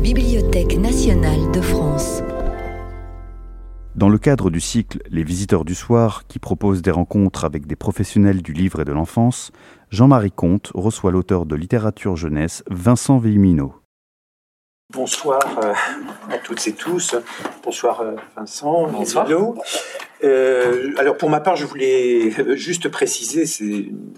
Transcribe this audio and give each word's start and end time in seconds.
Bibliothèque 0.00 0.78
nationale 0.78 1.50
de 1.52 1.60
France. 1.60 2.22
Dans 3.96 4.08
le 4.08 4.18
cadre 4.18 4.48
du 4.48 4.60
cycle 4.60 5.00
Les 5.10 5.24
visiteurs 5.24 5.64
du 5.64 5.74
soir, 5.74 6.26
qui 6.28 6.38
propose 6.38 6.82
des 6.82 6.92
rencontres 6.92 7.44
avec 7.44 7.66
des 7.66 7.74
professionnels 7.74 8.40
du 8.40 8.52
livre 8.52 8.80
et 8.80 8.84
de 8.84 8.92
l'enfance, 8.92 9.50
Jean-Marie 9.90 10.30
Comte 10.30 10.70
reçoit 10.74 11.10
l'auteur 11.10 11.46
de 11.46 11.56
littérature 11.56 12.14
jeunesse 12.14 12.62
Vincent 12.70 13.18
Vimino. 13.18 13.74
Bonsoir 14.90 15.42
euh, 15.62 15.74
à 16.30 16.38
toutes 16.38 16.66
et 16.66 16.72
tous. 16.72 17.14
Bonsoir 17.62 18.00
euh, 18.00 18.12
Vincent. 18.34 18.86
Bonsoir. 18.86 19.28
Euh, 20.24 20.92
alors 20.96 21.18
pour 21.18 21.28
ma 21.28 21.40
part, 21.40 21.56
je 21.56 21.66
voulais 21.66 22.30
juste 22.56 22.88
préciser, 22.88 23.44
c'est 23.44 23.64
une 23.64 24.14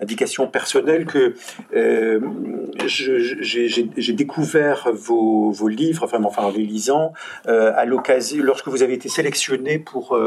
indication 0.00 0.48
personnelle, 0.48 1.06
que 1.06 1.36
euh, 1.76 2.18
j'ai 2.84 4.12
découvert 4.12 4.90
vos, 4.92 5.52
vos, 5.52 5.68
livres, 5.68 6.02
enfin, 6.02 6.20
enfin 6.24 6.42
en 6.42 6.50
les 6.50 6.64
lisant, 6.64 7.12
euh, 7.46 7.72
à 7.76 7.84
l'occasion, 7.84 8.42
lorsque 8.42 8.66
vous 8.66 8.82
avez 8.82 8.94
été 8.94 9.08
sélectionné 9.08 9.78
pour 9.78 10.18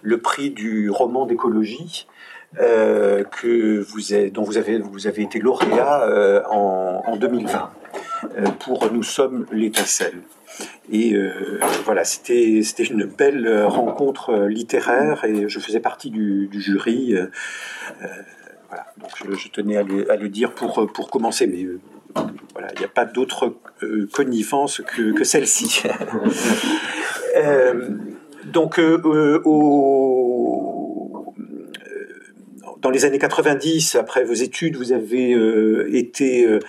le 0.00 0.20
prix 0.22 0.48
du 0.48 0.88
roman 0.88 1.26
d'écologie. 1.26 2.06
Euh, 2.58 3.24
que 3.24 3.80
vous 3.80 4.14
avez, 4.14 4.30
dont 4.30 4.42
vous 4.42 4.56
avez, 4.56 4.78
vous 4.78 5.06
avez 5.06 5.22
été 5.22 5.38
lauréat 5.38 6.44
en, 6.50 7.02
en 7.06 7.16
2020 7.16 7.70
pour 8.58 8.90
Nous 8.90 9.02
sommes 9.02 9.46
l'étincelle. 9.52 10.22
Et 10.90 11.14
euh, 11.14 11.60
voilà, 11.84 12.04
c'était 12.04 12.60
une 12.60 13.04
belle 13.04 13.64
rencontre 13.64 14.46
littéraire 14.46 15.24
et 15.24 15.48
je 15.48 15.58
faisais 15.60 15.80
partie 15.80 16.10
du, 16.10 16.48
jury. 16.54 17.14
Euh, 17.14 17.26
voilà, 18.68 18.86
donc 18.98 19.10
je, 19.38 19.48
tenais 19.48 19.76
à 19.76 19.82
le, 19.82 20.28
dire 20.28 20.52
pour 20.52 20.90
pour 20.92 21.10
commencer, 21.10 21.46
mais 21.46 21.64
euh, 21.64 21.78
voilà, 22.52 22.68
il 22.74 22.78
n'y 22.78 22.84
a 22.84 22.88
pas 22.88 23.04
d'autre 23.04 23.54
connivence 24.12 24.80
que, 24.80 25.12
que 25.12 25.24
celle-ci. 25.24 25.82
donc 28.46 28.78
au 28.78 30.17
dans 32.80 32.90
les 32.90 33.04
années 33.04 33.18
90, 33.18 33.96
après 33.96 34.24
vos 34.24 34.34
études, 34.34 34.76
vous 34.76 34.92
avez 34.92 35.32
euh, 35.32 35.88
été 35.92 36.46
euh, 36.46 36.60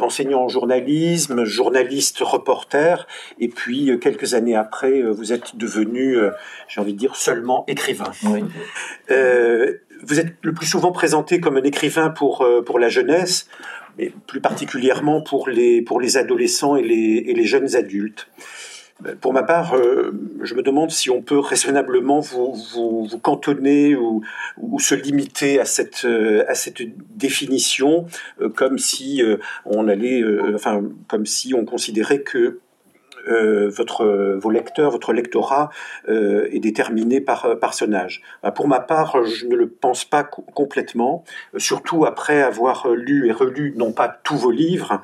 enseignant 0.00 0.42
en 0.42 0.48
journalisme, 0.48 1.44
journaliste 1.44 2.18
reporter, 2.20 3.06
et 3.38 3.48
puis 3.48 3.90
euh, 3.90 3.98
quelques 3.98 4.34
années 4.34 4.56
après, 4.56 5.02
vous 5.02 5.32
êtes 5.32 5.56
devenu, 5.56 6.16
j'ai 6.68 6.80
envie 6.80 6.94
de 6.94 6.98
dire, 6.98 7.16
seulement 7.16 7.64
écrivain. 7.66 8.10
Oui. 8.24 8.44
vous 10.02 10.20
êtes 10.20 10.34
le 10.42 10.52
plus 10.52 10.66
souvent 10.66 10.92
présenté 10.92 11.40
comme 11.40 11.56
un 11.56 11.62
écrivain 11.62 12.10
pour, 12.10 12.46
pour 12.64 12.78
la 12.78 12.88
jeunesse, 12.88 13.48
mais 13.98 14.12
plus 14.26 14.40
particulièrement 14.40 15.22
pour 15.22 15.48
les, 15.48 15.82
pour 15.82 16.00
les 16.00 16.16
adolescents 16.16 16.76
et 16.76 16.82
les, 16.82 17.24
et 17.26 17.34
les 17.34 17.44
jeunes 17.44 17.74
adultes. 17.74 18.28
Pour 19.20 19.32
ma 19.32 19.44
part, 19.44 19.74
euh, 19.74 20.10
je 20.42 20.54
me 20.54 20.62
demande 20.62 20.90
si 20.90 21.08
on 21.08 21.22
peut 21.22 21.38
raisonnablement 21.38 22.18
vous, 22.18 22.54
vous, 22.74 23.06
vous 23.06 23.18
cantonner 23.18 23.94
ou, 23.94 24.22
ou, 24.56 24.80
se 24.80 24.96
limiter 24.96 25.60
à 25.60 25.64
cette, 25.64 26.04
euh, 26.04 26.44
à 26.48 26.54
cette 26.54 26.82
définition, 27.16 28.06
euh, 28.40 28.48
comme 28.48 28.78
si 28.78 29.22
on 29.64 29.86
allait, 29.86 30.22
enfin, 30.54 30.82
comme 31.06 31.26
si 31.26 31.54
on 31.54 31.64
considérait 31.64 32.22
que 32.22 32.58
euh, 33.28 33.68
votre, 33.68 34.36
vos 34.36 34.50
lecteurs, 34.50 34.90
votre 34.90 35.12
lectorat 35.12 35.70
euh, 36.08 36.48
est 36.50 36.60
déterminé 36.60 37.20
par, 37.20 37.58
par 37.60 37.74
son 37.74 37.92
âge. 37.92 38.22
Pour 38.54 38.68
ma 38.68 38.80
part, 38.80 39.24
je 39.24 39.46
ne 39.46 39.54
le 39.54 39.68
pense 39.68 40.04
pas 40.04 40.24
co 40.24 40.42
complètement, 40.54 41.24
surtout 41.56 42.04
après 42.04 42.42
avoir 42.42 42.88
lu 42.88 43.28
et 43.28 43.32
relu 43.32 43.74
non 43.76 43.92
pas 43.92 44.08
tous 44.08 44.36
vos 44.36 44.50
livres, 44.50 45.02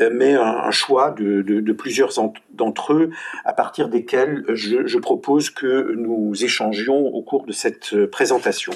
euh, 0.00 0.10
mais 0.12 0.34
un, 0.34 0.70
choix 0.70 1.10
de 1.10 1.72
plusieurs 1.72 2.10
d'entre 2.52 2.92
eux, 2.92 3.10
à 3.44 3.52
partir 3.52 3.88
desquels 3.88 4.44
je, 4.48 4.86
je 4.86 4.98
propose 4.98 5.50
que 5.50 5.94
nous 5.96 6.44
échangions 6.44 7.06
au 7.06 7.22
cours 7.22 7.46
de 7.46 7.52
cette 7.52 8.06
présentation. 8.06 8.72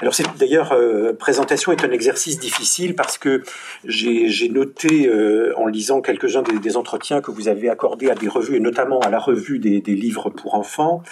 Alors 0.00 0.14
d'ailleurs 0.38 0.72
euh, 0.72 1.12
présentation 1.12 1.72
est 1.72 1.84
un 1.84 1.90
exercice 1.90 2.38
difficile 2.38 2.94
parce 2.94 3.18
que 3.18 3.42
j'ai 3.84 4.48
noté 4.48 5.06
euh, 5.06 5.52
en 5.58 5.66
lisant 5.66 6.00
quelques-uns 6.00 6.40
des, 6.42 6.58
des, 6.58 6.78
entretiens 6.78 7.20
que 7.20 7.30
vous 7.30 7.48
avez 7.48 7.68
accordés 7.68 8.08
à 8.08 8.14
des 8.14 8.28
revues 8.28 8.56
et 8.56 8.60
notamment 8.60 9.00
à 9.00 9.10
la 9.10 9.18
revue 9.18 9.58
des, 9.58 9.82
des 9.82 9.94
livres 9.94 10.30
pour 10.30 10.54
enfants 10.54 11.02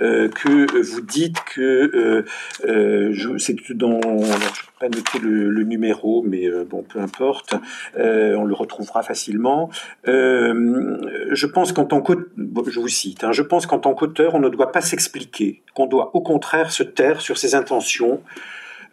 euh, 0.00 0.28
que 0.28 0.80
vous 0.80 1.02
dites 1.02 1.36
que 1.54 2.24
euh, 2.64 3.36
c'est 3.38 3.56
dans 3.72 4.00
je 4.00 4.36
vais 4.36 4.70
pas 4.80 4.88
noter 4.88 5.18
le, 5.18 5.50
le 5.50 5.64
numéro 5.64 6.22
mais 6.22 6.46
euh, 6.46 6.64
bon 6.64 6.82
peu 6.82 6.98
importe 6.98 7.56
euh, 7.98 8.34
on 8.36 8.44
le 8.44 8.54
retrouvera 8.54 9.02
facilement. 9.02 9.68
Je 10.06 11.46
pense 11.46 11.72
qu'en 11.72 11.84
tant 11.84 12.00
qu'auteur 12.00 12.24
je 12.66 12.80
vous 12.80 12.88
cite 12.88 13.22
hein, 13.22 13.32
je 13.32 13.42
pense 13.42 13.66
qu'en 13.66 13.78
tant 13.78 13.92
qu'auteur 13.92 14.34
on 14.34 14.40
ne 14.40 14.48
doit 14.48 14.72
pas 14.72 14.80
s'expliquer 14.80 15.62
qu'on 15.74 15.86
doit 15.86 16.16
au 16.16 16.22
contraire 16.22 16.70
se 16.70 16.82
taire 16.82 17.20
sur 17.20 17.36
ses 17.36 17.54
intentions 17.54 18.22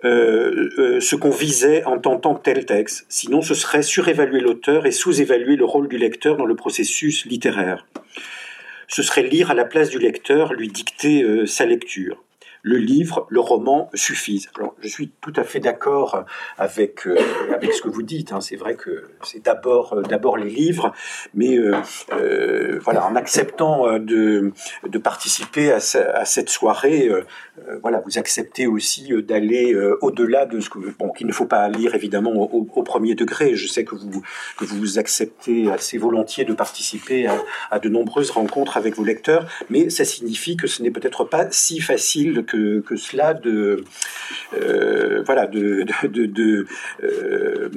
euh, 0.05 0.69
euh, 0.77 0.99
ce 0.99 1.15
qu'on 1.15 1.31
visait 1.31 1.83
en 1.85 1.97
tentant 1.97 2.35
tel 2.35 2.65
texte. 2.65 3.05
Sinon, 3.09 3.41
ce 3.41 3.55
serait 3.55 3.81
surévaluer 3.81 4.41
l'auteur 4.41 4.85
et 4.85 4.91
sous-évaluer 4.91 5.55
le 5.55 5.65
rôle 5.65 5.87
du 5.87 5.97
lecteur 5.97 6.37
dans 6.37 6.45
le 6.45 6.55
processus 6.55 7.25
littéraire. 7.25 7.87
Ce 8.87 9.01
serait 9.01 9.23
lire 9.23 9.49
à 9.49 9.55
la 9.55 9.65
place 9.65 9.89
du 9.89 9.97
lecteur, 9.97 10.53
lui 10.53 10.67
dicter 10.67 11.23
euh, 11.23 11.47
sa 11.47 11.65
lecture 11.65 12.23
le 12.63 12.77
livre, 12.77 13.27
le 13.29 13.39
roman 13.39 13.89
suffisent. 13.93 14.49
Alors, 14.57 14.75
je 14.79 14.87
suis 14.87 15.11
tout 15.21 15.33
à 15.35 15.43
fait 15.43 15.59
d'accord 15.59 16.25
avec, 16.57 17.07
euh, 17.07 17.17
avec 17.53 17.73
ce 17.73 17.81
que 17.81 17.89
vous 17.89 18.03
dites. 18.03 18.31
Hein. 18.31 18.41
C'est 18.41 18.55
vrai 18.55 18.75
que 18.75 19.05
c'est 19.23 19.43
d'abord 19.43 19.93
euh, 19.93 20.01
d'abord 20.01 20.37
les 20.37 20.49
livres, 20.49 20.93
mais 21.33 21.57
euh, 21.57 22.79
voilà, 22.83 23.05
en 23.05 23.15
acceptant 23.15 23.99
de, 23.99 24.51
de 24.87 24.97
participer 24.97 25.71
à, 25.71 25.79
cette 25.79 26.49
soirée, 26.49 27.09
voilà, 27.81 28.01
vous 28.05 28.17
acceptez 28.17 28.67
aussi 28.67 29.09
d'aller 29.23 29.75
au-delà 30.01 30.45
de 30.45 30.59
ce 30.59 30.69
que 30.69 30.79
bon, 30.97 31.09
qu'il 31.09 31.27
ne 31.27 31.31
faut 31.31 31.45
pas 31.45 31.67
lire 31.69 31.95
évidemment 31.95 32.31
au, 32.31 32.83
premier 32.83 33.15
degré. 33.15 33.55
Je 33.55 33.67
sais 33.67 33.83
que 33.83 33.95
vous 33.95 34.21
que 34.57 34.65
vous 34.65 34.99
acceptez 34.99 35.69
assez 35.71 35.97
volontiers 35.97 36.45
de 36.45 36.53
participer 36.53 37.27
à, 37.71 37.79
de 37.79 37.89
nombreuses 37.89 38.31
rencontres 38.31 38.77
avec 38.77 38.95
vos 38.95 39.03
lecteurs, 39.03 39.47
mais 39.69 39.89
ça 39.89 40.05
signifie 40.05 40.55
que 40.57 40.67
ce 40.67 40.81
n'est 40.81 40.91
peut-être 40.91 41.23
pas 41.23 41.47
si 41.51 41.79
facile 41.79 42.45
que 42.47 42.95
cela 42.95 43.33
de 43.33 43.83
euh, 44.53 45.23
voilà 45.25 45.47
de 45.47 45.85
de, 46.03 46.25
de, 46.25 46.65
euh, 47.03 47.69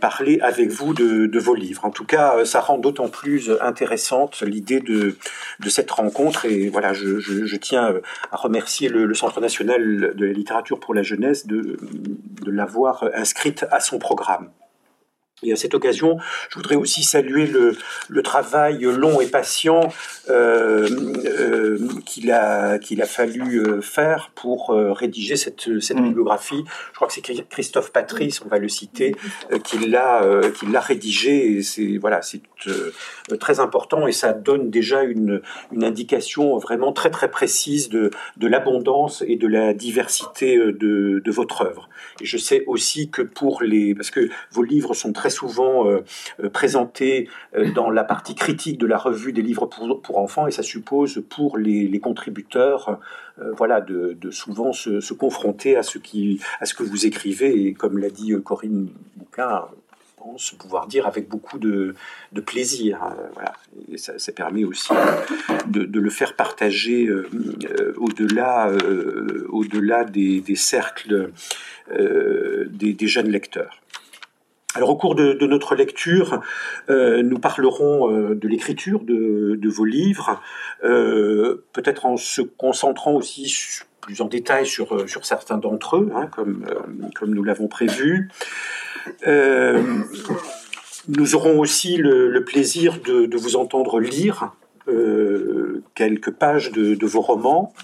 parler 0.00 0.40
avec 0.40 0.70
vous 0.70 0.94
de, 0.94 1.38
vos 1.38 1.54
livres. 1.54 1.84
En 1.84 1.90
tout 1.90 2.06
cas, 2.06 2.44
ça 2.46 2.60
rend 2.60 2.78
d'autant 2.78 3.08
plus 3.08 3.50
intéressante 3.60 4.42
l'idée 4.42 4.80
de, 4.80 5.16
de 5.58 5.68
cette 5.68 5.90
rencontre 5.90 6.46
et 6.46 6.70
voilà, 6.70 6.94
je 6.94 7.56
tiens 7.56 7.94
à 8.32 8.36
remercier 8.36 8.88
le, 8.88 9.04
le, 9.04 9.14
Centre 9.14 9.42
national 9.42 10.14
de 10.14 10.26
la 10.26 10.32
littérature 10.32 10.80
pour 10.80 10.94
la 10.94 11.02
jeunesse 11.02 11.46
de, 11.46 11.76
de 12.42 12.50
l'avoir 12.50 13.04
inscrite 13.14 13.66
à 13.70 13.80
son 13.80 13.98
programme. 13.98 14.48
Et 15.42 15.52
à 15.52 15.56
cette 15.56 15.74
occasion, 15.74 16.18
je 16.50 16.56
voudrais 16.56 16.76
aussi 16.76 17.02
saluer 17.02 17.46
le, 17.46 17.76
le 18.08 18.22
travail 18.22 18.80
long 18.80 19.20
et 19.20 19.26
patient 19.26 19.88
euh, 20.28 20.88
euh, 21.24 21.78
qu'il 22.04 22.30
a, 22.30 22.78
qu'il 22.78 23.00
a 23.00 23.06
fallu 23.06 23.60
euh, 23.60 23.80
faire 23.80 24.30
pour 24.34 24.70
euh, 24.70 24.92
rédiger 24.92 25.36
cette, 25.36 25.80
cette 25.80 25.96
mmh. 25.98 26.04
bibliographie. 26.08 26.62
Je 26.90 26.96
crois 26.96 27.08
que 27.08 27.14
c'est 27.14 27.48
Christophe 27.48 27.92
Patrice, 27.92 28.42
on 28.44 28.48
va 28.48 28.58
le 28.58 28.68
citer, 28.68 29.14
euh, 29.52 29.58
qui 29.58 29.78
l'a 29.78 30.24
qui 30.54 30.66
l'a 30.66 30.80
rédigé. 30.80 31.62
C'est 31.62 31.96
voilà, 31.96 32.20
c'est 32.22 32.42
très 33.38 33.60
important 33.60 34.06
et 34.06 34.12
ça 34.12 34.32
donne 34.32 34.70
déjà 34.70 35.02
une, 35.02 35.40
une 35.72 35.84
indication 35.84 36.58
vraiment 36.58 36.92
très 36.92 37.10
très 37.10 37.30
précise 37.30 37.88
de, 37.88 38.10
de 38.36 38.46
l'abondance 38.46 39.24
et 39.26 39.36
de 39.36 39.46
la 39.46 39.72
diversité 39.72 40.58
de, 40.58 41.22
de 41.24 41.30
votre 41.30 41.62
œuvre. 41.62 41.88
Et 42.20 42.26
je 42.26 42.36
sais 42.36 42.64
aussi 42.66 43.10
que 43.10 43.22
pour 43.22 43.62
les 43.62 43.94
parce 43.94 44.10
que 44.10 44.28
vos 44.52 44.62
livres 44.62 44.94
sont 44.94 45.12
très 45.12 45.29
souvent 45.30 45.88
euh, 45.88 46.02
présenté 46.52 47.28
euh, 47.56 47.70
dans 47.72 47.90
la 47.90 48.04
partie 48.04 48.34
critique 48.34 48.78
de 48.78 48.86
la 48.86 48.98
revue 48.98 49.32
des 49.32 49.42
livres 49.42 49.66
pour, 49.66 50.18
enfants 50.18 50.46
et 50.46 50.50
ça 50.50 50.62
suppose 50.62 51.22
pour 51.28 51.56
les, 51.56 52.00
contributeurs 52.00 52.98
euh, 53.40 53.52
voilà 53.56 53.80
de, 53.80 54.16
souvent 54.30 54.72
se, 54.72 55.00
se, 55.00 55.14
confronter 55.14 55.76
à 55.76 55.82
ce 55.82 55.98
qui 55.98 56.40
à 56.60 56.66
ce 56.66 56.74
que 56.74 56.82
vous 56.82 57.06
écrivez 57.06 57.66
et 57.66 57.74
comme 57.74 57.98
l'a 57.98 58.10
dit 58.10 58.34
Corinne 58.42 58.88
Bouquin 59.16 59.66
pense 60.20 60.52
pouvoir 60.52 60.86
dire 60.86 61.06
avec 61.06 61.28
beaucoup 61.28 61.58
de, 61.58 61.94
plaisir. 62.46 63.02
Euh, 63.02 63.28
voilà. 63.34 63.52
Et 63.90 63.98
ça, 63.98 64.14
permet 64.32 64.64
aussi 64.64 64.92
de, 65.66 66.00
le 66.00 66.10
faire 66.10 66.34
partager 66.34 67.06
euh, 67.06 67.28
au-delà 67.96 68.68
euh, 68.68 69.46
au-delà 69.48 70.04
des, 70.04 70.42
cercles 70.54 71.30
des 71.90 73.06
jeunes 73.06 73.30
lecteurs. 73.30 73.80
Alors 74.74 74.90
au 74.90 74.96
cours 74.96 75.16
de, 75.16 75.46
notre 75.46 75.74
lecture, 75.74 76.40
euh, 76.90 77.22
nous 77.22 77.38
parlerons 77.38 78.10
euh, 78.10 78.34
de 78.36 78.46
l'écriture 78.46 79.00
de, 79.00 79.68
vos 79.68 79.84
livres, 79.84 80.40
euh, 80.84 81.64
peut-être 81.72 82.06
en 82.06 82.16
se 82.16 82.40
concentrant 82.40 83.12
aussi 83.12 83.80
plus 84.00 84.20
en 84.20 84.26
détail 84.26 84.66
sur, 84.66 85.04
certains 85.22 85.58
d'entre 85.58 85.96
eux, 85.96 86.10
hein, 86.14 86.28
comme 86.32 87.34
nous 87.34 87.42
l'avons 87.42 87.66
prévu. 87.66 88.30
nous 91.08 91.34
aurons 91.34 91.58
aussi 91.58 91.96
le, 91.96 92.44
plaisir 92.44 93.00
de, 93.04 93.36
vous 93.36 93.56
entendre 93.56 93.98
lire 93.98 94.54
quelques 95.94 96.30
pages 96.30 96.70
de 96.70 97.06
vos 97.06 97.20
romans. 97.20 97.74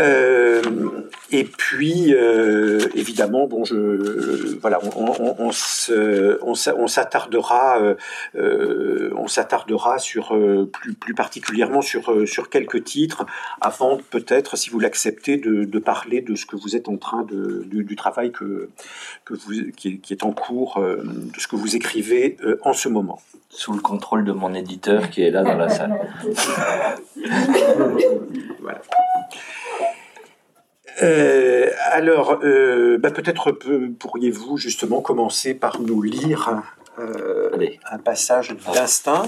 Euh, 0.00 0.62
et 1.30 1.44
puis, 1.44 2.14
euh, 2.14 2.80
évidemment, 2.94 3.46
bon, 3.46 3.64
je, 3.64 4.56
voilà, 4.58 4.80
on, 4.96 5.12
on, 5.38 5.50
on, 5.50 5.50
on 6.42 6.86
s'attardera, 6.86 7.94
euh, 8.34 9.10
on 9.16 9.28
s'attardera 9.28 9.98
sur 9.98 10.34
plus, 10.72 10.94
plus 10.94 11.14
particulièrement 11.14 11.82
sur 11.82 12.26
sur 12.26 12.48
quelques 12.48 12.84
titres, 12.84 13.26
avant 13.60 13.98
peut-être, 14.10 14.56
si 14.56 14.70
vous 14.70 14.80
l'acceptez, 14.80 15.36
de, 15.36 15.64
de, 15.64 15.78
parler 15.78 16.22
de 16.22 16.34
ce 16.36 16.46
que 16.46 16.56
vous 16.56 16.74
êtes 16.74 16.88
en 16.88 16.96
train 16.96 17.22
de 17.24 17.62
du, 17.66 17.84
du 17.84 17.96
travail 17.96 18.32
que 18.32 18.70
que 19.26 19.34
vous 19.34 19.52
qui 19.76 19.88
est, 19.88 19.96
qui 19.98 20.14
est 20.14 20.24
en 20.24 20.32
cours, 20.32 20.80
de 20.80 21.38
ce 21.38 21.46
que 21.46 21.56
vous 21.56 21.76
écrivez 21.76 22.38
en 22.62 22.72
ce 22.72 22.88
moment. 22.88 23.20
Sous 23.50 23.74
le 23.74 23.80
contrôle 23.80 24.24
de 24.24 24.32
mon 24.32 24.54
éditeur 24.54 25.10
qui 25.10 25.22
est 25.22 25.30
là 25.30 25.42
dans 25.42 25.58
la 25.58 25.68
salle. 25.68 25.92
voilà. 28.60 28.80
Euh, 31.00 31.70
alors, 31.90 32.40
euh, 32.42 32.98
bah, 32.98 33.10
peut-être 33.10 33.52
pourriez-vous 33.98 34.56
justement 34.56 35.00
commencer 35.00 35.54
par 35.54 35.80
nous 35.80 36.02
lire 36.02 36.62
euh, 36.98 37.50
un 37.90 37.98
passage 37.98 38.54
d'instinct. 38.66 39.26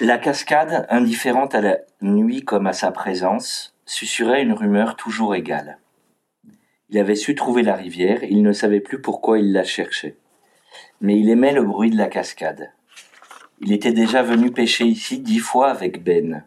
La 0.00 0.18
cascade, 0.18 0.86
indifférente 0.90 1.54
à 1.54 1.60
la 1.60 1.78
nuit 2.00 2.44
comme 2.44 2.66
à 2.66 2.72
sa 2.72 2.90
présence, 2.90 3.74
susurrait 3.86 4.42
une 4.42 4.52
rumeur 4.52 4.96
toujours 4.96 5.34
égale. 5.34 5.78
Il 6.90 6.98
avait 6.98 7.14
su 7.14 7.34
trouver 7.34 7.62
la 7.62 7.74
rivière, 7.74 8.22
il 8.24 8.42
ne 8.42 8.52
savait 8.52 8.80
plus 8.80 9.00
pourquoi 9.00 9.38
il 9.38 9.52
la 9.52 9.64
cherchait. 9.64 10.16
Mais 11.00 11.18
il 11.18 11.30
aimait 11.30 11.52
le 11.52 11.62
bruit 11.62 11.90
de 11.90 11.96
la 11.96 12.08
cascade. 12.08 12.72
Il 13.60 13.72
était 13.72 13.92
déjà 13.92 14.22
venu 14.22 14.50
pêcher 14.50 14.84
ici 14.84 15.20
dix 15.20 15.38
fois 15.38 15.70
avec 15.70 16.02
Ben 16.02 16.44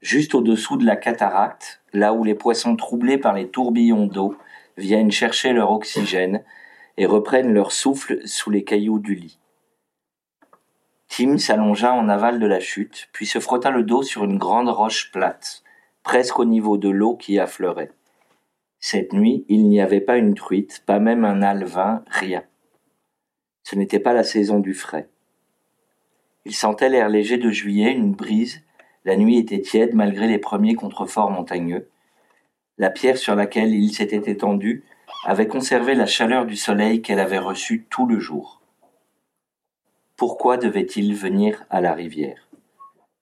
juste 0.00 0.34
au-dessous 0.34 0.76
de 0.76 0.86
la 0.86 0.96
cataracte, 0.96 1.82
là 1.92 2.12
où 2.12 2.24
les 2.24 2.34
poissons 2.34 2.76
troublés 2.76 3.18
par 3.18 3.34
les 3.34 3.48
tourbillons 3.48 4.06
d'eau 4.06 4.36
viennent 4.76 5.10
chercher 5.10 5.52
leur 5.52 5.70
oxygène 5.70 6.42
et 6.96 7.06
reprennent 7.06 7.52
leur 7.52 7.72
souffle 7.72 8.26
sous 8.26 8.50
les 8.50 8.64
cailloux 8.64 8.98
du 8.98 9.14
lit. 9.14 9.38
Tim 11.08 11.38
s'allongea 11.38 11.92
en 11.92 12.08
aval 12.08 12.38
de 12.38 12.46
la 12.46 12.60
chute, 12.60 13.08
puis 13.12 13.26
se 13.26 13.40
frotta 13.40 13.70
le 13.70 13.82
dos 13.82 14.02
sur 14.02 14.24
une 14.24 14.38
grande 14.38 14.68
roche 14.68 15.10
plate, 15.10 15.64
presque 16.02 16.38
au 16.38 16.44
niveau 16.44 16.78
de 16.78 16.88
l'eau 16.88 17.16
qui 17.16 17.38
affleurait. 17.38 17.90
Cette 18.78 19.12
nuit, 19.12 19.44
il 19.48 19.68
n'y 19.68 19.80
avait 19.80 20.00
pas 20.00 20.16
une 20.16 20.34
truite, 20.34 20.82
pas 20.86 21.00
même 21.00 21.24
un 21.24 21.42
alvin, 21.42 22.02
rien. 22.08 22.44
Ce 23.64 23.76
n'était 23.76 23.98
pas 23.98 24.14
la 24.14 24.24
saison 24.24 24.60
du 24.60 24.72
frais. 24.72 25.08
Il 26.46 26.54
sentait 26.54 26.88
l'air 26.88 27.08
léger 27.08 27.36
de 27.36 27.50
juillet, 27.50 27.92
une 27.92 28.14
brise, 28.14 28.62
la 29.04 29.16
nuit 29.16 29.38
était 29.38 29.60
tiède 29.60 29.94
malgré 29.94 30.26
les 30.26 30.38
premiers 30.38 30.74
contreforts 30.74 31.30
montagneux. 31.30 31.88
La 32.78 32.90
pierre 32.90 33.18
sur 33.18 33.34
laquelle 33.34 33.74
il 33.74 33.92
s'était 33.92 34.30
étendu 34.30 34.84
avait 35.24 35.48
conservé 35.48 35.94
la 35.94 36.06
chaleur 36.06 36.46
du 36.46 36.56
soleil 36.56 37.02
qu'elle 37.02 37.20
avait 37.20 37.38
reçue 37.38 37.86
tout 37.90 38.06
le 38.06 38.18
jour. 38.18 38.60
Pourquoi 40.16 40.56
devait-il 40.56 41.14
venir 41.14 41.64
à 41.70 41.80
la 41.80 41.94
rivière? 41.94 42.48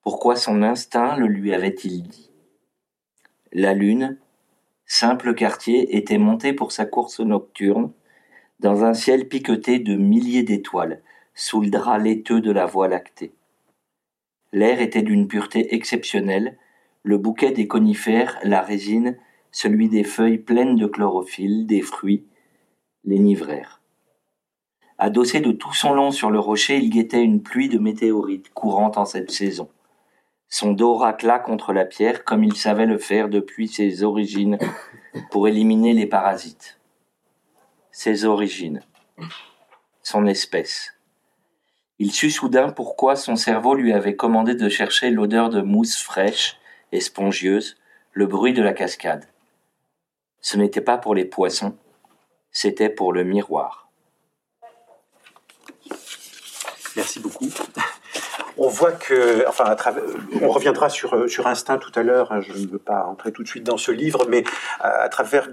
Pourquoi 0.02 0.36
son 0.36 0.62
instinct 0.62 1.16
le 1.16 1.26
lui 1.26 1.54
avait-il 1.54 2.02
dit? 2.02 2.30
La 3.52 3.72
lune, 3.72 4.18
simple 4.84 5.34
quartier, 5.34 5.96
était 5.96 6.18
montée 6.18 6.52
pour 6.52 6.72
sa 6.72 6.86
course 6.86 7.20
nocturne, 7.20 7.92
dans 8.60 8.84
un 8.84 8.94
ciel 8.94 9.28
piqueté 9.28 9.78
de 9.78 9.94
milliers 9.96 10.42
d'étoiles, 10.42 11.02
sous 11.34 11.60
le 11.60 11.70
drap 11.70 11.98
laiteux 11.98 12.40
de 12.40 12.50
la 12.50 12.66
voie 12.66 12.88
lactée. 12.88 13.32
L'air 14.52 14.80
était 14.80 15.02
d'une 15.02 15.28
pureté 15.28 15.74
exceptionnelle, 15.74 16.56
le 17.02 17.18
bouquet 17.18 17.50
des 17.50 17.68
conifères, 17.68 18.38
la 18.42 18.62
résine, 18.62 19.16
celui 19.52 19.88
des 19.88 20.04
feuilles 20.04 20.38
pleines 20.38 20.76
de 20.76 20.86
chlorophylle, 20.86 21.66
des 21.66 21.82
fruits, 21.82 22.24
l'énivrèrent. 23.04 23.80
Adossé 24.98 25.40
de 25.40 25.52
tout 25.52 25.72
son 25.72 25.94
long 25.94 26.10
sur 26.10 26.30
le 26.30 26.40
rocher, 26.40 26.78
il 26.78 26.90
guettait 26.90 27.22
une 27.22 27.42
pluie 27.42 27.68
de 27.68 27.78
météorites 27.78 28.52
courant 28.52 28.92
en 28.96 29.04
cette 29.04 29.30
saison. 29.30 29.68
Son 30.48 30.72
dos 30.72 30.96
racla 30.96 31.38
contre 31.38 31.72
la 31.72 31.84
pierre 31.84 32.24
comme 32.24 32.42
il 32.42 32.56
savait 32.56 32.86
le 32.86 32.98
faire 32.98 33.28
depuis 33.28 33.68
ses 33.68 34.02
origines 34.02 34.58
pour 35.30 35.46
éliminer 35.46 35.92
les 35.92 36.06
parasites. 36.06 36.80
Ses 37.92 38.24
origines. 38.24 38.80
Son 40.02 40.26
espèce. 40.26 40.97
Il 42.00 42.12
sut 42.12 42.30
soudain 42.30 42.70
pourquoi 42.70 43.16
son 43.16 43.34
cerveau 43.34 43.74
lui 43.74 43.92
avait 43.92 44.14
commandé 44.14 44.54
de 44.54 44.68
chercher 44.68 45.10
l'odeur 45.10 45.50
de 45.50 45.60
mousse 45.60 45.96
fraîche 45.96 46.56
et 46.92 47.00
spongieuse, 47.00 47.76
le 48.12 48.26
bruit 48.26 48.52
de 48.52 48.62
la 48.62 48.72
cascade. 48.72 49.26
Ce 50.40 50.56
n'était 50.56 50.80
pas 50.80 50.98
pour 50.98 51.14
les 51.14 51.24
poissons, 51.24 51.76
c'était 52.52 52.88
pour 52.88 53.12
le 53.12 53.24
miroir. 53.24 53.90
Merci 56.94 57.20
beaucoup 57.20 57.48
on 58.58 58.68
voit 58.68 58.92
que, 58.92 59.46
enfin, 59.48 59.76
on 60.42 60.48
reviendra 60.48 60.88
sur, 60.88 61.14
euh, 61.14 61.28
sur 61.28 61.46
Instinct 61.46 61.78
tout 61.78 61.92
à 61.94 62.02
l'heure, 62.02 62.32
hein, 62.32 62.40
je 62.40 62.52
ne 62.52 62.66
veux 62.66 62.78
pas 62.78 63.04
entrer 63.04 63.32
tout 63.32 63.42
de 63.42 63.48
suite 63.48 63.64
dans 63.64 63.76
ce 63.76 63.92
livre, 63.92 64.26
mais 64.28 64.44
à, 64.80 65.08
travers 65.08 65.48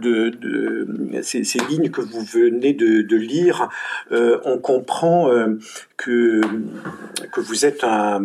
ces, 1.22 1.60
lignes 1.69 1.92
que 1.92 2.02
vous 2.02 2.22
venez 2.22 2.74
de, 2.74 3.16
lire, 3.16 3.69
euh, 4.12 4.40
on 4.44 4.57
comprend 4.57 5.30
euh, 5.30 5.60
que, 5.98 6.42
que 7.31 7.42
vous 7.42 7.66
êtes 7.66 7.84
un, 7.84 8.22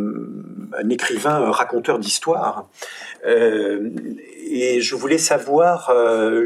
écrivain, 0.88 1.34
un 1.34 1.50
raconteur 1.50 1.98
d'histoire. 1.98 2.68
Euh, 3.26 3.90
et 4.50 4.80
je 4.80 4.96
voulais 4.96 5.18
savoir 5.18 5.92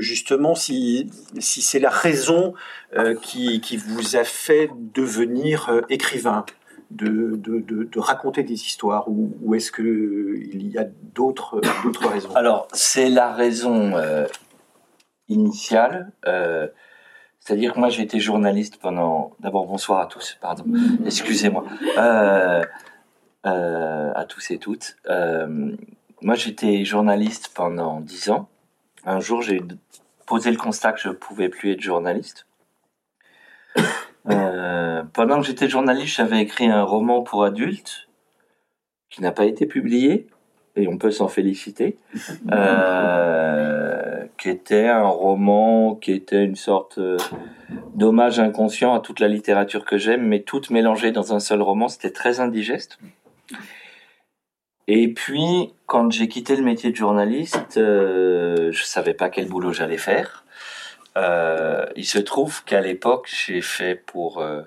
justement 0.00 0.54
si, 0.54 1.10
si 1.38 1.62
c'est 1.62 1.78
la 1.78 1.88
raison 1.88 2.52
qui 3.22 3.76
vous 3.76 4.16
a 4.16 4.24
fait 4.24 4.68
devenir 4.76 5.82
écrivain 5.88 6.44
de, 6.94 7.36
de, 7.36 7.60
de, 7.60 7.98
raconter 7.98 8.42
des 8.42 8.54
histoires 8.54 9.08
ou, 9.08 9.36
ou 9.42 9.54
est-ce 9.54 9.72
qu'il 9.72 10.68
y 10.70 10.78
a 10.78 10.84
d'autres 11.14 11.60
raisons? 12.06 12.34
Alors, 12.34 12.68
c'est 12.72 13.10
la 13.10 13.32
raison 13.32 13.96
euh, 13.96 14.26
initiale. 15.28 16.12
Euh, 16.26 16.68
c'est-à-dire 17.40 17.74
que 17.74 17.78
moi, 17.78 17.88
j'ai 17.88 18.02
été 18.02 18.20
journaliste 18.20 18.78
pendant... 18.78 19.32
D'abord, 19.40 19.66
bonsoir 19.66 20.00
à 20.00 20.06
tous, 20.06 20.38
pardon, 20.40 20.64
excusez-moi. 21.04 21.64
Euh, 21.98 22.62
à 23.44 24.24
tous 24.26 24.50
et 24.52 24.58
toutes. 24.58 24.96
moi, 26.22 26.34
j'étais 26.34 26.84
journaliste 26.84 27.50
pendant 27.54 28.00
dix 28.00 28.30
ans. 28.30 28.48
Un 29.04 29.20
jour, 29.20 29.42
j'ai 29.42 29.60
posé 30.26 30.50
le 30.50 30.56
constat 30.56 30.92
que 30.92 31.00
je 31.00 31.08
ne 31.08 31.14
pouvais 31.14 31.48
plus 31.48 31.72
être 31.72 31.82
journaliste. 31.82 32.46
Euh, 34.30 35.02
pendant 35.12 35.40
que 35.40 35.46
j'étais 35.46 35.68
journaliste, 35.68 36.16
j'avais 36.16 36.40
écrit 36.40 36.66
un 36.66 36.82
roman 36.82 37.22
pour 37.22 37.44
adultes 37.44 38.08
qui 39.10 39.22
n'a 39.22 39.32
pas 39.32 39.44
été 39.44 39.66
publié 39.66 40.26
et 40.76 40.88
on 40.88 40.98
peut 40.98 41.10
s'en 41.10 41.28
féliciter. 41.28 41.98
Euh, 42.52 44.26
qui 44.38 44.50
était 44.50 44.88
un 44.88 45.06
roman 45.06 45.94
qui 45.94 46.12
était 46.12 46.44
une 46.44 46.56
sorte 46.56 46.98
euh, 46.98 47.16
d'hommage 47.94 48.38
inconscient 48.38 48.94
à 48.94 49.00
toute 49.00 49.20
la 49.20 49.28
littérature 49.28 49.84
que 49.84 49.96
j'aime, 49.96 50.26
mais 50.26 50.42
toute 50.42 50.70
mélangée 50.70 51.12
dans 51.12 51.32
un 51.32 51.40
seul 51.40 51.62
roman. 51.62 51.88
C'était 51.88 52.10
très 52.10 52.40
indigeste. 52.40 52.98
Et 54.86 55.12
puis, 55.12 55.72
quand 55.86 56.12
j'ai 56.12 56.28
quitté 56.28 56.56
le 56.56 56.62
métier 56.62 56.90
de 56.90 56.96
journaliste, 56.96 57.78
euh, 57.78 58.70
je 58.70 58.84
savais 58.84 59.14
pas 59.14 59.30
quel 59.30 59.48
boulot 59.48 59.72
j'allais 59.72 59.96
faire. 59.96 60.43
Euh, 61.16 61.86
il 61.96 62.04
se 62.04 62.18
trouve 62.18 62.64
qu'à 62.64 62.80
l'époque, 62.80 63.28
j'ai 63.46 63.60
fait 63.60 63.94
pour 63.94 64.38
euh, 64.38 64.62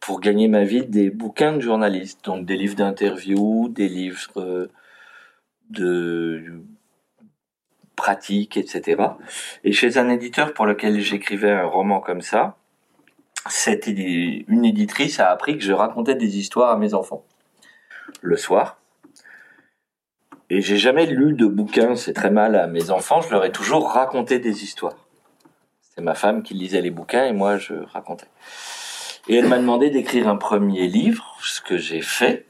pour 0.00 0.20
gagner 0.20 0.48
ma 0.48 0.64
vie 0.64 0.84
des 0.84 1.10
bouquins 1.10 1.54
de 1.54 1.60
journalistes, 1.60 2.24
donc 2.24 2.44
des 2.44 2.56
livres 2.56 2.76
d'interview, 2.76 3.68
des 3.68 3.88
livres 3.88 4.30
euh, 4.36 4.70
de 5.70 6.62
pratiques, 7.96 8.56
etc. 8.56 9.02
Et 9.62 9.72
chez 9.72 9.96
un 9.96 10.10
éditeur 10.10 10.52
pour 10.52 10.66
lequel 10.66 11.00
j'écrivais 11.00 11.52
un 11.52 11.64
roman 11.64 12.00
comme 12.00 12.20
ça, 12.20 12.56
une 13.66 14.64
éditrice 14.64 15.20
a 15.20 15.30
appris 15.30 15.56
que 15.56 15.64
je 15.64 15.72
racontais 15.72 16.14
des 16.14 16.38
histoires 16.38 16.70
à 16.70 16.76
mes 16.76 16.94
enfants 16.94 17.24
le 18.20 18.36
soir. 18.36 18.78
Et 20.50 20.60
j'ai 20.60 20.76
jamais 20.76 21.06
lu 21.06 21.32
de 21.32 21.46
bouquins, 21.46 21.96
c'est 21.96 22.12
très 22.12 22.30
mal 22.30 22.54
à 22.54 22.66
mes 22.66 22.90
enfants, 22.90 23.20
je 23.22 23.30
leur 23.30 23.44
ai 23.44 23.52
toujours 23.52 23.90
raconté 23.90 24.38
des 24.38 24.62
histoires. 24.62 24.96
C'est 25.80 26.02
ma 26.02 26.14
femme 26.14 26.42
qui 26.42 26.54
lisait 26.54 26.80
les 26.80 26.90
bouquins 26.90 27.24
et 27.24 27.32
moi 27.32 27.56
je 27.56 27.74
racontais. 27.92 28.26
Et 29.28 29.36
elle 29.36 29.48
m'a 29.48 29.58
demandé 29.58 29.90
d'écrire 29.90 30.28
un 30.28 30.36
premier 30.36 30.86
livre, 30.86 31.36
ce 31.42 31.60
que 31.60 31.78
j'ai 31.78 32.02
fait. 32.02 32.46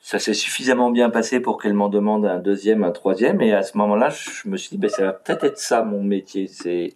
ça 0.00 0.18
s'est 0.18 0.34
suffisamment 0.34 0.90
bien 0.90 1.08
passé 1.08 1.40
pour 1.40 1.60
qu'elle 1.60 1.72
m'en 1.72 1.88
demande 1.88 2.26
un 2.26 2.38
deuxième, 2.38 2.84
un 2.84 2.90
troisième. 2.90 3.40
Et 3.40 3.54
à 3.54 3.62
ce 3.62 3.78
moment-là, 3.78 4.10
je 4.10 4.48
me 4.48 4.58
suis 4.58 4.70
dit, 4.70 4.76
ben, 4.76 4.90
ça 4.90 5.04
va 5.04 5.12
peut-être 5.14 5.44
être 5.44 5.58
ça 5.58 5.82
mon 5.82 6.02
métier, 6.02 6.46
c'est 6.46 6.94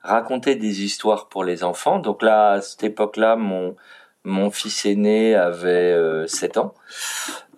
raconter 0.00 0.54
des 0.54 0.84
histoires 0.84 1.28
pour 1.28 1.44
les 1.44 1.64
enfants. 1.64 1.98
Donc 1.98 2.22
là, 2.22 2.52
à 2.52 2.60
cette 2.62 2.84
époque-là, 2.84 3.36
mon 3.36 3.76
mon 4.26 4.50
fils 4.50 4.84
aîné 4.84 5.36
avait 5.36 6.26
7 6.26 6.56
euh, 6.56 6.60
ans. 6.60 6.74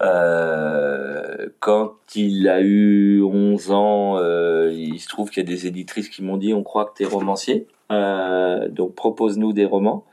Euh, 0.03 1.49
quand 1.61 1.95
il 2.15 2.49
a 2.49 2.61
eu 2.61 3.23
11 3.23 3.71
ans, 3.73 4.19
euh, 4.19 4.73
il 4.73 5.01
se 5.01 5.09
trouve 5.09 5.31
qu'il 5.31 5.43
y 5.43 5.47
a 5.47 5.49
des 5.49 5.67
éditrices 5.67 6.09
qui 6.09 6.23
m'ont 6.23 6.37
dit 6.37 6.55
on 6.55 6.63
croit 6.63 6.85
que 6.87 6.95
tu 6.97 7.03
es 7.03 7.07
romancier, 7.07 7.67
donc 7.91 8.95
propose-nous 8.95 9.53
des 9.53 9.65
romans. 9.65 10.05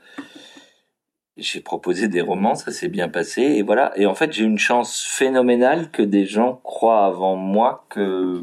J'ai 1.36 1.60
proposé 1.60 2.08
des 2.08 2.22
romans, 2.22 2.54
ça 2.54 2.72
s'est 2.72 2.88
bien 2.88 3.08
passé 3.08 3.42
et 3.42 3.62
voilà. 3.62 3.92
Et 3.96 4.06
en 4.06 4.14
fait, 4.14 4.32
j'ai 4.32 4.44
une 4.44 4.58
chance 4.58 5.02
phénoménale 5.02 5.90
que 5.90 6.02
des 6.02 6.24
gens 6.24 6.60
croient 6.64 7.04
avant 7.04 7.36
moi 7.36 7.84
que 7.90 8.42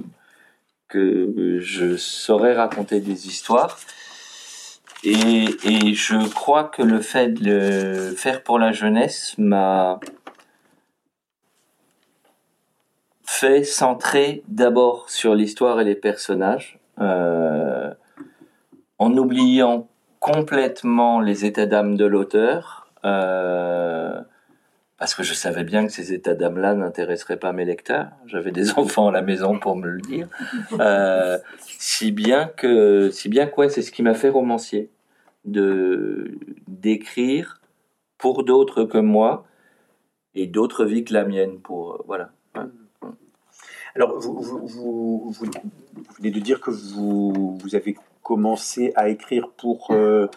que 0.90 1.58
je 1.60 1.98
saurais 1.98 2.54
raconter 2.54 3.00
des 3.00 3.28
histoires. 3.28 3.80
Et, 5.04 5.46
et, 5.66 5.94
je 5.96 6.30
crois 6.34 6.66
que 6.66 6.84
le 6.84 7.02
fait 7.02 7.30
de 7.34 7.44
le 7.44 8.16
faire 8.16 8.44
pour 8.44 8.60
la 8.60 8.72
jeunesse 8.72 9.36
m'a 9.38 10.00
fait 13.34 13.64
centrer 13.64 14.44
d'abord 14.48 15.10
sur 15.10 15.34
l'histoire 15.34 15.82
et 15.82 15.84
les 15.84 15.96
personnages, 15.96 16.80
euh, 17.00 17.92
en 19.00 19.18
oubliant 19.18 19.88
complètement 20.20 21.20
les 21.20 21.44
états 21.44 21.66
d'âme 21.66 21.98
de 21.98 22.06
l'auteur, 22.06 22.92
euh, 23.06 24.22
parce 24.98 25.16
que 25.16 25.24
je 25.24 25.34
savais 25.34 25.64
bien 25.64 25.86
que 25.88 25.92
ces 25.92 26.14
états 26.14 26.36
d'âme-là 26.36 26.76
n'intéresseraient 26.76 27.40
pas 27.40 27.54
mes 27.54 27.66
lecteurs. 27.66 28.10
J'avais 28.28 28.52
des 28.52 28.72
enfants 28.78 29.08
à 29.08 29.12
la 29.12 29.24
maison 29.24 29.58
pour 29.58 29.76
me 29.76 29.88
le 29.88 30.02
dire. 30.02 30.28
Euh, 30.80 31.40
si 31.58 32.12
bien 32.12 32.46
que, 32.46 33.10
si 33.10 33.30
bien 33.30 33.48
quoi, 33.48 33.68
c'est 33.68 33.82
ce 33.82 33.92
qui 33.92 34.04
m'a 34.04 34.14
fait 34.14 34.30
romancier 34.30 34.92
de 35.44 36.38
d'écrire 36.68 37.60
pour 38.18 38.44
d'autres 38.44 38.84
que 38.84 39.00
moi 39.00 39.46
et 40.36 40.46
d'autres 40.46 40.86
vies 40.86 41.04
que 41.04 41.14
la 41.14 41.26
mienne. 41.26 41.60
Pour 41.60 42.04
voilà. 42.06 42.30
Alors, 43.96 44.20
vous, 44.20 44.42
vous, 44.42 44.68
vous, 44.68 45.32
vous, 45.32 45.52
venez 46.18 46.32
de 46.32 46.40
dire 46.40 46.60
que 46.60 46.72
vous, 46.72 47.58
vous 47.62 47.76
avez 47.76 47.96
commencé 48.24 48.92
à 48.96 49.10
écrire 49.10 49.50
pour, 49.50 49.92
euh, 49.92 50.28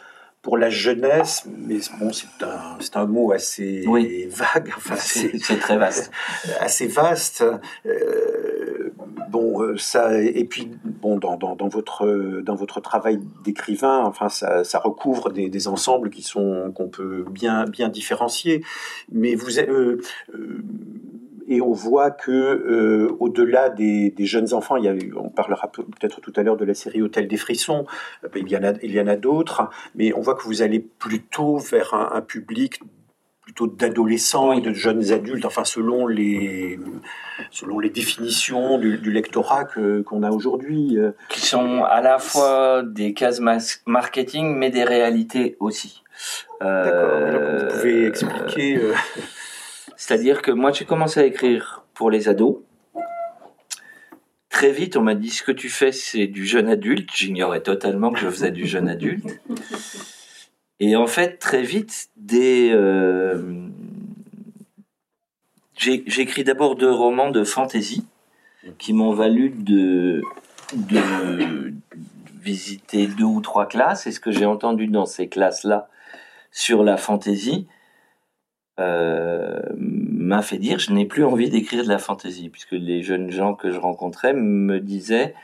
pour 0.43 0.59
la 0.59 0.69
jeunesse, 0.69 1.49
mais 1.59 1.79
bon, 1.99 2.13
c'est 2.13 2.45
un, 2.45 2.77
c'est 2.81 2.97
un 2.97 3.07
mot 3.07 3.33
assez 3.33 3.85
vague. 4.29 4.73
Enfin, 4.77 4.97
c'est, 4.97 5.39
c'est 5.39 5.59
très 5.59 5.79
vaste. 5.79 6.11
Assez 6.61 6.87
vaste. 6.87 7.45
Euh, 7.87 8.93
bon, 9.31 9.63
euh, 9.63 9.77
ça, 9.77 10.21
et 10.21 10.45
puis, 10.45 10.71
bon, 10.85 11.17
dans, 11.17 11.37
dans, 11.37 11.57
dans 11.57 11.69
votre, 11.69 12.43
dans 12.43 12.55
votre 12.55 12.81
travail 12.81 13.19
d'écrivain, 13.43 14.05
enfin, 14.05 14.29
ça, 14.29 14.65
ça 14.65 14.79
recouvre 14.79 15.31
des, 15.31 15.49
des, 15.49 15.67
ensembles 15.67 16.11
qui 16.11 16.23
sont, 16.23 16.73
qu'on 16.75 16.89
peut 16.89 17.25
bien, 17.31 17.65
bien 17.65 17.89
différencier. 17.89 18.63
Mais 19.11 19.35
vous, 19.35 19.59
euh, 19.59 20.01
et 21.49 21.61
on 21.61 21.73
voit 21.73 22.11
que 22.11 22.31
euh, 22.31 23.17
au-delà 23.21 23.71
des, 23.71 24.11
des, 24.11 24.27
jeunes 24.27 24.53
enfants, 24.53 24.77
il 24.77 24.85
y 24.85 24.89
a, 24.89 24.95
on 25.17 25.31
parlera 25.31 25.71
peut-être 25.71 26.21
tout 26.21 26.33
à 26.37 26.43
l'heure 26.43 26.57
de 26.57 26.65
la 26.65 26.75
série 26.75 27.03
Hôtel 27.03 27.29
des 27.29 27.37
frissons, 27.37 27.87
euh, 28.25 28.29
il 28.37 28.49
y 28.49 28.57
en 28.57 28.65
a, 28.65 28.73
il 28.83 28.93
y 28.93 29.01
en 29.01 29.07
a 29.07 29.17
d'autres, 29.17 29.69
mais 29.95 30.13
on 30.15 30.21
voit 30.21 30.35
que 30.35 30.45
vous 30.45 30.63
allez 30.63 30.81
plutôt 30.81 31.59
vers 31.59 31.95
un, 31.95 32.11
un 32.15 32.21
public 32.21 32.81
plutôt 33.47 33.69
d'adolescents 33.69 34.53
et 34.53 34.61
de 34.61 34.73
jeunes 34.73 35.13
adultes, 35.13 35.45
enfin 35.45 35.63
selon 35.63 36.09
les 36.09 36.81
selon 37.53 37.79
les 37.79 37.91
définitions 37.91 38.77
du, 38.77 38.99
du 38.99 39.13
lectorat 39.13 39.65
qu'on 39.65 40.25
a 40.25 40.31
aujourd'hui. 40.33 40.99
Euh. 40.99 41.13
Qui 41.29 41.41
sont 41.41 41.85
à 41.85 42.01
la 42.01 42.19
fois 42.19 42.83
des 42.83 43.15
cases 43.15 43.41
marketing, 43.87 44.57
mais 44.57 44.71
des 44.71 44.83
réalités 44.83 45.57
aussi. 45.61 46.03
D'accord. 46.61 47.61
Vous 47.61 47.77
pouvez 47.77 48.07
expliquer. 48.07 48.79
Euh... 48.79 48.95
C'est-à-dire 49.97 50.43
que 50.43 50.51
moi, 50.51 50.73
j'ai 50.73 50.85
commencé 50.85 51.21
à 51.21 51.25
écrire 51.25 51.85
pour 51.95 52.11
les 52.11 52.29
ados. 52.29 52.59
Très 54.51 54.71
vite, 54.71 54.97
on 54.97 55.03
m'a 55.03 55.15
dit 55.15 55.31
ce 55.31 55.43
que 55.43 55.53
tu 55.53 55.69
fais, 55.69 55.93
c'est 55.93 56.27
du 56.27 56.47
jeune 56.47 56.69
adulte. 56.69 57.11
J'ignorais 57.15 57.63
totalement 57.63 58.13
que 58.13 58.21
je 58.21 58.31
faisais 58.31 58.51
du 58.51 58.67
jeune 58.67 58.89
adulte. 58.89 59.41
Et 60.81 60.95
en 60.95 61.07
fait, 61.07 61.39
très 61.39 61.63
vite, 61.63 62.09
des, 62.17 62.71
euh, 62.71 63.69
j'ai 65.79 66.21
écrit 66.21 66.45
d'abord 66.45 66.77
deux 66.77 66.91
romans 66.91 67.31
de 67.31 67.45
fantasy 67.45 68.05
qui 68.79 68.93
m'ont 68.93 69.13
valu 69.13 69.51
de, 69.51 70.21
de 70.75 71.73
visiter 72.43 73.07
deux 73.07 73.25
ou 73.25 73.41
trois 73.41 73.67
classes. 73.67 74.07
Et 74.07 74.13
ce 74.13 74.21
que 74.21 74.31
j'ai 74.31 74.47
entendu 74.47 74.87
dans 74.87 75.07
ces 75.07 75.29
classes-là 75.29 75.89
sur 76.51 76.83
la 76.83 76.97
fantaisie, 76.97 77.67
euh, 78.79 79.61
m'a 79.77 80.43
fait 80.43 80.59
dire 80.59 80.79
je 80.79 80.93
n'ai 80.93 81.07
plus 81.07 81.25
envie 81.25 81.49
d'écrire 81.49 81.85
de 81.85 81.89
la 81.89 81.99
fantaisie 81.99 82.51
puisque 82.51 82.73
les 82.73 83.03
jeunes 83.03 83.31
gens 83.31 83.55
que 83.55 83.71
je 83.71 83.79
rencontrais 83.79 84.35
me 84.35 84.81
disaient 84.81 85.35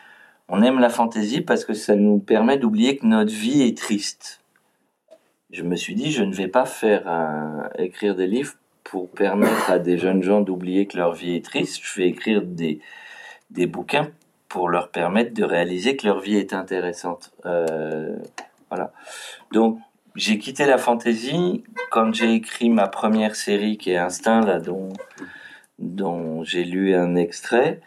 on 0.49 0.63
aime 0.63 0.81
la 0.81 0.91
fantaisie 0.91 1.41
parce 1.41 1.65
que 1.65 1.73
ça 1.73 1.95
nous 1.95 2.19
permet 2.19 2.59
d'oublier 2.59 2.97
que 2.97 3.07
notre 3.07 3.33
vie 3.33 3.63
est 3.63 3.77
triste. 3.77 4.41
Je 5.51 5.63
me 5.63 5.77
suis 5.77 5.95
dit 5.95 6.13
je 6.13 6.25
ne 6.25 6.35
vais 6.35 6.49
pas 6.49 6.67
faire 6.67 7.09
un, 7.09 7.71
écrire 7.79 8.15
des 8.15 8.27
livres 8.27 8.55
pour 8.85 9.11
permettre 9.11 9.71
à 9.71 9.79
des 9.79 9.97
jeunes 9.97 10.23
gens 10.23 10.41
d'oublier 10.41 10.87
que 10.87 10.99
leur 10.99 11.15
vie 11.15 11.37
est 11.37 11.45
triste. 11.45 11.81
Je 11.83 12.01
vais 12.01 12.09
écrire 12.09 12.43
des 12.43 12.81
des 13.51 13.67
bouquins 13.67 14.09
pour 14.49 14.69
leur 14.69 14.91
permettre 14.91 15.33
de 15.33 15.45
réaliser 15.45 15.97
que 15.97 16.07
leur 16.07 16.21
vie 16.21 16.37
est 16.37 16.53
intéressante. 16.53 17.33
Euh, 17.47 18.17
voilà. 18.69 18.93
Donc 19.53 19.79
j'ai 20.15 20.39
quitté 20.39 20.67
la 20.67 20.79
fantaisie 20.79 21.65
quand 21.91 22.15
j'ai 22.15 22.35
écrit 22.35 22.69
ma 22.69 22.89
première 22.89 23.35
série 23.35 23.79
qui 23.79 23.91
est 23.93 23.97
Instinct, 23.97 24.43
là, 24.43 24.61
dont, 24.61 24.91
dont 25.79 26.45
j'ai 26.45 26.65
lu 26.65 26.95
un 26.95 27.15
extrait. 27.15 27.81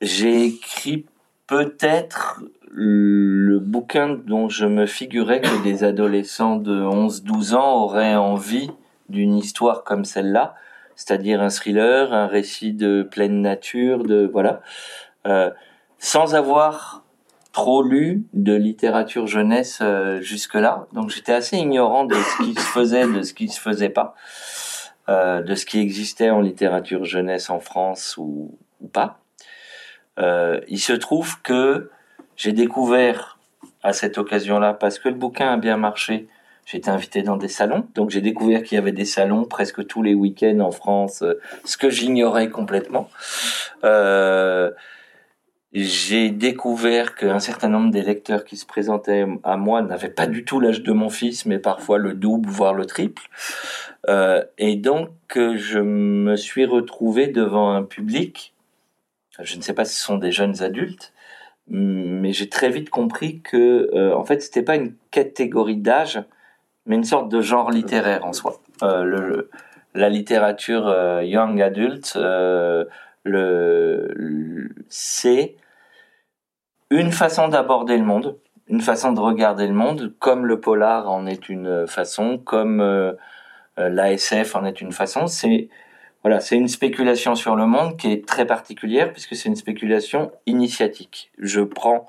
J'ai 0.00 0.44
écrit 0.46 1.06
peut-être 1.46 2.42
le 2.72 3.58
bouquin 3.58 4.08
dont 4.08 4.48
je 4.48 4.66
me 4.66 4.86
figurais 4.86 5.40
que 5.40 5.62
des 5.62 5.84
adolescents 5.84 6.56
de 6.56 6.80
11-12 6.82 7.54
ans 7.54 7.82
auraient 7.82 8.14
envie 8.14 8.70
d'une 9.08 9.36
histoire 9.36 9.82
comme 9.82 10.04
celle-là, 10.04 10.54
c'est-à-dire 10.94 11.40
un 11.42 11.48
thriller, 11.48 12.12
un 12.12 12.26
récit 12.26 12.72
de 12.72 13.02
pleine 13.02 13.42
nature, 13.42 14.04
de 14.04 14.28
voilà, 14.32 14.62
euh, 15.26 15.50
sans 15.98 16.34
avoir 16.34 17.04
trop 17.52 17.82
lu 17.82 18.24
de 18.32 18.54
littérature 18.54 19.26
jeunesse 19.26 19.80
euh, 19.82 20.20
jusque-là, 20.20 20.86
donc 20.92 21.10
j'étais 21.10 21.32
assez 21.32 21.56
ignorant 21.56 22.04
de 22.04 22.14
ce 22.14 22.42
qui 22.42 22.54
se 22.54 22.60
faisait, 22.60 23.06
de 23.06 23.22
ce 23.22 23.34
qui 23.34 23.48
se 23.48 23.60
faisait 23.60 23.88
pas, 23.88 24.14
euh, 25.08 25.42
de 25.42 25.54
ce 25.54 25.66
qui 25.66 25.80
existait 25.80 26.30
en 26.30 26.40
littérature 26.40 27.04
jeunesse 27.04 27.50
en 27.50 27.60
France 27.60 28.16
ou, 28.18 28.56
pas. 28.92 29.18
Euh, 30.18 30.60
il 30.68 30.80
se 30.80 30.92
trouve 30.92 31.42
que 31.42 31.90
j'ai 32.36 32.52
découvert 32.52 33.38
à 33.82 33.92
cette 33.92 34.16
occasion-là, 34.18 34.74
parce 34.74 34.98
que 34.98 35.08
le 35.08 35.14
bouquin 35.14 35.52
a 35.52 35.56
bien 35.56 35.76
marché, 35.76 36.28
été 36.72 36.88
invité 36.88 37.22
dans 37.22 37.36
des 37.36 37.48
salons, 37.48 37.88
donc 37.96 38.10
j'ai 38.10 38.20
découvert 38.20 38.62
qu'il 38.62 38.76
y 38.76 38.78
avait 38.78 38.92
des 38.92 39.04
salons 39.04 39.44
presque 39.44 39.84
tous 39.88 40.04
les 40.04 40.14
week-ends 40.14 40.60
en 40.60 40.70
France, 40.70 41.24
ce 41.64 41.76
que 41.76 41.90
j'ignorais 41.90 42.48
complètement. 42.48 43.10
J'ai 45.72 46.30
découvert 46.30 47.14
qu'un 47.14 47.38
certain 47.38 47.68
nombre 47.68 47.90
des 47.90 48.02
lecteurs 48.02 48.44
qui 48.44 48.56
se 48.56 48.66
présentaient 48.66 49.26
à 49.44 49.56
moi 49.56 49.82
n'avaient 49.82 50.10
pas 50.10 50.26
du 50.26 50.44
tout 50.44 50.58
l'âge 50.60 50.82
de 50.82 50.92
mon 50.92 51.10
fils, 51.10 51.46
mais 51.46 51.58
parfois 51.58 51.98
le 51.98 52.14
double, 52.14 52.48
voire 52.48 52.74
le 52.74 52.86
triple. 52.86 53.22
Euh, 54.08 54.42
et 54.58 54.76
donc, 54.76 55.10
je 55.34 55.78
me 55.78 56.36
suis 56.36 56.64
retrouvé 56.64 57.28
devant 57.28 57.72
un 57.72 57.84
public, 57.84 58.54
je 59.38 59.56
ne 59.56 59.62
sais 59.62 59.74
pas 59.74 59.84
si 59.84 59.96
ce 59.96 60.02
sont 60.02 60.18
des 60.18 60.32
jeunes 60.32 60.62
adultes, 60.62 61.12
mais 61.68 62.32
j'ai 62.32 62.48
très 62.48 62.68
vite 62.68 62.90
compris 62.90 63.40
que, 63.40 63.90
euh, 63.94 64.14
en 64.16 64.24
fait, 64.24 64.42
c'était 64.42 64.62
pas 64.62 64.74
une 64.76 64.94
catégorie 65.12 65.76
d'âge, 65.76 66.20
mais 66.86 66.96
une 66.96 67.04
sorte 67.04 67.28
de 67.28 67.40
genre 67.40 67.70
littéraire 67.70 68.24
en 68.24 68.32
soi. 68.32 68.60
Euh, 68.82 69.04
le, 69.04 69.50
la 69.94 70.08
littérature 70.08 70.88
euh, 70.88 71.22
young 71.22 71.60
adult, 71.60 72.14
euh, 72.16 72.84
le, 73.24 74.70
c'est 74.88 75.54
une 76.90 77.12
façon 77.12 77.48
d'aborder 77.48 77.96
le 77.96 78.04
monde, 78.04 78.36
une 78.68 78.80
façon 78.80 79.12
de 79.12 79.20
regarder 79.20 79.66
le 79.66 79.72
monde, 79.72 80.14
comme 80.18 80.46
le 80.46 80.60
polar 80.60 81.10
en 81.10 81.26
est 81.26 81.48
une 81.48 81.86
façon, 81.86 82.38
comme 82.38 82.80
euh, 82.80 83.12
euh 83.78 83.88
l'ASF 83.88 84.54
en 84.56 84.64
est 84.64 84.80
une 84.80 84.92
façon. 84.92 85.26
C'est 85.26 85.68
voilà, 86.22 86.40
c'est 86.40 86.56
une 86.56 86.68
spéculation 86.68 87.34
sur 87.34 87.56
le 87.56 87.66
monde 87.66 87.96
qui 87.96 88.12
est 88.12 88.26
très 88.26 88.46
particulière 88.46 89.12
puisque 89.12 89.34
c'est 89.34 89.48
une 89.48 89.56
spéculation 89.56 90.32
initiatique. 90.46 91.32
Je 91.38 91.62
prends 91.62 92.08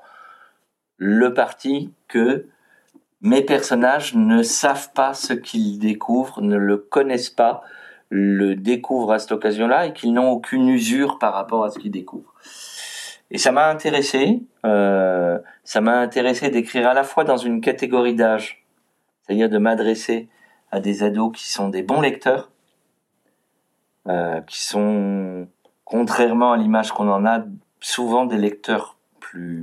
le 0.98 1.32
parti 1.32 1.90
que 2.08 2.46
mes 3.22 3.42
personnages 3.42 4.14
ne 4.14 4.42
savent 4.42 4.92
pas 4.92 5.14
ce 5.14 5.32
qu'ils 5.32 5.78
découvrent, 5.78 6.42
ne 6.42 6.56
le 6.56 6.76
connaissent 6.76 7.30
pas, 7.30 7.62
le 8.10 8.54
découvrent 8.54 9.12
à 9.12 9.18
cette 9.18 9.32
occasion-là 9.32 9.86
et 9.86 9.92
qu'ils 9.94 10.12
n'ont 10.12 10.30
aucune 10.30 10.68
usure 10.68 11.18
par 11.18 11.32
rapport 11.32 11.64
à 11.64 11.70
ce 11.70 11.78
qu'ils 11.78 11.90
découvrent. 11.90 12.34
Et 13.32 13.38
ça 13.38 13.50
m'a 13.50 13.70
intéressé, 13.70 14.42
euh, 14.66 15.38
ça 15.64 15.80
m'a 15.80 15.98
intéressé 15.98 16.50
d'écrire 16.50 16.86
à 16.86 16.92
la 16.92 17.02
fois 17.02 17.24
dans 17.24 17.38
une 17.38 17.62
catégorie 17.62 18.14
d'âge, 18.14 18.62
c'est-à-dire 19.22 19.48
de 19.48 19.56
m'adresser 19.56 20.28
à 20.70 20.80
des 20.80 21.02
ados 21.02 21.32
qui 21.34 21.50
sont 21.50 21.70
des 21.70 21.82
bons 21.82 22.02
lecteurs, 22.02 22.50
euh, 24.06 24.42
qui 24.42 24.62
sont, 24.62 25.48
contrairement 25.84 26.52
à 26.52 26.58
l'image 26.58 26.92
qu'on 26.92 27.08
en 27.08 27.24
a, 27.24 27.42
souvent 27.80 28.26
des 28.26 28.36
lecteurs 28.36 28.98
plus 29.18 29.62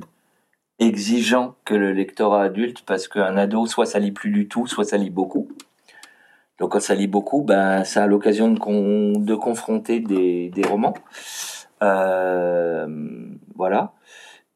exigeants 0.80 1.56
que 1.64 1.76
le 1.76 1.92
lectorat 1.92 2.46
adulte, 2.46 2.82
parce 2.88 3.08
qu'un 3.08 3.38
ado, 3.38 3.68
soit 3.68 3.86
ça 3.86 4.00
lit 4.00 4.12
plus 4.12 4.32
du 4.32 4.48
tout, 4.48 4.66
soit 4.66 4.86
ça 4.86 4.98
lit 4.98 5.12
beaucoup. 5.12 5.48
Donc 6.58 6.72
quand 6.72 6.80
ça 6.80 6.96
lit 6.96 7.08
beaucoup, 7.08 7.44
ben 7.44 7.84
ça 7.84 8.04
a 8.04 8.08
l'occasion 8.08 8.50
de, 8.50 9.18
de 9.20 9.36
confronter 9.36 10.00
des, 10.00 10.50
des 10.50 10.68
romans. 10.68 10.96
Euh, 11.84 12.88
voilà. 13.56 13.94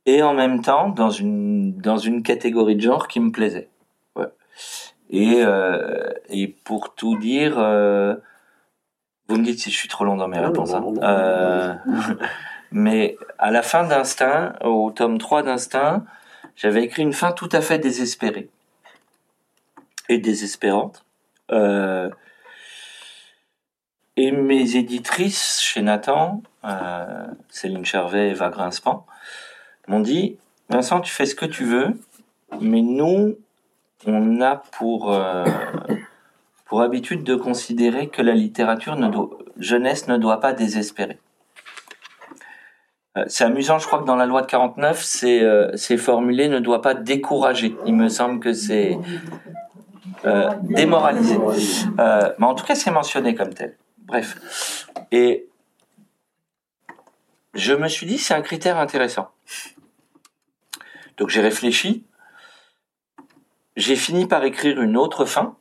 Et 0.05 0.21
en 0.21 0.33
même 0.33 0.61
temps, 0.61 0.89
dans 0.89 1.09
une, 1.09 1.77
dans 1.77 1.97
une 1.97 2.23
catégorie 2.23 2.75
de 2.75 2.81
genre 2.81 3.07
qui 3.07 3.19
me 3.19 3.31
plaisait. 3.31 3.69
Ouais. 4.15 4.27
Et, 5.09 5.41
euh, 5.43 6.11
et 6.29 6.47
pour 6.47 6.93
tout 6.95 7.17
dire, 7.17 7.57
euh, 7.57 8.15
vous 9.27 9.37
me 9.37 9.43
dites 9.43 9.59
si 9.59 9.71
je 9.71 9.77
suis 9.77 9.89
trop 9.89 10.03
long 10.03 10.17
dans 10.17 10.27
mes 10.27 10.39
réponses. 10.39 10.73
Hein. 10.73 11.79
Mais 12.71 13.17
à 13.37 13.51
la 13.51 13.61
fin 13.61 13.83
d'Instinct, 13.83 14.53
au 14.63 14.91
tome 14.91 15.19
3 15.19 15.43
d'Instinct, 15.43 16.03
j'avais 16.55 16.83
écrit 16.83 17.03
une 17.03 17.13
fin 17.13 17.31
tout 17.31 17.49
à 17.51 17.61
fait 17.61 17.77
désespérée 17.77 18.49
et 20.09 20.17
désespérante. 20.17 21.05
Euh, 21.51 22.09
et 24.15 24.31
mes 24.31 24.75
éditrices 24.75 25.59
chez 25.61 25.81
Nathan, 25.81 26.43
euh, 26.65 27.27
Céline 27.49 27.85
Chervet 27.85 28.27
et 28.27 28.31
Eva 28.31 28.49
Grinspan, 28.49 29.05
m'ont 29.87 29.99
dit 29.99 30.37
Vincent, 30.69 31.01
tu 31.01 31.11
fais 31.11 31.25
ce 31.25 31.35
que 31.35 31.45
tu 31.45 31.65
veux, 31.65 31.99
mais 32.61 32.81
nous, 32.81 33.37
on 34.05 34.41
a 34.41 34.55
pour, 34.55 35.13
euh, 35.13 35.45
pour 36.65 36.81
habitude 36.81 37.23
de 37.23 37.35
considérer 37.35 38.07
que 38.07 38.21
la 38.21 38.33
littérature 38.33 38.97
jeunesse 39.57 40.07
ne 40.07 40.17
doit 40.17 40.39
pas 40.39 40.53
désespérer. 40.53 41.19
Euh, 43.17 43.25
c'est 43.27 43.43
amusant, 43.43 43.77
je 43.77 43.85
crois 43.87 43.99
que 43.99 44.05
dans 44.05 44.15
la 44.15 44.25
loi 44.25 44.41
de 44.41 44.47
49, 44.47 45.03
c'est 45.03 45.97
formulé 45.97 46.49
ne 46.49 46.59
doit 46.59 46.81
pas 46.81 46.93
décourager. 46.93 47.75
Il 47.85 47.95
me 47.95 48.09
semble 48.09 48.39
que 48.39 48.53
c'est 48.53 48.97
démoralisé. 50.61 51.37
Mais 51.97 52.45
en 52.45 52.55
tout 52.55 52.65
cas, 52.65 52.75
c'est 52.75 52.91
mentionné 52.91 53.35
comme 53.35 53.53
tel. 53.53 53.75
Bref. 54.13 54.85
Et 55.11 55.47
je 57.55 57.73
me 57.73 57.87
suis 57.87 58.05
dit, 58.05 58.19
c'est 58.19 58.35
un 58.35 58.43
critère 58.43 58.77
intéressant. 58.77 59.29
Donc 61.17 61.29
j'ai 61.29 61.41
réfléchi. 61.41 62.05
J'ai 63.75 63.95
fini 63.95 64.27
par 64.27 64.43
écrire 64.43 64.79
une 64.79 64.97
autre 64.97 65.25
fin, 65.25 65.55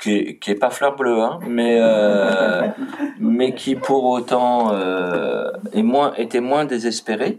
qui 0.00 0.36
est, 0.44 0.58
pas 0.58 0.70
fleur 0.70 0.96
bleue, 0.96 1.22
hein, 1.22 1.38
mais, 1.46 1.78
euh, 1.80 2.66
mais 3.20 3.54
qui 3.54 3.76
pour 3.76 4.06
autant 4.06 4.72
euh, 4.72 5.52
est 5.72 5.84
moins, 5.84 6.12
était 6.14 6.40
moins 6.40 6.64
désespérée. 6.64 7.38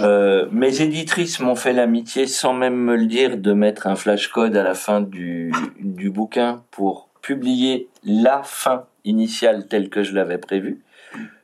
Euh, 0.00 0.48
mes 0.50 0.80
éditrices 0.80 1.40
m'ont 1.40 1.56
fait 1.56 1.74
l'amitié, 1.74 2.26
sans 2.26 2.54
même 2.54 2.74
me 2.74 2.96
le 2.96 3.04
dire, 3.04 3.36
de 3.36 3.52
mettre 3.52 3.86
un 3.86 3.96
flash 3.96 4.28
code 4.28 4.56
à 4.56 4.62
la 4.62 4.72
fin 4.72 5.02
du, 5.02 5.52
du 5.78 6.08
bouquin 6.08 6.62
pour 6.70 7.09
publier 7.22 7.88
la 8.04 8.42
fin 8.42 8.86
initiale 9.04 9.66
telle 9.68 9.90
que 9.90 10.02
je 10.02 10.14
l'avais 10.14 10.38
prévue, 10.38 10.82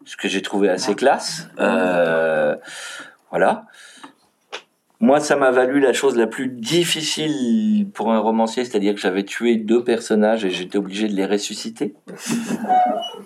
ce 0.05 0.17
que 0.17 0.29
j'ai 0.29 0.43
trouvé 0.43 0.69
assez 0.69 0.95
classe. 0.95 1.49
Euh, 1.59 2.57
voilà. 3.31 3.67
Moi, 4.99 5.21
ça 5.21 5.37
m'a 5.37 5.51
valu 5.51 5.79
la 5.81 5.93
chose 5.93 6.17
la 6.17 6.27
plus 6.27 6.49
difficile 6.49 7.87
pour 7.93 8.13
un 8.13 8.19
romancier, 8.19 8.65
c'est-à-dire 8.65 8.95
que 8.95 9.01
j'avais 9.01 9.25
tué 9.25 9.57
deux 9.57 9.85
personnages 9.85 10.47
et 10.47 10.51
j'étais 10.51 10.79
obligé 10.79 11.07
de 11.07 11.13
les 11.13 11.27
ressusciter. 11.27 11.95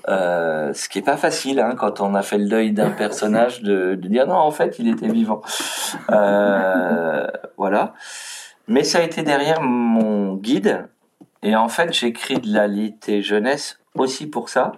Euh, 0.08 0.72
ce 0.72 0.88
qui 0.88 0.98
est 0.98 1.02
pas 1.02 1.16
facile 1.16 1.60
hein, 1.60 1.74
quand 1.76 2.00
on 2.00 2.14
a 2.14 2.22
fait 2.22 2.38
le 2.38 2.48
deuil 2.48 2.72
d'un 2.72 2.90
personnage 2.90 3.62
de, 3.62 3.94
de, 3.94 4.08
dire 4.08 4.26
non, 4.26 4.34
en 4.34 4.50
fait, 4.50 4.78
il 4.78 4.88
était 4.88 5.08
vivant. 5.08 5.42
Euh, 6.10 7.26
voilà. 7.56 7.94
Mais 8.66 8.82
ça 8.82 8.98
a 8.98 9.02
été 9.02 9.22
derrière 9.22 9.60
mon 9.62 10.34
guide. 10.34 10.88
Et 11.42 11.56
en 11.56 11.68
fait, 11.68 11.92
j'écris 11.92 12.38
de 12.38 12.52
la 12.52 12.66
littérature 12.66 13.22
jeunesse 13.22 13.80
aussi 13.94 14.26
pour 14.26 14.48
ça. 14.48 14.72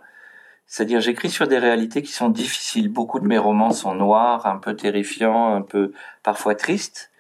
C'est-à-dire, 0.67 1.01
j'écris 1.01 1.29
sur 1.29 1.49
des 1.49 1.59
réalités 1.59 2.03
qui 2.03 2.13
sont 2.13 2.29
difficiles. 2.29 2.89
Beaucoup 2.89 3.21
de 3.21 3.27
mes 3.27 3.39
romans 3.39 3.73
sont 3.73 3.95
noirs, 3.95 4.47
un 4.47 4.57
peu 4.57 4.75
terrifiants, 4.75 5.55
un 5.55 5.63
peu 5.63 5.93
parfois 6.23 6.55
tristes. 6.55 7.11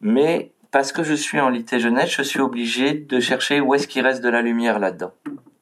Mais 0.00 0.52
parce 0.70 0.92
que 0.92 1.02
je 1.02 1.14
suis 1.14 1.40
en 1.40 1.48
littérature 1.48 1.90
jeunesse, 1.90 2.10
je 2.10 2.22
suis 2.22 2.40
obligé 2.40 2.94
de 2.94 3.20
chercher 3.20 3.60
où 3.60 3.74
est-ce 3.74 3.88
qu'il 3.88 4.04
reste 4.04 4.22
de 4.22 4.28
la 4.28 4.42
lumière 4.42 4.78
là-dedans. 4.78 5.12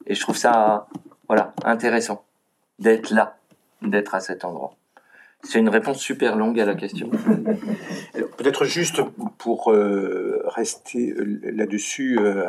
Et 0.05 0.13
je 0.13 0.21
trouve 0.21 0.37
ça, 0.37 0.87
voilà, 1.27 1.53
intéressant 1.63 2.23
d'être 2.79 3.09
là, 3.11 3.37
d'être 3.81 4.13
à 4.13 4.19
cet 4.19 4.45
endroit. 4.45 4.75
C'est 5.43 5.59
une 5.59 5.69
réponse 5.69 5.99
super 5.99 6.35
longue 6.35 6.59
à 6.59 6.65
la 6.65 6.75
question. 6.75 7.09
Peut-être 8.37 8.65
juste 8.65 9.01
pour 9.37 9.71
euh, 9.71 10.41
rester 10.45 11.11
euh, 11.11 11.39
là-dessus, 11.43 12.17
euh, 12.19 12.47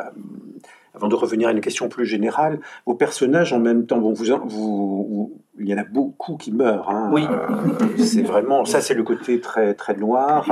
avant 0.95 1.07
de 1.07 1.15
revenir 1.15 1.49
à 1.49 1.51
une 1.51 1.61
question 1.61 1.87
plus 1.87 2.05
générale, 2.05 2.59
vos 2.85 2.95
personnages 2.95 3.53
en 3.53 3.59
même 3.59 3.85
temps, 3.85 3.99
bon, 3.99 4.13
vous, 4.13 4.25
vous, 4.45 5.41
il 5.57 5.67
y 5.67 5.73
en 5.73 5.77
a 5.77 5.83
beaucoup 5.83 6.37
qui 6.37 6.51
meurent. 6.51 6.89
Hein. 6.89 7.09
Oui. 7.11 7.25
Euh, 7.29 7.97
c'est 7.97 8.21
vraiment, 8.21 8.65
ça 8.65 8.81
c'est 8.81 8.93
le 8.93 9.03
côté 9.03 9.41
très 9.41 9.73
très 9.73 9.95
noir. 9.95 10.45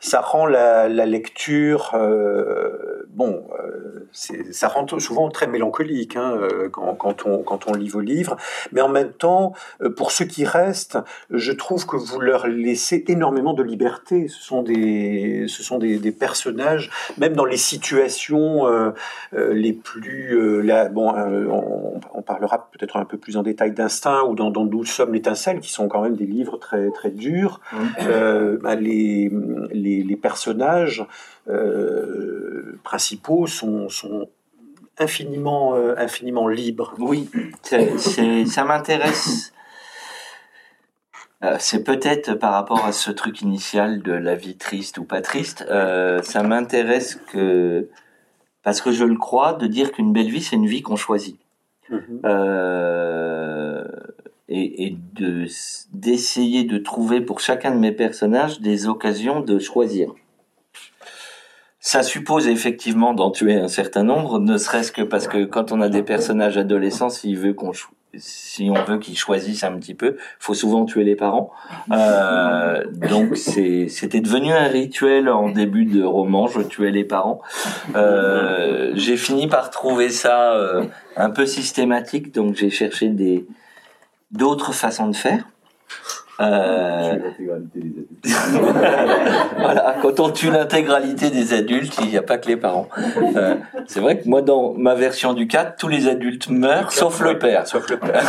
Ça 0.00 0.20
rend 0.20 0.46
la, 0.46 0.88
la 0.88 1.06
lecture, 1.06 1.92
euh, 1.94 3.06
bon, 3.10 3.44
euh, 3.60 4.08
ça 4.12 4.68
rend 4.68 4.86
souvent 4.98 5.28
très 5.30 5.46
mélancolique 5.46 6.16
hein, 6.16 6.38
quand, 6.72 6.94
quand, 6.94 7.26
on 7.26 7.42
quand 7.42 7.68
on 7.68 7.74
lit 7.74 7.88
vos 7.88 8.00
livres. 8.00 8.36
Mais 8.72 8.80
en 8.80 8.88
même 8.88 9.12
temps, 9.12 9.52
pour 9.96 10.10
ceux 10.10 10.24
qui 10.24 10.44
restent, 10.44 10.98
je 11.30 11.52
trouve 11.52 11.86
que 11.86 11.96
vous 11.96 12.20
leur 12.20 12.46
laissez 12.46 13.04
énormément 13.08 13.52
de 13.52 13.62
liberté. 13.62 14.28
Ce 14.28 14.42
sont 14.42 14.62
des, 14.62 15.46
ce 15.48 15.62
sont 15.62 15.78
des, 15.78 15.98
des 15.98 16.12
personnages, 16.12 16.90
même 17.18 17.34
dans 17.34 17.44
les 17.44 17.56
situations 17.56 18.64
les 19.32 19.72
plus, 19.72 20.62
là, 20.62 20.88
bon, 20.88 21.10
on, 21.10 22.00
on, 22.14 22.22
parlera 22.22 22.70
peut-être 22.70 22.96
un 22.96 23.04
peu 23.04 23.18
plus 23.18 23.36
en 23.36 23.42
détail 23.42 23.72
d'instinct 23.72 24.22
ou 24.24 24.34
dans 24.34 24.45
dans, 24.50 24.64
D'où 24.64 24.84
sommes 24.84 25.14
l'étincelle, 25.14 25.60
qui 25.60 25.70
sont 25.70 25.88
quand 25.88 26.02
même 26.02 26.16
des 26.16 26.26
livres 26.26 26.56
très, 26.56 26.90
très 26.90 27.10
durs, 27.10 27.60
mmh. 27.72 27.76
euh, 28.00 28.58
bah, 28.62 28.74
les, 28.74 29.30
les, 29.72 30.02
les, 30.02 30.16
personnages 30.16 31.06
euh, 31.48 32.78
principaux 32.82 33.46
sont, 33.46 33.88
sont 33.88 34.28
infiniment, 34.98 35.74
euh, 35.74 35.94
infiniment 35.98 36.48
libres. 36.48 36.94
Oui, 36.98 37.30
ça 37.62 38.64
m'intéresse. 38.64 39.52
C'est 41.58 41.84
peut-être 41.84 42.34
par 42.34 42.52
rapport 42.52 42.84
à 42.84 42.92
ce 42.92 43.12
truc 43.12 43.40
initial 43.40 44.02
de 44.02 44.12
la 44.12 44.34
vie 44.34 44.56
triste 44.56 44.98
ou 44.98 45.04
pas 45.04 45.20
triste, 45.20 45.64
ça 45.68 46.42
m'intéresse 46.42 47.20
que, 47.30 47.88
parce 48.64 48.80
que 48.80 48.90
je 48.90 49.04
le 49.04 49.16
crois, 49.16 49.52
de 49.52 49.68
dire 49.68 49.92
qu'une 49.92 50.12
belle 50.12 50.28
vie, 50.28 50.42
c'est 50.42 50.56
une 50.56 50.66
vie 50.66 50.82
qu'on 50.82 50.96
choisit. 50.96 51.38
Mmh. 51.88 51.96
Euh, 52.24 53.84
et, 54.48 54.86
et 54.86 54.96
de 55.14 55.46
d'essayer 55.92 56.64
de 56.64 56.78
trouver 56.78 57.20
pour 57.20 57.40
chacun 57.40 57.72
de 57.72 57.78
mes 57.78 57.92
personnages 57.92 58.60
des 58.60 58.86
occasions 58.86 59.40
de 59.40 59.58
choisir. 59.58 60.14
Ça 61.80 62.02
suppose 62.02 62.48
effectivement 62.48 63.14
d'en 63.14 63.30
tuer 63.30 63.54
un 63.54 63.68
certain 63.68 64.02
nombre, 64.02 64.40
ne 64.40 64.58
serait-ce 64.58 64.90
que 64.90 65.02
parce 65.02 65.28
que 65.28 65.44
quand 65.44 65.70
on 65.70 65.80
a 65.80 65.88
des 65.88 66.02
personnages 66.02 66.58
adolescents, 66.58 67.10
s'il 67.10 67.38
veut 67.38 67.54
qu'on 67.54 67.72
si 68.18 68.70
on 68.70 68.82
veut 68.84 68.98
qu'ils 68.98 69.18
choisissent 69.18 69.64
un 69.64 69.76
petit 69.78 69.94
peu, 69.94 70.16
faut 70.38 70.54
souvent 70.54 70.84
tuer 70.84 71.04
les 71.04 71.16
parents. 71.16 71.52
Euh, 71.92 72.84
donc 73.08 73.36
c'était 73.36 74.20
devenu 74.20 74.52
un 74.52 74.68
rituel 74.68 75.28
en 75.28 75.50
début 75.50 75.84
de 75.84 76.02
roman, 76.02 76.46
je 76.46 76.60
tuais 76.60 76.90
les 76.90 77.04
parents. 77.04 77.40
Euh, 77.94 78.92
j'ai 78.94 79.16
fini 79.16 79.46
par 79.46 79.70
trouver 79.70 80.08
ça 80.08 80.54
euh, 80.54 80.84
un 81.16 81.30
peu 81.30 81.46
systématique, 81.46 82.32
donc 82.34 82.56
j'ai 82.56 82.70
cherché 82.70 83.08
des 83.08 83.46
d'autres 84.30 84.72
façons 84.72 85.08
de 85.08 85.16
faire. 85.16 85.44
Euh... 86.40 87.18
voilà, 89.56 89.96
quand 90.02 90.20
on 90.20 90.30
tue 90.30 90.50
l'intégralité 90.50 91.30
des 91.30 91.54
adultes, 91.54 91.96
il 92.02 92.08
n'y 92.08 92.16
a 92.16 92.22
pas 92.22 92.38
que 92.38 92.48
les 92.48 92.56
parents. 92.56 92.88
Euh, 93.36 93.56
c'est 93.86 94.00
vrai 94.00 94.20
que 94.20 94.28
moi, 94.28 94.42
dans 94.42 94.74
ma 94.74 94.94
version 94.94 95.32
du 95.32 95.46
4, 95.46 95.76
tous 95.76 95.88
les 95.88 96.08
adultes 96.08 96.48
meurent, 96.50 96.92
sauf 96.92 97.20
le 97.20 97.38
père. 97.38 97.66
Sauf 97.66 97.88
le 97.88 97.98
père. 97.98 98.24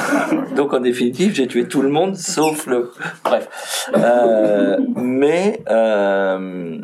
Donc, 0.55 0.73
en 0.73 0.79
définitive, 0.79 1.33
j'ai 1.33 1.47
tué 1.47 1.67
tout 1.67 1.81
le 1.81 1.89
monde, 1.89 2.15
sauf 2.15 2.67
le. 2.67 2.91
Bref. 3.23 3.89
Euh, 3.95 4.77
mais. 4.95 5.62
Euh, 5.69 6.79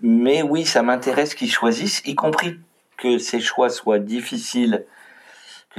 mais 0.00 0.42
oui, 0.42 0.64
ça 0.64 0.82
m'intéresse 0.82 1.34
qu'ils 1.34 1.50
choisissent, 1.50 2.02
y 2.06 2.14
compris 2.14 2.60
que 2.98 3.18
ces 3.18 3.40
choix 3.40 3.68
soient 3.68 3.98
difficiles, 3.98 4.84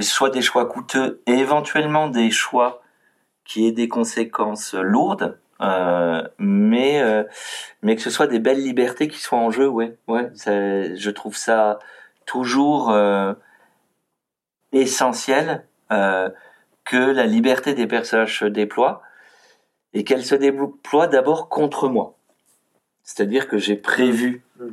soit 0.02 0.30
des 0.30 0.42
choix 0.42 0.66
coûteux 0.66 1.22
et 1.26 1.32
éventuellement 1.32 2.08
des 2.08 2.30
choix 2.30 2.82
qui 3.44 3.66
aient 3.66 3.72
des 3.72 3.88
conséquences 3.88 4.74
lourdes, 4.74 5.38
euh, 5.60 6.22
mais 6.38 7.02
euh, 7.02 7.24
mais 7.82 7.96
que 7.96 8.02
ce 8.02 8.10
soit 8.10 8.26
des 8.26 8.38
belles 8.38 8.62
libertés 8.62 9.08
qui 9.08 9.18
soient 9.18 9.38
en 9.38 9.50
jeu, 9.50 9.68
ouais, 9.68 9.98
ouais. 10.08 10.30
Je 10.36 11.10
trouve 11.10 11.36
ça 11.36 11.78
toujours 12.26 12.90
euh, 12.90 13.34
essentiel 14.72 15.66
que 15.88 16.96
la 16.96 17.26
liberté 17.26 17.74
des 17.74 17.88
personnages 17.88 18.38
se 18.38 18.44
déploie 18.44 19.02
et 19.92 20.04
qu'elle 20.04 20.24
se 20.24 20.36
déploie 20.36 21.08
d'abord 21.08 21.48
contre 21.48 21.88
moi. 21.88 22.14
C'est-à-dire 23.02 23.48
que 23.48 23.58
j'ai 23.58 23.74
prévu, 23.74 24.44
mm. 24.60 24.68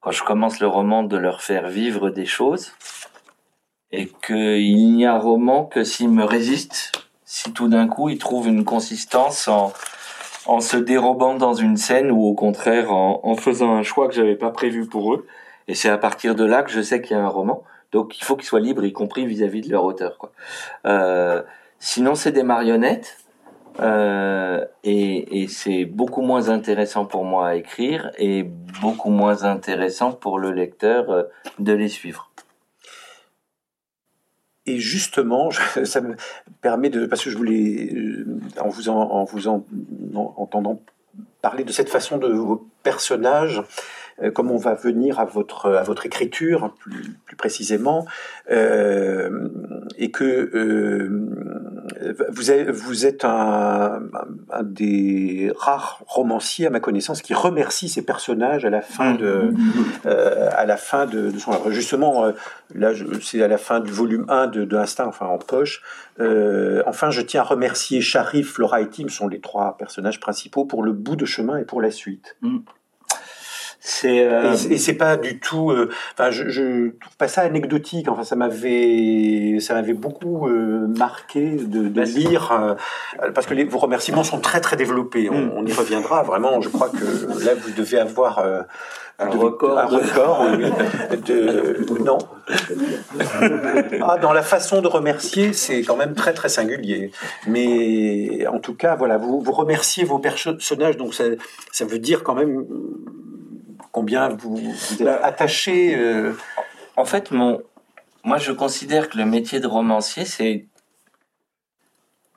quand 0.00 0.12
je 0.12 0.22
commence 0.22 0.60
le 0.60 0.68
roman, 0.68 1.02
de 1.02 1.16
leur 1.16 1.42
faire 1.42 1.68
vivre 1.68 2.10
des 2.10 2.26
choses 2.26 2.72
et 3.92 4.08
qu'il 4.26 4.92
n'y 4.92 5.06
a 5.06 5.18
roman 5.18 5.64
que 5.64 5.84
s'ils 5.84 6.10
me 6.10 6.24
résistent, 6.24 6.92
si 7.24 7.52
tout 7.52 7.68
d'un 7.68 7.88
coup 7.88 8.08
ils 8.08 8.18
trouvent 8.18 8.48
une 8.48 8.64
consistance 8.64 9.48
en, 9.48 9.72
en 10.46 10.60
se 10.60 10.76
dérobant 10.76 11.34
dans 11.34 11.54
une 11.54 11.76
scène 11.76 12.10
ou 12.10 12.24
au 12.24 12.34
contraire 12.34 12.92
en, 12.92 13.20
en 13.22 13.34
faisant 13.36 13.74
un 13.74 13.82
choix 13.82 14.08
que 14.08 14.14
j'avais 14.14 14.36
pas 14.36 14.50
prévu 14.50 14.86
pour 14.86 15.14
eux. 15.14 15.26
Et 15.68 15.74
c'est 15.74 15.88
à 15.88 15.98
partir 15.98 16.34
de 16.34 16.44
là 16.44 16.62
que 16.62 16.70
je 16.70 16.80
sais 16.80 17.02
qu'il 17.02 17.16
y 17.16 17.20
a 17.20 17.24
un 17.24 17.28
roman. 17.28 17.62
Donc 17.92 18.18
il 18.18 18.24
faut 18.24 18.36
qu'ils 18.36 18.46
soient 18.46 18.60
libres, 18.60 18.84
y 18.84 18.92
compris 18.92 19.26
vis-à-vis 19.26 19.62
de 19.62 19.70
leur 19.70 19.84
auteur. 19.84 20.18
Euh, 20.86 21.42
sinon, 21.78 22.14
c'est 22.14 22.32
des 22.32 22.42
marionnettes. 22.42 23.18
Euh, 23.78 24.64
et, 24.84 25.42
et 25.42 25.48
c'est 25.48 25.84
beaucoup 25.84 26.22
moins 26.22 26.48
intéressant 26.48 27.04
pour 27.04 27.24
moi 27.24 27.48
à 27.48 27.54
écrire 27.56 28.10
et 28.16 28.42
beaucoup 28.80 29.10
moins 29.10 29.44
intéressant 29.44 30.12
pour 30.12 30.38
le 30.38 30.50
lecteur 30.50 31.10
euh, 31.10 31.24
de 31.58 31.74
les 31.74 31.88
suivre. 31.88 32.25
Et 34.66 34.78
justement, 34.78 35.50
ça 35.84 36.00
me 36.00 36.16
permet 36.60 36.90
de, 36.90 37.06
parce 37.06 37.24
que 37.24 37.30
je 37.30 37.36
voulais, 37.36 37.90
euh, 37.94 38.26
en 38.60 38.68
vous 38.68 38.88
en, 38.88 39.24
vous 39.24 39.48
en, 39.48 39.64
en 40.14 40.34
entendant 40.36 40.80
parler 41.40 41.64
de 41.64 41.72
cette 41.72 41.88
façon 41.88 42.18
de 42.18 42.28
vos 42.28 42.68
personnages, 42.82 43.62
euh, 44.22 44.30
comme 44.30 44.50
on 44.50 44.56
va 44.56 44.74
venir 44.74 45.20
à 45.20 45.24
votre, 45.24 45.70
à 45.72 45.82
votre 45.82 46.06
écriture, 46.06 46.74
plus, 46.78 47.16
plus 47.24 47.36
précisément, 47.36 48.06
euh, 48.50 49.48
et 49.98 50.10
que 50.10 50.50
vous, 52.28 52.50
êtes, 52.50 52.70
vous 52.70 53.06
êtes 53.06 53.24
un, 53.24 54.02
un, 54.50 54.62
des 54.62 55.52
rares 55.56 56.02
romanciers, 56.06 56.66
à 56.66 56.70
ma 56.70 56.80
connaissance, 56.80 57.22
qui 57.22 57.34
remercie 57.34 57.88
ses 57.88 58.02
personnages 58.02 58.64
à 58.64 58.70
la 58.70 58.82
fin 58.82 59.14
de, 59.14 59.52
euh, 60.06 60.48
à 60.52 60.66
la 60.66 60.76
fin 60.76 61.06
de, 61.06 61.30
de 61.30 61.38
son 61.38 61.52
œuvre. 61.52 61.70
Justement, 61.70 62.24
euh, 62.24 62.32
là, 62.74 62.92
c'est 63.22 63.42
à 63.42 63.48
la 63.48 63.58
fin 63.58 63.80
du 63.80 63.92
volume 63.92 64.26
1 64.28 64.48
de, 64.48 64.64
de 64.64 64.76
Instinct, 64.76 65.06
enfin 65.06 65.26
en 65.26 65.38
poche. 65.38 65.82
Euh, 66.20 66.82
enfin, 66.86 67.10
je 67.10 67.22
tiens 67.22 67.42
à 67.42 67.44
remercier 67.44 68.00
Sharif, 68.00 68.58
Laura 68.58 68.80
et 68.80 68.88
Tim, 68.88 69.08
sont 69.08 69.28
les 69.28 69.40
trois 69.40 69.76
personnages 69.76 70.20
principaux, 70.20 70.64
pour 70.64 70.82
le 70.82 70.92
bout 70.92 71.16
de 71.16 71.24
chemin 71.24 71.58
et 71.58 71.64
pour 71.64 71.80
la 71.80 71.90
suite. 71.90 72.36
Mm. 72.42 72.58
C'est 73.88 74.26
euh... 74.26 74.52
et, 74.68 74.78
c'est 74.78 74.94
pas 74.94 75.16
du 75.16 75.38
tout. 75.38 75.70
Euh, 75.70 75.88
enfin, 76.14 76.32
je, 76.32 76.48
je 76.48 76.90
trouve 76.98 77.16
pas 77.18 77.28
ça 77.28 77.42
anecdotique. 77.42 78.08
Enfin, 78.08 78.24
ça 78.24 78.34
m'avait, 78.34 79.58
ça 79.60 79.74
m'avait 79.74 79.92
beaucoup 79.92 80.48
euh, 80.48 80.88
marqué 80.88 81.52
de, 81.52 81.86
de 81.86 82.02
lire 82.02 82.50
euh, 82.50 83.30
parce 83.32 83.46
que 83.46 83.54
les, 83.54 83.62
vos 83.62 83.78
remerciements 83.78 84.24
sont 84.24 84.40
très 84.40 84.60
très 84.60 84.74
développés. 84.74 85.30
On, 85.30 85.38
mm. 85.38 85.52
on, 85.54 85.66
y 85.66 85.72
reviendra 85.72 86.24
vraiment. 86.24 86.60
Je 86.60 86.68
crois 86.68 86.88
que 86.88 87.44
là, 87.44 87.54
vous 87.54 87.70
devez 87.76 88.00
avoir. 88.00 88.40
Euh, 88.40 88.62
un 89.18 89.30
record, 89.30 89.78
un 89.78 89.86
record 89.86 90.46
oui, 90.58 90.70
de 91.26 92.02
non 92.04 92.18
ah, 94.02 94.18
dans 94.18 94.34
la 94.34 94.42
façon 94.42 94.82
de 94.82 94.88
remercier 94.88 95.54
c'est 95.54 95.80
quand 95.80 95.96
même 95.96 96.12
très 96.12 96.34
très 96.34 96.50
singulier 96.50 97.12
mais 97.46 98.46
en 98.46 98.58
tout 98.58 98.74
cas 98.74 98.94
voilà 98.94 99.16
vous, 99.16 99.40
vous 99.40 99.52
remerciez 99.52 100.04
vos 100.04 100.18
personnages 100.18 100.98
donc 100.98 101.14
ça, 101.14 101.24
ça 101.72 101.86
veut 101.86 101.98
dire 101.98 102.24
quand 102.24 102.34
même 102.34 102.66
combien 103.96 104.28
vous, 104.28 104.58
vous 104.58 105.02
êtes 105.02 105.08
attaché 105.22 105.96
euh... 105.96 106.34
En 106.96 107.06
fait, 107.06 107.30
mon, 107.30 107.62
moi, 108.24 108.36
je 108.36 108.52
considère 108.52 109.08
que 109.08 109.16
le 109.16 109.24
métier 109.24 109.58
de 109.58 109.66
romancier, 109.66 110.26
c'est 110.26 110.66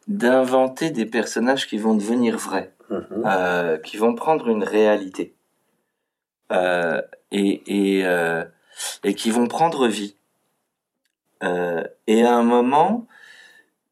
d'inventer 0.08 0.90
des 0.90 1.06
personnages 1.06 1.68
qui 1.68 1.78
vont 1.78 1.96
devenir 1.96 2.38
vrais, 2.38 2.72
mmh. 2.90 2.96
euh, 3.26 3.78
qui 3.78 3.98
vont 3.98 4.16
prendre 4.16 4.48
une 4.48 4.64
réalité 4.64 5.36
euh, 6.54 7.02
et 7.32 7.52
et, 7.68 8.06
et 9.04 9.14
qui 9.14 9.30
vont 9.30 9.48
prendre 9.48 9.88
vie. 9.88 10.16
Et 12.08 12.24
à 12.24 12.34
un 12.36 12.44
moment, 12.44 13.06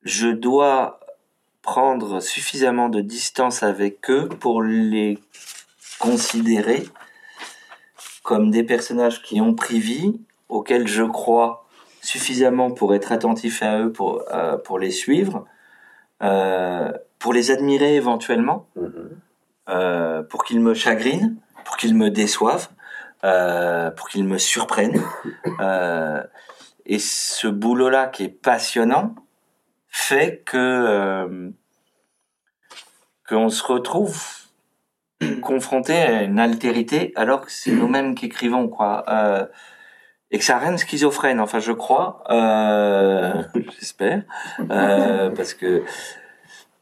je 0.04 0.30
dois 0.30 1.02
prendre 1.62 2.22
suffisamment 2.22 2.88
de 2.88 3.02
distance 3.02 3.62
avec 3.62 4.10
eux 4.10 4.30
pour 4.40 4.64
les 4.64 5.20
considérer 6.00 6.88
comme 8.28 8.52
des 8.52 8.64
personnages 8.64 9.22
qui 9.22 9.40
ont 9.40 9.56
pris 9.56 9.80
vie, 9.80 10.20
auxquels 10.50 10.86
je 10.86 11.04
crois 11.04 11.66
suffisamment 12.02 12.72
pour 12.72 12.94
être 12.94 13.14
attentif 13.14 13.64
à 13.64 13.80
eux, 13.80 13.94
pour, 13.94 14.22
euh, 14.34 14.58
pour 14.58 14.80
les 14.80 14.92
suivre, 14.92 15.46
euh, 16.22 16.92
pour 17.20 17.32
les 17.32 17.52
admirer 17.52 17.96
éventuellement, 17.96 18.68
mm 18.76 18.86
-hmm. 18.86 19.10
euh, 19.70 20.24
pour 20.24 20.44
qu'ils 20.44 20.60
me 20.60 20.74
chagrinent, 20.74 21.38
pour 21.64 21.78
qu'ils 21.78 21.96
me 21.96 22.10
déçoivent, 22.10 22.68
pour 23.96 24.10
qu'ils 24.10 24.28
me 24.34 24.38
surprennent. 24.38 25.02
Et 26.94 27.00
ce 27.00 27.48
boulot-là 27.48 28.08
qui 28.08 28.26
est 28.26 28.38
passionnant 28.52 29.16
fait 29.88 30.44
que 30.50 31.54
qu'on 33.28 33.50
se 33.50 33.64
retrouve 33.74 34.47
confronté 35.42 35.94
à 35.94 36.24
une 36.24 36.40
altérité 36.40 37.12
alors 37.16 37.42
que 37.42 37.52
c'est 37.52 37.72
nous-mêmes 37.72 38.16
qui 38.16 38.28
écrivons 38.28 38.68
quoi. 38.68 39.04
Euh, 39.08 39.46
et 40.30 40.40
que 40.40 40.44
ça 40.44 40.60
rend 40.60 40.78
schizophrène 40.78 41.40
enfin 41.40 41.60
je 41.60 41.72
crois 41.72 42.24
euh, 42.30 43.44
j'espère 43.80 44.24
euh, 44.70 45.30
parce 45.30 45.54
que 45.54 45.84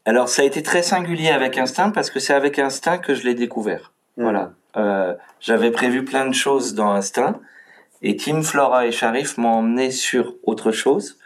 alors 0.06 0.28
ça 0.28 0.42
a 0.42 0.44
été 0.44 0.62
très 0.62 0.82
singulier 0.82 1.30
avec 1.30 1.58
Instinct 1.58 1.90
parce 1.90 2.10
que 2.10 2.20
c'est 2.20 2.32
avec 2.32 2.60
Instinct 2.60 2.98
que 2.98 3.14
je 3.14 3.24
l'ai 3.24 3.34
découvert. 3.34 3.92
Mmh. 4.16 4.22
voilà. 4.22 4.52
Euh, 4.76 5.14
j'avais 5.40 5.72
prévu 5.72 6.04
plein 6.04 6.26
de 6.26 6.34
choses 6.34 6.74
dans 6.74 6.92
Instinct 6.92 7.40
et 8.02 8.16
Tim 8.16 8.42
Flora 8.42 8.86
et 8.86 8.92
Sharif 8.92 9.36
m'ont 9.36 9.58
emmené 9.58 9.90
sur 9.90 10.34
autre 10.44 10.70
chose 10.70 11.18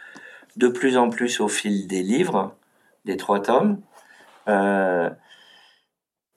de 0.55 0.67
plus 0.67 0.97
en 0.97 1.09
plus 1.09 1.39
au 1.41 1.47
fil 1.47 1.87
des 1.87 2.01
livres 2.01 2.55
des 3.05 3.17
trois 3.17 3.41
tomes. 3.41 3.79
Euh, 4.47 5.09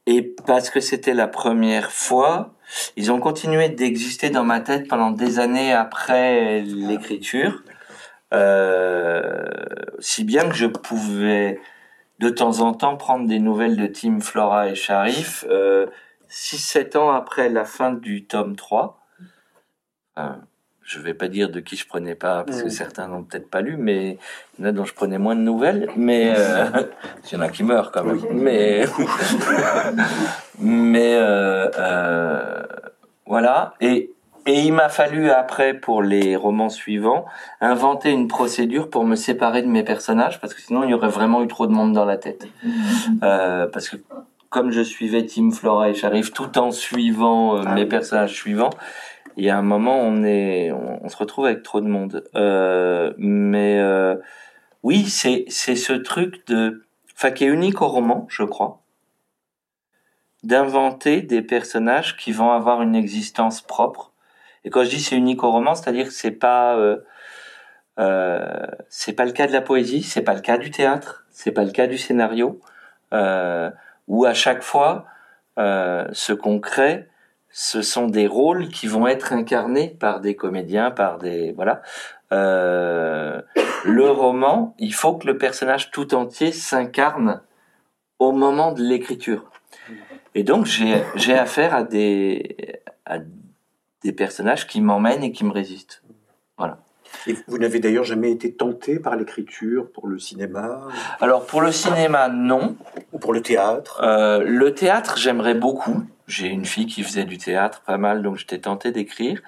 et 0.07 0.23
parce 0.23 0.71
que 0.71 0.81
c'était 0.81 1.14
la 1.14 1.29
première 1.29 1.90
fois, 1.90 2.55
ils 2.97 3.11
ont 3.11 3.21
continué 3.21 3.69
d'exister 3.69 4.31
dans 4.31 4.45
ma 4.45 4.61
tête 4.61 4.88
pendant 4.88 5.11
des 5.11 5.38
années 5.38 5.73
après 5.73 6.61
l'écriture, 6.61 7.62
euh, 8.33 9.45
si 10.01 10.25
bien 10.25 10.49
que 10.49 10.55
je 10.55 10.67
pouvais 10.67 11.61
de 12.19 12.29
temps 12.29 12.61
en 12.61 12.75
temps 12.75 12.97
prendre 12.97 13.27
des 13.27 13.38
nouvelles 13.38 13.77
de 13.77 13.87
Tim 13.87 14.21
Flora 14.21 14.69
et 14.69 14.75
Sharif, 14.75 15.45
euh, 15.49 15.87
6-7 16.29 16.97
ans 16.97 17.11
après 17.11 17.49
la 17.49 17.64
fin 17.64 17.93
du 17.93 18.25
tome 18.25 18.57
3. 18.57 19.01
Euh, 20.19 20.29
je 20.85 20.99
vais 20.99 21.14
pas 21.14 21.29
dire 21.29 21.51
de 21.51 21.61
qui 21.61 21.77
je 21.77 21.87
prenais 21.87 22.14
pas 22.14 22.44
parce 22.44 22.62
que 22.62 22.68
certains 22.68 23.09
n'ont 23.09 23.23
peut-être 23.23 23.49
pas 23.49 23.62
lu, 23.62 23.77
mais 23.79 24.18
il 24.59 24.64
y 24.64 24.66
en 24.66 24.68
a 24.68 24.73
dont 24.73 24.85
je 24.85 24.94
prenais 24.94 25.18
moins 25.18 25.35
de 25.35 25.40
nouvelles. 25.40 25.88
Mais 25.97 26.35
euh, 26.37 26.66
il 27.25 27.35
y 27.35 27.37
en 27.37 27.40
a 27.40 27.49
qui 27.49 27.62
meurent 27.62 27.90
quand 27.90 28.05
même. 28.05 28.20
Mais 28.33 28.85
mais 30.59 31.14
euh, 31.14 31.70
euh, 31.79 32.62
voilà. 33.27 33.75
Et 33.81 34.11
et 34.47 34.61
il 34.61 34.73
m'a 34.73 34.90
fallu 34.90 35.31
après 35.31 35.73
pour 35.73 36.03
les 36.03 36.37
romans 36.37 36.68
suivants 36.68 37.25
inventer 37.62 38.11
une 38.11 38.29
procédure 38.29 38.90
pour 38.90 39.05
me 39.05 39.16
séparer 39.16 39.62
de 39.62 39.68
mes 39.68 39.83
personnages 39.83 40.38
parce 40.38 40.53
que 40.53 40.61
sinon 40.61 40.85
il 40.85 40.90
y 40.90 40.94
aurait 40.94 41.09
vraiment 41.09 41.42
eu 41.42 41.49
trop 41.49 41.66
de 41.66 41.73
monde 41.73 41.92
dans 41.92 42.05
la 42.05 42.16
tête. 42.16 42.49
Euh, 43.23 43.66
parce 43.66 43.88
que 43.88 43.97
comme 44.51 44.70
je 44.70 44.83
suivais 44.83 45.25
Tim 45.27 45.51
Flora 45.51 45.90
et 45.90 45.94
Sharif 45.94 46.33
tout 46.33 46.59
en 46.59 46.70
suivant 46.70 47.57
euh, 47.57 47.62
ah 47.66 47.75
mes 47.75 47.87
personnages 47.87 48.35
suivants, 48.35 48.70
il 49.37 49.44
y 49.44 49.51
a 49.51 49.57
un 49.57 49.62
moment 49.62 50.01
on 50.01 50.25
est 50.25 50.73
on, 50.73 51.09
se 51.09 51.16
retrouve 51.16 51.47
avec 51.47 51.62
trop 51.62 51.81
de 51.81 51.88
monde. 51.88 52.25
Euh, 52.35 53.12
mais 53.18 53.79
euh, 53.79 54.16
oui 54.83 55.07
c'est 55.07 55.44
c'est 55.49 55.77
ce 55.77 55.92
truc 55.92 56.47
de 56.47 56.85
enfin 57.16 57.31
qui 57.31 57.44
est 57.44 57.49
unique 57.49 57.83
au 57.83 57.88
roman 57.88 58.27
je 58.29 58.42
crois 58.44 58.81
d'inventer 60.44 61.23
des 61.23 61.42
personnages 61.42 62.16
qui 62.16 62.31
vont 62.31 62.53
avoir 62.53 62.83
une 62.83 62.94
existence 62.94 63.62
propre. 63.62 64.12
Et 64.64 64.70
quand 64.70 64.85
je 64.85 64.90
dis 64.90 65.01
c'est 65.01 65.16
unique 65.16 65.42
au 65.42 65.51
roman 65.51 65.75
c'est-à-dire 65.75 66.07
que 66.07 66.12
c'est 66.12 66.31
pas 66.31 66.77
euh, 66.77 66.99
euh, 67.99 68.66
c'est 68.88 69.12
pas 69.12 69.25
le 69.25 69.33
cas 69.33 69.47
de 69.47 69.53
la 69.53 69.61
poésie 69.61 70.03
c'est 70.03 70.23
pas 70.23 70.35
le 70.35 70.40
cas 70.40 70.59
du 70.59 70.70
théâtre 70.70 71.25
c'est 71.31 71.53
pas 71.53 71.64
le 71.64 71.70
cas 71.70 71.87
du 71.87 71.97
scénario 71.97 72.61
euh, 73.12 73.70
où 74.09 74.25
à 74.25 74.35
chaque 74.35 74.62
fois 74.62 75.07
euh, 75.59 76.07
ce 76.12 76.33
qu'on 76.33 76.59
crée 76.59 77.09
ce 77.57 77.83
sont 77.83 78.09
des 78.09 78.27
rôles 78.27 78.67
qui 78.69 78.88
vont 78.88 79.07
être 79.07 79.33
incarnés 79.33 79.97
par 80.01 80.21
des 80.21 80.35
comédiens, 80.35 80.90
par 80.90 81.19
des 81.19 81.53
voilà. 81.53 81.83
Euh, 82.33 83.40
le 83.85 84.11
roman, 84.11 84.75
il 84.81 84.93
faut 84.93 85.14
que 85.14 85.29
le 85.29 85.38
personnage 85.38 85.93
tout 85.93 86.17
entier 86.17 86.51
s'incarne 86.51 87.43
au 88.19 88.33
moment 88.33 88.73
de 88.73 88.83
l'écriture. 88.83 89.45
Et 90.35 90.43
donc 90.43 90.67
j'ai 90.67 91.05
j'ai 91.14 91.38
affaire 91.38 91.77
à 91.77 91.85
des 91.85 92.57
à 93.07 93.19
des 94.03 94.12
personnages 94.12 94.67
qui 94.67 94.81
m'emmènent 94.81 95.23
et 95.23 95.31
qui 95.31 95.45
me 95.45 95.53
résistent. 95.53 96.03
Voilà. 96.59 96.79
Et 97.29 97.37
vous 97.47 97.59
n'avez 97.59 97.79
d'ailleurs 97.79 98.03
jamais 98.03 98.33
été 98.33 98.53
tenté 98.53 98.99
par 98.99 99.14
l'écriture 99.14 99.93
pour 99.93 100.09
le 100.09 100.19
cinéma? 100.19 100.81
Alors 101.21 101.47
pour 101.47 101.61
le 101.61 101.71
cinéma, 101.71 102.29
non. 102.29 102.75
Ou 103.12 103.21
pour 103.21 103.33
le 103.33 103.43
théâtre? 103.43 104.01
Euh, 104.03 104.43
Le 104.45 104.75
théâtre, 104.75 105.19
j'aimerais 105.19 105.55
beaucoup. 105.55 106.03
J'ai 106.27 106.49
une 106.49 106.65
fille 106.65 106.87
qui 106.87 107.03
faisait 107.03 107.25
du 107.25 107.39
théâtre 107.39 107.83
pas 107.87 107.99
mal, 107.99 108.23
donc 108.23 108.37
j'étais 108.37 108.59
tenté 108.59 108.93
d'écrire. 108.93 109.41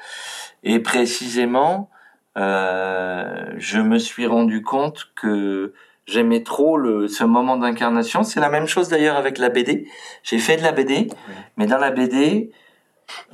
Et 0.62 0.78
précisément, 0.80 1.90
euh, 2.36 3.46
je 3.56 3.78
me 3.80 3.98
suis 3.98 4.26
rendu 4.26 4.62
compte 4.62 5.10
que 5.14 5.72
j'aimais 6.06 6.42
trop 6.42 6.76
le, 6.76 7.08
ce 7.08 7.24
moment 7.24 7.56
d'incarnation. 7.56 8.22
C'est 8.22 8.40
la 8.40 8.50
même 8.50 8.66
chose 8.66 8.88
d'ailleurs 8.88 9.16
avec 9.16 9.38
la 9.38 9.48
BD. 9.48 9.88
J'ai 10.22 10.38
fait 10.38 10.56
de 10.56 10.62
la 10.62 10.72
BD, 10.72 11.08
mais 11.56 11.66
dans 11.66 11.78
la 11.78 11.90
BD, 11.90 12.52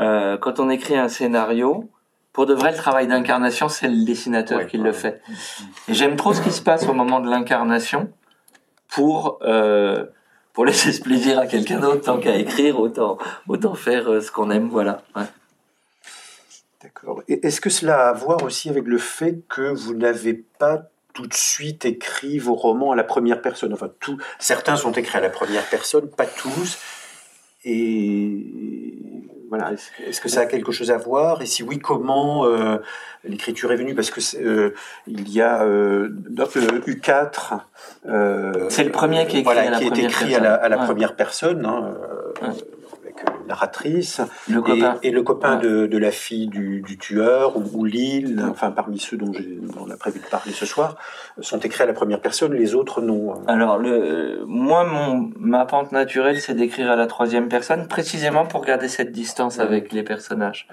euh, 0.01 0.39
quand 0.39 0.61
on 0.61 0.71
écrit 0.71 0.97
un 0.97 1.09
scénario, 1.09 1.91
pour 2.33 2.47
de 2.47 2.55
vrai, 2.55 2.71
le 2.71 2.77
travail 2.77 3.07
d'incarnation, 3.07 3.69
c'est 3.69 3.89
le 3.89 4.05
dessinateur 4.05 4.67
qui 4.67 4.79
le 4.79 4.93
fait. 4.93 5.21
Et 5.89 5.95
j'aime 5.95 6.17
trop 6.17 6.33
ce 6.33 6.41
qui 6.41 6.51
se 6.51 6.63
passe 6.63 6.89
au 6.89 6.95
moment 6.95 7.21
de 7.21 7.29
l'incarnation 7.29 8.11
pour 8.89 9.39
euh, 9.43 10.07
pour 10.53 10.65
laisser 10.65 10.93
ce 10.93 11.01
plaisir 11.01 11.39
à 11.39 11.47
quelqu'un 11.47 11.81
d'autre, 11.81 12.03
tant 12.03 12.19
qu'à 12.19 12.37
écrire, 12.37 12.79
autant 12.79 13.19
autant 13.49 13.75
faire 13.75 14.11
euh, 14.11 14.21
ce 14.21 14.31
qu'on 14.31 14.51
aime, 14.51 14.69
voilà. 14.69 15.03
D'accord. 16.83 17.23
Est-ce 17.29 17.61
que 17.61 17.71
cela 17.71 18.07
a 18.07 18.11
à 18.11 18.13
voir 18.13 18.43
aussi 18.43 18.69
avec 18.69 18.85
le 18.85 18.99
fait 18.99 19.41
que 19.49 19.73
vous 19.73 19.95
n'avez 19.95 20.35
pas 20.35 20.83
tout 21.15 21.27
de 21.27 21.35
suite 21.35 21.85
écrit 21.85 22.39
vos 22.39 22.55
romans 22.55 22.93
à 22.93 22.97
la 22.97 23.05
première 23.05 23.41
personne? 23.41 23.73
Enfin, 23.73 23.91
tout, 24.01 24.19
certains 24.39 24.77
sont 24.77 24.93
écrits 24.93 25.19
à 25.19 25.21
la 25.21 25.31
première 25.31 25.65
personne, 25.69 26.09
pas 26.09 26.27
tous. 26.27 26.79
Et 27.65 28.41
voilà, 29.53 29.71
est-ce 30.07 30.19
que 30.23 30.31
ça 30.31 30.41
a 30.41 30.47
quelque 30.47 30.73
chose 30.73 30.91
à 30.91 30.97
voir? 30.97 31.43
Et 31.43 31.47
si 31.47 31.63
oui, 31.63 31.79
comment 31.79 32.47
euh, 32.47 32.79
l'écriture 33.23 33.71
est 33.71 33.77
venue? 33.77 33.95
Parce 33.95 34.11
que 34.11 34.21
euh, 34.39 34.73
il 35.07 35.29
y 35.29 35.43
a 35.43 35.63
euh, 35.65 36.09
U4. 36.31 37.61
Euh, 38.09 38.67
c'est 38.71 38.85
le 38.85 38.91
premier 38.91 39.27
qui 39.27 39.37
est 39.37 39.41
écrit 39.41 39.43
voilà, 39.43 39.61
à 39.67 39.71
la 39.71 39.79
qui 39.79 39.85
première 39.89 40.05
est 40.05 40.09
écrit 40.09 40.25
personne. 40.31 40.47
à 40.47 40.49
la, 40.49 40.55
à 40.55 40.69
la 40.71 40.79
Ouais. 40.79 40.85
première 40.87 41.17
personne, 41.17 41.67
hein, 41.67 41.95
Ouais. 42.41 42.49
Avec 43.17 43.29
une 43.41 43.47
narratrice. 43.47 44.21
Le 44.49 44.59
Et, 44.61 44.63
copain. 44.63 44.99
et 45.03 45.11
le 45.11 45.23
copain 45.23 45.57
Ouais. 45.57 45.63
de, 45.63 45.87
de 45.87 45.99
la 45.99 46.11
fille 46.11 46.47
du, 46.49 46.81
du 46.83 46.99
tueur, 46.99 47.57
ou, 47.57 47.65
ou 47.75 47.85
Lille, 47.85 48.43
enfin 48.51 48.71
parmi 48.71 48.99
ceux 48.99 49.17
dont 49.17 49.33
on 49.81 49.91
a 49.91 49.97
prévu 49.97 50.21
de 50.21 50.27
parler 50.27 50.53
ce 50.53 50.67
soir, 50.67 50.97
sont 51.41 51.59
écrits 51.61 51.83
à 51.83 51.87
la 51.87 51.93
première 51.93 52.21
personne, 52.21 52.53
les 52.55 52.75
autres 52.75 53.01
non. 53.01 53.35
Alors, 53.47 53.79
le, 53.79 54.45
moi, 54.47 54.85
mon, 54.85 55.31
ma 55.39 55.65
pente 55.67 55.93
naturelle, 55.93 56.41
c'est 56.41 56.55
d'écrire 56.55 56.91
à 56.91 56.97
la 56.97 57.07
troisième 57.07 57.49
personne, 57.49 57.89
précisément 57.89 58.47
pour 58.47 58.65
garder 58.65 58.89
cette 58.89 59.13
distance 59.13 59.59
avec 59.59 59.93
les 59.93 60.03
personnages. 60.03 60.67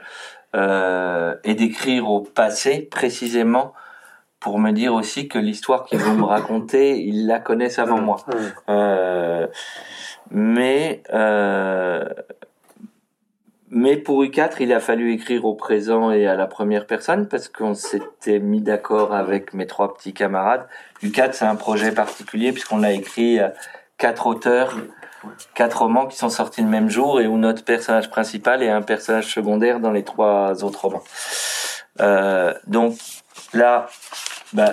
Euh, 0.56 1.36
et 1.44 1.54
d'écrire 1.54 2.10
au 2.10 2.22
passé, 2.22 2.88
précisément 2.90 3.74
pour 4.40 4.58
me 4.58 4.72
dire 4.72 4.94
aussi 4.94 5.28
que 5.28 5.38
l'histoire 5.38 5.84
qu'ils 5.86 6.00
vont 6.00 6.14
me 6.16 6.24
raconter, 6.24 6.98
ils 7.02 7.28
la 7.28 7.40
connaissent 7.40 7.78
avant 7.78 8.00
moi. 8.02 8.18
Euh, 8.70 9.46
mais 10.32 11.02
euh, 11.14 12.06
mais 13.72 13.98
pour 13.98 14.24
U4, 14.24 14.54
il 14.62 14.74
a 14.74 14.80
fallu 14.80 15.14
écrire 15.14 15.46
au 15.46 15.54
présent 15.54 16.12
et 16.12 16.26
à 16.26 16.36
la 16.36 16.48
première 16.48 16.88
personne 16.88 17.28
parce 17.28 17.50
qu'on 17.50 17.76
s'était 17.76 18.40
mis 18.40 18.62
d'accord 18.62 19.14
avec 19.14 19.54
mes 19.54 19.68
trois 19.68 19.94
petits 19.94 20.14
camarades. 20.14 20.68
U4, 21.04 21.34
c'est 21.34 21.46
un 21.46 21.56
projet 21.56 21.92
particulier 21.92 22.52
puisqu'on 22.52 22.80
l'a 22.80 22.94
écrit 22.94 23.40
à 23.40 23.54
quatre 24.00 24.26
auteurs, 24.26 24.76
quatre 25.54 25.84
romans 25.84 26.08
qui 26.08 26.18
sont 26.18 26.30
sortis 26.30 26.62
le 26.62 26.68
même 26.68 26.90
jour 26.90 27.22
et 27.22 27.28
où 27.28 27.38
notre 27.38 27.64
personnage 27.64 28.10
principal 28.10 28.64
est 28.64 28.70
un 28.70 28.82
personnage 28.82 29.32
secondaire 29.32 29.80
dans 29.80 29.92
les 29.92 30.04
trois 30.04 30.64
autres 30.64 30.86
romans. 30.86 31.04
Euh, 32.02 32.54
donc 32.66 32.96
là, 33.54 33.86
bah, 34.54 34.72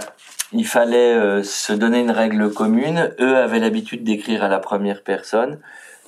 il 0.52 0.66
fallait 0.66 1.14
euh, 1.14 1.42
se 1.42 1.72
donner 1.72 2.00
une 2.00 2.10
règle 2.10 2.52
commune. 2.52 3.14
Eux 3.20 3.36
avaient 3.36 3.58
l'habitude 3.58 4.04
d'écrire 4.04 4.44
à 4.44 4.48
la 4.48 4.58
première 4.58 5.02
personne, 5.02 5.58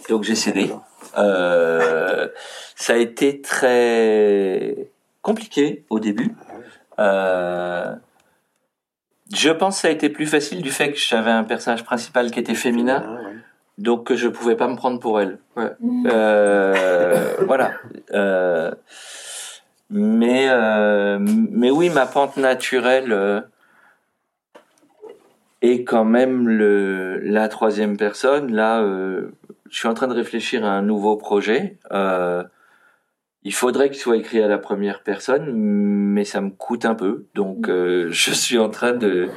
donc 0.08 0.24
j'ai 0.24 0.34
cédé. 0.34 0.70
Euh, 1.16 2.28
ça 2.76 2.94
a 2.94 2.96
été 2.96 3.40
très 3.40 4.90
compliqué 5.22 5.84
au 5.90 5.98
début. 5.98 6.34
Euh, 6.98 7.94
je 9.34 9.50
pense 9.50 9.76
que 9.76 9.80
ça 9.82 9.88
a 9.88 9.90
été 9.90 10.08
plus 10.08 10.26
facile 10.26 10.62
du 10.62 10.70
fait 10.70 10.92
que 10.92 10.98
j'avais 10.98 11.30
un 11.30 11.44
personnage 11.44 11.84
principal 11.84 12.30
qui 12.30 12.40
était 12.40 12.54
féminin, 12.54 13.04
donc 13.76 14.06
que 14.06 14.16
je 14.16 14.28
pouvais 14.28 14.56
pas 14.56 14.68
me 14.68 14.76
prendre 14.76 14.98
pour 14.98 15.20
elle. 15.20 15.38
Ouais. 15.56 15.70
Euh, 16.06 17.34
voilà. 17.46 17.72
Euh, 18.12 18.70
mais 19.90 20.48
euh, 20.48 21.18
mais 21.20 21.70
oui, 21.70 21.90
ma 21.90 22.06
pente 22.06 22.36
naturelle 22.36 23.44
est 25.62 25.84
quand 25.84 26.04
même 26.04 26.48
le 26.48 27.18
la 27.18 27.48
troisième 27.48 27.96
personne. 27.96 28.54
Là, 28.54 28.82
euh, 28.82 29.30
je 29.70 29.78
suis 29.78 29.88
en 29.88 29.94
train 29.94 30.08
de 30.08 30.14
réfléchir 30.14 30.64
à 30.64 30.70
un 30.70 30.82
nouveau 30.82 31.16
projet. 31.16 31.78
Euh, 31.92 32.44
il 33.42 33.54
faudrait 33.54 33.88
qu'il 33.90 33.98
soit 33.98 34.16
écrit 34.16 34.42
à 34.42 34.48
la 34.48 34.58
première 34.58 35.02
personne, 35.02 35.52
mais 35.52 36.24
ça 36.24 36.40
me 36.40 36.50
coûte 36.50 36.84
un 36.84 36.94
peu. 36.94 37.26
Donc, 37.34 37.68
euh, 37.68 38.08
je 38.10 38.30
suis 38.32 38.58
en 38.58 38.70
train 38.70 38.92
de 38.92 39.28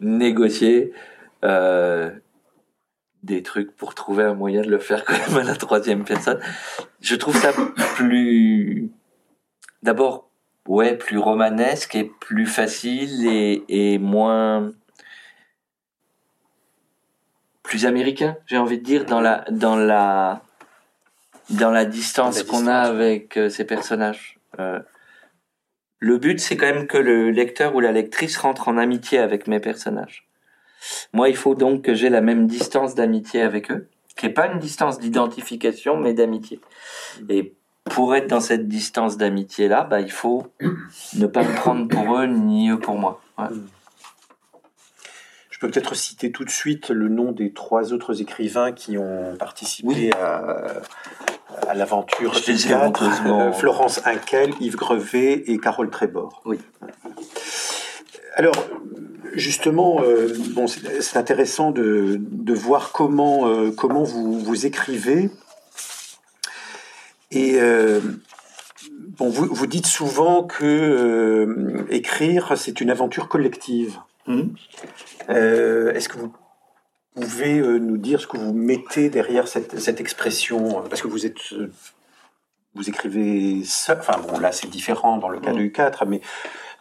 négocier 0.00 0.92
euh, 1.44 2.10
des 3.22 3.42
trucs 3.42 3.74
pour 3.76 3.94
trouver 3.94 4.24
un 4.24 4.34
moyen 4.34 4.62
de 4.62 4.70
le 4.70 4.78
faire 4.78 5.04
quand 5.04 5.18
même 5.28 5.38
à 5.38 5.44
la 5.44 5.56
troisième 5.56 6.04
personne. 6.04 6.40
Je 7.00 7.16
trouve 7.16 7.36
ça 7.36 7.52
plus, 7.96 8.90
d'abord, 9.82 10.30
ouais, 10.68 10.96
plus 10.96 11.18
romanesque 11.18 11.94
et 11.94 12.04
plus 12.20 12.46
facile 12.46 13.26
et, 13.26 13.64
et 13.68 13.98
moins 13.98 14.72
plus 17.66 17.84
américain, 17.84 18.36
j'ai 18.46 18.58
envie 18.58 18.78
de 18.78 18.84
dire, 18.84 19.04
dans 19.04 19.20
la 19.20 19.44
dans 19.50 19.76
la 19.76 20.40
dans 21.50 21.70
la 21.70 21.84
distance 21.84 22.42
qu'on 22.44 22.66
a 22.66 22.78
avec 22.78 23.36
euh, 23.36 23.48
ces 23.48 23.64
personnages. 23.64 24.38
Euh, 24.58 24.78
le 25.98 26.18
but, 26.18 26.38
c'est 26.40 26.56
quand 26.56 26.66
même 26.66 26.86
que 26.86 26.96
le 26.98 27.30
lecteur 27.30 27.74
ou 27.74 27.80
la 27.80 27.92
lectrice 27.92 28.36
rentre 28.36 28.68
en 28.68 28.78
amitié 28.78 29.18
avec 29.18 29.48
mes 29.48 29.60
personnages. 29.60 30.28
Moi, 31.12 31.28
il 31.28 31.36
faut 31.36 31.54
donc 31.54 31.82
que 31.82 31.94
j'ai 31.94 32.08
la 32.08 32.20
même 32.20 32.46
distance 32.46 32.94
d'amitié 32.94 33.42
avec 33.42 33.70
eux, 33.70 33.88
qui 34.16 34.26
est 34.26 34.30
pas 34.30 34.46
une 34.46 34.60
distance 34.60 35.00
d'identification, 35.00 35.96
mais 35.96 36.14
d'amitié. 36.14 36.60
Et 37.28 37.54
pour 37.84 38.14
être 38.14 38.28
dans 38.28 38.40
cette 38.40 38.68
distance 38.68 39.16
d'amitié-là, 39.16 39.84
bah, 39.84 40.00
il 40.00 40.12
faut 40.12 40.46
ne 41.14 41.26
pas 41.26 41.42
me 41.42 41.54
prendre 41.54 41.88
pour 41.88 42.16
eux, 42.16 42.26
ni 42.26 42.70
eux 42.70 42.78
pour 42.78 42.96
moi. 42.96 43.20
Ouais. 43.38 43.46
Je 45.56 45.60
peux 45.60 45.70
peut-être 45.70 45.94
citer 45.94 46.30
tout 46.30 46.44
de 46.44 46.50
suite 46.50 46.90
le 46.90 47.08
nom 47.08 47.32
des 47.32 47.50
trois 47.50 47.94
autres 47.94 48.20
écrivains 48.20 48.72
qui 48.72 48.98
ont 48.98 49.34
participé 49.38 49.88
Oui. 49.88 50.10
à, 50.12 50.66
à 51.66 51.72
l'aventure 51.72 52.34
Je 52.34 52.52
les 52.52 52.66
ai 52.66 52.68
4, 52.68 52.84
honteusement- 53.02 53.40
euh, 53.40 53.52
Florence 53.52 54.02
Inkel, 54.04 54.52
Yves 54.60 54.76
Grevet 54.76 55.44
et 55.46 55.56
Carole 55.56 55.88
Trébor. 55.88 56.42
Oui. 56.44 56.58
Alors, 58.34 58.52
justement, 59.32 60.02
euh, 60.02 60.30
bon, 60.50 60.66
c'est 60.66 61.16
intéressant 61.16 61.70
de, 61.70 62.18
de 62.20 62.52
voir 62.52 62.92
comment, 62.92 63.48
euh, 63.48 63.70
comment 63.70 64.02
vous, 64.02 64.38
vous 64.38 64.66
écrivez. 64.66 65.30
Et 67.30 67.54
euh, 67.58 68.00
bon, 69.16 69.30
vous, 69.30 69.46
vous 69.50 69.66
dites 69.66 69.86
souvent 69.86 70.42
que 70.42 71.86
écrire, 71.88 72.52
c'est 72.58 72.82
une 72.82 72.90
aventure 72.90 73.28
collective. 73.28 73.96
Mhm. 74.26 74.54
Euh, 75.30 75.92
Est-ce 75.94 76.08
que 76.08 76.18
vous 76.18 76.32
pouvez 77.14 77.58
euh, 77.58 77.78
nous 77.78 77.96
dire 77.96 78.20
ce 78.20 78.26
que 78.26 78.36
vous 78.36 78.52
mettez 78.52 79.08
derrière 79.10 79.48
cette, 79.48 79.78
cette 79.78 80.00
expression 80.00 80.82
Parce 80.88 81.00
que 81.02 81.08
vous 81.08 81.24
êtes, 81.26 81.52
euh, 81.52 81.70
vous 82.74 82.88
écrivez 82.88 83.62
seul. 83.64 83.98
Enfin 84.00 84.20
bon, 84.28 84.38
là 84.38 84.52
c'est 84.52 84.68
différent 84.68 85.16
dans 85.18 85.28
le 85.28 85.40
cas 85.40 85.52
de 85.52 85.60
U4, 85.60 86.06
mais 86.06 86.20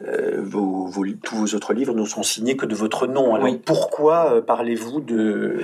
euh, 0.01 0.41
vos, 0.43 0.87
vos 0.87 1.03
li- 1.03 1.17
tous 1.17 1.35
vos 1.37 1.55
autres 1.55 1.73
livres 1.73 1.93
ne 1.93 2.03
sont 2.05 2.23
signés 2.23 2.57
que 2.57 2.65
de 2.65 2.75
votre 2.75 3.07
nom. 3.07 3.33
Alors 3.35 3.45
Oui. 3.47 3.61
pourquoi 3.65 4.33
euh, 4.33 4.41
parlez-vous 4.41 4.99
d'une 4.99 5.61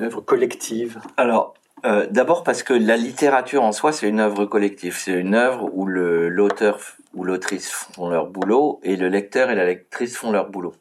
œuvre 0.00 0.20
collective? 0.20 1.00
Alors, 1.16 1.54
euh, 1.84 2.06
d'abord 2.10 2.44
parce 2.44 2.62
que 2.62 2.72
la 2.74 2.96
littérature 2.96 3.62
en 3.64 3.72
soi, 3.72 3.92
c'est 3.92 4.08
une 4.08 4.20
œuvre 4.20 4.44
collective. 4.46 4.96
C'est 4.96 5.12
une 5.18 5.34
œuvre 5.34 5.68
où 5.72 5.86
l'auteur 5.86 6.78
ou 7.16 7.24
l'autrice 7.24 7.70
font 7.70 8.08
leur 8.08 8.26
boulot 8.26 8.78
et 8.82 8.96
le 8.96 9.08
lecteur 9.08 9.50
et 9.50 9.54
la 9.54 9.64
lectrice 9.64 10.16
font 10.16 10.30
leur 10.30 10.50
boulot. 10.50 10.74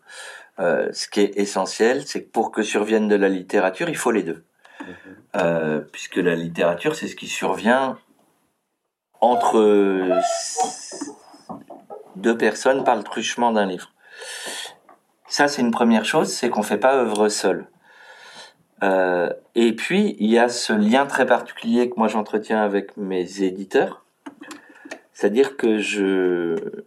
Euh, 0.59 0.89
ce 0.93 1.07
qui 1.07 1.21
est 1.21 1.37
essentiel, 1.37 2.05
c'est 2.05 2.23
que 2.23 2.29
pour 2.29 2.51
que 2.51 2.61
survienne 2.61 3.07
de 3.07 3.15
la 3.15 3.29
littérature, 3.29 3.89
il 3.89 3.97
faut 3.97 4.11
les 4.11 4.23
deux. 4.23 4.45
Euh, 5.35 5.79
puisque 5.91 6.17
la 6.17 6.35
littérature, 6.35 6.95
c'est 6.95 7.07
ce 7.07 7.15
qui 7.15 7.27
survient 7.27 7.97
entre 9.21 10.21
deux 12.15 12.37
personnes 12.37 12.83
par 12.83 12.95
le 12.95 13.03
truchement 13.03 13.51
d'un 13.51 13.65
livre. 13.65 13.91
Ça, 15.27 15.47
c'est 15.47 15.61
une 15.61 15.71
première 15.71 16.05
chose, 16.05 16.31
c'est 16.31 16.49
qu'on 16.49 16.63
fait 16.63 16.77
pas 16.77 16.95
œuvre 16.95 17.29
seule. 17.29 17.67
Euh, 18.83 19.29
et 19.55 19.73
puis, 19.73 20.15
il 20.19 20.29
y 20.29 20.37
a 20.37 20.49
ce 20.49 20.73
lien 20.73 21.05
très 21.05 21.25
particulier 21.25 21.89
que 21.89 21.95
moi 21.97 22.07
j'entretiens 22.07 22.61
avec 22.61 22.95
mes 22.97 23.41
éditeurs. 23.41 24.04
C'est-à-dire 25.15 25.55
que 25.55 25.79
je, 25.79 26.83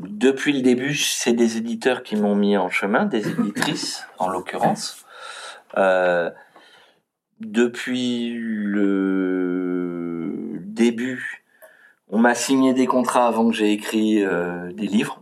depuis 0.00 0.52
le 0.52 0.62
début, 0.62 0.96
c'est 0.96 1.32
des 1.32 1.56
éditeurs 1.56 2.02
qui 2.02 2.16
m'ont 2.16 2.34
mis 2.34 2.56
en 2.56 2.70
chemin, 2.70 3.06
des 3.06 3.28
éditrices 3.28 4.04
en 4.18 4.28
l'occurrence. 4.28 5.06
Euh, 5.76 6.28
depuis 7.38 8.34
le 8.36 10.58
début, 10.60 11.44
on 12.08 12.18
m'a 12.18 12.34
signé 12.34 12.74
des 12.74 12.86
contrats 12.86 13.28
avant 13.28 13.48
que 13.48 13.54
j'ai 13.54 13.70
écrit 13.70 14.24
euh, 14.24 14.72
des 14.72 14.88
livres. 14.88 15.20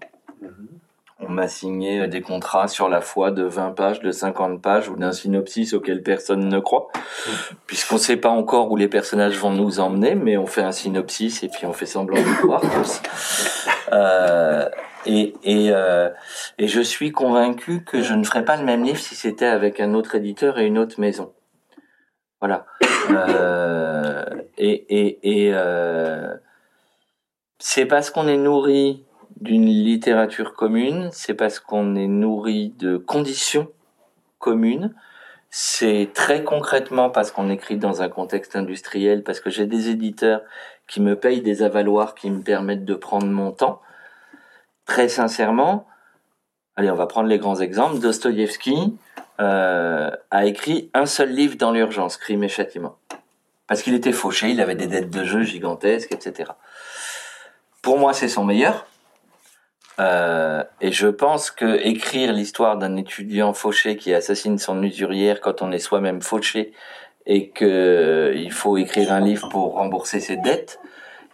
On 1.18 1.30
m'a 1.30 1.48
signé 1.48 2.06
des 2.08 2.20
contrats 2.20 2.68
sur 2.68 2.90
la 2.90 3.00
foi 3.00 3.30
de 3.30 3.42
20 3.42 3.70
pages, 3.70 4.00
de 4.00 4.10
50 4.10 4.60
pages 4.60 4.90
ou 4.90 4.96
d'un 4.96 5.12
synopsis 5.12 5.72
auquel 5.72 6.02
personne 6.02 6.46
ne 6.48 6.58
croit, 6.58 6.88
puisqu'on 7.66 7.94
ne 7.94 8.00
sait 8.00 8.18
pas 8.18 8.28
encore 8.28 8.70
où 8.70 8.76
les 8.76 8.88
personnages 8.88 9.38
vont 9.38 9.50
nous 9.50 9.80
emmener, 9.80 10.14
mais 10.14 10.36
on 10.36 10.46
fait 10.46 10.62
un 10.62 10.72
synopsis 10.72 11.42
et 11.42 11.48
puis 11.48 11.64
on 11.64 11.72
fait 11.72 11.86
semblant 11.86 12.20
de 12.20 12.36
croire 12.42 12.60
tous. 12.60 13.00
Euh, 13.92 14.68
et, 15.06 15.34
et, 15.44 15.70
euh, 15.70 16.10
et 16.58 16.68
je 16.68 16.80
suis 16.80 17.12
convaincu 17.12 17.82
que 17.84 18.02
je 18.02 18.12
ne 18.12 18.24
ferais 18.24 18.44
pas 18.44 18.56
le 18.56 18.64
même 18.64 18.84
livre 18.84 18.98
si 18.98 19.14
c'était 19.14 19.46
avec 19.46 19.80
un 19.80 19.94
autre 19.94 20.16
éditeur 20.16 20.58
et 20.58 20.66
une 20.66 20.78
autre 20.78 21.00
maison. 21.00 21.32
Voilà. 22.40 22.66
Euh, 23.10 24.24
et 24.58 24.72
et, 24.90 25.46
et 25.46 25.52
euh, 25.54 26.34
c'est 27.58 27.86
parce 27.86 28.10
qu'on 28.10 28.28
est 28.28 28.36
nourri 28.36 29.05
d'une 29.40 29.66
littérature 29.66 30.54
commune, 30.54 31.10
c'est 31.12 31.34
parce 31.34 31.60
qu'on 31.60 31.94
est 31.94 32.06
nourri 32.06 32.70
de 32.78 32.96
conditions 32.96 33.68
communes, 34.38 34.94
c'est 35.50 36.10
très 36.14 36.42
concrètement 36.44 37.10
parce 37.10 37.30
qu'on 37.30 37.50
écrit 37.50 37.76
dans 37.76 38.02
un 38.02 38.08
contexte 38.08 38.56
industriel, 38.56 39.22
parce 39.22 39.40
que 39.40 39.50
j'ai 39.50 39.66
des 39.66 39.88
éditeurs 39.88 40.42
qui 40.86 41.00
me 41.00 41.16
payent 41.16 41.42
des 41.42 41.62
avaloirs 41.62 42.14
qui 42.14 42.30
me 42.30 42.42
permettent 42.42 42.84
de 42.84 42.94
prendre 42.94 43.26
mon 43.26 43.52
temps. 43.52 43.80
Très 44.84 45.08
sincèrement, 45.08 45.86
allez, 46.76 46.90
on 46.90 46.94
va 46.94 47.06
prendre 47.06 47.28
les 47.28 47.38
grands 47.38 47.60
exemples. 47.60 47.98
Dostoïevski 48.00 48.96
euh, 49.40 50.10
a 50.30 50.46
écrit 50.46 50.90
un 50.94 51.06
seul 51.06 51.30
livre 51.30 51.56
dans 51.56 51.72
l'urgence, 51.72 52.16
Crime 52.16 52.44
et 52.44 52.48
Châtiment. 52.48 52.96
Parce 53.66 53.82
qu'il 53.82 53.94
était 53.94 54.12
fauché, 54.12 54.50
il 54.50 54.60
avait 54.60 54.76
des 54.76 54.86
dettes 54.86 55.10
de 55.10 55.24
jeu 55.24 55.42
gigantesques, 55.42 56.12
etc. 56.12 56.52
Pour 57.82 57.98
moi, 57.98 58.12
c'est 58.12 58.28
son 58.28 58.44
meilleur. 58.44 58.86
Euh, 59.98 60.62
et 60.80 60.92
je 60.92 61.08
pense 61.08 61.50
que 61.50 61.80
écrire 61.86 62.32
l'histoire 62.32 62.76
d'un 62.76 62.96
étudiant 62.96 63.52
fauché 63.54 63.96
qui 63.96 64.12
assassine 64.12 64.58
son 64.58 64.82
usurière 64.82 65.40
quand 65.40 65.62
on 65.62 65.72
est 65.72 65.78
soi-même 65.78 66.20
fauché 66.20 66.72
et 67.24 67.48
que 67.48 67.64
euh, 67.64 68.34
il 68.34 68.52
faut 68.52 68.76
écrire 68.76 69.12
un 69.12 69.20
livre 69.20 69.48
pour 69.48 69.74
rembourser 69.74 70.20
ses 70.20 70.36
dettes, 70.36 70.78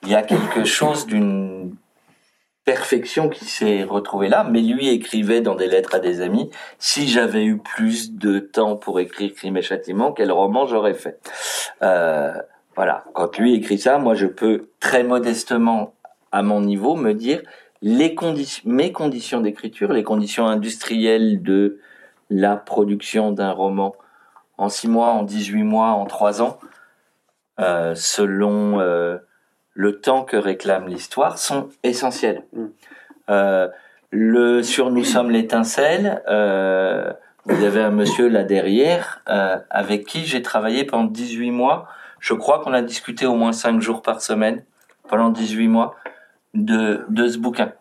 il 0.03 0.11
y 0.11 0.15
a 0.15 0.23
quelque 0.23 0.65
chose 0.65 1.07
d'une 1.07 1.77
perfection 2.65 3.29
qui 3.29 3.45
s'est 3.45 3.83
retrouvée 3.83 4.29
là. 4.29 4.45
Mais 4.45 4.61
lui 4.61 4.89
écrivait 4.89 5.41
dans 5.41 5.55
des 5.55 5.67
lettres 5.67 5.95
à 5.95 5.99
des 5.99 6.21
amis 6.21 6.51
si 6.79 7.09
j'avais 7.09 7.45
eu 7.45 7.59
plus 7.59 8.13
de 8.13 8.39
temps 8.39 8.77
pour 8.77 9.01
écrire 9.01 9.33
Crime 9.35 9.57
et 9.57 9.63
Châtiment, 9.63 10.13
quel 10.13 10.33
roman 10.33 10.67
j'aurais 10.67 10.95
fait. 10.95 11.19
Euh, 11.83 12.33
voilà. 12.75 13.05
Quand 13.15 13.37
lui 13.39 13.55
écrit 13.55 13.79
ça, 13.79 13.99
moi 13.99 14.15
je 14.15 14.27
peux 14.27 14.69
très 14.81 15.03
modestement 15.03 15.95
à 16.31 16.43
mon 16.43 16.61
niveau 16.61 16.97
me 16.97 17.13
dire 17.13 17.43
les 17.83 18.15
conditions, 18.15 18.63
mes 18.65 18.93
conditions 18.93 19.41
d'écriture, 19.41 19.93
les 19.93 20.05
conditions 20.05 20.47
industrielles 20.47 21.43
de 21.43 21.81
la 22.31 22.57
production 22.57 23.33
d'un 23.33 23.51
roman 23.51 23.95
en 24.57 24.69
six 24.69 24.89
mois, 24.89 25.09
en 25.09 25.25
18 25.25 25.65
mois, 25.65 25.89
en 25.89 26.05
trois 26.05 26.41
ans, 26.41 26.59
euh, 27.59 27.95
selon 27.97 28.81
euh, 28.81 29.19
le 29.75 30.01
temps 30.01 30.23
que 30.23 30.37
réclame 30.37 30.87
l'histoire, 30.87 31.39
sont 31.39 31.69
essentielles. 31.83 32.45
Mm. 32.53 32.67
Euh, 33.31 33.69
le 34.11 34.63
sur 34.63 34.91
Nous 34.91 35.05
sommes 35.05 35.31
l'étincelle, 35.31 36.23
vous 36.27 37.65
avez 37.65 37.81
un 37.81 37.91
monsieur 37.91 38.29
là 38.29 38.45
derrière 38.45 39.23
avec 39.71 40.05
qui 40.05 40.27
j'ai 40.27 40.43
travaillé 40.43 40.85
pendant 40.85 41.05
18 41.05 41.51
mois. 41.51 41.89
Je 42.21 42.35
crois 42.35 42.61
qu'on 42.61 42.75
a 42.75 42.83
discuté 42.83 43.25
au 43.25 43.35
moins 43.35 43.53
cinq 43.53 43.81
jours 43.81 44.03
par 44.03 44.21
semaine 44.21 44.65
pendant 45.09 45.31
18 45.31 45.69
mois 45.69 45.97
de, 46.55 47.05
de 47.09 47.29
ce 47.29 47.39
bouquin. 47.39 47.73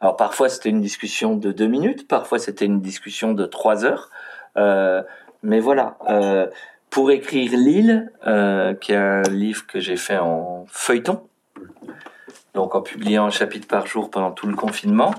Alors 0.00 0.16
parfois 0.16 0.48
c'était 0.48 0.68
une 0.68 0.80
discussion 0.80 1.36
de 1.36 1.52
deux 1.52 1.66
minutes, 1.66 2.06
parfois 2.08 2.38
c'était 2.38 2.66
une 2.66 2.80
discussion 2.80 3.32
de 3.32 3.46
trois 3.46 3.84
heures. 3.84 4.10
Euh, 4.56 5.02
mais 5.42 5.60
voilà, 5.60 5.96
euh, 6.08 6.46
pour 6.90 7.10
écrire 7.10 7.52
L'île, 7.54 8.12
euh, 8.26 8.74
qui 8.74 8.92
est 8.92 8.96
un 8.96 9.22
livre 9.22 9.66
que 9.66 9.80
j'ai 9.80 9.96
fait 9.96 10.18
en 10.18 10.66
feuilleton, 10.68 11.26
donc 12.54 12.74
en 12.74 12.82
publiant 12.82 13.26
un 13.26 13.30
chapitre 13.30 13.66
par 13.66 13.86
jour 13.86 14.10
pendant 14.10 14.30
tout 14.30 14.46
le 14.46 14.54
confinement, 14.54 15.14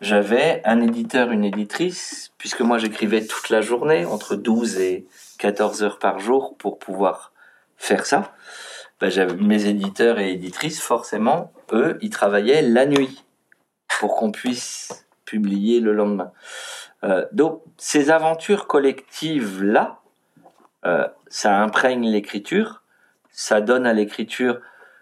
j'avais 0.00 0.62
un 0.64 0.80
éditeur, 0.80 1.30
une 1.30 1.44
éditrice, 1.44 2.32
puisque 2.38 2.62
moi 2.62 2.78
j'écrivais 2.78 3.26
toute 3.26 3.50
la 3.50 3.60
journée, 3.60 4.06
entre 4.06 4.34
12 4.34 4.78
et 4.80 5.06
14 5.38 5.82
heures 5.82 5.98
par 5.98 6.20
jour 6.20 6.56
pour 6.56 6.78
pouvoir 6.78 7.32
faire 7.76 8.06
ça. 8.06 8.32
Ben, 9.00 9.10
mes 9.40 9.66
éditeurs 9.66 10.18
et 10.18 10.32
éditrices, 10.32 10.80
forcément, 10.80 11.52
eux, 11.72 11.98
ils 12.02 12.10
travaillaient 12.10 12.62
la 12.62 12.84
nuit 12.84 13.24
pour 13.98 14.16
qu'on 14.16 14.30
puisse 14.30 15.06
publier 15.24 15.80
le 15.80 15.92
lendemain. 15.92 16.32
Euh, 17.02 17.24
donc 17.32 17.62
ces 17.78 18.10
aventures 18.10 18.66
collectives 18.66 19.62
là, 19.62 20.00
euh, 20.84 21.06
ça 21.28 21.58
imprègne 21.58 22.10
l'écriture, 22.10 22.82
ça 23.30 23.60
donne 23.60 23.86
à 23.86 23.92
l'écriture 23.92 24.60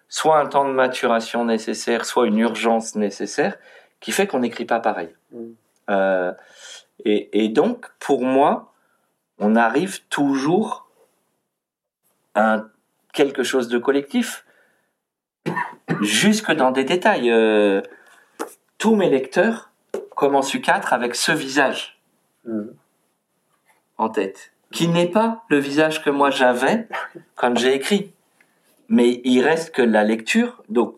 soit 0.08 0.38
un 0.38 0.46
temps 0.46 0.66
de 0.66 0.72
maturation 0.72 1.44
nécessaire, 1.44 2.04
soit 2.04 2.26
une 2.26 2.38
urgence 2.38 2.94
nécessaire, 2.94 3.58
qui 4.00 4.12
fait 4.12 4.26
qu'on 4.26 4.40
n'écrit 4.40 4.64
pas 4.64 4.80
pareil. 4.80 5.14
Mm. 5.32 5.44
Euh, 5.90 6.32
et, 7.04 7.44
et, 7.44 7.48
donc 7.48 7.86
pour 7.98 8.22
moi, 8.22 8.72
on 9.38 9.56
arrive 9.56 10.02
toujours 10.08 10.88
à 12.34 12.64
quelque 13.12 13.42
chose 13.42 13.68
de 13.68 13.78
collectif, 13.78 14.44
jusque 16.00 16.52
dans 16.52 16.70
des 16.70 16.84
détails. 16.84 17.30
Euh, 17.30 17.82
tous 18.78 18.94
mes 18.94 19.10
lecteurs 19.10 19.70
commencent 20.14 20.54
U4 20.54 20.88
avec 20.90 21.14
ce 21.14 21.32
visage 21.32 22.00
mm. 22.44 22.68
en 23.98 24.08
tête, 24.08 24.52
qui 24.72 24.88
n'est 24.88 25.08
pas 25.08 25.44
le 25.48 25.58
visage 25.58 26.02
que 26.02 26.10
moi 26.10 26.30
j'avais 26.30 26.88
quand 27.34 27.56
j'ai 27.58 27.74
écrit. 27.74 28.12
Mais 28.88 29.20
il 29.24 29.42
reste 29.42 29.74
que 29.74 29.82
la 29.82 30.02
lecture, 30.02 30.62
donc 30.68 30.96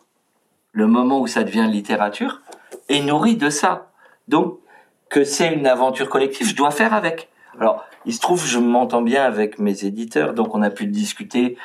le 0.72 0.86
moment 0.86 1.20
où 1.20 1.26
ça 1.26 1.42
devient 1.42 1.68
littérature, 1.68 2.40
est 2.88 3.00
nourri 3.00 3.36
de 3.36 3.50
ça. 3.50 3.90
Donc, 4.28 4.58
que 5.08 5.24
c'est 5.24 5.52
une 5.52 5.66
aventure 5.66 6.08
collective, 6.08 6.46
je 6.46 6.54
dois 6.54 6.70
faire 6.70 6.94
avec. 6.94 7.28
Alors, 7.58 7.84
il 8.06 8.14
se 8.14 8.20
trouve, 8.20 8.46
je 8.46 8.58
m'entends 8.58 9.02
bien 9.02 9.24
avec 9.24 9.58
mes 9.58 9.84
éditeurs, 9.84 10.34
donc 10.34 10.54
on 10.54 10.62
a 10.62 10.70
pu 10.70 10.86
discuter 10.86 11.58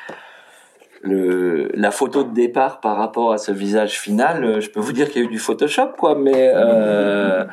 la 1.05 1.91
photo 1.91 2.23
de 2.23 2.33
départ 2.33 2.79
par 2.79 2.97
rapport 2.97 3.31
à 3.31 3.37
ce 3.37 3.51
visage 3.51 3.99
final, 3.99 4.43
euh, 4.43 4.61
je 4.61 4.69
peux 4.69 4.79
vous 4.79 4.93
dire 4.93 5.09
qu'il 5.09 5.21
y 5.21 5.25
a 5.25 5.27
eu 5.27 5.31
du 5.31 5.39
Photoshop, 5.39 5.93
quoi, 5.97 6.15
mais 6.15 6.51
euh, 6.55 7.45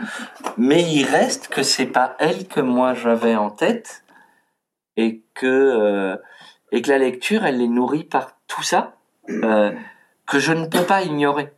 mais 0.57 0.83
il 0.83 1.05
reste 1.05 1.49
que 1.49 1.63
c'est 1.63 1.87
pas 1.87 2.17
elle 2.19 2.49
que 2.49 2.61
moi 2.61 2.95
j'avais 2.95 3.37
en 3.37 3.51
tête 3.51 4.05
et 4.97 5.23
que 5.35 5.47
euh, 5.47 6.17
et 6.71 6.83
que 6.83 6.91
la 6.91 6.99
lecture 6.99 7.45
elle 7.45 7.61
est 7.61 7.69
nourrie 7.69 8.05
par 8.05 8.39
tout 8.47 8.63
ça 8.63 8.95
que 9.27 10.39
je 10.39 10.53
ne 10.53 10.67
peux 10.67 10.83
pas 10.83 11.03
ignorer. 11.03 11.53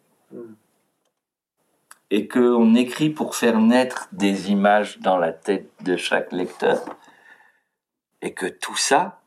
Et 2.11 2.26
que 2.26 2.40
on 2.40 2.74
écrit 2.74 3.11
pour 3.11 3.34
faire 3.34 3.59
naître 3.59 4.09
des 4.12 4.51
images 4.51 4.99
dans 4.99 5.16
la 5.16 5.32
tête 5.32 5.70
de 5.82 5.97
chaque 5.97 6.32
lecteur. 6.32 6.84
Et 8.20 8.34
que 8.34 8.47
tout 8.47 8.76
ça 8.76 9.20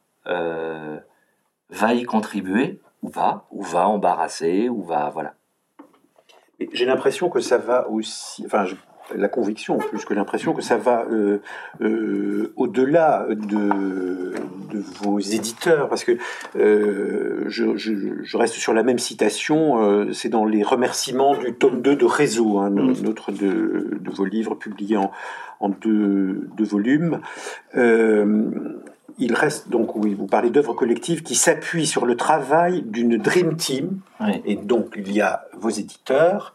va 1.69 1.93
y 1.93 2.03
contribuer 2.03 2.79
ou 3.03 3.09
pas, 3.09 3.47
ou 3.51 3.61
va 3.61 3.87
embarrasser, 3.87 4.69
ou 4.69 4.83
va 4.83 5.09
voilà. 5.09 5.35
J'ai 6.73 6.85
l'impression 6.85 7.29
que 7.29 7.39
ça 7.39 7.57
va 7.57 7.87
aussi, 7.89 8.43
enfin 8.45 8.65
la 9.15 9.27
conviction 9.27 9.77
plus 9.77 10.05
que 10.05 10.13
l'impression 10.13 10.53
que 10.53 10.61
ça 10.61 10.77
va 10.77 11.05
euh, 11.09 11.39
euh, 11.81 12.51
au-delà 12.55 13.25
de, 13.29 14.33
de, 14.69 14.83
vos 15.01 15.19
éditeurs, 15.19 15.87
parce 15.87 16.03
que 16.03 16.17
euh, 16.57 17.45
je, 17.47 17.77
je, 17.77 17.93
je, 18.21 18.37
reste 18.37 18.55
sur 18.55 18.73
la 18.73 18.83
même 18.83 18.99
citation, 18.99 20.11
c'est 20.13 20.29
dans 20.29 20.45
les 20.45 20.63
remerciements 20.63 21.35
du 21.35 21.53
tome 21.53 21.81
2 21.81 21.95
de 21.95 22.05
Réseau, 22.05 22.59
hein, 22.59 22.69
mm. 22.69 23.01
notre 23.03 23.31
de, 23.31 23.97
de, 23.99 24.11
vos 24.11 24.25
livres 24.25 24.55
publiés 24.55 24.97
en, 24.97 25.11
en 25.59 25.69
deux, 25.69 26.47
deux 26.57 26.65
volumes. 26.65 27.21
Il 29.19 29.33
reste 29.33 29.69
donc, 29.69 29.95
oui, 29.95 30.13
vous 30.13 30.27
parlez 30.27 30.49
d'œuvres 30.49 30.73
collectives 30.73 31.23
qui 31.23 31.35
s'appuient 31.35 31.87
sur 31.87 32.05
le 32.05 32.15
travail 32.15 32.83
d'une 32.83 33.17
Dream 33.17 33.55
Team. 33.55 33.99
Et 34.45 34.55
donc, 34.55 34.93
il 34.95 35.11
y 35.11 35.21
a 35.21 35.45
vos 35.57 35.69
éditeurs, 35.69 36.53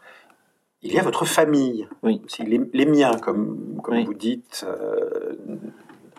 il 0.81 0.93
y 0.93 0.99
a 0.99 1.03
votre 1.03 1.25
famille, 1.25 1.87
oui. 2.03 2.21
les, 2.39 2.61
les 2.73 2.85
miens, 2.85 3.17
comme, 3.21 3.79
comme 3.81 4.03
vous 4.03 4.13
dites, 4.13 4.65
euh, 4.67 5.33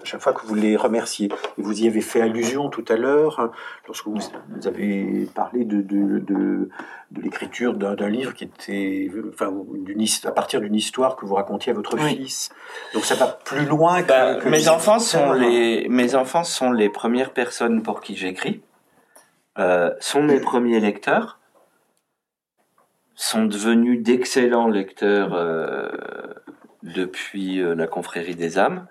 à 0.05 0.07
chaque 0.07 0.20
fois 0.20 0.34
que 0.34 0.46
vous 0.46 0.55
les 0.55 0.76
remerciez. 0.76 1.30
Et 1.59 1.62
vous 1.62 1.82
y 1.82 1.88
avez 1.88 2.02
fait 2.02 2.20
allusion 2.20 2.68
tout 2.68 2.84
à 2.88 2.96
l'heure, 2.96 3.50
lorsque 3.86 4.07
vous, 4.07 4.20
avez 4.64 5.26
parlé 5.34 5.64
de, 5.64 5.80
de, 5.80 6.18
de, 6.18 6.68
de 7.11 7.22
l'écriture 7.22 7.74
d'un 7.74 8.09
livre 8.09 8.34
qui 8.34 8.44
était, 8.44 9.11
enfin, 9.32 9.52
à 10.24 10.32
partir 10.32 10.61
d'une 10.61 10.74
histoire 10.74 11.16
que 11.16 11.24
vous 11.24 11.34
racontiez 11.34 11.72
à 11.72 11.74
votre 11.74 11.96
fils. 11.98 12.50
Donc 12.92 13.05
ça 13.05 13.14
va 13.14 13.26
plus 13.26 13.64
loin 13.64 14.02
que, 14.02 14.09
bah, 14.09 14.44
mes 14.44 14.68
enfants 14.68 14.98
sont 14.98 15.32
les 15.32 15.88
mes 15.88 16.14
enfants 16.14 16.44
sont 16.44 16.70
les 16.70 16.90
premières 16.90 17.32
personnes 17.32 17.82
pour 17.82 18.00
qui 18.00 18.14
j'écris, 18.14 18.62
euh, 19.59 19.90
sont 20.00 20.22
mes 20.22 20.40
premiers 20.40 20.80
lecteurs 20.80 21.38
sont 23.14 23.44
devenus 23.44 24.02
d'excellents 24.02 24.68
lecteurs 24.68 25.34
euh, 25.34 25.88
depuis 26.82 27.61
euh, 27.61 27.74
la 27.74 27.86
confrérie 27.86 28.34
des 28.34 28.59
âmes, 28.59 28.86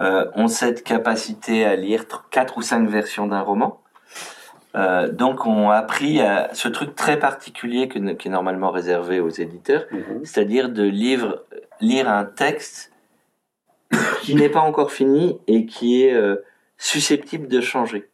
euh, 0.00 0.26
ont 0.36 0.46
cette 0.46 0.84
capacité 0.84 1.64
à 1.64 1.74
lire 1.74 2.04
quatre 2.30 2.58
ou 2.58 2.62
cinq 2.62 2.88
versions 2.88 3.26
d'un 3.26 3.40
roman. 3.40 3.80
Euh, 4.76 5.10
donc 5.10 5.44
on 5.44 5.70
a 5.70 5.76
appris 5.76 6.20
à 6.20 6.50
ce 6.52 6.68
truc 6.68 6.94
très 6.94 7.18
particulier 7.18 7.88
que, 7.88 7.98
qui 8.12 8.28
est 8.28 8.30
normalement 8.30 8.70
réservé 8.70 9.18
aux 9.18 9.30
éditeurs, 9.30 9.86
mhm. 9.90 10.24
c'est-à-dire 10.24 10.68
de 10.68 10.84
lire, 10.84 11.38
lire 11.80 12.08
un 12.08 12.24
texte 12.24 12.92
qui 14.22 14.36
n'est 14.36 14.50
pas 14.50 14.60
encore 14.60 14.92
fini 14.92 15.40
et 15.48 15.66
qui 15.66 16.04
est 16.04 16.14
euh, 16.14 16.44
susceptible 16.76 17.48
de 17.48 17.60
changer. 17.60 18.08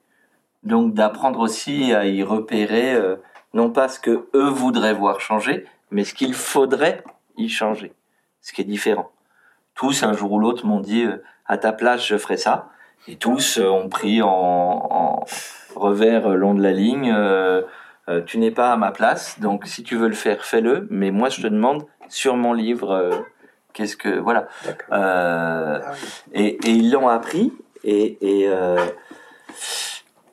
Donc 0.62 0.94
d'apprendre 0.94 1.40
aussi 1.40 1.92
à 1.92 2.06
y 2.06 2.22
repérer 2.22 2.98
non 3.52 3.68
pas 3.68 3.88
ce 3.88 4.00
que 4.00 4.26
eux 4.32 4.48
voudraient 4.48 4.94
voir 4.94 5.20
changer, 5.20 5.66
mais 5.90 6.04
ce 6.04 6.14
qu'il 6.14 6.32
faudrait 6.32 7.04
y 7.36 7.50
changer, 7.50 7.92
ce 8.40 8.54
qui 8.54 8.62
est 8.62 8.64
différent. 8.64 9.10
Tous, 9.74 10.02
un 10.02 10.14
jour 10.14 10.32
ou 10.32 10.38
l'autre, 10.38 10.64
m'ont 10.64 10.80
dit 10.80 11.04
à 11.46 11.58
ta 11.58 11.72
place, 11.72 12.06
je 12.06 12.16
ferai 12.16 12.36
ça, 12.36 12.68
et 13.08 13.16
tous 13.16 13.58
euh, 13.58 13.68
ont 13.68 13.88
pris 13.88 14.22
en, 14.22 15.24
revers 15.74 16.28
euh, 16.28 16.34
long 16.34 16.54
de 16.54 16.62
la 16.62 16.72
ligne. 16.72 17.14
tu 18.26 18.38
n'es 18.38 18.50
pas 18.50 18.72
à 18.72 18.76
ma 18.76 18.90
place, 18.90 19.40
donc 19.40 19.66
si 19.66 19.82
tu 19.82 19.96
veux 19.96 20.08
le 20.08 20.14
faire, 20.14 20.44
fais-le. 20.44 20.86
Mais 20.90 21.10
moi, 21.10 21.28
je 21.28 21.40
te 21.40 21.46
demande 21.46 21.86
sur 22.08 22.36
mon 22.36 22.52
livre, 22.52 23.24
qu'est-ce 23.72 23.96
que 23.96 24.18
voilà. 24.18 24.46
Ah 24.90 25.80
et, 26.32 26.58
ils 26.64 26.92
l'ont 26.92 27.08
appris 27.08 27.52
et, 27.82 28.18
et 28.20 28.48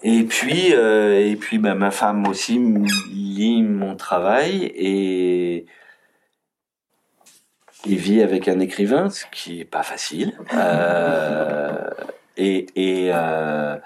et 0.04 0.24
puis, 0.24 0.74
euh, 0.74 1.20
et 1.20 1.36
puis 1.36 1.60
bah, 1.60 1.76
ma 1.76 1.92
femme 1.92 2.28
aussi 2.28 2.60
lit 3.12 3.62
mon 3.62 3.96
travail 3.96 4.72
et, 4.76 5.66
et 7.86 7.96
vit 7.96 8.22
avec 8.22 8.48
un 8.48 8.60
écrivain, 8.60 9.10
ce 9.10 9.26
qui 9.32 9.62
est 9.62 9.66
pas 9.66 9.84
facile. 9.84 10.34
Euh, 10.54 11.90
et 12.38 12.68
et, 12.76 13.10
euh, 13.14 13.78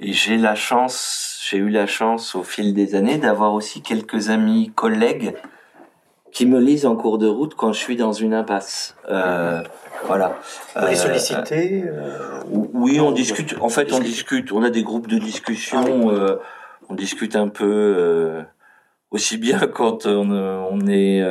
et 0.00 0.12
j'ai 0.12 0.36
la 0.36 0.54
chance, 0.54 1.40
j'ai 1.48 1.58
eu 1.58 1.68
la 1.68 1.86
chance 1.86 2.34
au 2.34 2.42
fil 2.42 2.74
des 2.74 2.94
années 2.94 3.18
d'avoir 3.18 3.54
aussi 3.54 3.82
quelques 3.82 4.30
amis, 4.30 4.72
collègues 4.74 5.34
qui 6.32 6.46
me 6.46 6.58
lisent 6.58 6.86
en 6.86 6.96
cours 6.96 7.18
de 7.18 7.28
route 7.28 7.54
quand 7.54 7.72
je 7.72 7.78
suis 7.78 7.96
dans 7.96 8.12
une 8.12 8.32
impasse. 8.34 8.96
Euh, 9.08 9.62
voilà. 10.06 10.38
Vous 10.74 10.86
les 10.86 10.92
euh, 10.92 10.94
solliciter 10.94 11.84
euh, 11.86 12.40
Oui, 12.48 12.98
on 13.00 13.12
discute. 13.12 13.54
En 13.60 13.68
fait, 13.68 13.92
on 13.92 14.00
discute. 14.00 14.50
On 14.50 14.62
a 14.62 14.70
des 14.70 14.82
groupes 14.82 15.06
de 15.06 15.18
discussion. 15.18 16.08
Ah 16.08 16.12
euh, 16.12 16.36
on 16.88 16.94
discute 16.94 17.36
un 17.36 17.48
peu 17.48 18.44
aussi 19.10 19.36
bien 19.36 19.58
quand 19.74 20.06
on, 20.06 20.80
est. 20.88 21.22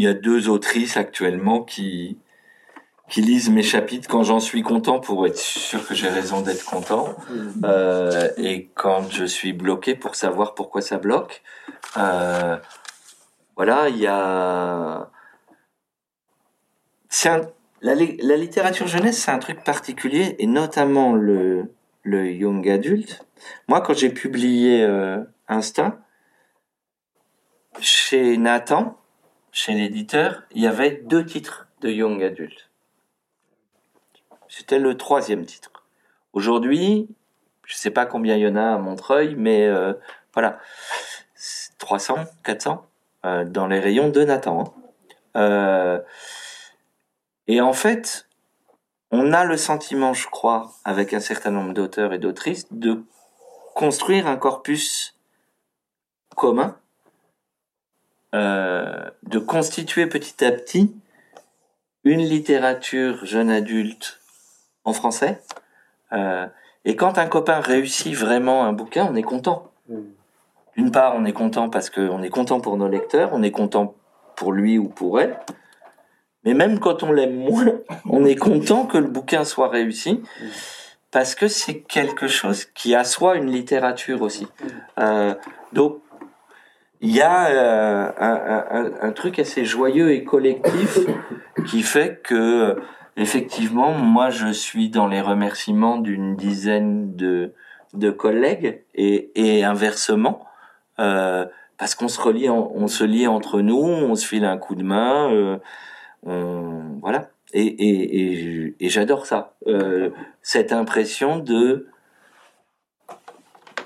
Il 0.00 0.04
y 0.04 0.08
a 0.08 0.14
deux 0.14 0.48
autrices 0.48 0.96
actuellement 0.96 1.62
qui 1.62 2.16
qui 3.10 3.22
lisent 3.22 3.50
mes 3.50 3.64
chapitres 3.64 4.08
quand 4.08 4.22
j'en 4.22 4.38
suis 4.38 4.62
content 4.62 5.00
pour 5.00 5.26
être 5.26 5.36
sûr 5.36 5.84
que 5.84 5.94
j'ai 5.94 6.08
raison 6.08 6.42
d'être 6.42 6.64
content 6.64 7.16
mmh. 7.28 7.66
et 8.36 8.70
quand 8.74 9.10
je 9.10 9.24
suis 9.24 9.52
bloqué 9.52 9.96
pour 9.96 10.14
savoir 10.14 10.54
pourquoi 10.54 10.80
ça 10.80 10.96
bloque. 10.96 11.42
voilà, 13.56 13.88
il 13.88 13.98
y 13.98 14.06
a 14.06 15.10
c'est 17.10 17.28
la, 17.82 17.94
la, 17.94 18.36
littérature 18.36 18.86
jeunesse, 18.86 19.18
c'est 19.18 19.32
un 19.32 19.38
truc 19.38 19.64
particulier, 19.64 20.36
et 20.38 20.46
notamment 20.46 21.14
le, 21.14 21.74
le 22.02 22.30
young 22.30 22.66
adult. 22.68 23.26
Moi, 23.68 23.80
quand 23.80 23.94
j'ai 23.94 24.10
publié 24.10 24.82
euh, 24.82 25.18
Instinct, 25.48 25.98
chez 27.80 28.36
Nathan, 28.36 28.99
chez 29.52 29.72
l'éditeur, 29.72 30.42
il 30.52 30.62
y 30.62 30.66
avait 30.66 31.02
deux 31.04 31.24
titres 31.24 31.68
de 31.80 31.90
young 31.90 32.22
adult. 32.22 32.70
C'était 34.48 34.78
le 34.78 34.96
troisième 34.96 35.46
titre. 35.46 35.70
Aujourd'hui, 36.32 37.08
je 37.64 37.76
sais 37.76 37.90
pas 37.90 38.06
combien 38.06 38.36
il 38.36 38.42
y 38.42 38.48
en 38.48 38.56
a 38.56 38.74
à 38.74 38.78
Montreuil, 38.78 39.34
mais 39.36 39.66
euh, 39.66 39.94
voilà, 40.34 40.58
300, 41.78 42.16
400 42.44 42.86
euh, 43.24 43.44
dans 43.44 43.66
les 43.66 43.78
rayons 43.78 44.08
de 44.08 44.24
Nathan. 44.24 44.60
Hein. 44.60 44.72
Euh, 45.36 46.00
et 47.46 47.60
en 47.60 47.72
fait, 47.72 48.28
on 49.10 49.32
a 49.32 49.44
le 49.44 49.56
sentiment, 49.56 50.14
je 50.14 50.28
crois, 50.28 50.72
avec 50.84 51.14
un 51.14 51.20
certain 51.20 51.50
nombre 51.50 51.72
d'auteurs 51.72 52.12
et 52.12 52.18
d'autrices, 52.18 52.72
de 52.72 53.02
construire 53.74 54.26
un 54.26 54.36
corpus 54.36 55.16
commun, 56.36 56.76
euh, 58.34 59.10
de 59.24 59.38
constituer 59.38 60.06
petit 60.06 60.44
à 60.44 60.52
petit 60.52 60.94
une 62.04 62.20
littérature 62.20 63.24
jeune 63.24 63.50
adulte 63.50 64.20
en 64.84 64.92
français. 64.92 65.40
Euh, 66.12 66.46
et 66.84 66.96
quand 66.96 67.18
un 67.18 67.26
copain 67.26 67.60
réussit 67.60 68.14
vraiment 68.14 68.64
un 68.64 68.72
bouquin, 68.72 69.08
on 69.10 69.14
est 69.14 69.22
content. 69.22 69.70
Mm. 69.88 70.00
D'une 70.76 70.92
part, 70.92 71.14
on 71.16 71.24
est 71.24 71.32
content 71.32 71.68
parce 71.68 71.90
qu'on 71.90 72.22
est 72.22 72.30
content 72.30 72.60
pour 72.60 72.76
nos 72.76 72.88
lecteurs, 72.88 73.30
on 73.32 73.42
est 73.42 73.50
content 73.50 73.94
pour 74.36 74.52
lui 74.52 74.78
ou 74.78 74.88
pour 74.88 75.20
elle. 75.20 75.38
Mais 76.44 76.54
même 76.54 76.78
quand 76.78 77.02
on 77.02 77.12
l'aime 77.12 77.36
moins, 77.36 77.80
on 78.08 78.24
est 78.24 78.36
content 78.36 78.86
que 78.86 78.98
le 78.98 79.08
bouquin 79.08 79.44
soit 79.44 79.68
réussi 79.68 80.22
parce 81.10 81.34
que 81.34 81.48
c'est 81.48 81.80
quelque 81.80 82.28
chose 82.28 82.64
qui 82.64 82.94
assoit 82.94 83.36
une 83.36 83.50
littérature 83.50 84.22
aussi. 84.22 84.46
Euh, 84.98 85.34
donc 85.72 85.98
il 87.00 87.10
y 87.10 87.20
a 87.20 87.46
euh, 87.48 88.12
un, 88.18 88.64
un, 88.70 89.08
un, 89.08 89.12
truc 89.12 89.38
assez 89.38 89.64
joyeux 89.64 90.12
et 90.12 90.24
collectif 90.24 90.98
qui 91.66 91.82
fait 91.82 92.20
que 92.22 92.76
effectivement 93.16 93.92
moi 93.92 94.30
je 94.30 94.48
suis 94.48 94.90
dans 94.90 95.06
les 95.06 95.20
remerciements 95.20 95.98
d'une 95.98 96.36
dizaine 96.36 97.16
de, 97.16 97.52
de 97.94 98.10
collègues 98.10 98.82
et, 98.94 99.30
et 99.34 99.64
inversement 99.64 100.46
euh, 100.98 101.46
parce 101.78 101.94
qu'on 101.94 102.08
se 102.08 102.20
relie 102.20 102.50
on 102.50 102.86
se 102.86 103.04
lie 103.04 103.26
entre 103.26 103.60
nous 103.60 103.82
on 103.82 104.14
se 104.14 104.26
file 104.26 104.44
un 104.44 104.58
coup 104.58 104.74
de 104.74 104.84
main 104.84 105.58
euh, 106.26 106.82
voilà. 107.00 107.30
Et, 107.52 107.66
et, 107.66 108.74
et, 108.78 108.88
j'adore 108.88 109.26
ça. 109.26 109.54
Euh, 109.66 110.10
cette 110.42 110.72
impression 110.72 111.38
de 111.38 111.88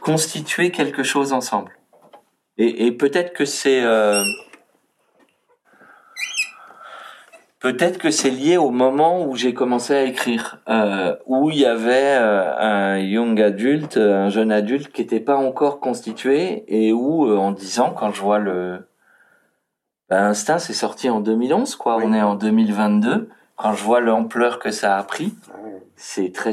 constituer 0.00 0.70
quelque 0.70 1.02
chose 1.02 1.32
ensemble. 1.32 1.72
Et, 2.56 2.92
peut-être 2.92 3.32
que 3.32 3.44
c'est 3.44 3.82
euh, 3.82 4.22
peut-être 7.58 7.98
que 7.98 8.10
c'est 8.10 8.30
lié 8.30 8.56
au 8.56 8.70
moment 8.70 9.26
où 9.26 9.34
j'ai 9.34 9.54
commencé 9.54 9.92
à 9.92 10.04
écrire, 10.04 10.60
euh, 10.68 11.16
où 11.26 11.50
il 11.50 11.58
y 11.58 11.66
avait 11.66 12.14
un 12.14 12.98
young 12.98 13.40
adulte, 13.40 13.96
un 13.96 14.28
jeune 14.28 14.52
adulte 14.52 14.92
qui 14.92 15.02
n'était 15.02 15.20
pas 15.20 15.36
encore 15.36 15.80
constitué, 15.80 16.64
et 16.68 16.92
où 16.92 17.28
en 17.36 17.50
disant 17.50 17.90
quand 17.90 18.12
je 18.12 18.20
vois 18.20 18.38
le 18.38 18.86
ben, 20.08 20.26
Instinct, 20.26 20.58
c'est 20.58 20.74
sorti 20.74 21.10
en 21.10 21.20
2011, 21.20 21.76
quoi. 21.76 21.96
On 21.96 22.12
est 22.12 22.22
en 22.22 22.34
2022. 22.34 23.28
Quand 23.56 23.72
je 23.72 23.82
vois 23.82 24.00
l'ampleur 24.00 24.58
que 24.58 24.70
ça 24.70 24.96
a 24.96 25.02
pris, 25.02 25.34
ah 25.50 25.56
c'est 25.96 26.32
très, 26.32 26.52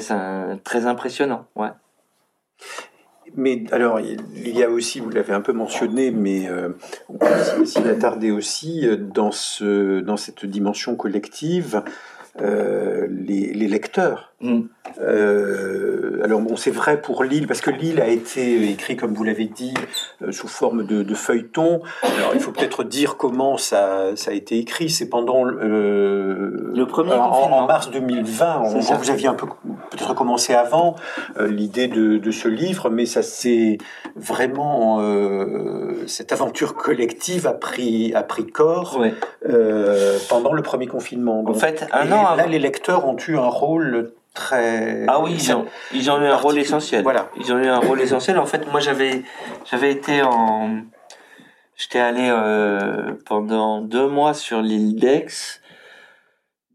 très 0.64 0.86
impressionnant, 0.86 1.46
ouais. 1.56 1.70
Mais 3.36 3.64
alors, 3.72 4.00
il 4.00 4.58
y 4.58 4.64
a 4.64 4.70
aussi, 4.70 5.00
vous 5.00 5.10
l'avez 5.10 5.34
un 5.34 5.42
peu 5.42 5.54
mentionné, 5.54 6.12
mais 6.12 6.50
euh, 6.50 6.70
on 7.08 7.18
peut 7.18 7.66
s'y 7.66 7.80
attarder 7.80 8.32
aussi 8.32 8.86
euh, 8.86 8.98
dans, 8.98 9.32
ce, 9.32 10.02
dans 10.02 10.18
cette 10.18 10.46
dimension 10.46 10.96
collective 10.96 11.84
euh, 12.40 13.08
les, 13.10 13.68
lecteurs. 13.68 14.32
Mm. 14.40 14.62
Euh, 15.00 16.22
alors 16.24 16.40
bon, 16.40 16.56
c'est 16.56 16.72
vrai 16.72 17.02
pour 17.02 17.24
Lille, 17.24 17.46
parce 17.46 17.62
que 17.62 17.70
Lille 17.70 18.02
a 18.02 18.08
été 18.08 18.70
écrit, 18.70 18.96
comme 18.96 19.14
vous 19.14 19.24
l'avez 19.24 19.46
dit, 19.46 19.74
euh, 20.22 20.32
sous 20.32 20.48
forme 20.48 20.86
de, 20.86 21.14
feuilleton. 21.14 21.82
Alors 22.04 22.32
il 22.34 22.40
faut 22.40 22.52
peut-être 22.52 22.84
dire 22.84 23.18
comment 23.18 23.58
ça, 23.58 24.16
ça 24.16 24.32
a 24.32 24.34
été 24.34 24.58
écrit. 24.58 24.90
C'est 24.90 25.10
pendant 25.10 25.44
le 25.44 26.86
premier 26.88 27.14
en, 27.14 27.32
en, 27.32 27.68
mars 27.68 27.92
2020. 27.92 28.64
vous 28.80 29.12
aviez 29.12 29.28
un 29.28 29.34
peu 29.34 29.48
peut-être 29.90 30.14
commencé 30.16 30.54
avant 30.54 30.96
l'idée 31.40 31.88
de, 31.88 32.32
ce 32.32 32.48
livre, 32.48 32.90
mais 32.90 33.06
ça 33.06 33.24
s'est 33.24 33.78
vraiment 34.16 35.02
cette 36.08 36.32
aventure 36.32 36.76
collective 36.76 37.46
a 37.46 37.54
pris 37.54 38.14
a 38.16 38.24
pris 38.24 38.48
corps 38.48 39.02
pendant 40.30 40.54
le 40.54 40.62
premier 40.62 40.88
confinement. 40.88 41.44
en 41.46 41.54
fait, 41.54 41.86
un 41.92 42.12
an 42.12 42.21
là, 42.36 42.48
les 42.48 42.60
lecteurs 42.60 43.06
ont 43.08 43.18
eu 43.28 43.38
un 43.38 43.48
rôle 43.48 44.14
très. 44.34 45.06
Ah 45.08 45.22
oui, 45.22 45.34
ils 45.34 45.54
ont, 45.54 45.66
ils 45.94 46.10
ont 46.12 46.22
eu 46.22 46.26
un 46.26 46.38
rôle 46.38 46.58
essentiel. 46.58 47.04
Voilà. 47.04 47.30
Ils 47.38 47.52
ont 47.54 47.60
eu 47.60 47.68
un 47.68 47.80
rôle 47.80 48.02
essentiel. 48.02 48.40
En 48.40 48.46
fait, 48.46 48.70
moi, 48.72 48.80
j'avais, 48.80 49.24
j'avais 49.70 49.92
été 49.92 50.22
en, 50.22 50.82
j'étais 51.76 52.00
allé 52.00 52.30
euh, 52.30 53.14
pendant 53.26 53.82
deux 53.82 54.08
mois 54.08 54.34
sur 54.34 54.62
l'île 54.62 54.96
d'Aix, 54.96 55.62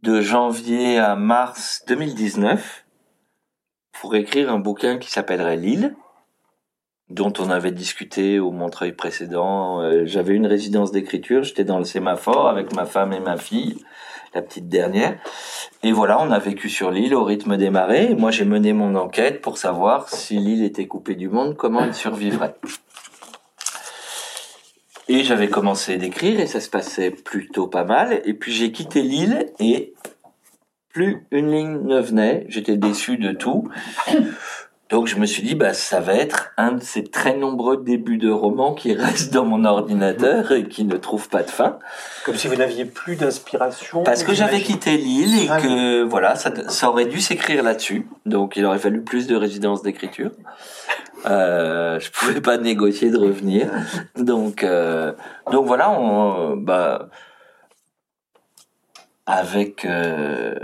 de 0.03 0.21
janvier 0.21 0.99
à 0.99 1.17
mars 1.17 1.85
2019, 1.89 2.85
pour 4.01 4.15
écrire 4.15 4.53
un 4.53 4.59
bouquin 4.59 4.99
qui 4.99 5.11
s'appellerait 5.11 5.57
L'île, 5.57 5.97
dont 7.09 7.33
on 7.39 7.51
avait 7.51 7.73
discuté 7.73 8.39
au 8.39 8.51
Montreuil 8.51 8.93
précédent. 8.93 9.81
Euh, 9.81 10.03
j'avais 10.05 10.35
une 10.35 10.47
résidence 10.47 10.93
d'écriture, 10.93 11.45
j'étais 11.45 11.65
dans 11.65 11.79
le 11.79 11.85
sémaphore 11.85 12.49
avec 12.49 12.75
ma 12.75 12.85
femme 12.85 13.13
et 13.13 13.21
ma 13.21 13.37
fille 13.37 13.79
la 14.35 14.43
petite 14.43 14.69
dernière. 14.69 15.19
Et 15.83 15.93
voilà, 15.93 16.21
on 16.21 16.31
a 16.31 16.39
vécu 16.39 16.69
sur 16.69 16.91
l'île 16.91 17.15
au 17.15 17.25
rythme 17.25 17.57
des 17.57 17.71
marées. 17.71 18.15
moi, 18.15 18.31
j'ai 18.31 18.45
mené 18.45 18.73
mon 18.73 18.95
enquête 18.95 19.41
pour 19.41 19.59
savoir 19.59 20.09
si 20.09 20.39
l'île 20.39 20.65
était 20.65 20.87
coupée 20.87 21.15
du 21.15 21.29
monde, 21.29 21.57
comment 21.57 21.85
elle 21.85 21.95
survivrait. 21.95 22.55
Et 25.09 25.23
j'avais 25.23 25.49
commencé 25.49 25.99
d'écrire 25.99 26.41
et 26.41 26.47
ça 26.47 26.61
se 26.61 26.69
passait 26.69 27.11
plutôt 27.11 27.69
pas 27.69 27.85
mal. 27.85 28.23
Et 28.25 28.35
puis 28.35 28.53
j'ai 28.53 28.73
quitté 28.73 29.03
l'île 29.03 29.47
et 29.61 29.95
plus 30.89 31.27
une 31.31 31.53
ligne 31.53 31.79
ne 31.85 32.01
venait. 32.01 32.45
J'étais 32.49 32.77
déçu 32.77 33.17
de 33.17 33.33
tout. 33.33 33.69
Donc 34.89 35.09
je 35.09 35.17
me 35.17 35.27
suis 35.27 35.43
dit, 35.43 35.57
bah, 35.57 35.75
ça 35.75 35.99
va 35.99 36.15
être 36.15 36.53
un 36.57 36.73
de 36.73 36.83
ces 36.83 37.03
très 37.03 37.37
nombreux 37.37 37.83
débuts 37.83 38.19
de 38.19 38.31
romans 38.31 38.73
qui 38.73 38.93
restent 38.95 39.33
dans 39.33 39.45
mon 39.45 39.65
ordinateur 39.65 40.53
et 40.53 40.69
qui 40.69 40.85
ne 40.85 40.97
trouvent 40.97 41.29
pas 41.29 41.43
de 41.43 41.51
fin. 41.51 41.79
Comme 42.25 42.37
si 42.37 42.47
vous 42.47 42.55
n'aviez 42.55 42.85
plus 42.85 43.17
d'inspiration. 43.17 44.05
Parce 44.05 44.23
que 44.23 44.33
j'avais 44.33 44.61
quitté 44.61 44.97
l'île 44.97 45.43
et 45.43 45.49
ah 45.51 45.61
que 45.61 46.03
voilà, 46.05 46.37
ça, 46.37 46.53
ça 46.69 46.89
aurait 46.89 47.07
dû 47.07 47.21
s'écrire 47.21 47.65
là-dessus. 47.65 48.07
Donc 48.27 48.55
il 48.57 48.65
aurait 48.65 48.79
fallu 48.79 49.03
plus 49.03 49.27
de 49.27 49.35
résidence 49.35 49.83
d'écriture. 49.83 50.31
Euh, 51.27 51.99
je 51.99 52.11
pouvais 52.13 52.41
pas 52.41 52.57
négocier 52.57 53.11
de 53.11 53.19
revenir. 53.19 53.69
Donc 54.17 54.63
euh, 54.63 55.13
donc 55.51 55.67
voilà, 55.67 55.91
on, 55.91 56.57
bah 56.57 57.09
avec 59.27 59.85
euh, 59.85 60.55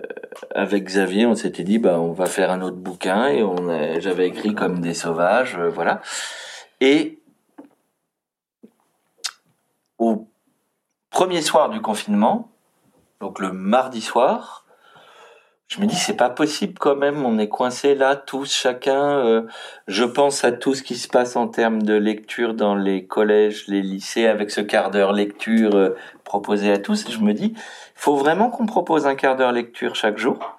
avec 0.54 0.84
Xavier, 0.84 1.26
on 1.26 1.34
s'était 1.34 1.62
dit 1.62 1.78
bah 1.78 2.00
on 2.00 2.12
va 2.12 2.26
faire 2.26 2.50
un 2.50 2.62
autre 2.62 2.76
bouquin 2.76 3.26
et 3.26 3.42
on 3.42 4.00
j'avais 4.00 4.26
écrit 4.26 4.54
comme 4.54 4.80
des 4.80 4.94
sauvages, 4.94 5.56
euh, 5.58 5.68
voilà. 5.68 6.00
Et 6.80 7.20
au 9.98 10.28
premier 11.10 11.42
soir 11.42 11.70
du 11.70 11.80
confinement, 11.80 12.50
donc 13.20 13.38
le 13.38 13.52
mardi 13.52 14.00
soir, 14.00 14.62
je 15.68 15.80
me 15.80 15.86
dis 15.86 15.96
c'est 15.96 16.16
pas 16.16 16.28
possible 16.28 16.74
quand 16.78 16.96
même, 16.96 17.24
on 17.24 17.38
est 17.38 17.48
coincé 17.48 17.94
là 17.94 18.14
tous 18.14 18.52
chacun. 18.52 19.18
Euh, 19.24 19.42
je 19.88 20.04
pense 20.04 20.44
à 20.44 20.52
tout 20.52 20.74
ce 20.74 20.82
qui 20.82 20.96
se 20.96 21.08
passe 21.08 21.34
en 21.34 21.48
termes 21.48 21.82
de 21.82 21.94
lecture 21.94 22.52
dans 22.52 22.74
les 22.74 23.06
collèges, 23.06 23.68
les 23.68 23.80
lycées, 23.80 24.26
avec 24.26 24.50
ce 24.50 24.60
quart 24.60 24.90
d'heure 24.90 25.14
lecture 25.14 25.74
euh, 25.74 25.96
proposé 26.24 26.70
à 26.70 26.78
tous. 26.78 27.08
Et 27.08 27.12
je 27.12 27.20
me 27.20 27.32
dis, 27.32 27.54
faut 27.94 28.16
vraiment 28.16 28.50
qu'on 28.50 28.66
propose 28.66 29.06
un 29.06 29.14
quart 29.14 29.36
d'heure 29.36 29.52
lecture 29.52 29.94
chaque 29.94 30.18
jour. 30.18 30.58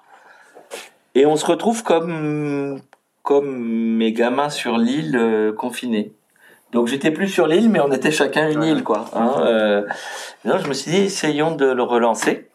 Et 1.14 1.26
on 1.26 1.36
se 1.36 1.46
retrouve 1.46 1.82
comme 1.82 2.80
comme 3.22 3.56
mes 3.96 4.12
gamins 4.12 4.50
sur 4.50 4.76
l'île 4.76 5.16
euh, 5.16 5.52
confinés. 5.52 6.12
Donc 6.72 6.88
j'étais 6.88 7.10
plus 7.10 7.28
sur 7.28 7.46
l'île, 7.46 7.70
mais 7.70 7.80
on 7.80 7.92
était 7.92 8.10
chacun 8.10 8.50
une 8.50 8.62
île, 8.64 8.82
quoi. 8.82 9.06
Hein, 9.14 9.84
non, 10.44 10.58
je 10.58 10.68
me 10.68 10.74
suis 10.74 10.90
dit, 10.90 10.98
essayons 10.98 11.54
de 11.54 11.66
le 11.66 11.82
relancer 11.82 12.48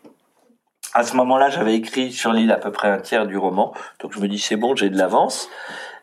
à 0.94 1.04
ce 1.04 1.16
moment-là, 1.18 1.50
j'avais 1.50 1.76
écrit 1.76 2.12
sur 2.12 2.34
l'île 2.34 2.52
à 2.52 2.58
peu 2.58 2.72
près 2.72 2.90
un 2.90 3.00
tiers 3.00 3.28
du 3.28 3.38
roman. 3.38 3.74
Donc 4.02 4.14
je 4.14 4.20
me 4.20 4.28
dis, 4.28 4.40
c'est 4.40 4.56
bon, 4.56 4.76
j'ai 4.76 4.90
de 4.90 4.98
l'avance. 4.98 5.50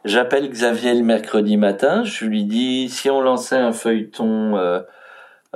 J'appelle 0.05 0.49
Xavier 0.49 0.95
le 0.95 1.03
mercredi 1.03 1.57
matin. 1.57 2.05
Je 2.05 2.25
lui 2.25 2.45
dis, 2.45 2.89
si 2.89 3.11
on 3.11 3.21
lançait 3.21 3.57
un 3.57 3.73
feuilleton 3.73 4.57
euh, 4.57 4.81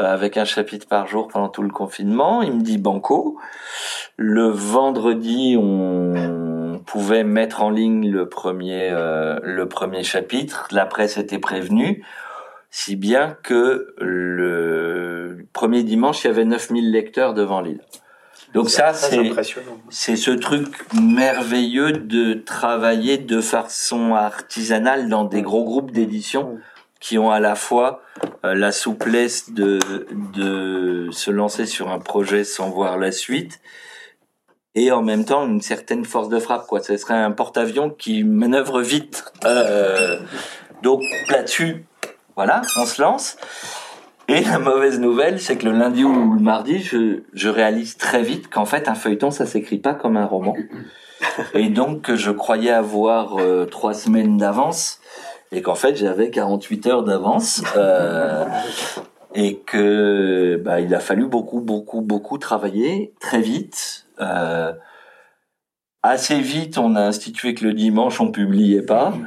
avec 0.07 0.37
un 0.37 0.45
chapitre 0.45 0.87
par 0.87 1.07
jour 1.07 1.29
pendant 1.29 1.49
tout 1.49 1.63
le 1.63 1.71
confinement, 1.71 2.43
il 2.43 2.53
me 2.53 2.63
dit 2.63 2.79
banco. 2.79 3.39
Le 4.17 4.49
vendredi, 4.49 5.57
on 5.59 6.81
pouvait 6.87 7.25
mettre 7.25 7.63
en 7.63 7.71
ligne 7.71 8.11
le 8.11 8.29
premier, 8.29 8.91
euh, 8.91 9.39
le 9.43 9.69
premier 9.69 10.03
chapitre. 10.03 10.69
La 10.71 10.87
presse 10.87 11.17
était 11.17 11.39
prévenue. 11.39 12.05
Si 12.71 12.97
bien 12.97 13.37
que 13.43 13.95
le 13.99 15.47
premier 15.53 15.83
dimanche, 15.83 16.25
il 16.25 16.29
y 16.29 16.31
avait 16.31 16.45
9000 16.45 16.91
lecteurs 16.93 17.35
devant 17.35 17.61
l'île. 17.61 17.81
Donc 18.55 18.69
ça, 18.69 18.95
c'est 18.95 19.33
c'est 19.91 20.17
ce 20.17 20.33
truc 20.33 20.67
merveilleux 20.95 21.93
de 21.93 22.35
travailler 22.35 23.19
de 23.19 23.41
façon 23.41 24.15
artisanale 24.15 25.09
dans 25.09 25.25
des 25.25 25.43
gros 25.43 25.65
groupes 25.65 25.93
d'édition 25.93 26.59
qui 27.01 27.19
ont 27.19 27.31
à 27.31 27.41
la 27.41 27.55
fois 27.55 28.03
euh, 28.45 28.55
la 28.55 28.73
souplesse 28.73 29.53
de 29.53 29.79
de 30.37 31.09
se 31.11 31.31
lancer 31.31 31.67
sur 31.67 31.91
un 31.91 31.99
projet 31.99 32.45
sans 32.45 32.71
voir 32.71 32.99
la 32.99 33.11
suite 33.11 33.61
et 34.75 34.93
en 34.93 35.03
même 35.03 35.25
temps 35.25 35.47
une 35.47 35.61
certaine 35.61 36.05
force 36.05 36.29
de 36.29 36.39
frappe 36.39 36.67
quoi. 36.67 36.81
Ce 36.81 36.97
serait 36.97 37.15
un 37.15 37.33
porte-avions 37.33 37.91
qui 37.91 38.25
manœuvre 38.25 38.81
vite. 38.81 39.25
Euh, 39.45 40.21
donc 40.83 41.03
là-dessus, 41.29 41.85
voilà, 42.37 42.63
on 42.77 42.87
se 42.87 43.03
lance. 43.03 43.37
Et 44.29 44.45
la 44.45 44.61
mauvaise 44.61 45.01
nouvelle, 45.01 45.41
c'est 45.41 45.57
que 45.57 45.67
le 45.67 45.77
lundi 45.77 46.05
ou 46.05 46.35
le 46.35 46.41
mardi, 46.41 46.81
je, 46.81 47.23
je 47.33 47.49
réalise 47.49 47.97
très 47.97 48.23
vite 48.23 48.49
qu'en 48.49 48.65
fait, 48.65 48.89
un 48.89 48.95
feuilleton, 48.95 49.33
ça 49.33 49.45
s'écrit 49.45 49.79
pas 49.79 49.93
comme 49.93 50.17
un 50.17 50.25
roman. 50.25 50.55
Et 51.55 51.69
donc, 51.69 52.15
je 52.15 52.31
croyais 52.31 52.71
avoir 52.71 53.41
euh, 53.41 53.67
trois 53.67 53.93
semaines 53.93 54.37
d'avance, 54.37 55.01
et 55.53 55.63
qu'en 55.63 55.75
fait, 55.75 55.97
j'avais 55.97 56.31
48 56.31 56.87
heures 56.87 57.03
d'avance. 57.03 57.63
Euh, 57.77 58.45
et 59.35 59.59
que 59.59 60.61
bah, 60.65 60.81
il 60.81 60.95
a 60.95 61.01
fallu 61.01 61.27
beaucoup, 61.27 61.61
beaucoup, 61.61 62.01
beaucoup 62.01 62.39
travailler 62.39 63.13
très 63.21 63.41
vite. 63.41 64.07
Euh, 64.21 64.73
assez 66.03 66.41
vite, 66.41 66.79
on 66.79 66.97
a 66.97 67.03
institué 67.03 67.55
que 67.55 67.65
le 67.65 67.73
dimanche, 67.73 68.21
on 68.21 68.33
publiait 68.33 68.83
pas. 68.83 69.15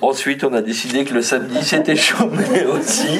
Ensuite, 0.00 0.44
on 0.44 0.52
a 0.52 0.62
décidé 0.62 1.04
que 1.04 1.12
le 1.12 1.22
samedi 1.22 1.58
c'était 1.62 1.96
chômé 1.96 2.64
aussi. 2.72 3.18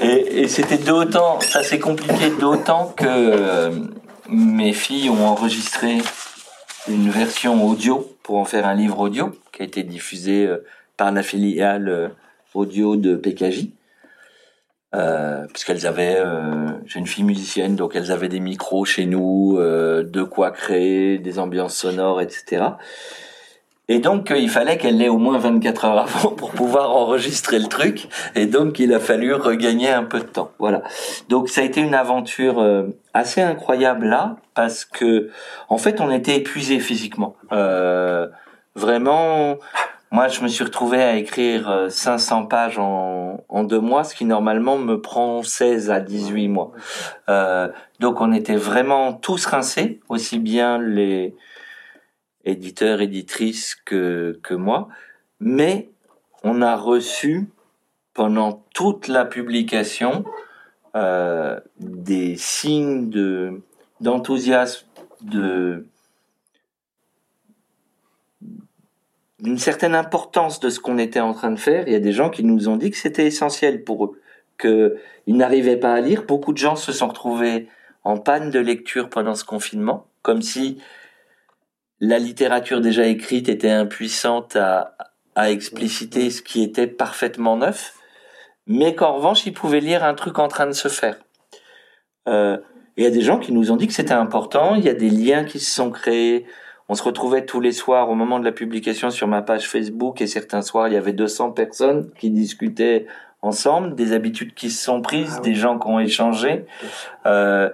Et, 0.00 0.46
c'était 0.46 0.78
d'autant, 0.78 1.40
ça 1.40 1.64
s'est 1.64 1.80
compliqué 1.80 2.30
d'autant 2.38 2.94
que 2.96 3.06
euh, 3.06 3.72
mes 4.28 4.72
filles 4.72 5.10
ont 5.10 5.26
enregistré 5.26 5.98
une 6.88 7.10
version 7.10 7.66
audio 7.66 8.08
pour 8.22 8.36
en 8.36 8.44
faire 8.44 8.66
un 8.66 8.74
livre 8.74 9.00
audio 9.00 9.32
qui 9.52 9.62
a 9.62 9.64
été 9.64 9.82
diffusé 9.82 10.46
euh, 10.46 10.64
par 10.96 11.12
la 11.12 11.22
filiale 11.22 11.88
euh, 11.88 12.08
audio 12.54 12.96
de 12.96 13.16
PKJ. 13.16 13.68
puisqu'elles 15.52 15.86
avaient, 15.86 16.22
j'ai 16.84 16.98
une 16.98 17.06
fille 17.06 17.24
musicienne, 17.24 17.76
donc 17.76 17.96
elles 17.96 18.12
avaient 18.12 18.28
des 18.28 18.40
micros 18.40 18.84
chez 18.84 19.06
nous, 19.06 19.56
de 19.58 20.22
quoi 20.22 20.50
créer 20.50 21.18
des 21.18 21.38
ambiances 21.38 21.76
sonores, 21.76 22.20
etc. 22.20 22.72
Et 23.88 23.98
donc, 23.98 24.30
euh, 24.30 24.38
il 24.38 24.48
fallait 24.48 24.78
qu'elle 24.78 24.96
l'ait 24.96 25.08
au 25.08 25.18
moins 25.18 25.38
24 25.38 25.84
heures 25.84 25.98
avant 25.98 26.30
pour 26.30 26.52
pouvoir 26.52 26.92
enregistrer 26.92 27.58
le 27.58 27.66
truc. 27.66 28.08
Et 28.34 28.46
donc, 28.46 28.78
il 28.78 28.94
a 28.94 29.00
fallu 29.00 29.34
regagner 29.34 29.90
un 29.90 30.04
peu 30.04 30.20
de 30.20 30.24
temps. 30.24 30.52
Voilà. 30.58 30.82
Donc, 31.28 31.48
ça 31.48 31.60
a 31.60 31.64
été 31.64 31.80
une 31.80 31.94
aventure 31.94 32.60
euh, 32.60 32.84
assez 33.12 33.42
incroyable 33.42 34.06
là, 34.06 34.36
parce 34.54 34.84
que, 34.84 35.30
en 35.68 35.78
fait, 35.78 36.00
on 36.00 36.10
était 36.10 36.36
épuisé 36.36 36.78
physiquement. 36.78 37.36
Euh, 37.52 38.28
vraiment, 38.74 39.58
moi, 40.10 40.28
je 40.28 40.40
me 40.42 40.48
suis 40.48 40.64
retrouvé 40.64 41.02
à 41.02 41.16
écrire 41.16 41.86
500 41.88 42.46
pages 42.46 42.78
en, 42.78 43.64
deux 43.64 43.80
mois, 43.80 44.04
ce 44.04 44.14
qui 44.14 44.24
normalement 44.24 44.78
me 44.78 45.00
prend 45.00 45.42
16 45.42 45.90
à 45.90 46.00
18 46.00 46.48
mois. 46.48 46.72
Euh, 47.28 47.68
donc, 48.00 48.20
on 48.20 48.32
était 48.32 48.56
vraiment 48.56 49.12
tous 49.12 49.46
rincés, 49.46 50.00
aussi 50.08 50.38
bien 50.38 50.78
les 50.78 51.34
éditeur, 52.44 53.00
éditrice 53.00 53.76
que, 53.76 54.38
que 54.42 54.54
moi, 54.54 54.88
mais 55.40 55.90
on 56.42 56.62
a 56.62 56.76
reçu 56.76 57.48
pendant 58.14 58.64
toute 58.74 59.08
la 59.08 59.24
publication 59.24 60.24
euh, 60.94 61.58
des 61.78 62.36
signes 62.36 63.08
de 63.10 63.62
d'enthousiasme, 64.00 64.86
de 65.20 65.86
d'une 69.42 69.58
certaine 69.58 69.94
importance 69.94 70.60
de 70.60 70.70
ce 70.70 70.80
qu'on 70.80 70.98
était 70.98 71.20
en 71.20 71.34
train 71.34 71.50
de 71.50 71.58
faire. 71.58 71.86
Il 71.86 71.92
y 71.92 71.96
a 71.96 72.00
des 72.00 72.12
gens 72.12 72.30
qui 72.30 72.44
nous 72.44 72.68
ont 72.68 72.76
dit 72.76 72.90
que 72.90 72.96
c'était 72.96 73.26
essentiel 73.26 73.82
pour 73.82 74.04
eux, 74.04 74.20
qu'ils 74.58 75.36
n'arrivaient 75.36 75.76
pas 75.76 75.92
à 75.92 76.00
lire. 76.00 76.22
Beaucoup 76.22 76.52
de 76.52 76.58
gens 76.58 76.76
se 76.76 76.92
sont 76.92 77.08
retrouvés 77.08 77.68
en 78.04 78.18
panne 78.18 78.50
de 78.50 78.60
lecture 78.60 79.08
pendant 79.08 79.34
ce 79.34 79.44
confinement, 79.44 80.06
comme 80.22 80.42
si 80.42 80.80
la 82.00 82.18
littérature 82.18 82.80
déjà 82.80 83.04
écrite 83.06 83.48
était 83.48 83.70
impuissante 83.70 84.56
à, 84.56 84.96
à 85.34 85.50
expliciter 85.50 86.30
ce 86.30 86.40
qui 86.40 86.62
était 86.62 86.86
parfaitement 86.86 87.56
neuf, 87.56 87.94
mais 88.66 88.94
qu'en 88.94 89.14
revanche, 89.14 89.44
ils 89.46 89.52
pouvaient 89.52 89.80
lire 89.80 90.04
un 90.04 90.14
truc 90.14 90.38
en 90.38 90.48
train 90.48 90.66
de 90.66 90.72
se 90.72 90.88
faire. 90.88 91.16
Euh, 92.28 92.58
il 92.96 93.04
y 93.04 93.06
a 93.06 93.10
des 93.10 93.22
gens 93.22 93.38
qui 93.38 93.52
nous 93.52 93.72
ont 93.72 93.76
dit 93.76 93.88
que 93.88 93.92
c'était 93.92 94.12
important, 94.12 94.76
il 94.76 94.84
y 94.84 94.88
a 94.88 94.94
des 94.94 95.10
liens 95.10 95.44
qui 95.44 95.58
se 95.58 95.74
sont 95.74 95.90
créés. 95.90 96.46
On 96.92 96.94
se 96.94 97.04
retrouvait 97.04 97.46
tous 97.46 97.60
les 97.60 97.72
soirs 97.72 98.10
au 98.10 98.14
moment 98.14 98.38
de 98.38 98.44
la 98.44 98.52
publication 98.52 99.08
sur 99.08 99.26
ma 99.26 99.40
page 99.40 99.66
Facebook 99.66 100.20
et 100.20 100.26
certains 100.26 100.60
soirs, 100.60 100.88
il 100.88 100.92
y 100.92 100.98
avait 100.98 101.14
200 101.14 101.52
personnes 101.52 102.10
qui 102.18 102.28
discutaient 102.28 103.06
ensemble, 103.40 103.94
des 103.94 104.12
habitudes 104.12 104.52
qui 104.52 104.70
se 104.70 104.84
sont 104.84 105.00
prises, 105.00 105.36
ah 105.38 105.40
des 105.40 105.54
gens 105.54 105.78
qui 105.78 105.88
ont 105.88 106.00
échangé, 106.00 106.66
euh, 107.24 107.70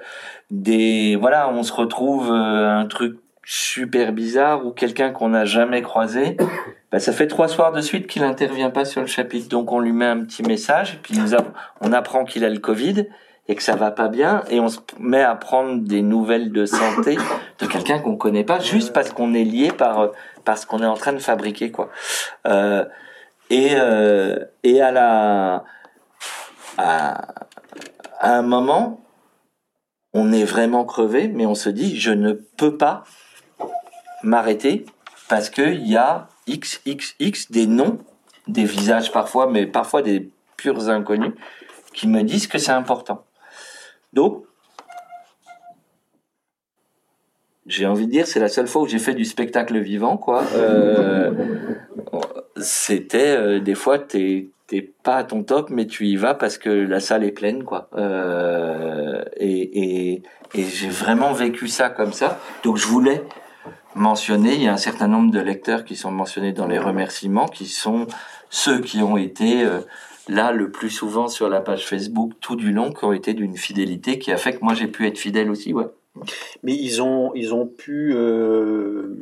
des 0.52 1.16
voilà, 1.16 1.50
on 1.50 1.64
se 1.64 1.72
retrouve 1.72 2.30
euh, 2.30 2.78
un 2.78 2.86
truc 2.86 3.18
super 3.42 4.12
bizarre 4.12 4.64
ou 4.64 4.70
quelqu'un 4.70 5.10
qu'on 5.10 5.30
n'a 5.30 5.44
jamais 5.44 5.82
croisé, 5.82 6.36
bah, 6.92 7.00
ça 7.00 7.10
fait 7.10 7.26
trois 7.26 7.48
soirs 7.48 7.72
de 7.72 7.80
suite 7.80 8.06
qu'il 8.06 8.22
intervient 8.22 8.70
pas 8.70 8.84
sur 8.84 9.00
le 9.00 9.08
chapitre, 9.08 9.48
donc 9.48 9.72
on 9.72 9.80
lui 9.80 9.90
met 9.90 10.06
un 10.06 10.20
petit 10.20 10.44
message, 10.44 10.94
et 10.94 10.98
puis 11.02 11.18
nous 11.18 11.34
on 11.80 11.92
apprend 11.92 12.24
qu'il 12.24 12.44
a 12.44 12.50
le 12.50 12.60
Covid 12.60 13.08
et 13.48 13.54
que 13.54 13.62
ça 13.62 13.76
va 13.76 13.90
pas 13.90 14.08
bien, 14.08 14.44
et 14.50 14.60
on 14.60 14.68
se 14.68 14.78
met 15.00 15.22
à 15.22 15.34
prendre 15.34 15.80
des 15.82 16.02
nouvelles 16.02 16.52
de 16.52 16.66
santé 16.66 17.16
de 17.58 17.66
quelqu'un 17.66 17.98
qu'on 17.98 18.16
connaît 18.16 18.44
pas, 18.44 18.60
juste 18.60 18.92
parce 18.92 19.10
qu'on 19.10 19.32
est 19.32 19.44
lié 19.44 19.72
par 19.72 20.10
parce 20.44 20.66
qu'on 20.66 20.82
est 20.82 20.86
en 20.86 20.94
train 20.94 21.14
de 21.14 21.18
fabriquer 21.18 21.70
quoi. 21.70 21.88
Euh, 22.46 22.84
et 23.48 23.70
euh, 23.72 24.38
et 24.62 24.82
à 24.82 24.92
la 24.92 25.64
à, 26.76 27.34
à 28.20 28.36
un 28.36 28.42
moment, 28.42 29.00
on 30.12 30.30
est 30.32 30.44
vraiment 30.44 30.84
crevé, 30.84 31.28
mais 31.28 31.46
on 31.46 31.54
se 31.54 31.70
dit 31.70 31.98
je 31.98 32.12
ne 32.12 32.32
peux 32.32 32.76
pas 32.76 33.04
m'arrêter 34.22 34.84
parce 35.28 35.48
qu'il 35.48 35.86
y 35.86 35.96
a 35.96 36.28
XXX 36.48 37.50
des 37.50 37.66
noms, 37.66 37.98
des 38.46 38.64
visages 38.64 39.10
parfois, 39.10 39.46
mais 39.50 39.66
parfois 39.66 40.02
des 40.02 40.30
purs 40.56 40.88
inconnus, 40.88 41.32
qui 41.94 42.08
me 42.08 42.22
disent 42.22 42.46
que 42.46 42.58
c'est 42.58 42.72
important. 42.72 43.24
Donc, 44.12 44.44
j'ai 47.66 47.86
envie 47.86 48.06
de 48.06 48.10
dire, 48.10 48.26
c'est 48.26 48.40
la 48.40 48.48
seule 48.48 48.66
fois 48.66 48.82
où 48.82 48.88
j'ai 48.88 48.98
fait 48.98 49.14
du 49.14 49.26
spectacle 49.26 49.78
vivant, 49.78 50.16
quoi. 50.16 50.42
Euh, 50.54 51.32
c'était 52.56 53.36
euh, 53.36 53.60
des 53.60 53.74
fois, 53.74 53.98
t'es 53.98 54.48
pas 55.02 55.16
à 55.16 55.24
ton 55.24 55.42
top, 55.42 55.68
mais 55.70 55.86
tu 55.86 56.06
y 56.06 56.16
vas 56.16 56.34
parce 56.34 56.56
que 56.56 56.70
la 56.70 57.00
salle 57.00 57.24
est 57.24 57.32
pleine, 57.32 57.64
quoi. 57.64 57.90
Euh, 57.96 59.22
et, 59.36 60.14
et, 60.14 60.22
et 60.54 60.62
j'ai 60.64 60.88
vraiment 60.88 61.32
vécu 61.32 61.68
ça 61.68 61.90
comme 61.90 62.12
ça. 62.14 62.40
Donc 62.64 62.78
je 62.78 62.86
voulais 62.86 63.22
mentionner, 63.94 64.54
il 64.54 64.62
y 64.62 64.68
a 64.68 64.72
un 64.72 64.78
certain 64.78 65.08
nombre 65.08 65.30
de 65.30 65.40
lecteurs 65.40 65.84
qui 65.84 65.96
sont 65.96 66.10
mentionnés 66.10 66.52
dans 66.52 66.66
les 66.66 66.78
remerciements, 66.78 67.48
qui 67.48 67.66
sont 67.66 68.06
ceux 68.48 68.80
qui 68.80 69.02
ont 69.02 69.18
été 69.18 69.66
là 70.28 70.52
le 70.52 70.70
plus 70.70 70.90
souvent 70.90 71.28
sur 71.28 71.48
la 71.48 71.60
page 71.60 71.86
Facebook 71.86 72.32
tout 72.40 72.56
du 72.56 72.72
long, 72.72 72.92
qui 72.92 73.04
ont 73.04 73.12
été 73.12 73.34
d'une 73.34 73.56
fidélité 73.56 74.18
qui 74.18 74.32
a 74.32 74.36
fait 74.36 74.54
que 74.54 74.64
moi 74.64 74.74
j'ai 74.74 74.88
pu 74.88 75.06
être 75.06 75.18
fidèle 75.18 75.50
aussi, 75.50 75.72
ouais. 75.72 75.86
Mais 76.62 76.74
ils 76.74 77.00
ont, 77.00 77.32
ils 77.34 77.54
ont 77.54 77.66
pu 77.66 78.12
euh, 78.14 79.16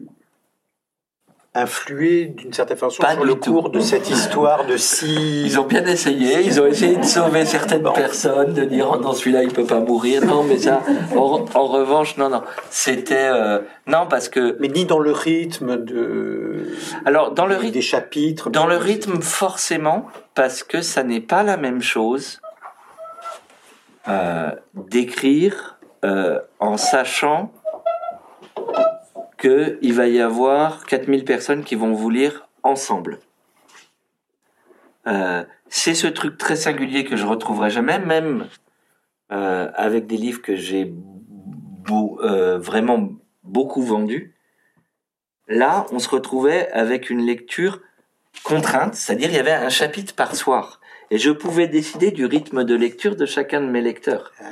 influer 1.57 2.27
d'une 2.27 2.53
certaine 2.53 2.77
façon 2.77 3.03
sur 3.03 3.25
le 3.25 3.35
cours 3.35 3.71
de 3.71 3.81
cette 3.81 4.11
histoire 4.11 4.67
de 4.67 4.77
si. 4.77 5.45
Ils 5.45 5.59
ont 5.59 5.65
bien 5.65 5.85
essayé, 5.87 6.43
ils 6.43 6.61
ont 6.61 6.67
essayé 6.67 6.97
de 6.97 7.05
sauver 7.05 7.45
certaines 7.45 7.91
personnes, 7.93 8.53
de 8.53 8.65
dire 8.65 8.91
oh 8.93 8.99
non 8.99 9.13
celui-là 9.13 9.43
il 9.43 9.53
peut 9.53 9.65
pas 9.65 9.81
mourir, 9.81 10.25
non 10.25 10.45
mais 10.45 10.59
ça. 10.59 10.83
En, 11.17 11.67
revanche 11.67 12.17
non 12.17 12.29
non, 12.29 12.43
c'était 12.71 13.29
euh, 13.33 13.61
non 13.87 14.07
parce 14.09 14.29
que. 14.29 14.57
Mais 14.61 14.69
ni 14.69 14.85
dans 14.85 14.99
le 14.99 15.13
rythme 15.13 15.83
de. 15.83 16.75
Alors 17.05 17.33
dans 17.33 17.47
le 17.47 17.57
rythme 17.57 17.75
des 17.75 17.83
chapitres. 17.83 18.51
Dans 18.51 18.67
le 18.67 18.77
rythme 18.77 19.21
forcément 19.21 20.07
parce 20.35 20.63
que 20.63 20.83
ça 20.83 21.03
n'est 21.03 21.21
pas 21.21 21.43
la 21.43 21.57
même 21.57 21.83
chose 21.83 22.41
euh, 24.09 24.51
d'écrire 24.75 25.79
euh, 26.05 26.39
en 26.61 26.77
sachant 26.77 27.51
qu'il 29.47 29.93
va 29.93 30.09
y 30.09 30.21
avoir 30.21 30.87
4000 30.87 31.25
personnes 31.25 31.65
qui 31.65 31.75
vont 31.75 31.93
vous 31.93 32.11
lire 32.11 32.49
ensemble. 32.63 33.21
Euh, 35.07 35.45
c'est 35.69 35.95
ce 35.95 36.07
truc 36.07 36.37
très 36.39 36.57
singulier 36.57 37.05
que 37.05 37.17
je 37.17 37.27
retrouverai 37.27 37.71
jamais, 37.71 37.99
même 37.99 38.49
euh, 39.33 39.71
avec 39.75 40.07
des 40.07 40.17
livres 40.17 40.43
que 40.43 40.57
j'ai 40.57 40.93
euh, 41.91 42.59
vraiment 42.59 43.11
beaucoup 43.45 43.83
vendus. 43.83 44.35
Là, 45.49 45.87
on 45.93 46.01
se 46.01 46.09
retrouvait 46.09 46.69
avec 46.73 47.11
une 47.11 47.25
lecture 47.25 47.81
contrainte, 48.43 48.95
c'est-à-dire 48.95 49.31
il 49.31 49.37
y 49.37 49.39
avait 49.39 49.53
un 49.53 49.69
chapitre 49.69 50.15
par 50.15 50.35
soir. 50.35 50.81
Et 51.11 51.19
je 51.19 51.31
pouvais 51.31 51.69
décider 51.69 52.11
du 52.11 52.27
rythme 52.27 52.65
de 52.65 52.75
lecture 52.75 53.15
de 53.15 53.27
chacun 53.27 53.61
de 53.61 53.69
mes 53.69 53.81
lecteurs. 53.81 54.33
Ah 54.41 54.45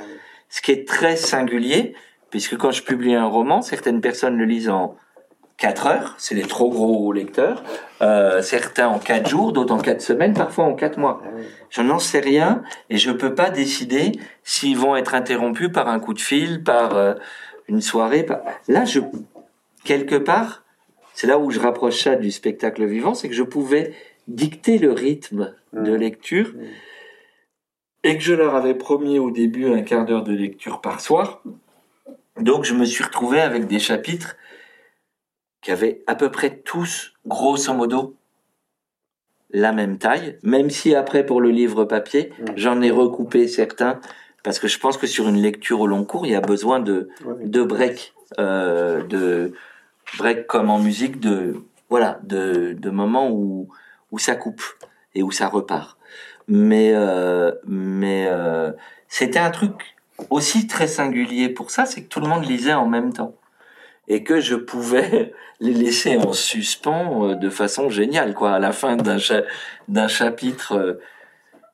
ce 0.47 0.61
qui 0.61 0.71
est 0.71 0.87
très 0.87 1.17
singulier, 1.17 1.95
puisque 2.29 2.57
quand 2.57 2.71
je 2.71 2.83
publie 2.83 3.15
un 3.15 3.25
roman, 3.25 3.61
certaines 3.61 4.01
personnes 4.01 4.37
le 4.37 4.45
lisent 4.45 4.69
en 4.69 4.95
4 5.57 5.87
heures, 5.87 6.15
c'est 6.17 6.35
les 6.35 6.43
trop 6.43 6.69
gros 6.69 7.13
lecteurs, 7.13 7.63
euh, 8.01 8.41
certains 8.41 8.87
en 8.87 8.99
4 8.99 9.29
jours, 9.29 9.53
d'autres 9.53 9.73
en 9.73 9.79
4 9.79 10.01
semaines, 10.01 10.33
parfois 10.33 10.65
en 10.65 10.73
4 10.73 10.97
mois. 10.97 11.21
Je 11.69 11.81
n'en 11.81 11.99
sais 11.99 12.19
rien 12.19 12.61
et 12.89 12.97
je 12.97 13.11
peux 13.11 13.33
pas 13.33 13.49
décider 13.49 14.11
s'ils 14.43 14.77
vont 14.77 14.95
être 14.95 15.15
interrompus 15.15 15.71
par 15.71 15.87
un 15.87 15.99
coup 15.99 16.13
de 16.13 16.19
fil, 16.19 16.63
par 16.63 16.97
euh, 16.97 17.13
une 17.69 17.81
soirée. 17.81 18.25
Là, 18.67 18.83
je 18.83 18.99
quelque 19.85 20.15
part, 20.15 20.63
c'est 21.13 21.27
là 21.27 21.39
où 21.39 21.51
je 21.51 21.59
rapproche 21.59 22.03
ça 22.03 22.15
du 22.15 22.31
spectacle 22.31 22.85
vivant, 22.85 23.13
c'est 23.13 23.29
que 23.29 23.35
je 23.35 23.43
pouvais 23.43 23.93
dicter 24.27 24.77
le 24.77 24.91
rythme 24.91 25.53
de 25.71 25.91
mmh. 25.91 25.99
lecture 25.99 26.47
mmh. 26.47 26.59
et 28.03 28.17
que 28.17 28.23
je 28.23 28.33
leur 28.33 28.55
avais 28.55 28.73
promis 28.73 29.19
au 29.19 29.31
début 29.31 29.67
un 29.71 29.83
quart 29.83 30.03
d'heure 30.03 30.23
de 30.23 30.33
lecture 30.33 30.81
par 30.81 30.99
soir. 30.99 31.41
Donc 32.39 32.65
je 32.65 32.73
me 32.73 32.85
suis 32.85 33.03
retrouvé 33.03 33.39
avec 33.41 33.67
des 33.67 33.79
chapitres 33.79 34.35
qui 35.61 35.71
avaient 35.71 36.03
à 36.05 36.15
peu 36.15 36.29
près 36.29 36.57
tous, 36.57 37.13
grosso 37.25 37.73
modo, 37.73 38.15
la 39.51 39.71
même 39.71 39.97
taille, 39.97 40.37
même 40.43 40.69
si 40.69 40.95
après 40.95 41.25
pour 41.25 41.41
le 41.41 41.49
livre 41.49 41.85
papier, 41.85 42.31
j'en 42.55 42.81
ai 42.81 42.91
recoupé 42.91 43.47
certains, 43.47 43.99
parce 44.43 44.59
que 44.59 44.67
je 44.67 44.77
pense 44.77 44.97
que 44.97 45.07
sur 45.07 45.27
une 45.27 45.41
lecture 45.41 45.79
au 45.79 45.87
long 45.87 46.03
cours, 46.03 46.25
il 46.25 46.33
y 46.33 46.35
a 46.35 46.41
besoin 46.41 46.79
de, 46.79 47.09
de 47.41 47.63
breaks, 47.63 48.13
euh, 48.37 49.01
de 49.03 49.53
breaks 50.19 50.45
comme 50.45 50.69
en 50.69 50.79
musique, 50.79 51.19
de 51.19 51.55
voilà, 51.89 52.19
de, 52.23 52.73
de 52.73 52.89
moments 52.89 53.29
où, 53.31 53.69
où 54.11 54.19
ça 54.19 54.35
coupe 54.35 54.63
et 55.13 55.23
où 55.23 55.31
ça 55.31 55.47
repart. 55.47 55.97
Mais, 56.47 56.91
euh, 56.93 57.51
mais 57.65 58.27
euh, 58.29 58.71
c'était 59.07 59.39
un 59.39 59.51
truc 59.51 59.94
aussi 60.29 60.67
très 60.67 60.87
singulier 60.87 61.49
pour 61.49 61.71
ça, 61.71 61.85
c'est 61.85 62.03
que 62.03 62.07
tout 62.07 62.19
le 62.19 62.27
monde 62.27 62.45
lisait 62.45 62.73
en 62.73 62.87
même 62.87 63.13
temps. 63.13 63.33
Et 64.07 64.23
que 64.23 64.39
je 64.39 64.55
pouvais 64.55 65.33
les 65.59 65.73
laisser 65.73 66.17
en 66.17 66.33
suspens 66.33 67.29
euh, 67.29 67.35
de 67.35 67.49
façon 67.49 67.89
géniale, 67.89 68.33
quoi. 68.33 68.51
À 68.51 68.59
la 68.59 68.71
fin 68.71 68.97
d'un 68.97 70.07
chapitre, 70.07 70.73
euh, 70.73 70.93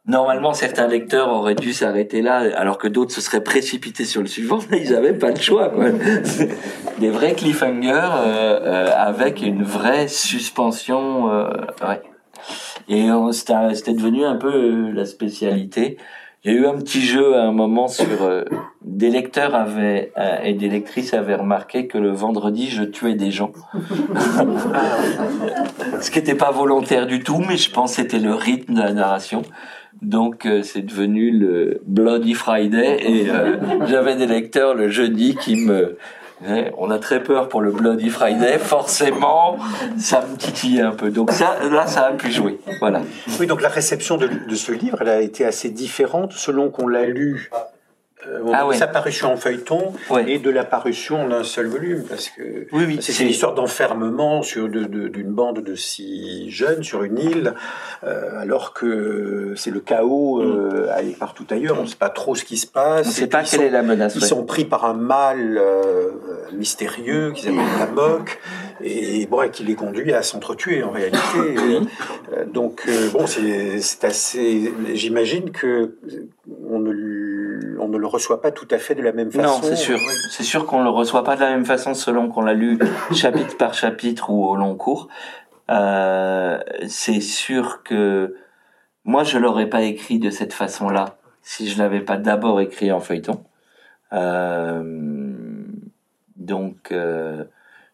normalement 0.05 0.53
certains 0.53 0.87
lecteurs 0.87 1.29
auraient 1.29 1.55
dû 1.55 1.73
s'arrêter 1.73 2.21
là, 2.21 2.43
alors 2.55 2.77
que 2.77 2.87
d'autres 2.87 3.13
se 3.13 3.21
seraient 3.21 3.43
précipités 3.43 4.05
sur 4.05 4.21
le 4.21 4.27
suivant. 4.27 4.59
Mais 4.69 4.81
ils 4.81 4.91
n'avaient 4.91 5.17
pas 5.17 5.31
le 5.31 5.39
choix, 5.39 5.69
quoi. 5.69 5.85
Des 6.99 7.09
vrais 7.09 7.33
cliffhangers 7.33 8.09
euh, 8.15 8.89
avec 8.95 9.41
une 9.41 9.63
vraie 9.63 10.07
suspension. 10.07 11.25
ouais. 11.27 12.01
Et 12.89 13.07
c'était 13.33 13.93
devenu 13.93 14.25
un 14.25 14.35
peu 14.35 14.89
la 14.91 15.05
spécialité 15.05 15.97
il 16.43 16.51
y 16.51 16.55
a 16.55 16.59
eu 16.59 16.65
un 16.65 16.73
petit 16.73 17.01
jeu 17.01 17.35
à 17.35 17.43
un 17.43 17.51
moment 17.51 17.87
sur 17.87 18.23
euh, 18.23 18.43
des 18.83 19.11
lecteurs 19.11 19.53
avaient 19.53 20.11
euh, 20.17 20.41
et 20.43 20.53
des 20.53 20.69
lectrices 20.69 21.13
avaient 21.13 21.35
remarqué 21.35 21.85
que 21.85 21.99
le 21.99 22.09
vendredi 22.09 22.67
je 22.67 22.81
tuais 22.81 23.13
des 23.13 23.29
gens. 23.29 23.51
Ce 26.01 26.09
qui 26.09 26.17
n'était 26.17 26.33
pas 26.33 26.49
volontaire 26.49 27.05
du 27.05 27.19
tout, 27.19 27.43
mais 27.47 27.57
je 27.57 27.69
pense 27.69 27.91
que 27.91 27.97
c'était 28.01 28.17
le 28.17 28.33
rythme 28.33 28.73
de 28.73 28.81
la 28.81 28.91
narration. 28.91 29.43
Donc 30.01 30.47
euh, 30.47 30.63
c'est 30.63 30.81
devenu 30.81 31.29
le 31.29 31.79
Bloody 31.85 32.33
Friday 32.33 32.97
et 33.07 33.27
j'avais 33.85 34.15
des 34.15 34.25
lecteurs 34.25 34.73
le 34.73 34.89
jeudi 34.89 35.35
qui 35.35 35.57
me 35.57 35.95
on 36.77 36.89
a 36.89 36.99
très 36.99 37.21
peur 37.21 37.49
pour 37.49 37.61
le 37.61 37.71
Bloody 37.71 38.09
Friday, 38.09 38.57
forcément, 38.57 39.57
ça 39.97 40.25
me 40.25 40.37
titille 40.37 40.81
un 40.81 40.91
peu. 40.91 41.09
Donc 41.11 41.31
ça, 41.31 41.57
là, 41.71 41.87
ça 41.87 42.07
a 42.07 42.11
pu 42.13 42.31
jouer. 42.31 42.59
Voilà. 42.79 43.01
Oui, 43.39 43.47
donc 43.47 43.61
la 43.61 43.69
réception 43.69 44.17
de, 44.17 44.27
de 44.27 44.55
ce 44.55 44.71
livre, 44.71 44.97
elle 45.01 45.09
a 45.09 45.21
été 45.21 45.45
assez 45.45 45.69
différente 45.69 46.33
selon 46.33 46.69
qu'on 46.69 46.87
l'a 46.87 47.05
lu 47.05 47.49
euh, 48.27 48.51
ah 48.53 48.67
sa 48.73 48.87
parution 48.87 49.33
en 49.33 49.37
feuilleton 49.37 49.93
et 50.27 50.37
de 50.37 50.49
la 50.51 50.63
parution 50.63 51.23
en 51.23 51.31
un 51.31 51.43
seul 51.43 51.67
volume 51.67 52.03
parce 52.07 52.29
que 52.29 52.67
oui, 52.71 52.99
c'est 53.01 53.19
une 53.19 53.29
histoire 53.29 53.55
d'enfermement 53.55 54.43
sur 54.43 54.69
d'une 54.69 55.31
bande 55.31 55.63
de 55.63 55.75
six 55.75 56.51
jeunes 56.51 56.83
sur 56.83 57.03
une 57.03 57.17
île 57.17 57.55
euh, 58.03 58.39
alors 58.39 58.73
que 58.73 59.53
c'est 59.55 59.71
le 59.71 59.79
chaos 59.79 60.39
euh, 60.39 60.87
mm. 61.01 61.13
partout 61.13 61.45
ailleurs 61.49 61.79
on 61.79 61.83
ne 61.83 61.87
sait 61.87 61.95
pas 61.95 62.09
trop 62.09 62.35
ce 62.35 62.43
qui 62.43 62.57
se 62.57 62.67
passe 62.67 63.07
on 63.07 63.09
ne 63.09 63.13
sait 63.15 63.27
pas 63.27 63.43
quelle 63.43 63.61
est 63.61 63.69
la 63.71 63.81
menace 63.81 64.15
ils 64.15 64.23
sont 64.23 64.43
pris 64.43 64.65
par 64.65 64.85
un 64.85 64.93
mal 64.93 65.57
euh, 65.57 66.11
mystérieux 66.53 67.31
qui 67.31 67.43
s'appelle 67.43 67.59
la 67.79 67.87
moque 67.87 68.39
et 68.83 69.25
bon, 69.27 69.49
qui 69.49 69.63
les 69.63 69.75
conduit 69.75 70.13
à 70.13 70.23
s'entretuer 70.23 70.83
en 70.83 70.91
réalité. 70.91 71.19
Euh, 72.33 72.45
donc 72.45 72.87
bon, 73.11 73.25
c'est 73.27 74.05
assez. 74.05 74.73
J'imagine 74.93 75.51
que 75.51 75.97
on 76.69 76.79
ne, 76.79 77.77
on 77.77 77.89
ne 77.89 77.97
le 77.97 78.07
reçoit 78.07 78.41
pas 78.41 78.51
tout 78.51 78.67
à 78.71 78.77
fait 78.77 78.95
de 78.95 79.01
la 79.01 79.11
même 79.11 79.31
façon. 79.31 79.59
Non, 79.59 79.61
c'est 79.61 79.75
sûr. 79.75 79.99
C'est 80.29 80.43
sûr 80.43 80.65
qu'on 80.65 80.81
le 80.81 80.89
reçoit 80.89 81.25
pas 81.25 81.35
de 81.35 81.41
la 81.41 81.49
même 81.49 81.65
façon 81.65 81.93
selon 81.93 82.29
qu'on 82.29 82.41
l'a 82.41 82.53
lu 82.53 82.79
chapitre 83.13 83.57
par 83.57 83.73
chapitre 83.73 84.29
ou 84.29 84.45
au 84.45 84.55
long 84.55 84.75
cours. 84.75 85.09
c'est 85.67 87.19
sûr 87.19 87.83
que 87.83 88.33
moi, 89.03 89.23
je 89.23 89.37
l'aurais 89.37 89.67
pas 89.67 89.81
écrit 89.81 90.19
de 90.19 90.29
cette 90.29 90.53
façon-là 90.53 91.17
si 91.41 91.67
je 91.67 91.77
l'avais 91.79 92.01
pas 92.01 92.17
d'abord 92.17 92.61
écrit 92.61 92.91
en 92.91 92.99
feuilleton. 92.99 93.43
Euh, 94.13 95.20
donc, 96.45 96.91
euh, 96.91 97.43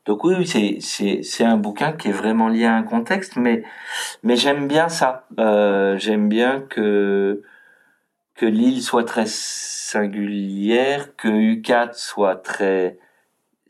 donc 0.05 0.23
oui, 0.23 0.45
c'est 0.47 0.77
c'est 0.81 1.21
c'est 1.23 1.43
un 1.43 1.57
bouquin 1.57 1.93
qui 1.93 2.09
est 2.09 2.13
vraiment 2.13 2.47
lié 2.49 2.65
à 2.65 2.75
un 2.75 2.83
contexte, 2.83 3.35
mais 3.35 3.63
mais 4.23 4.35
j'aime 4.35 4.67
bien 4.67 4.89
ça. 4.89 5.27
Euh, 5.39 5.97
j'aime 5.97 6.29
bien 6.29 6.61
que 6.61 7.43
que 8.35 8.45
l'île 8.45 8.81
soit 8.81 9.03
très 9.03 9.25
singulière, 9.27 11.15
que 11.17 11.27
U4 11.27 11.93
soit 11.93 12.35
très 12.35 12.99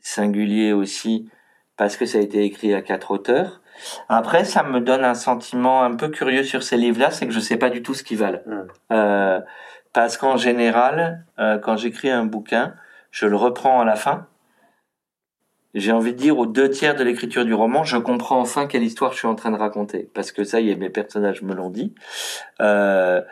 singulier 0.00 0.72
aussi, 0.72 1.28
parce 1.76 1.96
que 1.96 2.06
ça 2.06 2.18
a 2.18 2.20
été 2.20 2.44
écrit 2.44 2.74
à 2.74 2.82
quatre 2.82 3.10
auteurs. 3.10 3.60
Après, 4.08 4.44
ça 4.44 4.62
me 4.62 4.80
donne 4.80 5.04
un 5.04 5.14
sentiment 5.14 5.82
un 5.82 5.94
peu 5.94 6.08
curieux 6.08 6.42
sur 6.42 6.62
ces 6.62 6.76
livres-là, 6.76 7.10
c'est 7.10 7.26
que 7.26 7.32
je 7.32 7.40
sais 7.40 7.56
pas 7.56 7.70
du 7.70 7.82
tout 7.82 7.94
ce 7.94 8.02
qu'ils 8.02 8.18
valent. 8.18 8.40
Hmm. 8.46 8.66
Euh, 8.92 9.40
parce 9.92 10.16
qu'en 10.16 10.36
général, 10.36 11.24
euh, 11.38 11.58
quand 11.58 11.76
j'écris 11.76 12.10
un 12.10 12.24
bouquin, 12.24 12.74
je 13.10 13.26
le 13.26 13.36
reprends 13.36 13.80
à 13.80 13.84
la 13.84 13.96
fin. 13.96 14.26
J'ai 15.78 15.92
envie 15.92 16.12
de 16.12 16.18
dire 16.18 16.38
aux 16.38 16.46
deux 16.46 16.68
tiers 16.68 16.96
de 16.96 17.04
l'écriture 17.04 17.44
du 17.44 17.54
roman, 17.54 17.84
je 17.84 17.96
comprends 17.96 18.40
enfin 18.40 18.66
quelle 18.66 18.82
histoire 18.82 19.12
je 19.12 19.18
suis 19.18 19.28
en 19.28 19.34
train 19.34 19.50
de 19.50 19.56
raconter, 19.56 20.10
parce 20.12 20.32
que 20.32 20.44
ça 20.44 20.60
y 20.60 20.70
est, 20.70 20.76
mes 20.76 20.90
personnages 20.90 21.42
me 21.42 21.54
l'ont 21.54 21.70
dit. 21.70 21.94
Euh, 22.60 23.22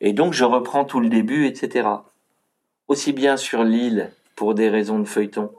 et 0.00 0.12
donc 0.12 0.32
je 0.32 0.44
reprends 0.44 0.84
tout 0.84 1.00
le 1.00 1.08
début, 1.08 1.46
etc. 1.46 1.88
Aussi 2.88 3.12
bien 3.12 3.36
sur 3.36 3.64
l'île 3.64 4.10
pour 4.36 4.54
des 4.54 4.68
raisons 4.68 4.98
de 4.98 5.04
feuilleton, 5.04 5.50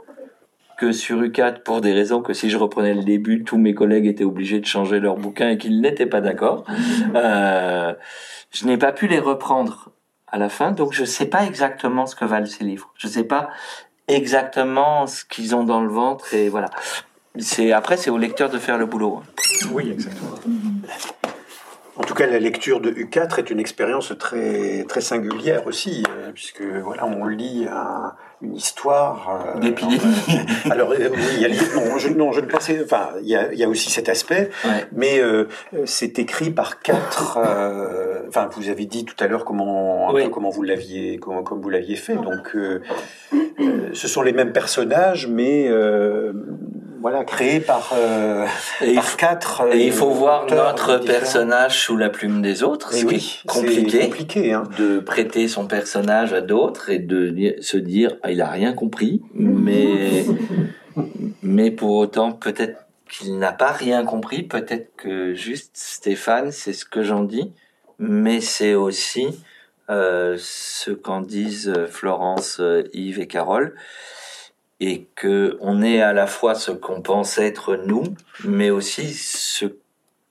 que 0.77 0.91
sur 0.91 1.21
U4 1.21 1.63
pour 1.63 1.81
des 1.81 1.91
raisons 1.91 2.21
que 2.21 2.33
si 2.33 2.49
je 2.49 2.57
reprenais 2.57 2.93
le 2.93 3.03
début, 3.03 3.43
tous 3.43 3.57
mes 3.57 3.73
collègues 3.73 4.05
étaient 4.05 4.23
obligés 4.23 4.59
de 4.59 4.65
changer 4.65 4.99
leur 4.99 5.15
bouquin 5.17 5.49
et 5.49 5.57
qu'ils 5.57 5.81
n'étaient 5.81 6.05
pas 6.05 6.21
d'accord. 6.21 6.63
Euh, 7.15 7.93
je 8.51 8.65
n'ai 8.65 8.77
pas 8.77 8.91
pu 8.91 9.07
les 9.07 9.19
reprendre 9.19 9.91
à 10.27 10.37
la 10.37 10.49
fin, 10.49 10.71
donc 10.71 10.93
je 10.93 11.03
sais 11.03 11.25
pas 11.25 11.45
exactement 11.45 12.05
ce 12.05 12.15
que 12.15 12.25
valent 12.25 12.45
ces 12.45 12.63
livres. 12.63 12.93
Je 12.95 13.07
sais 13.07 13.23
pas 13.23 13.49
exactement 14.07 15.07
ce 15.07 15.25
qu'ils 15.25 15.55
ont 15.55 15.63
dans 15.63 15.81
le 15.81 15.89
ventre 15.89 16.33
et 16.33 16.49
voilà. 16.49 16.69
C'est 17.39 17.71
après 17.71 17.97
c'est 17.97 18.09
au 18.09 18.17
lecteur 18.17 18.49
de 18.49 18.57
faire 18.57 18.77
le 18.77 18.85
boulot. 18.85 19.21
Oui, 19.71 19.91
exactement. 19.91 20.35
En 21.97 22.03
tout 22.03 22.13
cas, 22.13 22.27
la 22.27 22.37
lecture 22.37 22.79
de 22.79 22.91
U4 22.91 23.39
est 23.39 23.49
une 23.49 23.59
expérience 23.59 24.13
très 24.19 24.83
très 24.83 25.01
singulière 25.01 25.65
aussi, 25.65 26.03
euh, 26.09 26.31
puisque 26.31 26.61
voilà, 26.61 27.05
on 27.05 27.25
lit 27.25 27.67
une 28.41 28.55
histoire. 28.55 29.53
Euh, 29.55 29.59
D'épidémie. 29.59 29.99
alors 30.69 30.91
euh, 30.91 31.09
oui, 31.11 31.21
il 31.35 31.41
y 31.41 31.45
a, 31.45 31.49
non, 31.75 31.97
je, 31.97 32.09
non, 32.09 32.31
je 32.31 32.41
ne 32.41 32.45
pensais. 32.45 32.81
Enfin, 32.83 33.09
il 33.21 33.27
y 33.27 33.35
a, 33.35 33.51
il 33.51 33.59
y 33.59 33.63
a 33.63 33.69
aussi 33.69 33.89
cet 33.89 34.09
aspect, 34.09 34.49
mais 34.91 35.21
c'est 35.85 36.19
écrit 36.19 36.51
par 36.51 36.79
quatre. 36.79 37.39
Enfin, 38.27 38.49
vous 38.55 38.69
avez 38.69 38.85
dit 38.85 39.05
tout 39.05 39.15
à 39.19 39.27
l'heure 39.27 39.45
comment 39.45 40.09
un 40.09 40.13
peu 40.13 40.29
comment 40.29 40.49
vous 40.49 40.63
l'aviez 40.63 41.17
comment 41.17 41.43
comme 41.43 41.61
vous 41.61 41.69
l'aviez 41.69 41.95
fait. 41.95 42.15
Donc, 42.15 42.55
ce 43.93 44.07
sont 44.07 44.21
les 44.21 44.33
mêmes 44.33 44.53
personnages, 44.53 45.27
mais 45.27 45.69
voilà, 47.01 47.23
créé 47.23 47.59
par, 47.59 47.93
euh, 47.95 48.45
par 48.95 49.17
quatre. 49.17 49.63
et 49.71 49.85
il 49.85 49.91
faut 49.91 50.09
voir 50.09 50.45
notre 50.49 50.97
personnage 50.97 51.83
sous 51.83 51.95
la 51.95 52.09
plume 52.09 52.41
des 52.41 52.63
autres, 52.63 52.93
ce 52.93 53.05
oui, 53.05 53.41
compliqué, 53.47 53.99
compliqué 53.99 54.53
hein. 54.53 54.63
de 54.77 54.99
prêter 54.99 55.47
son 55.47 55.67
personnage 55.67 56.33
à 56.33 56.41
d'autres 56.41 56.89
et 56.89 56.99
de 56.99 57.55
se 57.61 57.77
dire 57.77 58.15
il 58.29 58.41
a 58.41 58.49
rien 58.49 58.73
compris, 58.73 59.21
mais 59.33 60.25
mais 61.41 61.71
pour 61.71 61.95
autant 61.95 62.31
peut-être 62.31 62.85
qu'il 63.09 63.37
n'a 63.37 63.53
pas 63.53 63.71
rien 63.71 64.03
compris, 64.03 64.43
peut-être 64.43 64.95
que 64.97 65.33
juste 65.33 65.71
Stéphane, 65.75 66.51
c'est 66.51 66.73
ce 66.73 66.85
que 66.85 67.03
j'en 67.03 67.23
dis, 67.23 67.51
mais 67.99 68.41
c'est 68.41 68.75
aussi 68.75 69.27
euh, 69.89 70.35
ce 70.39 70.91
qu'en 70.91 71.21
disent 71.21 71.73
Florence, 71.89 72.61
Yves 72.93 73.19
et 73.19 73.27
Carole 73.27 73.73
et 74.79 75.07
que 75.15 75.57
on 75.59 75.81
est 75.81 76.01
à 76.01 76.13
la 76.13 76.27
fois 76.27 76.55
ce 76.55 76.71
qu'on 76.71 77.01
pense 77.01 77.37
être 77.37 77.75
nous, 77.75 78.03
mais 78.43 78.69
aussi 78.69 79.13
ce 79.13 79.65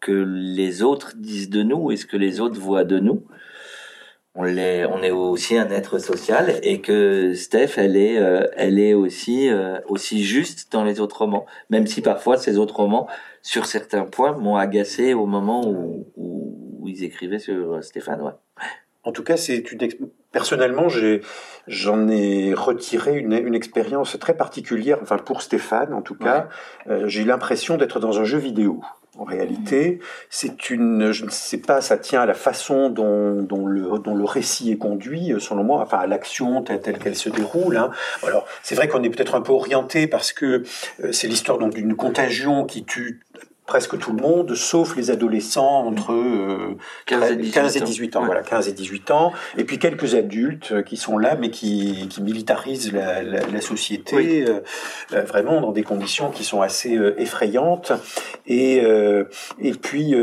que 0.01 0.13
les 0.13 0.83
autres 0.83 1.15
disent 1.17 1.51
de 1.51 1.63
nous 1.63 1.91
et 1.91 1.97
ce 1.97 2.07
que 2.07 2.17
les 2.17 2.41
autres 2.41 2.61
voient 2.61 2.85
de 2.85 2.99
nous. 2.99 3.25
On, 4.37 4.45
est, 4.47 4.85
on 4.85 5.03
est 5.03 5.11
aussi 5.11 5.57
un 5.57 5.71
être 5.71 5.99
social 5.99 6.61
et 6.63 6.81
que 6.81 7.35
Steph, 7.35 7.79
elle 7.79 7.97
est, 7.97 8.19
euh, 8.19 8.47
elle 8.57 8.79
est 8.79 8.95
aussi, 8.95 9.49
euh, 9.49 9.79
aussi 9.89 10.25
juste 10.25 10.73
dans 10.73 10.85
les 10.85 11.01
autres 11.01 11.19
romans. 11.19 11.47
Même 11.71 11.87
si 11.87 12.03
parfois 12.03 12.37
ces 12.37 12.59
autres 12.59 12.77
romans, 12.77 13.09
sur 13.43 13.67
certains 13.67 14.05
points, 14.05 14.33
m'ont 14.33 14.57
agacé 14.57 15.15
au 15.15 15.27
moment 15.27 15.67
où, 15.67 16.07
où, 16.17 16.89
ils 16.89 17.03
écrivaient 17.03 17.39
sur 17.39 17.83
Stéphane. 17.83 18.21
Ouais. 18.23 18.33
En 19.03 19.13
tout 19.13 19.23
cas, 19.23 19.37
c'est 19.37 19.73
une 19.73 19.79
personnellement, 20.37 20.89
j'en 21.67 22.09
ai, 22.09 22.53
retiré 22.53 23.17
une, 23.17 23.55
expérience 23.55 24.19
très 24.19 24.37
particulière. 24.37 24.99
Enfin, 25.01 25.17
pour 25.17 25.41
Stéphane, 25.41 25.95
en 25.95 26.03
tout 26.03 26.15
cas, 26.15 26.51
euh, 26.89 27.09
j'ai 27.09 27.25
l'impression 27.25 27.79
d'être 27.79 28.01
dans 28.01 28.19
un 28.19 28.25
jeu 28.25 28.37
vidéo. 28.37 28.83
En 29.19 29.25
réalité, 29.25 30.01
c'est 30.31 30.71
une, 30.71 31.13
je 31.13 31.25
ne 31.25 31.31
sais 31.31 31.59
pas, 31.59 31.81
ça 31.81 31.97
tient 31.97 32.23
à 32.23 32.27
la 32.27 32.35
façon 32.35 32.91
dont, 32.91 33.67
le, 33.67 33.99
dont 33.99 34.15
le 34.15 34.25
récit 34.25 34.71
est 34.73 34.77
conduit, 34.77 35.33
selon 35.39 35.65
moi, 35.65 35.81
enfin 35.83 35.99
à 35.99 36.07
l'action 36.07 36.63
telle 36.63 36.99
qu'elle 36.99 37.17
se 37.17 37.29
déroule. 37.29 37.77
Hein. 37.77 37.91
Alors, 38.23 38.47
c'est 38.63 38.75
vrai 38.75 38.89
qu'on 38.89 39.03
est 39.03 39.11
peut-être 39.11 39.35
un 39.35 39.41
peu 39.41 39.53
orienté 39.53 40.07
parce 40.07 40.33
que 40.33 40.63
euh, 41.03 41.13
c'est 41.13 41.29
l'histoire 41.29 41.59
d'une 41.59 41.97
contagion 41.97 42.65
qui 42.65 42.85
tue 42.85 43.21
presque 43.67 43.99
tout 43.99 44.13
le 44.13 44.23
monde, 44.23 44.55
sauf 44.55 44.97
les 44.97 45.11
adolescents 45.11 45.87
entre 45.87 46.15
15, 47.07 47.23
euh, 47.23 47.35
et 47.75 47.81
18, 47.81 48.17
ans. 48.17 48.25
Voilà, 48.25 48.43
15 48.43 48.69
et 48.69 48.73
18 48.73 49.11
ans. 49.11 49.33
Et 49.59 49.65
puis 49.65 49.79
quelques 49.79 50.15
adultes 50.15 50.71
euh, 50.71 50.83
qui 50.83 50.97
sont 50.97 51.19
là, 51.19 51.35
mais 51.35 51.51
qui, 51.51 52.07
qui 52.09 52.23
militarisent 52.23 52.93
la, 52.93 53.23
la, 53.25 53.41
la 53.41 53.61
société 53.61 54.45
euh, 54.47 54.61
vraiment 55.23 55.61
dans 55.61 55.73
des 55.73 55.83
conditions 55.83 56.31
qui 56.31 56.45
sont 56.45 56.63
assez 56.63 56.99
effrayantes. 57.19 57.93
Et, 58.47 58.83
et 59.61 59.73
puis, 59.73 60.15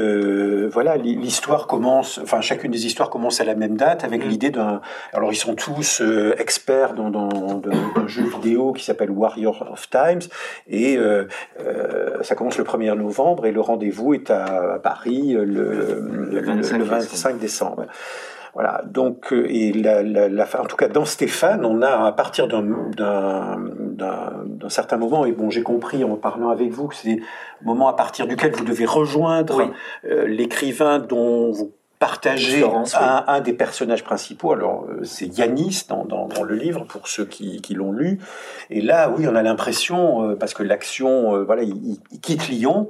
voilà, 0.71 0.95
l'histoire 0.97 1.67
commence, 1.67 2.19
enfin, 2.23 2.39
chacune 2.41 2.71
des 2.71 2.85
histoires 2.85 3.09
commence 3.09 3.41
à 3.41 3.43
la 3.43 3.55
même 3.55 3.75
date 3.75 4.03
avec 4.03 4.25
mm. 4.25 4.29
l'idée 4.29 4.49
d'un. 4.49 4.81
Alors, 5.11 5.33
ils 5.33 5.37
sont 5.37 5.55
tous 5.55 6.01
experts 6.37 6.93
dans, 6.93 7.09
dans, 7.09 7.61
un 7.95 8.07
jeu 8.07 8.23
vidéo 8.23 8.71
qui 8.73 8.83
s'appelle 8.83 9.11
Warrior 9.11 9.67
of 9.71 9.89
Times. 9.89 10.21
Et 10.69 10.97
ça 12.21 12.35
commence 12.35 12.57
le 12.57 12.63
1er 12.63 12.93
novembre 12.93 13.32
et 13.45 13.51
le 13.51 13.61
rendez-vous 13.61 14.13
est 14.13 14.29
à 14.29 14.79
Paris 14.81 15.33
le, 15.33 16.39
25, 16.41 17.39
décembre. 17.39 17.85
Voilà. 18.53 18.83
Donc, 18.85 19.33
euh, 19.33 19.47
et 19.49 19.73
la, 19.73 20.03
la, 20.03 20.45
en 20.59 20.65
tout 20.65 20.75
cas, 20.75 20.87
dans 20.87 21.05
Stéphane, 21.05 21.65
on 21.65 21.81
a 21.81 22.05
à 22.05 22.11
partir 22.11 22.47
d'un 22.47 22.69
certain 24.69 24.97
moment, 24.97 25.25
et 25.25 25.31
bon, 25.31 25.49
j'ai 25.49 25.63
compris 25.63 26.03
en 26.03 26.15
parlant 26.17 26.49
avec 26.49 26.71
vous 26.71 26.87
que 26.87 26.95
c'est 26.95 27.15
le 27.15 27.65
moment 27.65 27.87
à 27.87 27.93
partir 27.93 28.27
duquel 28.27 28.51
vous 28.51 28.63
devez 28.63 28.85
rejoindre 28.85 29.71
euh, 30.05 30.27
l'écrivain 30.27 30.99
dont 30.99 31.51
vous 31.51 31.73
partager 32.03 32.65
un, 33.27 33.39
des 33.39 33.53
personnages 33.53 34.03
principaux. 34.03 34.51
Alors, 34.51 34.85
euh, 34.89 35.05
c'est 35.05 35.25
Yanis 35.37 35.85
dans, 35.87 36.03
dans, 36.03 36.43
le 36.43 36.53
livre, 36.53 36.83
pour 36.83 37.07
ceux 37.07 37.23
qui, 37.23 37.61
qui 37.61 37.75
l'ont 37.75 37.93
lu. 37.93 38.19
Et 38.69 38.81
là, 38.81 39.09
oui, 39.09 39.25
on 39.25 39.35
a 39.35 39.41
l'impression, 39.41 40.31
euh, 40.31 40.35
parce 40.35 40.53
que 40.53 40.63
l'action, 40.63 41.33
euh, 41.33 41.43
voilà, 41.45 41.63
il, 41.63 41.99
quitte 42.21 42.49
Lyon, 42.49 42.89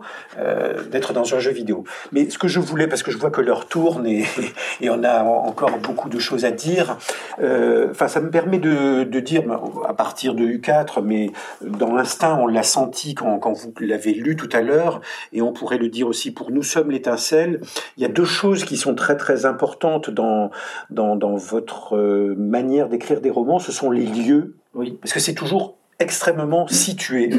d'être 0.91 1.13
dans 1.13 1.35
un 1.35 1.39
jeu 1.39 1.51
vidéo. 1.51 1.83
Mais 2.11 2.29
ce 2.29 2.39
que 2.39 2.47
je 2.47 2.59
voulais, 2.59 2.87
parce 2.87 3.03
que 3.03 3.11
je 3.11 3.17
vois 3.17 3.29
que 3.29 3.41
l'heure 3.41 3.67
tourne 3.67 4.07
et, 4.07 4.25
et, 4.81 4.89
on 4.89 5.03
a 5.03 5.23
encore 5.23 5.77
beaucoup 5.77 6.09
de 6.09 6.17
choses 6.17 6.43
à 6.45 6.51
dire, 6.51 6.97
enfin, 7.39 8.07
ça 8.07 8.19
me 8.19 8.31
permet 8.31 8.57
de, 8.57 9.03
de, 9.03 9.19
dire, 9.19 9.43
ben, 9.43 9.59
à 9.87 9.93
partir 9.93 10.33
de 10.33 10.43
U4, 10.43 11.03
mais 11.03 11.31
dans 11.61 11.93
l'instinct, 11.93 12.37
on 12.39 12.47
l'a 12.47 12.63
senti 12.63 13.13
quand, 13.13 13.37
quand 13.37 13.53
vous 13.53 13.73
l'avez 13.79 14.13
lu 14.13 14.35
tout 14.35 14.49
à 14.53 14.61
l'heure, 14.61 15.01
et 15.33 15.41
on 15.41 15.53
pourrait 15.53 15.77
le 15.77 15.89
dire 15.89 16.07
aussi 16.07 16.31
pour 16.31 16.51
Nous 16.51 16.63
sommes 16.63 16.91
l'étincelle, 16.91 17.61
il 17.97 18.03
y 18.03 18.05
a 18.05 18.09
deux 18.09 18.25
choses 18.25 18.63
qui 18.63 18.77
sont 18.77 18.95
très 18.95 19.02
très 19.03 19.17
très 19.17 19.45
importante 19.45 20.09
dans, 20.09 20.49
dans, 20.89 21.17
dans 21.17 21.35
votre 21.35 21.97
euh, 21.97 22.35
manière 22.37 22.87
d'écrire 22.87 23.19
des 23.19 23.29
romans, 23.29 23.59
ce 23.59 23.73
sont 23.73 23.91
les 23.91 24.05
lieux. 24.05 24.55
Oui. 24.73 24.97
Parce 25.01 25.11
que 25.11 25.19
c'est 25.19 25.33
toujours 25.33 25.75
extrêmement 25.99 26.67
situé. 26.67 27.29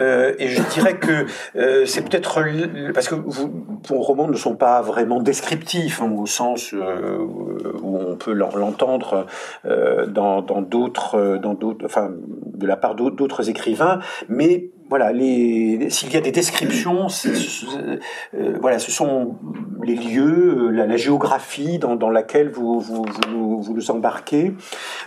Euh, 0.00 0.34
et 0.38 0.48
je 0.48 0.62
dirais 0.74 0.98
que 0.98 1.26
euh, 1.56 1.84
c'est 1.84 2.02
peut-être 2.02 2.40
parce 2.94 3.08
que 3.08 3.14
vos 3.14 4.00
romans 4.00 4.28
ne 4.28 4.36
sont 4.36 4.56
pas 4.56 4.80
vraiment 4.80 5.20
descriptifs 5.20 6.00
hein, 6.00 6.10
au 6.16 6.24
sens 6.26 6.72
où 6.72 7.96
on 7.96 8.16
peut 8.16 8.32
l'entendre 8.32 9.26
dans 9.64 10.40
d'autres, 10.62 11.38
dans 11.42 11.54
d'autres, 11.54 11.84
enfin 11.84 12.12
de 12.54 12.66
la 12.66 12.76
part 12.76 12.94
d'autres 12.94 13.50
écrivains, 13.50 13.98
mais 14.28 14.70
voilà, 14.90 15.12
s'il 15.12 16.12
y 16.12 16.16
a 16.16 16.20
des 16.20 16.32
descriptions, 16.32 17.06
euh, 17.24 18.58
voilà, 18.60 18.80
ce 18.80 18.90
sont 18.90 19.36
les 19.84 19.94
lieux, 19.94 20.68
euh, 20.68 20.70
la, 20.70 20.96
géographie 20.96 21.78
dans, 21.78 22.10
laquelle 22.10 22.50
vous, 22.50 22.80
vous, 22.80 23.06
vous, 23.28 23.72
nous, 23.72 23.90
embarquez. 23.92 24.52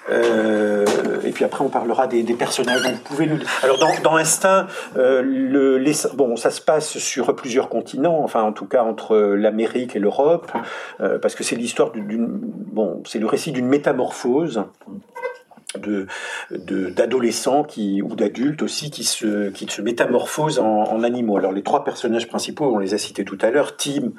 Euh, 0.10 0.86
et 1.26 1.32
puis 1.32 1.44
après, 1.44 1.66
on 1.66 1.70
parlera 1.70 2.08
des, 2.08 2.24
personnages. 2.34 2.82
vous 2.82 3.04
pouvez 3.04 3.28
nous... 3.28 3.40
Alors, 3.62 3.78
dans, 3.78 3.92
dans 4.02 4.16
Instinct, 4.16 4.68
le, 4.96 5.84
bon, 6.16 6.38
ça 6.38 6.50
se 6.50 6.62
passe 6.62 6.98
sur 6.98 7.36
plusieurs 7.36 7.68
continents, 7.68 8.24
enfin, 8.24 8.42
en 8.42 8.54
tout 8.54 8.68
cas, 8.68 8.84
entre 8.84 9.18
l'Amérique 9.18 9.98
et 9.98 10.00
l'Europe, 10.00 10.50
parce 11.22 11.36
que 11.36 11.44
c'est 11.44 11.58
l'histoire 11.58 11.92
d'une. 11.92 12.30
Bon, 12.72 13.04
c'est 13.06 13.20
le 13.20 13.28
récit 13.28 13.52
d'une 13.52 13.68
métamorphose 13.68 14.64
de 15.78 16.08
d'adolescents 16.52 17.64
qui 17.64 18.02
ou 18.02 18.16
d'adultes 18.16 18.62
aussi 18.62 18.92
qui 18.92 19.04
se 19.04 19.50
qui 19.50 19.68
se 19.70 19.82
métamorphosent 19.82 20.60
en, 20.60 21.04
animaux. 21.04 21.38
Alors 21.38 21.52
les 21.52 21.64
trois 21.64 21.84
personnages 21.84 22.28
principaux, 22.28 22.74
on 22.74 22.80
les 22.80 22.94
a 22.94 22.98
cités 22.98 23.26
tout 23.26 23.38
à 23.42 23.52
l'heure, 23.52 23.76
Tim 23.76 24.12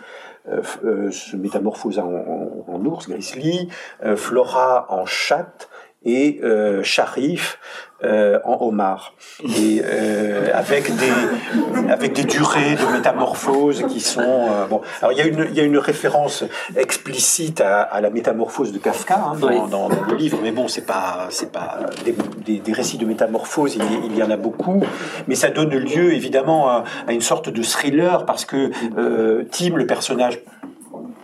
euh, 0.48 0.60
euh, 0.84 1.10
se 1.10 1.36
métamorphose 1.36 1.98
en, 1.98 2.84
ours 2.84 3.08
grizzly, 3.08 3.68
euh, 4.04 4.16
Flora 4.16 4.86
en 4.90 5.06
chatte 5.06 5.70
et 6.04 6.40
Sharif 6.82 7.58
euh, 8.04 8.38
en 8.44 8.58
homard. 8.60 9.14
Et 9.44 9.80
euh, 9.82 10.50
avec 10.52 10.94
des 10.94 11.90
avec 11.90 12.12
des 12.12 12.24
durées 12.24 12.74
de 12.74 12.92
métamorphose 12.92 13.84
qui 13.88 14.00
sont 14.00 14.20
euh, 14.20 14.66
bon. 14.66 14.82
Alors 15.00 15.12
il 15.12 15.18
y 15.18 15.22
a 15.22 15.24
une 15.26 15.46
il 15.48 15.56
y 15.56 15.60
a 15.60 15.62
une 15.62 15.78
référence 15.78 16.44
explicite 16.76 17.60
à, 17.62 17.80
à 17.82 18.00
la 18.02 18.10
métamorphose 18.10 18.72
de 18.72 18.78
Kafka 18.78 19.16
hein, 19.16 19.36
dans, 19.40 19.68
dans, 19.68 19.88
le 19.88 20.16
livre 20.16 20.38
mais 20.42 20.50
bon 20.50 20.68
c'est 20.68 20.84
pas 20.84 21.28
c'est 21.30 21.50
pas 21.50 21.80
des, 22.04 22.58
des, 22.58 22.72
récits 22.72 22.98
de 22.98 23.06
métamorphose 23.06 23.76
il, 23.76 23.82
il, 24.10 24.16
y 24.16 24.22
en 24.22 24.30
a 24.30 24.36
beaucoup. 24.36 24.82
Mais 25.26 25.36
ça 25.36 25.48
donne 25.48 25.70
lieu 25.70 26.12
évidemment 26.12 26.68
à, 26.68 26.84
à 27.06 27.12
une 27.12 27.22
sorte 27.22 27.48
de 27.48 27.62
thriller 27.62 28.26
parce 28.26 28.44
que 28.44 28.70
Tim 29.50 29.76
le 29.76 29.86
personnage 29.86 30.40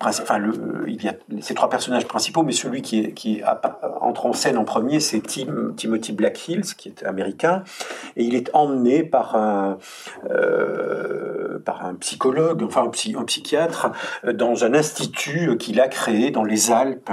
enfin, 0.01 0.39
le, 0.39 0.85
il 0.87 1.03
y 1.03 1.09
a 1.09 1.15
ces 1.41 1.55
trois 1.55 1.69
personnages 1.69 2.07
principaux, 2.07 2.43
mais 2.43 2.53
celui 2.53 2.83
qui, 2.83 3.13
qui 3.15 3.43
entre 4.01 4.27
en 4.27 4.33
scène 4.33 4.57
en 4.57 4.65
premier, 4.65 5.01
c'est 5.01 5.21
Tim, 5.21 5.73
Timothy 5.77 6.13
Blackhills, 6.13 6.75
qui 6.77 6.89
est 6.89 7.05
américain, 7.05 7.63
et 8.17 8.25
il 8.25 8.35
est 8.35 8.51
emmené 8.55 9.03
par 9.03 9.37
un, 9.37 9.79
euh, 10.31 11.59
par 11.65 11.85
un 11.85 11.95
psychologue, 11.95 12.63
enfin 12.63 12.83
un, 12.83 13.19
un, 13.19 13.25
psychiatre, 13.25 13.93
dans 14.33 14.65
un 14.65 14.75
institut 14.75 15.57
qu'il 15.59 15.81
a 15.81 15.89
créé 15.89 16.31
dans 16.31 16.45
les 16.45 16.73
Alpes. 16.73 17.11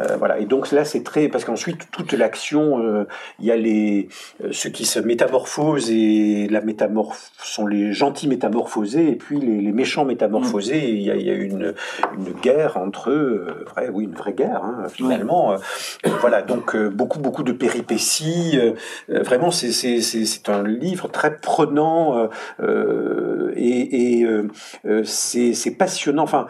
Euh, 0.00 0.16
voilà. 0.16 0.38
Et 0.38 0.46
donc 0.46 0.72
là, 0.72 0.84
c'est 0.84 1.02
très, 1.02 1.28
parce 1.28 1.44
qu'ensuite 1.44 1.90
toute 1.90 2.12
l'action, 2.12 2.78
euh, 2.82 3.06
il 3.38 3.46
y 3.46 3.50
a 3.50 3.56
les 3.56 4.08
ceux 4.50 4.70
qui 4.70 4.84
se 4.84 4.98
métamorphosent 4.98 5.90
et 5.90 6.48
la 6.50 6.60
métamorphe 6.60 7.30
sont 7.42 7.66
les 7.66 7.92
gentils 7.92 8.28
métamorphosés 8.28 9.08
et 9.08 9.16
puis 9.16 9.38
les, 9.38 9.60
les 9.60 9.72
méchants 9.72 10.04
métamorphosés. 10.04 10.78
Et 10.78 10.90
il 10.90 11.02
y 11.02 11.10
a, 11.10 11.16
il 11.16 11.26
y 11.26 11.30
a 11.30 11.34
une 11.34 11.74
une 12.21 12.21
guerre 12.30 12.76
entre 12.76 13.10
eux, 13.10 13.46
euh, 13.48 13.64
vrai, 13.70 13.90
oui, 13.92 14.04
une 14.04 14.14
vraie 14.14 14.32
guerre 14.32 14.62
hein, 14.64 14.86
finalement. 14.88 15.52
Euh, 15.52 15.56
voilà, 16.20 16.42
donc 16.42 16.74
euh, 16.74 16.88
beaucoup 16.88 17.18
beaucoup 17.18 17.42
de 17.42 17.52
péripéties. 17.52 18.58
vraiment, 19.08 19.50
c'est 19.50 20.48
un 20.48 20.62
livre 20.62 21.08
très 21.08 21.36
prenant 21.36 22.28
et, 23.56 24.20
et 24.20 24.26
c'est 25.04 25.76
passionnant. 25.76 26.22
Enfin, 26.22 26.46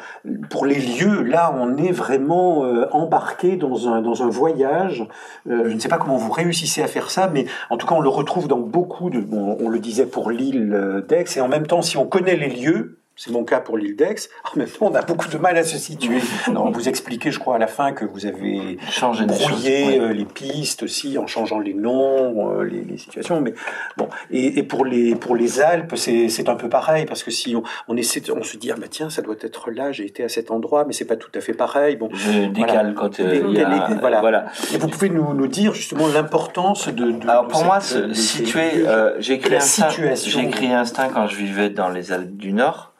pour 0.50 0.66
les 0.66 0.78
lieux, 0.78 1.22
là, 1.22 1.54
on 1.58 1.76
est 1.76 1.92
vraiment 1.92 2.62
embarqué 2.92 3.56
dans 3.56 3.88
un 3.88 4.02
dans 4.02 4.22
un 4.22 4.28
voyage. 4.28 5.06
je 5.46 5.52
ne 5.52 5.78
sais 5.78 5.88
pas 5.88 5.98
comment 5.98 6.16
vous 6.16 6.32
réussissez 6.32 6.82
à 6.82 6.86
faire 6.86 7.10
ça, 7.10 7.30
mais 7.32 7.46
en 7.70 7.76
tout 7.76 7.86
cas, 7.86 7.94
on 7.94 8.00
le 8.00 8.08
retrouve 8.08 8.48
dans 8.48 8.58
beaucoup 8.58 9.10
de. 9.10 9.20
Bon, 9.20 9.56
on 9.60 9.68
le 9.68 9.78
disait 9.78 10.06
pour 10.06 10.30
l'île 10.30 11.04
d'Aix, 11.08 11.24
et 11.36 11.40
en 11.40 11.48
même 11.48 11.66
temps, 11.66 11.82
si 11.82 11.96
on 11.96 12.06
connaît 12.06 12.36
les 12.36 12.50
lieux, 12.50 13.01
c'est 13.14 13.30
mon 13.30 13.44
cas 13.44 13.60
pour 13.60 13.76
l'île 13.76 13.94
d'Aix. 13.94 14.28
En 14.52 14.58
même 14.58 14.68
temps, 14.68 14.86
on 14.90 14.94
a 14.94 15.02
beaucoup 15.02 15.28
de 15.28 15.36
mal 15.36 15.56
à 15.58 15.64
se 15.64 15.76
situer. 15.76 16.18
on 16.48 16.70
vous 16.70 16.88
expliquez, 16.88 17.30
je 17.30 17.38
crois, 17.38 17.56
à 17.56 17.58
la 17.58 17.66
fin 17.66 17.92
que 17.92 18.04
vous 18.04 18.26
avez 18.26 18.78
changé 18.90 19.26
brouillé 19.26 20.00
euh, 20.00 20.12
les 20.12 20.24
pistes 20.24 20.82
aussi 20.82 21.18
en 21.18 21.26
changeant 21.26 21.58
les 21.58 21.74
noms, 21.74 22.52
euh, 22.52 22.64
les, 22.64 22.96
situations. 22.96 23.40
Mais 23.40 23.52
bon, 23.96 24.08
et, 24.30 24.62
pour 24.62 24.84
les 24.84 25.14
pour 25.14 25.36
les 25.36 25.60
Alpes, 25.60 25.94
c'est 25.96 26.48
un 26.48 26.54
peu 26.54 26.68
pareil 26.68 27.04
parce 27.04 27.22
que 27.22 27.30
si 27.30 27.54
on, 27.54 27.62
on 27.88 27.96
essaie, 27.96 28.22
on 28.30 28.42
se 28.42 28.56
dit 28.56 28.70
ah 28.70 28.76
bah 28.78 28.86
tiens, 28.90 29.10
ça 29.10 29.20
doit 29.20 29.36
être 29.40 29.70
là, 29.70 29.92
j'ai 29.92 30.06
été 30.06 30.24
à 30.24 30.28
cet 30.28 30.50
endroit, 30.50 30.84
mais 30.86 30.92
c'est 30.92 31.04
pas 31.04 31.16
tout 31.16 31.30
à 31.34 31.40
fait 31.40 31.54
pareil. 31.54 31.96
Bon, 31.96 32.08
je 32.14 32.48
décale 32.48 32.94
quand 32.94 33.20
euh, 33.20 33.44
il 33.48 33.58
y 33.58 33.60
a, 33.60 33.88
voilà. 34.00 34.20
voilà. 34.20 34.46
Et 34.72 34.78
vous 34.78 34.88
pouvez 34.88 35.10
nous, 35.10 35.34
nous 35.34 35.48
dire 35.48 35.74
justement 35.74 36.08
l'importance 36.08 36.88
de, 36.88 37.12
de, 37.12 37.28
Alors 37.28 37.46
pour 37.46 37.64
moi, 37.64 37.80
situer, 37.80 38.84
j'ai 39.18 39.34
écrit 39.34 39.56
instinct. 39.56 39.88
J'ai 39.90 40.40
écrit 40.40 40.72
instinct 40.72 41.10
quand 41.12 41.26
je 41.26 41.36
vivais 41.36 41.68
dans 41.68 41.90
les 41.90 42.10
Alpes 42.10 42.36
du 42.36 42.52
Nord. 42.52 42.92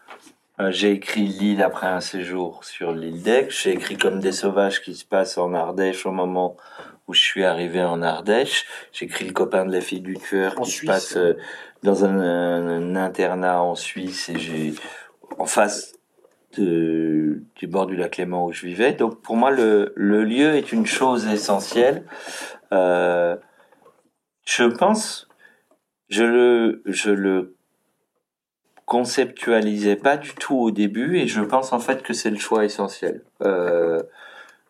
Euh, 0.61 0.71
j'ai 0.71 0.93
écrit 0.93 1.23
L'île 1.23 1.63
après 1.63 1.87
un 1.87 2.01
séjour 2.01 2.65
sur 2.65 2.93
l'île 2.93 3.23
d'Aix. 3.23 3.49
J'ai 3.51 3.73
écrit 3.73 3.97
Comme 3.97 4.21
des 4.21 4.33
sauvages 4.33 4.83
qui 4.83 4.95
se 4.95 5.05
passe 5.05 5.39
en 5.39 5.55
Ardèche 5.55 6.05
au 6.05 6.13
moment 6.13 6.57
où 7.09 7.15
je 7.15 7.21
suis 7.21 7.45
arrivé 7.45 7.83
en 7.83 8.03
Ardèche. 8.03 8.67
J'ai 8.93 9.07
écrit 9.07 9.25
Le 9.25 9.33
copain 9.33 9.65
de 9.65 9.73
la 9.73 9.81
fille 9.81 10.01
du 10.01 10.15
cœur 10.15 10.55
qui 10.57 10.71
se 10.71 10.85
passe 10.85 11.17
euh, 11.17 11.39
dans 11.83 12.05
un, 12.05 12.95
internat 12.97 13.63
en 13.63 13.75
Suisse 13.75 14.29
et 14.29 14.39
j'ai 14.39 14.75
en 15.39 15.47
face 15.47 15.95
de, 16.59 17.43
du 17.57 17.67
bord 17.67 17.87
du 17.87 17.97
lac 17.97 18.19
Léman 18.19 18.45
où 18.45 18.53
je 18.53 18.67
vivais. 18.67 18.93
Donc 18.93 19.23
pour 19.23 19.37
moi, 19.37 19.51
le, 19.51 19.95
le 19.97 20.23
lieu 20.23 20.55
est 20.55 20.71
une 20.73 20.87
chose 20.87 21.27
essentielle. 21.29 22.05
Euh, 22.73 23.37
je 24.45 24.65
pense, 24.65 25.29
je 26.11 26.25
le, 26.25 26.83
je 26.85 27.11
le 27.11 27.52
conceptualisais 28.93 29.97
pas 29.97 30.19
du 30.19 30.35
tout 30.35 30.55
au 30.55 30.71
début 30.71 31.17
et 31.17 31.27
je 31.27 31.41
pense 31.41 31.73
en 31.73 31.79
fait 31.79 32.03
que 32.03 32.13
c'est 32.13 32.29
le 32.29 32.37
choix 32.39 32.63
essentiel 32.63 33.23
euh, 33.43 33.99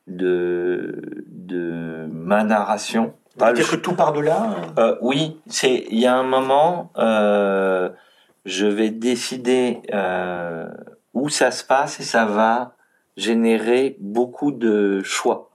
de 0.06 1.02
de 1.26 2.06
ma 2.08 2.44
narration. 2.44 3.14
Pas 3.36 3.52
dire 3.52 3.68
que 3.68 3.74
tout 3.74 3.94
part 3.94 4.12
de 4.12 4.20
là 4.20 4.54
euh, 4.78 4.96
Oui, 5.00 5.40
c'est 5.48 5.86
il 5.90 5.98
y 5.98 6.06
a 6.06 6.14
un 6.14 6.22
moment, 6.22 6.92
euh, 6.98 7.90
je 8.44 8.66
vais 8.66 8.90
décider 8.90 9.80
où 11.14 11.28
ça 11.28 11.50
se 11.50 11.64
passe 11.64 11.98
et 11.98 12.04
ça 12.04 12.24
va 12.24 12.76
générer 13.16 13.96
beaucoup 13.98 14.52
de 14.52 15.02
choix. 15.02 15.50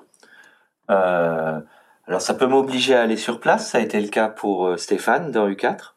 Alors 0.90 2.20
ça 2.20 2.34
peut 2.34 2.48
m'obliger 2.48 2.96
à 2.96 3.02
aller 3.04 3.16
sur 3.16 3.40
place, 3.40 3.70
ça 3.72 3.78
a 3.78 3.82
été 3.82 4.02
le 4.02 4.10
cas 4.10 4.28
pour 4.28 4.78
Stéphane 4.78 5.32
dans 5.32 5.48
U4. 5.48 5.94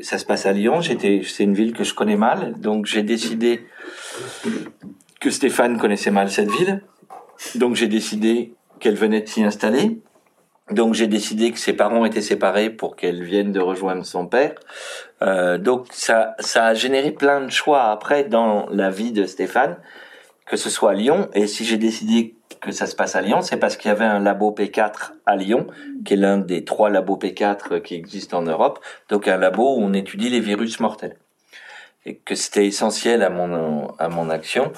Ça 0.00 0.18
se 0.18 0.24
passe 0.24 0.46
à 0.46 0.52
Lyon. 0.52 0.80
J'étais, 0.80 1.22
c'est 1.24 1.44
une 1.44 1.54
ville 1.54 1.72
que 1.72 1.84
je 1.84 1.94
connais 1.94 2.16
mal, 2.16 2.54
donc 2.60 2.86
j'ai 2.86 3.02
décidé 3.02 3.64
que 5.20 5.30
Stéphane 5.30 5.78
connaissait 5.78 6.10
mal 6.10 6.30
cette 6.30 6.50
ville. 6.50 6.82
Donc 7.54 7.74
j'ai 7.74 7.88
décidé 7.88 8.54
qu'elle 8.80 8.96
venait 8.96 9.20
de 9.20 9.28
s'y 9.28 9.42
installer. 9.42 9.98
Donc 10.70 10.94
j'ai 10.94 11.06
décidé 11.06 11.50
que 11.50 11.58
ses 11.58 11.72
parents 11.72 12.04
étaient 12.04 12.22
séparés 12.22 12.70
pour 12.70 12.96
qu'elle 12.96 13.22
vienne 13.22 13.52
de 13.52 13.60
rejoindre 13.60 14.04
son 14.04 14.26
père. 14.26 14.54
Euh, 15.20 15.58
donc 15.58 15.86
ça, 15.90 16.34
ça 16.38 16.66
a 16.66 16.74
généré 16.74 17.10
plein 17.10 17.40
de 17.40 17.50
choix 17.50 17.90
après 17.90 18.24
dans 18.24 18.66
la 18.70 18.90
vie 18.90 19.12
de 19.12 19.26
Stéphane, 19.26 19.76
que 20.46 20.56
ce 20.56 20.70
soit 20.70 20.92
à 20.92 20.94
Lyon. 20.94 21.28
Et 21.34 21.46
si 21.46 21.64
j'ai 21.64 21.78
décidé 21.78 22.36
que 22.62 22.70
ça 22.70 22.86
se 22.86 22.94
passe 22.94 23.16
à 23.16 23.20
Lyon, 23.20 23.42
c'est 23.42 23.56
parce 23.56 23.76
qu'il 23.76 23.88
y 23.88 23.92
avait 23.92 24.04
un 24.04 24.20
labo 24.20 24.54
P4 24.56 25.10
à 25.26 25.36
Lyon, 25.36 25.66
qui 26.04 26.14
est 26.14 26.16
l'un 26.16 26.38
des 26.38 26.64
trois 26.64 26.90
labos 26.90 27.18
P4 27.18 27.82
qui 27.82 27.96
existent 27.96 28.38
en 28.38 28.42
Europe, 28.42 28.78
donc 29.08 29.26
un 29.26 29.36
labo 29.36 29.74
où 29.76 29.82
on 29.82 29.92
étudie 29.92 30.30
les 30.30 30.40
virus 30.40 30.78
mortels. 30.78 31.16
Et 32.06 32.16
que 32.16 32.36
c'était 32.36 32.66
essentiel 32.66 33.22
à 33.24 33.30
mon, 33.30 33.92
à 33.98 34.08
mon 34.08 34.30
action, 34.30 34.72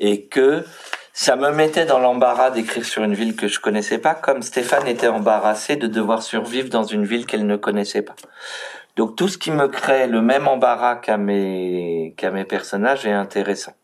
et 0.00 0.26
que 0.26 0.64
ça 1.12 1.36
me 1.36 1.50
mettait 1.50 1.84
dans 1.84 2.00
l'embarras 2.00 2.50
d'écrire 2.50 2.84
sur 2.84 3.04
une 3.04 3.14
ville 3.14 3.36
que 3.36 3.46
je 3.46 3.60
connaissais 3.60 3.98
pas, 3.98 4.14
comme 4.14 4.42
Stéphane 4.42 4.88
était 4.88 5.08
embarrassé 5.08 5.76
de 5.76 5.86
devoir 5.86 6.24
survivre 6.24 6.70
dans 6.70 6.84
une 6.84 7.04
ville 7.04 7.26
qu'elle 7.26 7.46
ne 7.46 7.56
connaissait 7.56 8.02
pas. 8.02 8.16
Donc 8.96 9.14
tout 9.14 9.28
ce 9.28 9.38
qui 9.38 9.52
me 9.52 9.68
crée 9.68 10.08
le 10.08 10.22
même 10.22 10.48
embarras 10.48 10.96
qu'à 10.96 11.18
mes, 11.18 12.14
qu'à 12.16 12.32
mes 12.32 12.44
personnages 12.44 13.06
est 13.06 13.12
intéressant. 13.12 13.74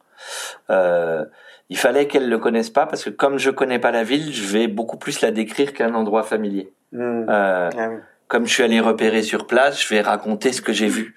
Euh, 0.71 1.25
il 1.71 1.77
fallait 1.77 2.07
qu'elle 2.07 2.29
le 2.29 2.39
connaisse 2.39 2.71
pas 2.71 2.87
parce 2.87 3.05
que 3.05 3.11
comme 3.11 3.39
je 3.39 3.51
connais 3.51 3.79
pas 3.79 3.91
la 3.91 4.03
ville, 4.03 4.33
je 4.33 4.45
vais 4.45 4.69
beaucoup 4.69 4.97
plus 4.97 5.21
la 5.21 5.31
décrire 5.31 5.73
qu'un 5.73 5.95
endroit 5.95 6.23
familier. 6.23 6.73
Hmm. 6.93 7.27
Euh, 7.29 7.71
ah 7.77 7.89
comme 8.29 8.47
je 8.47 8.53
suis 8.53 8.63
allé 8.63 8.79
repérer 8.79 9.23
sur 9.23 9.47
place, 9.47 9.83
je 9.83 9.89
vais 9.89 10.03
raconter 10.03 10.53
ce 10.53 10.61
que 10.61 10.73
j'ai 10.73 10.87
vu. 10.87 11.17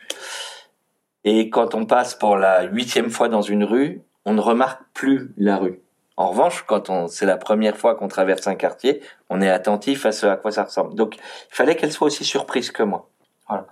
Et 1.24 1.50
quand 1.50 1.76
on 1.76 1.86
passe 1.86 2.16
pour 2.16 2.38
la 2.38 2.64
huitième 2.64 3.10
fois 3.10 3.28
dans 3.28 3.42
une 3.42 3.64
rue, 3.64 4.02
on 4.26 4.34
ne 4.34 4.42
remarque 4.42 4.82
plus 4.94 5.32
la 5.38 5.58
rue. 5.58 5.82
En 6.18 6.30
revanche, 6.30 6.64
quand 6.68 6.90
on, 6.90 7.08
c'est 7.08 7.26
la 7.26 7.38
première 7.38 7.78
fois 7.78 7.96
qu'on 7.96 8.08
traverse 8.08 8.48
un 8.48 8.56
quartier, 8.56 9.02
on 9.30 9.42
est 9.42 9.50
attentif 9.50 10.06
à 10.06 10.12
ce 10.12 10.26
à 10.26 10.36
quoi 10.36 10.52
ça 10.52 10.64
ressemble. 10.64 10.96
Donc, 10.96 11.18
il 11.18 11.56
fallait 11.56 11.76
qu'elle 11.76 11.92
soit 11.92 12.08
aussi 12.08 12.24
surprise 12.24 12.72
que 12.72 12.84
moi. 12.84 13.10
Voilà. 13.48 13.68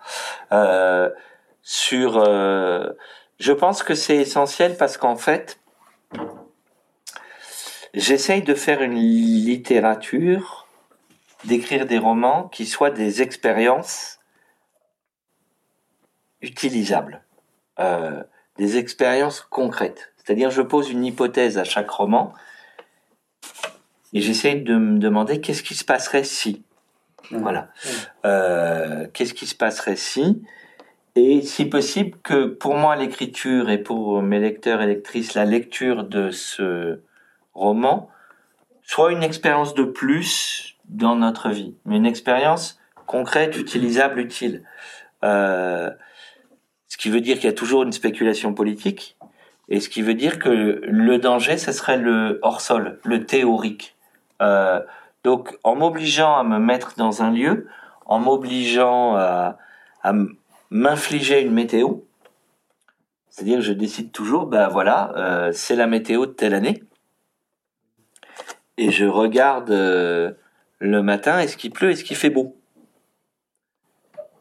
Euh, 0.52 1.10
sur, 1.62 2.18
euh, 2.18 2.90
je 3.40 3.54
pense 3.54 3.84
que 3.84 3.96
c'est 3.96 4.18
essentiel 4.18 4.76
parce 4.78 4.98
qu'en 4.98 5.16
fait, 5.16 5.59
J'essaye 7.94 8.44
de 8.44 8.54
faire 8.54 8.82
une 8.82 8.96
littérature, 8.96 10.68
d'écrire 11.46 11.86
des 11.86 11.98
romans 11.98 12.48
qui 12.50 12.66
soient 12.66 12.92
des 12.92 13.22
expériences 13.22 14.20
utilisables, 16.42 17.24
euh, 17.80 18.24
des 18.58 18.78
expériences 18.78 19.42
concrètes. 19.42 20.14
C'est-à-dire, 20.18 20.52
je 20.52 20.62
pose 20.62 20.92
une 20.92 21.04
hypothèse 21.04 21.58
à 21.58 21.64
chaque 21.64 21.90
roman 21.90 22.34
et 24.14 24.22
j'essaie 24.22 24.56
de 24.56 24.76
me 24.76 25.00
demander 25.00 25.42
qu'est-ce 25.42 25.64
qui 25.64 25.76
se 25.76 25.86
passerait 25.86 26.24
si. 26.24 26.64
Mmh. 27.32 27.38
Voilà. 27.40 27.62
Mmh. 27.62 27.90
Euh, 28.26 29.08
qu'est-ce 29.14 29.34
qui 29.34 29.48
se 29.48 29.56
passerait 29.56 29.96
si? 29.96 30.44
Et 31.16 31.42
si 31.42 31.66
possible 31.66 32.18
que 32.24 32.46
pour 32.46 32.76
moi 32.76 32.96
l'écriture 32.96 33.70
et 33.70 33.80
pour 33.80 34.22
mes 34.22 34.40
lecteurs 34.40 34.82
et 34.82 34.88
lectrices 34.88 35.34
la 35.34 35.46
lecture 35.46 36.04
de 36.04 36.30
ce 36.30 37.02
roman 37.60 38.10
soit 38.82 39.12
une 39.12 39.22
expérience 39.22 39.76
de 39.76 39.84
plus 39.84 40.78
dans 40.86 41.16
notre 41.16 41.50
vie, 41.50 41.76
mais 41.86 41.98
une 41.98 42.08
expérience 42.08 42.80
concrète, 43.06 43.58
utilisable, 43.58 44.20
utile. 44.20 44.64
Euh, 45.24 45.92
ce 46.88 46.98
qui 46.98 47.10
veut 47.10 47.22
dire 47.22 47.36
qu'il 47.36 47.46
y 47.46 47.54
a 47.54 47.56
toujours 47.56 47.84
une 47.84 47.92
spéculation 47.92 48.54
politique, 48.54 49.16
et 49.68 49.80
ce 49.80 49.90
qui 49.90 50.02
veut 50.02 50.16
dire 50.16 50.40
que 50.40 50.82
le 50.84 51.18
danger, 51.20 51.58
ce 51.58 51.72
serait 51.72 51.98
le 51.98 52.40
hors-sol, 52.42 53.00
le 53.04 53.26
théorique. 53.26 53.96
Euh, 54.42 54.82
donc, 55.24 55.56
en 55.64 55.76
m'obligeant 55.76 56.38
à 56.38 56.44
me 56.44 56.58
mettre 56.58 56.96
dans 56.98 57.22
un 57.22 57.32
lieu, 57.32 57.68
en 58.06 58.20
m'obligeant 58.20 59.16
à, 59.16 59.58
m'infliger 60.72 61.42
une 61.42 61.54
météo, 61.54 61.98
c'est-à-dire 63.30 63.62
je 63.62 63.74
décide 63.74 64.12
toujours, 64.12 64.46
ben 64.48 64.68
voilà, 64.68 65.12
euh, 65.16 65.52
c'est 65.54 65.76
la 65.76 65.88
météo 65.88 66.26
de 66.26 66.32
telle 66.32 66.54
année, 66.54 66.84
et 68.80 68.92
je 68.92 69.06
regarde 69.06 69.72
euh, 69.72 70.32
le 70.80 71.04
matin, 71.04 71.40
est-ce 71.40 71.58
qu'il 71.58 71.72
pleut, 71.72 71.92
est-ce 71.92 72.06
qu'il 72.06 72.16
fait 72.16 72.30
beau? 72.30 72.56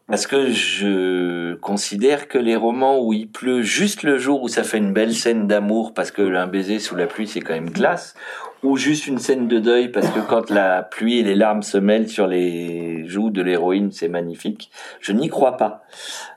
Parce 0.07 0.29
que 0.29 0.51
je 0.53 1.55
considère 1.57 2.29
que 2.29 2.39
les 2.39 2.55
romans 2.55 3.05
où 3.05 3.13
il 3.13 3.29
pleut 3.29 3.63
juste 3.63 4.05
le 4.05 4.17
jour 4.17 4.43
où 4.43 4.49
ça 4.49 4.63
fait 4.63 4.79
une 4.79 4.93
belle 4.93 5.13
scène 5.13 5.49
d'amour 5.49 5.93
parce 5.93 6.13
que 6.13 6.23
un 6.35 6.47
baiser 6.47 6.79
sous 6.79 6.95
la 6.95 7.07
pluie 7.09 7.27
c'est 7.27 7.41
quand 7.41 7.53
même 7.53 7.73
classe, 7.73 8.15
ou 8.63 8.77
juste 8.77 9.09
une 9.09 9.19
scène 9.19 9.49
de 9.49 9.59
deuil 9.59 9.89
parce 9.89 10.09
que 10.09 10.21
quand 10.21 10.51
la 10.51 10.85
pluie 10.85 11.19
et 11.19 11.25
les 11.25 11.35
larmes 11.35 11.65
se 11.65 11.77
mêlent 11.77 12.09
sur 12.09 12.29
les 12.29 13.07
joues 13.09 13.31
de 13.31 13.43
l'héroïne 13.43 13.91
c'est 13.91 14.09
magnifique, 14.09 14.71
je 15.01 15.13
n'y 15.13 15.29
crois 15.29 15.57
pas. 15.57 15.83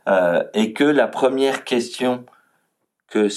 Euh, 0.10 0.43
et 0.56 0.74
que 0.74 0.84
la 0.84 1.08
première 1.08 1.64
question 1.66 2.26
que 3.10 3.28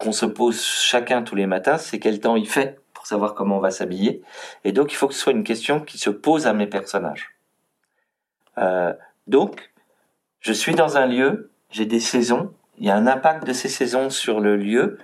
qu'on 0.00 0.12
se 0.12 0.26
pose 0.26 0.60
chacun 0.60 1.22
tous 1.22 1.36
les 1.36 1.46
matins, 1.46 1.78
c'est 1.78 2.00
quel 2.00 2.18
temps 2.18 2.34
il 2.34 2.48
fait? 2.48 2.81
Pour 3.02 3.08
savoir 3.08 3.34
comment 3.34 3.56
on 3.56 3.60
va 3.60 3.72
s'habiller. 3.72 4.22
Et 4.62 4.70
donc 4.70 4.92
il 4.92 4.94
faut 4.94 5.08
que 5.08 5.14
ce 5.14 5.18
soit 5.18 5.32
une 5.32 5.42
question 5.42 5.80
qui 5.80 5.98
se 5.98 6.08
pose 6.08 6.46
à 6.46 6.52
mes 6.52 6.68
personnages. 6.68 7.34
Euh, 8.58 8.92
donc, 9.26 9.72
je 10.38 10.52
suis 10.52 10.76
dans 10.76 10.98
un 10.98 11.06
lieu, 11.06 11.50
j'ai 11.70 11.84
des 11.84 11.98
saisons, 11.98 12.52
il 12.78 12.86
y 12.86 12.90
a 12.90 12.94
un 12.94 13.08
impact 13.08 13.44
de 13.44 13.52
ces 13.52 13.68
saisons 13.68 14.08
sur 14.08 14.38
le 14.38 14.56
lieu. 14.56 14.98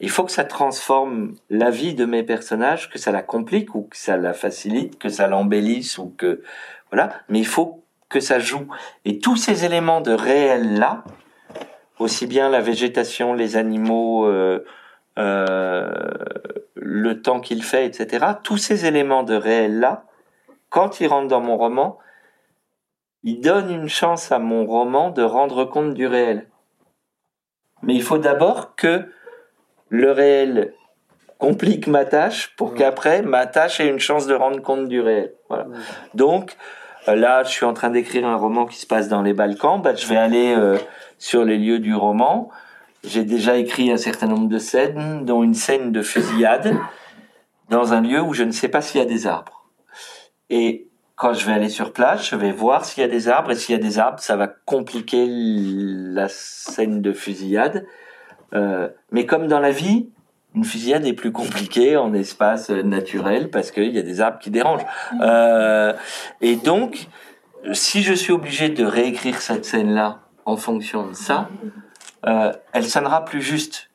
Il 0.00 0.08
faut 0.08 0.24
que 0.24 0.32
ça 0.32 0.44
transforme 0.44 1.34
la 1.50 1.68
vie 1.68 1.92
de 1.92 2.06
mes 2.06 2.22
personnages, 2.22 2.88
que 2.88 2.98
ça 2.98 3.12
la 3.12 3.20
complique 3.20 3.74
ou 3.74 3.82
que 3.82 3.98
ça 3.98 4.16
la 4.16 4.32
facilite, 4.32 4.98
que 4.98 5.10
ça 5.10 5.26
l'embellisse 5.26 5.98
ou 5.98 6.14
que 6.16 6.42
voilà. 6.90 7.12
Mais 7.28 7.38
il 7.38 7.46
faut 7.46 7.84
que 8.08 8.20
ça 8.20 8.38
joue. 8.38 8.66
Et 9.04 9.18
tous 9.18 9.36
ces 9.36 9.66
éléments 9.66 10.00
de 10.00 10.12
réel 10.12 10.78
là, 10.78 11.04
aussi 11.98 12.26
bien 12.26 12.48
la 12.48 12.62
végétation, 12.62 13.34
les 13.34 13.58
animaux, 13.58 14.24
euh, 14.24 14.64
euh, 15.20 15.90
le 16.74 17.20
temps 17.20 17.40
qu'il 17.40 17.62
fait, 17.62 17.86
etc. 17.86 18.26
Tous 18.42 18.56
ces 18.56 18.86
éléments 18.86 19.22
de 19.22 19.34
réel 19.34 19.78
là, 19.78 20.04
quand 20.70 21.00
ils 21.00 21.06
rentrent 21.06 21.28
dans 21.28 21.40
mon 21.40 21.56
roman, 21.56 21.98
il 23.22 23.40
donne 23.40 23.70
une 23.70 23.88
chance 23.88 24.32
à 24.32 24.38
mon 24.38 24.64
roman 24.64 25.10
de 25.10 25.22
rendre 25.22 25.64
compte 25.64 25.94
du 25.94 26.06
réel. 26.06 26.48
Mais 27.82 27.94
il 27.94 28.02
faut 28.02 28.18
d'abord 28.18 28.76
que 28.76 29.10
le 29.88 30.10
réel 30.10 30.74
complique 31.38 31.86
ma 31.86 32.04
tâche 32.04 32.54
pour 32.56 32.74
qu'après 32.74 33.22
ma 33.22 33.46
tâche 33.46 33.80
ait 33.80 33.88
une 33.88 33.98
chance 33.98 34.26
de 34.26 34.34
rendre 34.34 34.60
compte 34.62 34.88
du 34.88 35.00
réel. 35.00 35.34
Voilà. 35.48 35.66
Donc 36.14 36.56
euh, 37.08 37.14
là, 37.14 37.42
je 37.42 37.50
suis 37.50 37.64
en 37.64 37.72
train 37.72 37.90
d'écrire 37.90 38.26
un 38.26 38.36
roman 38.36 38.66
qui 38.66 38.78
se 38.78 38.86
passe 38.86 39.08
dans 39.08 39.22
les 39.22 39.32
Balkans. 39.32 39.80
Bah, 39.80 39.94
je 39.94 40.06
vais 40.06 40.16
aller 40.16 40.54
euh, 40.56 40.78
sur 41.18 41.44
les 41.44 41.58
lieux 41.58 41.78
du 41.78 41.94
roman. 41.94 42.50
J'ai 43.04 43.24
déjà 43.24 43.56
écrit 43.56 43.90
un 43.90 43.96
certain 43.96 44.26
nombre 44.26 44.48
de 44.48 44.58
scènes, 44.58 45.24
dont 45.24 45.42
une 45.42 45.54
scène 45.54 45.90
de 45.92 46.02
fusillade 46.02 46.76
dans 47.70 47.92
un 47.92 48.00
lieu 48.02 48.20
où 48.20 48.34
je 48.34 48.44
ne 48.44 48.50
sais 48.50 48.68
pas 48.68 48.82
s'il 48.82 49.00
y 49.00 49.02
a 49.02 49.06
des 49.06 49.26
arbres. 49.26 49.64
Et 50.50 50.88
quand 51.14 51.32
je 51.32 51.46
vais 51.46 51.52
aller 51.52 51.68
sur 51.68 51.92
place, 51.92 52.28
je 52.28 52.36
vais 52.36 52.52
voir 52.52 52.84
s'il 52.84 53.02
y 53.02 53.04
a 53.04 53.08
des 53.08 53.28
arbres 53.28 53.52
et 53.52 53.54
s'il 53.54 53.74
y 53.74 53.78
a 53.78 53.82
des 53.82 53.98
arbres, 53.98 54.20
ça 54.20 54.36
va 54.36 54.48
compliquer 54.48 55.26
la 55.28 56.28
scène 56.28 57.00
de 57.00 57.12
fusillade. 57.12 57.86
Euh, 58.54 58.88
mais 59.12 59.26
comme 59.26 59.46
dans 59.46 59.60
la 59.60 59.70
vie, 59.70 60.08
une 60.54 60.64
fusillade 60.64 61.06
est 61.06 61.12
plus 61.12 61.30
compliquée 61.30 61.96
en 61.96 62.12
espace 62.12 62.70
naturel 62.70 63.50
parce 63.50 63.70
qu'il 63.70 63.92
y 63.94 63.98
a 63.98 64.02
des 64.02 64.20
arbres 64.20 64.38
qui 64.38 64.50
dérangent. 64.50 64.86
Euh, 65.20 65.92
et 66.40 66.56
donc, 66.56 67.06
si 67.72 68.02
je 68.02 68.12
suis 68.12 68.32
obligé 68.32 68.68
de 68.68 68.84
réécrire 68.84 69.40
cette 69.40 69.64
scène-là 69.64 70.20
en 70.44 70.56
fonction 70.56 71.06
de 71.06 71.14
ça, 71.14 71.48
euh, 72.26 72.52
elle 72.72 72.86
sonnera 72.86 73.24
plus 73.24 73.42
juste. 73.42 73.90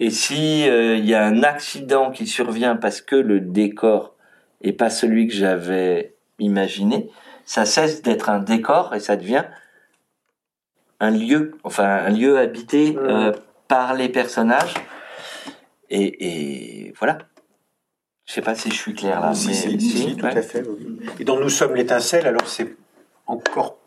Et 0.00 0.10
si 0.10 0.68
euh, 0.68 0.96
il 0.96 1.06
y 1.06 1.14
a 1.14 1.24
un 1.24 1.42
accident 1.42 2.10
qui 2.10 2.26
survient 2.26 2.76
parce 2.76 3.00
que 3.00 3.16
le 3.16 3.40
décor 3.40 4.14
et 4.60 4.72
pas 4.72 4.90
celui 4.90 5.26
que 5.26 5.34
j'avais 5.34 6.14
imaginé, 6.38 7.10
ça 7.44 7.64
cesse 7.64 8.02
d'être 8.02 8.28
un 8.28 8.38
décor 8.38 8.94
et 8.94 9.00
ça 9.00 9.16
devient 9.16 9.44
un 11.00 11.10
lieu, 11.10 11.56
enfin 11.64 11.84
un 11.84 12.10
lieu 12.10 12.38
habité 12.38 12.96
euh, 12.96 13.32
par 13.66 13.94
les 13.94 14.08
personnages. 14.08 14.74
Et, 15.90 16.86
et, 16.86 16.92
voilà. 16.98 17.18
Je 18.26 18.34
sais 18.34 18.42
pas 18.42 18.54
si 18.54 18.70
je 18.70 18.74
suis 18.74 18.94
clair 18.94 19.20
là. 19.20 19.32
Si, 19.34 19.48
mais, 19.48 19.54
si, 19.54 19.80
si, 19.80 20.16
tout 20.16 20.26
à 20.26 20.42
fait. 20.42 20.62
Et 21.18 21.24
dans 21.24 21.40
Nous 21.40 21.48
sommes 21.48 21.74
l'étincelle, 21.74 22.26
alors 22.26 22.46
c'est 22.46 22.76
encore. 23.26 23.77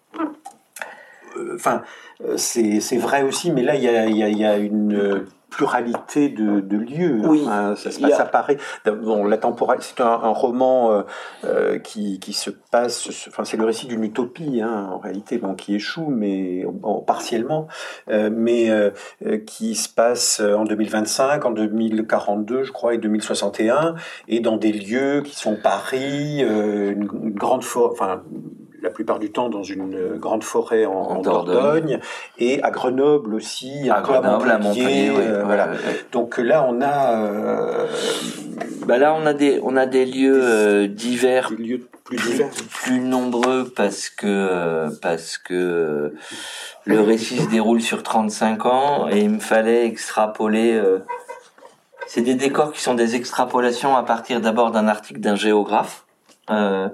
Euh, 1.42 1.56
enfin, 1.56 1.82
euh, 2.24 2.38
c'est 2.38 2.98
vrai 2.98 3.24
aussi, 3.24 3.52
mais 3.52 3.64
là, 3.64 3.76
il 3.76 3.84
y 3.84 3.90
a, 3.90 4.08
y, 4.08 4.24
a, 4.24 4.30
y 4.30 4.46
a, 4.46 4.58
une 4.58 5.26
pluralité 5.52 6.30
de, 6.30 6.62
de 6.62 6.78
lieux. 6.78 7.22
Oui. 7.26 7.46
Hein, 7.48 7.76
ça 7.76 7.92
se 7.92 8.00
passe 8.00 8.20
à 8.20 8.26
Paris. 8.26 8.58
Bon, 8.86 9.26
la 9.26 9.38
c'est 9.80 10.02
un, 10.02 10.06
un, 10.08 10.30
roman 10.30 10.92
euh, 10.92 11.02
euh, 11.44 11.78
qui, 11.78 12.20
qui 12.20 12.34
se 12.34 12.50
passe. 12.50 13.10
Enfin, 13.28 13.44
c'est 13.44 13.58
le 13.58 13.66
récit 13.66 13.86
d'une 13.86 14.04
utopie, 14.04 14.62
hein, 14.62 14.90
en 14.92 14.98
réalité, 14.98 15.38
bon, 15.38 15.54
qui 15.54 15.76
échoue, 15.76 16.08
mais 16.08 16.66
bon, 16.66 17.02
partiellement, 17.02 17.68
euh, 18.10 18.30
mais 18.34 18.70
euh, 18.70 18.92
qui 19.46 19.76
se 19.76 19.90
passe 19.90 20.40
en 20.40 20.64
2025, 20.64 21.46
en 21.46 21.52
2042, 21.52 22.64
je 22.64 22.72
crois, 22.72 22.96
et 22.96 22.98
2061, 22.98 23.96
et 24.30 24.40
dans 24.40 24.56
des 24.56 24.72
lieux 24.72 25.22
qui 25.22 25.36
sont 25.36 25.58
Paris, 25.62 26.40
une, 26.40 27.10
une 27.24 27.34
grande 27.34 27.64
forme, 27.64 27.92
enfin 27.92 28.24
la 28.82 28.90
plupart 28.90 29.20
du 29.20 29.32
temps 29.32 29.50
dans 29.50 29.64
une 29.64 30.18
grande 30.18 30.44
forêt 30.44 30.86
en, 30.86 30.94
en 30.94 31.22
Dordogne, 31.22 32.00
et 32.38 32.62
à 32.64 32.72
Grenoble 32.72 33.36
aussi, 33.36 33.90
à, 33.90 34.02
Grenoble, 34.02 34.50
à 34.50 34.58
Montpellier. 34.58 35.12
Euh, 35.16 35.44
voilà. 35.44 35.70
Donc 36.12 36.38
là, 36.38 36.66
on 36.68 36.82
a. 36.82 37.20
Euh, 37.20 37.88
bah 38.86 38.98
là, 38.98 39.14
on 39.14 39.26
a 39.26 39.34
des 39.34 39.60
on 39.64 39.76
a 39.76 39.86
des 39.86 40.06
lieux 40.06 40.42
euh, 40.42 40.88
divers, 40.88 41.52
des 41.52 41.58
lieux 41.58 41.88
plus 42.04 42.18
divers, 42.18 42.50
plus 42.74 43.00
nombreux 43.00 43.72
parce 43.76 44.10
que 44.10 44.88
parce 45.02 45.38
que 45.38 46.14
le 46.86 47.02
récit 47.02 47.38
se 47.38 47.50
déroule 47.50 47.82
sur 47.82 48.04
35 48.04 48.66
ans 48.66 49.08
et 49.10 49.20
il 49.20 49.30
me 49.30 49.40
fallait 49.40 49.86
extrapoler. 49.86 50.82
c'est 52.08 52.22
des 52.22 52.36
décors 52.36 52.74
qui 52.74 52.82
sont 52.82 52.96
des 52.96 53.16
extrapolations 53.16 53.96
à 53.96 54.04
partir 54.04 54.42
d'abord 54.42 54.72
d'un 54.72 54.88
article 54.88 55.20
d'un 55.20 55.36
géographe. 55.36 56.06
Euh, 56.50 56.90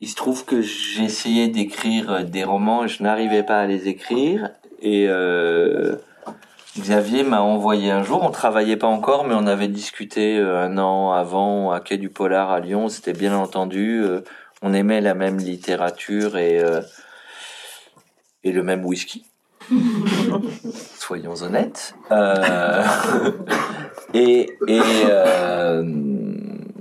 il 0.00 0.08
se 0.08 0.14
trouve 0.14 0.44
que 0.44 0.62
j'essayais 0.62 1.48
d'écrire 1.48 2.24
des 2.24 2.44
romans 2.44 2.84
et 2.84 2.88
je 2.88 3.02
n'arrivais 3.02 3.42
pas 3.42 3.60
à 3.60 3.66
les 3.66 3.88
écrire. 3.88 4.50
Et 4.80 5.06
euh, 5.08 5.96
Xavier 6.78 7.24
m'a 7.24 7.40
envoyé 7.40 7.90
un 7.90 8.04
jour, 8.04 8.22
on 8.22 8.30
travaillait 8.30 8.76
pas 8.76 8.86
encore, 8.86 9.26
mais 9.26 9.34
on 9.34 9.46
avait 9.46 9.68
discuté 9.68 10.38
euh, 10.38 10.64
un 10.64 10.78
an 10.78 11.12
avant 11.12 11.72
à 11.72 11.80
Quai 11.80 11.96
du 11.96 12.08
Polar 12.08 12.50
à 12.50 12.60
Lyon, 12.60 12.88
c'était 12.88 13.12
bien 13.12 13.36
entendu. 13.36 14.00
Euh, 14.02 14.20
on 14.62 14.72
aimait 14.72 15.00
la 15.00 15.14
même 15.14 15.38
littérature 15.38 16.36
et, 16.36 16.60
euh, 16.60 16.80
et 18.44 18.52
le 18.52 18.62
même 18.62 18.84
whisky. 18.84 19.24
Soyons 20.98 21.42
honnêtes. 21.42 21.94
Euh, 22.12 22.84
et 24.14 24.50
et 24.66 24.80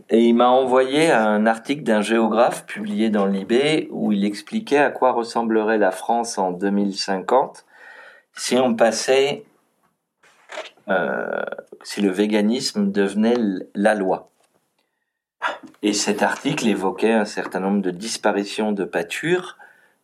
et 0.09 0.23
il 0.23 0.33
m'a 0.33 0.49
envoyé 0.49 1.11
un 1.11 1.45
article 1.45 1.83
d'un 1.83 2.01
géographe 2.01 2.65
publié 2.65 3.09
dans 3.09 3.25
l'IB 3.25 3.87
où 3.91 4.11
il 4.11 4.23
expliquait 4.23 4.77
à 4.77 4.89
quoi 4.89 5.11
ressemblerait 5.11 5.77
la 5.77 5.91
France 5.91 6.37
en 6.37 6.51
2050 6.51 7.65
si 8.33 8.55
on 8.55 8.75
passait, 8.75 9.43
euh, 10.87 11.43
si 11.83 12.01
le 12.01 12.09
véganisme 12.09 12.91
devenait 12.91 13.35
la 13.75 13.95
loi. 13.95 14.29
Et 15.81 15.93
cet 15.93 16.23
article 16.23 16.67
évoquait 16.67 17.13
un 17.13 17.25
certain 17.25 17.59
nombre 17.59 17.81
de 17.81 17.91
disparitions 17.91 18.71
de 18.71 18.85
pâtures 18.85 19.57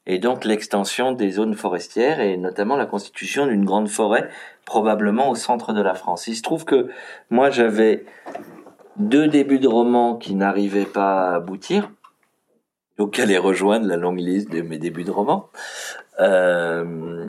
et 0.06 0.20
donc 0.20 0.44
l'extension 0.44 1.14
des 1.14 1.32
zones 1.32 1.56
forestières 1.56 2.20
et 2.20 2.36
notamment 2.36 2.76
la 2.76 2.86
constitution 2.86 3.48
d'une 3.48 3.64
grande 3.64 3.88
forêt 3.88 4.30
probablement 4.66 5.30
au 5.30 5.36
centre 5.36 5.72
de 5.72 5.82
la 5.82 5.94
France. 5.94 6.28
Il 6.28 6.36
se 6.36 6.42
trouve 6.42 6.66
que 6.66 6.90
moi 7.30 7.50
j'avais 7.50 8.06
deux 8.98 9.28
débuts 9.28 9.60
de 9.60 9.68
romans 9.68 10.16
qui 10.16 10.36
n'arrivaient 10.36 10.86
pas 10.86 11.30
à 11.30 11.36
aboutir, 11.36 11.90
donc 12.98 13.20
aller 13.20 13.38
rejoindre 13.38 13.88
la 13.88 13.98
longue 13.98 14.20
liste 14.20 14.52
de 14.52 14.62
mes 14.62 14.78
débuts 14.78 15.04
de 15.04 15.12
romans. 15.12 15.50
Euh, 16.20 17.28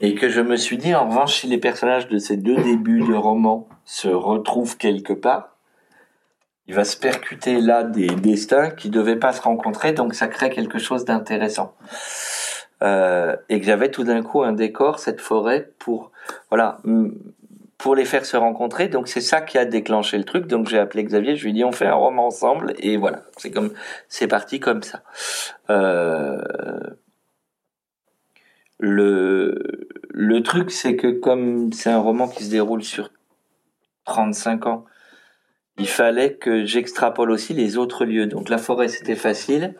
et 0.00 0.14
que 0.14 0.28
je 0.28 0.42
me 0.42 0.56
suis 0.56 0.76
dit, 0.76 0.94
en 0.94 1.08
revanche, 1.08 1.40
si 1.40 1.46
les 1.46 1.58
personnages 1.58 2.08
de 2.08 2.18
ces 2.18 2.36
deux 2.36 2.56
débuts 2.56 3.02
de 3.02 3.14
romans 3.14 3.68
se 3.84 4.08
retrouvent 4.08 4.76
quelque 4.76 5.14
part, 5.14 5.56
il 6.66 6.74
va 6.74 6.84
se 6.84 6.96
percuter 6.96 7.60
là 7.60 7.84
des 7.84 8.08
destins 8.08 8.70
qui 8.70 8.90
devaient 8.90 9.16
pas 9.16 9.32
se 9.32 9.40
rencontrer, 9.40 9.92
donc 9.92 10.14
ça 10.14 10.26
crée 10.26 10.50
quelque 10.50 10.78
chose 10.78 11.04
d'intéressant. 11.04 11.74
Euh, 12.82 13.36
et 13.48 13.58
que 13.58 13.64
j'avais 13.64 13.90
tout 13.90 14.04
d'un 14.04 14.22
coup 14.22 14.42
un 14.42 14.52
décor, 14.52 14.98
cette 14.98 15.20
forêt, 15.20 15.70
pour 15.78 16.10
voilà, 16.50 16.78
pour 17.86 17.94
les 17.94 18.04
faire 18.04 18.26
se 18.26 18.36
rencontrer. 18.36 18.88
Donc 18.88 19.06
c'est 19.06 19.20
ça 19.20 19.40
qui 19.40 19.58
a 19.58 19.64
déclenché 19.64 20.18
le 20.18 20.24
truc. 20.24 20.48
Donc 20.48 20.66
j'ai 20.66 20.76
appelé 20.76 21.04
Xavier, 21.04 21.36
je 21.36 21.44
lui 21.44 21.50
ai 21.50 21.52
dit 21.52 21.62
on 21.62 21.70
fait 21.70 21.86
un 21.86 21.94
roman 21.94 22.26
ensemble, 22.26 22.74
et 22.80 22.96
voilà, 22.96 23.22
c'est 23.36 23.52
comme 23.52 23.70
c'est 24.08 24.26
parti 24.26 24.58
comme 24.58 24.82
ça. 24.82 25.04
Euh, 25.70 26.42
le 28.80 29.86
le 30.10 30.42
truc, 30.42 30.72
c'est 30.72 30.96
que 30.96 31.06
comme 31.06 31.72
c'est 31.72 31.90
un 31.90 32.00
roman 32.00 32.26
qui 32.26 32.42
se 32.42 32.50
déroule 32.50 32.82
sur 32.82 33.10
35 34.06 34.66
ans, 34.66 34.84
il 35.78 35.86
fallait 35.86 36.34
que 36.34 36.64
j'extrapole 36.64 37.30
aussi 37.30 37.54
les 37.54 37.76
autres 37.76 38.04
lieux. 38.04 38.26
Donc 38.26 38.48
la 38.48 38.58
forêt, 38.58 38.88
c'était 38.88 39.14
facile. 39.14 39.76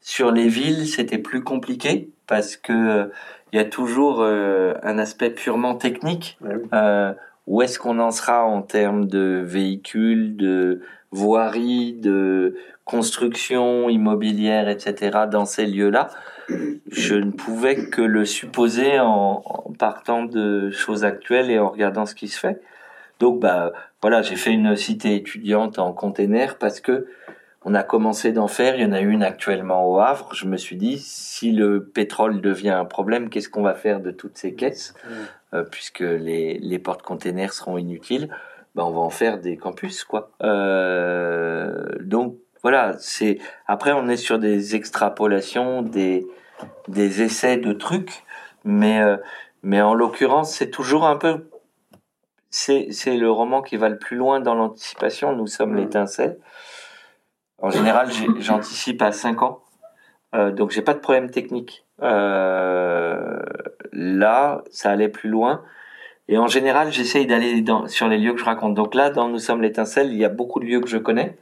Sur 0.00 0.30
les 0.30 0.46
villes, 0.46 0.86
c'était 0.86 1.18
plus 1.18 1.42
compliqué 1.42 2.10
parce 2.28 2.56
que 2.56 3.10
il 3.52 3.56
y 3.56 3.58
a 3.58 3.64
toujours 3.64 4.20
euh, 4.20 4.74
un 4.84 4.98
aspect 4.98 5.30
purement 5.30 5.74
technique. 5.74 6.38
Euh, 6.72 7.12
où 7.50 7.62
est-ce 7.62 7.80
qu'on 7.80 7.98
en 7.98 8.12
sera 8.12 8.44
en 8.44 8.62
termes 8.62 9.06
de 9.06 9.42
véhicules, 9.44 10.36
de 10.36 10.82
voiries, 11.10 11.94
de 11.94 12.54
construction 12.84 13.88
immobilière, 13.88 14.68
etc. 14.68 15.22
dans 15.28 15.46
ces 15.46 15.66
lieux-là? 15.66 16.10
Je 16.92 17.16
ne 17.16 17.32
pouvais 17.32 17.88
que 17.90 18.02
le 18.02 18.24
supposer 18.24 19.00
en, 19.00 19.42
partant 19.80 20.22
de 20.22 20.70
choses 20.70 21.04
actuelles 21.04 21.50
et 21.50 21.58
en 21.58 21.68
regardant 21.68 22.06
ce 22.06 22.14
qui 22.14 22.28
se 22.28 22.38
fait. 22.38 22.60
Donc, 23.18 23.40
bah, 23.40 23.72
voilà, 24.00 24.22
j'ai 24.22 24.36
fait 24.36 24.52
une 24.52 24.76
cité 24.76 25.16
étudiante 25.16 25.80
en 25.80 25.92
container 25.92 26.56
parce 26.56 26.78
que 26.80 27.08
on 27.64 27.74
a 27.74 27.82
commencé 27.82 28.32
d'en 28.32 28.48
faire. 28.48 28.76
Il 28.76 28.82
y 28.82 28.86
en 28.86 28.92
a 28.92 29.00
une 29.00 29.22
actuellement 29.22 29.90
au 29.90 29.98
Havre. 29.98 30.34
Je 30.34 30.46
me 30.46 30.56
suis 30.56 30.76
dit, 30.76 30.98
si 30.98 31.52
le 31.52 31.84
pétrole 31.84 32.40
devient 32.40 32.70
un 32.70 32.84
problème, 32.84 33.28
qu'est-ce 33.28 33.48
qu'on 33.48 33.62
va 33.62 33.74
faire 33.74 34.00
de 34.00 34.12
toutes 34.12 34.38
ces 34.38 34.54
caisses, 34.54 34.94
euh, 35.06 35.24
puisque 35.70 36.00
les, 36.00 36.58
les 36.58 36.78
portes 36.78 37.02
containers 37.02 37.52
seront 37.52 37.76
inutiles. 37.76 38.28
Ben, 38.74 38.84
on 38.84 38.90
va 38.90 39.00
en 39.00 39.10
faire 39.10 39.38
des 39.38 39.56
campus, 39.56 40.04
quoi. 40.04 40.30
Euh, 40.42 41.84
donc 42.00 42.36
voilà, 42.62 42.96
c'est 42.98 43.38
après 43.66 43.92
on 43.92 44.08
est 44.08 44.16
sur 44.16 44.38
des 44.38 44.76
extrapolations, 44.76 45.82
des 45.82 46.26
des 46.88 47.22
essais 47.22 47.56
de 47.56 47.72
trucs, 47.72 48.22
mais 48.64 49.00
euh, 49.00 49.16
mais 49.62 49.80
en 49.80 49.94
l'occurrence 49.94 50.54
c'est 50.54 50.70
toujours 50.70 51.06
un 51.06 51.16
peu 51.16 51.48
c'est 52.50 53.16
le 53.16 53.30
roman 53.30 53.62
qui 53.62 53.76
va 53.76 53.88
le 53.88 53.98
plus 53.98 54.16
loin 54.16 54.40
dans 54.40 54.54
l'anticipation. 54.54 55.34
Nous 55.34 55.46
sommes 55.46 55.72
mm. 55.72 55.76
l'étincelle. 55.76 56.38
En 57.58 57.70
général, 57.70 58.08
j'anticipe 58.38 59.02
à 59.02 59.12
5 59.12 59.42
ans. 59.42 59.62
Euh, 60.34 60.50
donc 60.50 60.70
j'ai 60.70 60.82
pas 60.82 60.94
de 60.94 60.98
problème 60.98 61.30
technique. 61.30 61.84
Euh, 62.02 63.38
là, 63.92 64.62
ça 64.70 64.90
allait 64.90 65.08
plus 65.08 65.28
loin. 65.28 65.62
Et 66.28 66.38
en 66.38 66.46
général, 66.46 66.92
j'essaye 66.92 67.26
d'aller 67.26 67.64
sur 67.86 68.08
les 68.08 68.18
lieux 68.18 68.32
que 68.32 68.38
je 68.38 68.44
raconte. 68.44 68.74
Donc 68.74 68.94
là, 68.94 69.10
dans 69.10 69.28
Nous 69.28 69.40
sommes 69.40 69.62
l'étincelle, 69.62 70.12
il 70.12 70.18
y 70.18 70.24
a 70.24 70.28
beaucoup 70.28 70.60
de 70.60 70.64
lieux 70.64 70.80
que 70.80 70.88
je 70.88 70.98
connais. 70.98 71.36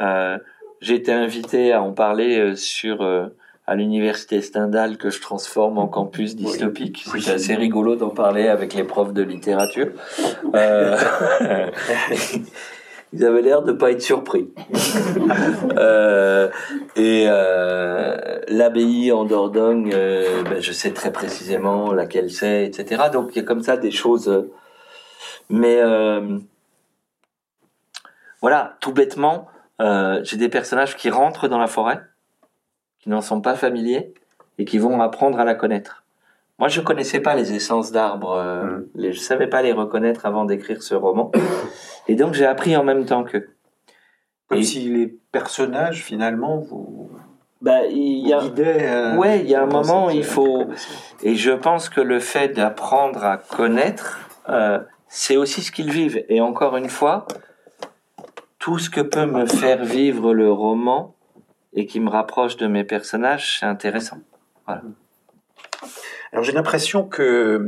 Euh, 0.00 0.36
j'ai 0.80 0.94
été 0.94 1.12
invité 1.12 1.72
à 1.72 1.82
en 1.82 1.92
parler 1.92 2.38
euh, 2.38 2.56
sur 2.56 3.02
euh, 3.02 3.28
à 3.66 3.74
l'université 3.74 4.42
Stendhal 4.42 4.96
que 4.96 5.10
je 5.10 5.20
transforme 5.20 5.78
en 5.78 5.86
campus 5.86 6.36
dystopique. 6.36 7.04
C'est 7.18 7.32
assez 7.32 7.54
rigolo 7.54 7.96
d'en 7.96 8.10
parler 8.10 8.48
avec 8.48 8.74
les 8.74 8.84
profs 8.84 9.12
de 9.12 9.22
littérature. 9.22 9.88
Euh, 10.54 10.96
ils 13.12 13.24
avaient 13.24 13.42
l'air 13.42 13.62
de 13.62 13.72
pas 13.72 13.90
être 13.90 14.02
surpris. 14.02 14.52
euh, 15.76 16.48
et 16.96 17.26
euh, 17.28 18.40
l'abbaye 18.48 19.12
en 19.12 19.24
Dordogne, 19.24 19.90
euh, 19.94 20.42
ben, 20.42 20.60
je 20.60 20.72
sais 20.72 20.92
très 20.92 21.12
précisément 21.12 21.92
laquelle 21.92 22.30
c'est, 22.30 22.64
etc. 22.64 23.04
Donc 23.12 23.30
il 23.32 23.38
y 23.38 23.42
a 23.42 23.44
comme 23.44 23.62
ça 23.62 23.76
des 23.76 23.90
choses. 23.90 24.48
Mais 25.48 25.80
voilà, 28.40 28.76
tout 28.80 28.92
bêtement, 28.92 29.48
j'ai 29.78 30.36
des 30.36 30.48
personnages 30.48 30.96
qui 30.96 31.10
rentrent 31.10 31.48
dans 31.48 31.58
la 31.58 31.68
forêt 31.68 32.00
qui 33.00 33.10
n'en 33.10 33.20
sont 33.20 33.40
pas 33.40 33.54
familiers 33.54 34.14
et 34.58 34.64
qui 34.64 34.78
vont 34.78 35.00
apprendre 35.00 35.38
à 35.38 35.44
la 35.44 35.54
connaître. 35.54 36.05
Moi, 36.58 36.68
je 36.68 36.80
connaissais 36.80 37.20
pas 37.20 37.34
les 37.34 37.52
essences 37.52 37.92
d'arbres, 37.92 38.32
euh, 38.32 38.64
mmh. 38.64 38.86
les, 38.94 39.12
je 39.12 39.20
savais 39.20 39.46
pas 39.46 39.62
les 39.62 39.72
reconnaître 39.72 40.24
avant 40.24 40.44
d'écrire 40.44 40.82
ce 40.82 40.94
roman, 40.94 41.30
et 42.08 42.14
donc 42.14 42.34
j'ai 42.34 42.46
appris 42.46 42.76
en 42.76 42.84
même 42.84 43.04
temps 43.04 43.24
qu'eux. 43.24 43.50
Comme 44.48 44.62
si 44.62 44.88
les 44.88 45.08
personnages, 45.32 46.02
finalement, 46.02 46.58
vous, 46.58 47.10
bah, 47.60 47.84
il 47.86 48.26
y 48.26 48.32
a, 48.32 48.40
euh, 48.42 49.16
ouais, 49.16 49.40
il 49.40 49.48
y 49.48 49.54
a 49.54 49.62
un 49.62 49.66
moment, 49.66 50.08
il 50.08 50.24
faut, 50.24 50.66
et 51.22 51.34
je 51.34 51.50
pense 51.50 51.88
que 51.88 52.00
le 52.00 52.20
fait 52.20 52.48
d'apprendre 52.48 53.24
à 53.24 53.36
connaître, 53.38 54.20
euh, 54.48 54.78
c'est 55.08 55.36
aussi 55.36 55.62
ce 55.62 55.72
qu'ils 55.72 55.90
vivent. 55.90 56.24
Et 56.28 56.40
encore 56.40 56.76
une 56.76 56.88
fois, 56.88 57.26
tout 58.58 58.78
ce 58.78 58.88
que 58.88 59.00
peut 59.00 59.26
me 59.26 59.46
faire 59.46 59.84
vivre 59.84 60.32
le 60.32 60.50
roman, 60.50 61.16
et 61.74 61.86
qui 61.86 62.00
me 62.00 62.08
rapproche 62.08 62.56
de 62.56 62.66
mes 62.66 62.84
personnages, 62.84 63.58
c'est 63.58 63.66
intéressant. 63.66 64.18
Voilà. 64.66 64.82
Alors 66.32 66.44
j'ai 66.44 66.52
l'impression 66.52 67.06
que 67.06 67.60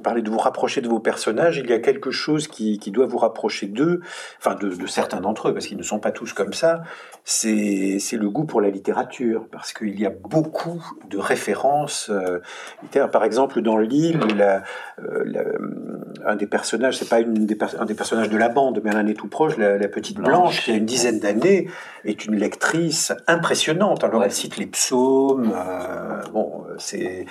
vous 0.00 0.04
parlez 0.04 0.22
de 0.22 0.30
vous 0.30 0.38
rapprocher 0.38 0.80
de 0.80 0.88
vos 0.88 0.98
personnages, 0.98 1.58
il 1.58 1.68
y 1.68 1.74
a 1.74 1.78
quelque 1.78 2.10
chose 2.10 2.48
qui, 2.48 2.78
qui 2.78 2.90
doit 2.90 3.04
vous 3.04 3.18
rapprocher 3.18 3.66
d'eux, 3.66 4.00
enfin 4.38 4.54
de, 4.54 4.70
de 4.70 4.86
certains 4.86 5.20
d'entre 5.20 5.48
eux, 5.48 5.52
parce 5.52 5.66
qu'ils 5.66 5.76
ne 5.76 5.82
sont 5.82 5.98
pas 5.98 6.10
tous 6.10 6.32
comme 6.32 6.54
ça, 6.54 6.80
c'est 7.22 7.98
le 8.12 8.30
goût 8.30 8.46
pour 8.46 8.62
la 8.62 8.70
littérature, 8.70 9.46
parce 9.52 9.74
qu'il 9.74 10.00
y 10.00 10.06
a 10.06 10.10
beaucoup 10.10 10.82
de 11.10 11.18
références 11.18 12.08
euh, 12.08 12.38
littéraires. 12.82 13.10
Par 13.10 13.24
exemple, 13.24 13.60
dans 13.60 13.76
l'île, 13.76 14.20
euh, 14.40 15.58
un 16.24 16.36
des 16.36 16.46
personnages, 16.46 16.96
c'est 16.96 17.10
pas 17.10 17.20
une 17.20 17.44
des, 17.44 17.58
un 17.78 17.84
des 17.84 17.94
personnages 17.94 18.30
de 18.30 18.38
la 18.38 18.48
bande, 18.48 18.80
mais 18.82 18.94
un 18.94 19.06
est 19.06 19.18
tout 19.22 19.28
proche, 19.28 19.58
la, 19.58 19.76
la 19.76 19.88
petite 19.88 20.16
Blanche, 20.16 20.30
Blanche, 20.30 20.64
qui 20.64 20.70
a 20.70 20.76
une 20.76 20.86
dizaine 20.86 21.20
d'années, 21.20 21.68
est 22.06 22.24
une 22.24 22.36
lectrice 22.36 23.12
impressionnante. 23.26 24.02
Alors 24.02 24.20
ouais. 24.20 24.26
elle 24.26 24.32
cite 24.32 24.56
les 24.56 24.66
psaumes, 24.66 25.52
euh, 25.54 26.22
bon, 26.32 26.64
c'est 26.78 27.26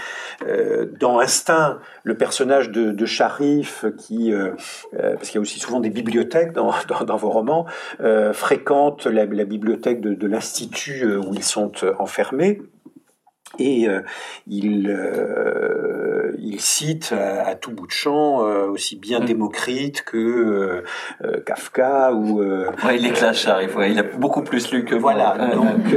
euh, 0.48 0.85
dans 0.99 1.19
Instinct, 1.19 1.80
le 2.03 2.15
personnage 2.15 2.59
de, 2.68 3.06
Sharif, 3.06 3.86
qui, 3.98 4.34
euh, 4.34 4.52
euh, 4.94 5.15
parce 5.15 5.30
qu'il 5.30 5.36
y 5.36 5.38
a 5.38 5.41
aussi 5.41 5.60
souvent 5.60 5.80
des 5.80 5.90
bibliothèques 5.90 6.52
dans, 6.52 6.72
vos 7.18 7.30
romans, 7.30 7.65
fréquente 8.34 9.06
la, 9.06 9.26
bibliothèque 9.26 10.02
de, 10.02 10.14
de 10.14 10.27
l'institut 10.27 11.15
où 11.15 11.34
ils 11.34 11.44
sont 11.44 11.72
enfermés. 11.98 12.61
Et 13.57 13.89
euh, 13.89 14.01
il, 14.47 14.89
euh, 14.89 16.31
il 16.38 16.61
cite 16.61 17.13
à, 17.13 17.47
à, 17.47 17.55
tout 17.55 17.71
bout 17.71 17.88
de 17.88 17.91
champ 17.91 18.45
euh, 18.45 18.67
aussi 18.67 18.95
bien 18.95 19.19
mm. 19.19 19.26
Démocrite 19.26 20.03
que 20.03 20.84
Kafka 21.45 22.13
ou. 22.13 22.41
Ouais, 22.41 22.97
il 22.97 23.05
éclate. 23.05 23.35
Ouais, 23.76 23.91
il 23.91 23.99
a 23.99 24.03
beaucoup 24.03 24.43
plus 24.43 24.71
lu 24.71 24.85
que 24.85 24.95
voilà. 24.95 25.35
Donc, 25.53 25.81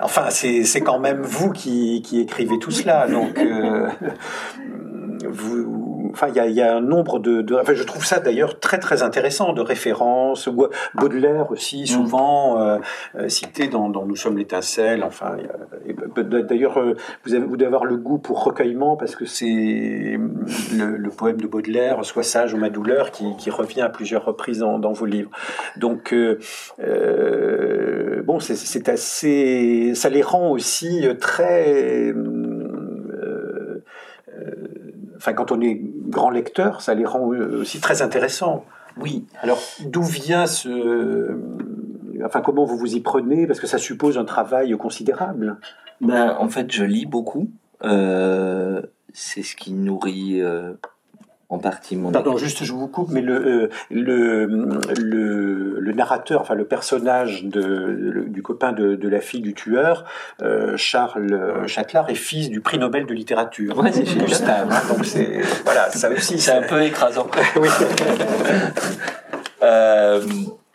enfin, 0.00 0.30
c'est 0.30 0.64
c'est 0.64 0.80
quand 0.80 0.98
même 0.98 1.22
vous 1.22 1.50
qui 1.52 2.02
qui 2.02 2.20
écrivez 2.20 2.58
tout 2.58 2.72
cela. 2.72 3.06
Donc 3.06 3.38
vous, 5.28 5.83
enfin, 6.14 6.28
il 6.28 6.36
y 6.36 6.40
a, 6.40 6.46
y 6.46 6.62
a, 6.62 6.76
un 6.76 6.80
nombre 6.80 7.18
de, 7.18 7.42
de 7.42 7.56
enfin, 7.56 7.74
je 7.74 7.82
trouve 7.82 8.04
ça 8.04 8.20
d'ailleurs 8.20 8.60
très 8.60 8.78
très 8.78 9.02
intéressant 9.02 9.52
de 9.52 9.60
références. 9.60 10.48
Baudelaire 10.94 11.50
aussi 11.50 11.82
mm. 11.82 11.86
souvent 11.86 12.60
euh, 12.60 12.78
cité 13.28 13.68
dans, 13.68 13.88
dans, 13.88 14.06
Nous 14.06 14.16
sommes 14.16 14.38
l'étincelle. 14.38 15.02
Enfin, 15.02 15.36
d'ailleurs, 16.16 16.78
euh, 16.78 16.94
vous, 17.24 17.34
avez, 17.34 17.44
vous 17.44 17.56
devez 17.56 17.66
avoir 17.66 17.84
le 17.84 17.96
goût 17.96 18.18
pour 18.18 18.44
recueillement 18.44 18.96
parce 18.96 19.16
que 19.16 19.26
c'est 19.26 20.16
le, 20.76 20.96
le, 20.96 21.10
poème 21.10 21.40
de 21.40 21.46
Baudelaire, 21.46 22.04
Sois 22.04 22.22
sage 22.22 22.54
ou 22.54 22.58
ma 22.58 22.70
douleur, 22.70 23.10
qui, 23.10 23.36
qui 23.36 23.50
revient 23.50 23.82
à 23.82 23.88
plusieurs 23.88 24.24
reprises 24.24 24.60
dans, 24.60 24.78
dans 24.78 24.92
vos 24.92 25.06
livres. 25.06 25.30
Donc, 25.76 26.12
euh, 26.12 26.38
euh 26.80 28.22
bon, 28.22 28.38
c'est 28.38 28.88
assez, 28.88 29.92
ça 29.94 30.08
les 30.08 30.22
rend 30.22 30.50
aussi 30.50 31.06
très 31.20 32.14
enfin, 35.24 35.32
quand 35.32 35.52
on 35.52 35.60
est 35.60 35.80
grand 36.14 36.30
lecteur, 36.30 36.80
ça 36.80 36.94
les 36.94 37.04
rend 37.04 37.26
aussi 37.26 37.80
très 37.80 38.00
intéressants. 38.00 38.64
Oui. 38.96 39.26
Alors, 39.42 39.58
d'où 39.84 40.02
vient 40.02 40.46
ce 40.46 41.36
enfin, 42.24 42.40
comment 42.40 42.64
vous 42.64 42.76
vous 42.76 42.94
y 42.94 43.00
prenez? 43.00 43.46
Parce 43.46 43.60
que 43.60 43.66
ça 43.66 43.78
suppose 43.78 44.18
un 44.18 44.24
travail 44.24 44.76
considérable. 44.76 45.58
Ben, 46.00 46.36
en 46.38 46.48
fait, 46.48 46.70
je 46.72 46.84
lis 46.84 47.06
beaucoup. 47.06 47.50
Euh, 47.82 48.82
c'est 49.12 49.42
ce 49.42 49.56
qui 49.56 49.72
nourrit 49.72 50.40
euh, 50.40 50.74
en 51.54 51.58
partie 51.58 51.96
mon. 51.96 52.12
Pardon, 52.12 52.36
juste 52.36 52.64
je 52.64 52.72
vous 52.72 52.88
coupe, 52.88 53.10
mais 53.10 53.20
le, 53.20 53.34
euh, 53.34 53.70
le, 53.90 54.46
le, 54.98 55.78
le, 55.78 55.92
narrateur, 55.92 56.40
enfin 56.40 56.54
le 56.54 56.64
personnage 56.64 57.44
de, 57.44 58.24
du 58.28 58.42
copain 58.42 58.72
de, 58.72 58.94
de, 58.94 59.08
la 59.08 59.20
fille 59.20 59.40
du 59.40 59.54
tueur, 59.54 60.04
euh, 60.42 60.76
Charles 60.76 61.66
Châtelard, 61.66 62.10
est 62.10 62.14
fils 62.14 62.50
du 62.50 62.60
prix 62.60 62.78
Nobel 62.78 63.06
de 63.06 63.14
littérature. 63.14 63.78
Ouais, 63.78 63.92
c'est 63.92 64.04
Gustave. 64.04 64.70
Hein, 64.70 64.94
donc 64.94 65.04
c'est 65.04 65.40
voilà, 65.64 65.90
ça 65.90 66.10
aussi. 66.10 66.38
C'est 66.38 66.52
un 66.52 66.62
peu 66.62 66.82
écrasant. 66.82 67.26
oui. 67.56 67.68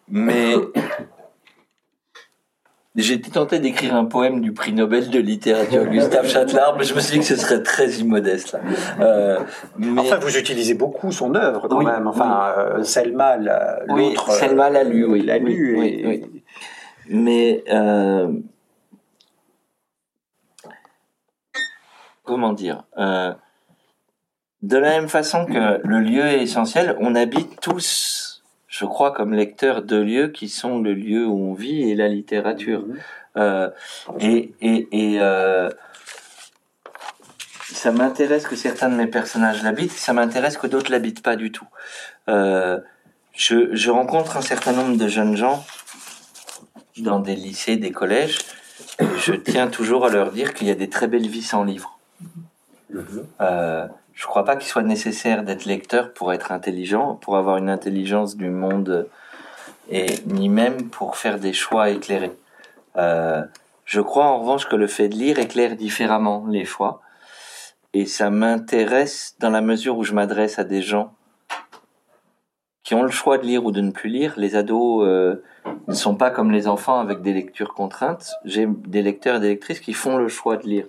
mais 0.08 0.56
été 3.00 3.32
tenté 3.32 3.60
d'écrire 3.60 3.96
un 3.96 4.06
poème 4.06 4.42
du 4.42 4.54
prix 4.54 4.74
Nobel 4.74 5.10
de 5.10 5.20
littérature 5.20 5.86
Gustave 5.90 6.28
Châtelard, 6.28 6.76
mais 6.78 6.84
je 6.84 6.94
me 6.94 7.00
suis 7.00 7.14
dit 7.14 7.20
que 7.20 7.26
ce 7.26 7.36
serait 7.36 7.64
très 7.64 7.90
immodeste. 7.92 8.54
Là. 8.54 8.60
Euh, 9.00 9.40
mais... 9.78 10.02
Enfin, 10.02 10.18
vous 10.18 10.38
utilisez 10.38 10.74
beaucoup 10.74 11.12
son 11.12 11.36
œuvre 11.36 11.68
quand 11.68 11.82
même. 11.82 12.08
Enfin, 12.08 12.54
euh, 12.58 12.84
Selma, 12.84 13.38
l'autre. 13.38 13.94
Oui, 13.94 14.16
Selma 14.30 14.70
l'a 14.70 14.84
lu, 14.84 15.06
oui. 15.06 15.22
L'a 15.22 15.38
lu. 15.38 15.78
Oui, 15.78 16.04
oui, 16.06 16.44
Mais 17.10 17.64
euh, 17.72 18.32
comment 22.24 22.54
dire 22.54 22.84
euh, 22.98 23.34
De 24.62 24.78
la 24.78 24.90
même 24.90 25.10
façon 25.10 25.46
que 25.46 25.82
le 25.84 26.00
lieu 26.00 26.26
est 26.26 26.44
essentiel, 26.44 26.96
on 27.00 27.16
habite 27.16 27.60
tous 27.60 28.29
je 28.70 28.86
crois, 28.86 29.12
comme 29.12 29.34
lecteur 29.34 29.82
de 29.82 29.98
lieux 29.98 30.28
qui 30.30 30.48
sont 30.48 30.80
le 30.80 30.94
lieu 30.94 31.26
où 31.26 31.50
on 31.50 31.54
vit 31.54 31.90
et 31.90 31.96
la 31.96 32.08
littérature. 32.08 32.86
Mhm. 32.86 32.98
Euh, 33.38 33.70
et 34.20 34.54
et, 34.62 34.88
et 34.92 35.22
euh, 35.22 35.70
ça 37.72 37.92
m'intéresse 37.92 38.48
que 38.48 38.56
certains 38.56 38.90
de 38.90 38.96
mes 38.96 39.08
personnages 39.08 39.64
l'habitent, 39.64 39.92
ça 39.92 40.14
m'intéresse 40.14 40.58
que 40.58 40.68
d'autres 40.68 40.92
l'habitent 40.92 41.24
pas 41.24 41.36
du 41.36 41.52
tout. 41.52 41.68
Euh, 42.28 42.80
je, 43.34 43.74
je 43.74 43.90
rencontre 43.90 44.38
un 44.38 44.42
certain 44.42 44.74
nombre 44.74 44.98
de 44.98 45.08
jeunes 45.08 45.36
gens 45.36 45.66
dans 46.98 47.20
des 47.20 47.36
lycées, 47.36 47.78
des 47.78 47.92
collèges, 47.92 48.40
et 49.00 49.06
je 49.18 49.34
tiens 49.34 49.68
toujours 49.68 50.06
à 50.06 50.10
leur 50.10 50.32
dire 50.32 50.54
qu'il 50.54 50.68
y 50.68 50.72
a 50.72 50.76
des 50.76 50.90
très 50.90 51.08
belles 51.08 51.28
vies 51.28 51.44
sans 51.44 51.64
livres. 51.64 51.98
Mhm. 52.92 53.26
Euh, 54.20 54.22
je 54.22 54.28
crois 54.28 54.44
pas 54.46 54.56
qu'il 54.56 54.68
soit 54.68 54.84
nécessaire 54.84 55.44
d'être 55.44 55.66
lecteur 55.66 56.14
pour 56.14 56.34
être 56.34 56.52
intelligent, 56.52 57.16
pour 57.16 57.38
avoir 57.38 57.58
une 57.58 57.70
intelligence 57.70 58.36
du 58.36 58.50
monde, 58.50 59.08
et 59.90 60.08
ni 60.26 60.50
même 60.50 60.90
pour 60.90 61.16
faire 61.16 61.40
des 61.40 61.54
choix 61.54 61.90
éclairés. 61.90 62.38
Euh, 62.98 63.44
je 63.86 64.02
crois 64.02 64.26
en 64.26 64.40
revanche 64.40 64.68
que 64.68 64.76
le 64.76 64.88
fait 64.88 65.10
de 65.10 65.16
lire 65.16 65.40
éclaire 65.40 65.76
différemment 65.76 66.46
les 66.48 66.66
choix, 66.66 67.02
et 67.94 68.06
ça 68.06 68.30
m'intéresse 68.30 69.36
dans 69.40 69.50
la 69.50 69.62
mesure 69.62 69.98
où 69.98 70.04
je 70.04 70.14
m'adresse 70.14 70.60
à 70.60 70.64
des 70.64 70.82
gens 70.82 71.14
qui 72.84 72.96
ont 72.96 73.04
le 73.04 73.12
choix 73.12 73.38
de 73.38 73.46
lire 73.46 73.66
ou 73.66 73.72
de 73.72 73.82
ne 73.82 73.92
plus 73.92 74.10
lire. 74.10 74.34
Les 74.38 74.56
ados 74.56 75.08
euh, 75.08 75.44
ne 75.88 75.94
sont 75.94 76.16
pas 76.16 76.32
comme 76.32 76.52
les 76.52 76.68
enfants 76.68 77.00
avec 77.00 77.22
des 77.22 77.34
lectures 77.34 77.74
contraintes. 77.74 78.32
J'ai 78.46 78.68
des 78.68 79.02
lecteurs 79.02 79.38
et 79.38 79.40
des 79.40 79.50
lectrices 79.50 79.80
qui 79.80 79.94
font 79.94 80.18
le 80.18 80.28
choix 80.28 80.58
de 80.58 80.68
lire. 80.68 80.86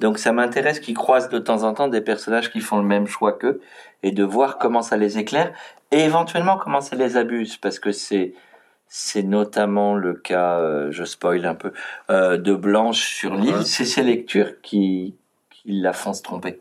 Donc 0.00 0.18
ça 0.18 0.32
m'intéresse 0.32 0.80
qu'ils 0.80 0.96
croisent 0.96 1.28
de 1.28 1.38
temps 1.38 1.62
en 1.62 1.74
temps 1.74 1.88
des 1.88 2.00
personnages 2.00 2.50
qui 2.50 2.60
font 2.60 2.78
le 2.78 2.84
même 2.84 3.06
choix 3.06 3.32
qu'eux 3.32 3.60
et 4.02 4.10
de 4.10 4.24
voir 4.24 4.58
comment 4.58 4.82
ça 4.82 4.96
les 4.96 5.18
éclaire 5.18 5.52
et 5.92 6.00
éventuellement 6.00 6.56
comment 6.56 6.80
ça 6.80 6.96
les 6.96 7.16
abuse 7.16 7.56
parce 7.58 7.78
que 7.78 7.92
c'est 7.92 8.34
c'est 8.92 9.22
notamment 9.22 9.94
le 9.94 10.14
cas, 10.14 10.58
euh, 10.58 10.88
je 10.90 11.04
spoil 11.04 11.46
un 11.46 11.54
peu, 11.54 11.72
euh, 12.10 12.36
de 12.36 12.54
Blanche 12.54 13.14
sur 13.14 13.36
l'île. 13.36 13.64
C'est 13.64 13.84
ses 13.84 14.02
lectures 14.02 14.60
qui, 14.62 15.14
qui 15.48 15.80
la 15.80 15.92
font 15.92 16.12
se 16.12 16.22
tromper. 16.22 16.58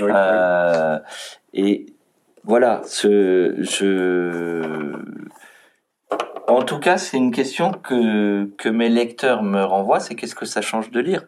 euh, 0.00 1.00
Et 1.52 1.86
voilà, 2.44 2.80
ce, 2.84 3.56
je, 3.58 4.94
en 6.46 6.62
tout 6.62 6.78
cas, 6.78 6.96
c'est 6.96 7.16
une 7.16 7.32
question 7.32 7.72
que, 7.72 8.44
que 8.56 8.68
mes 8.68 8.88
lecteurs 8.88 9.42
me 9.42 9.64
renvoient, 9.64 9.98
c'est 9.98 10.14
qu'est-ce 10.14 10.36
que 10.36 10.46
ça 10.46 10.60
change 10.60 10.92
de 10.92 11.00
lire? 11.00 11.24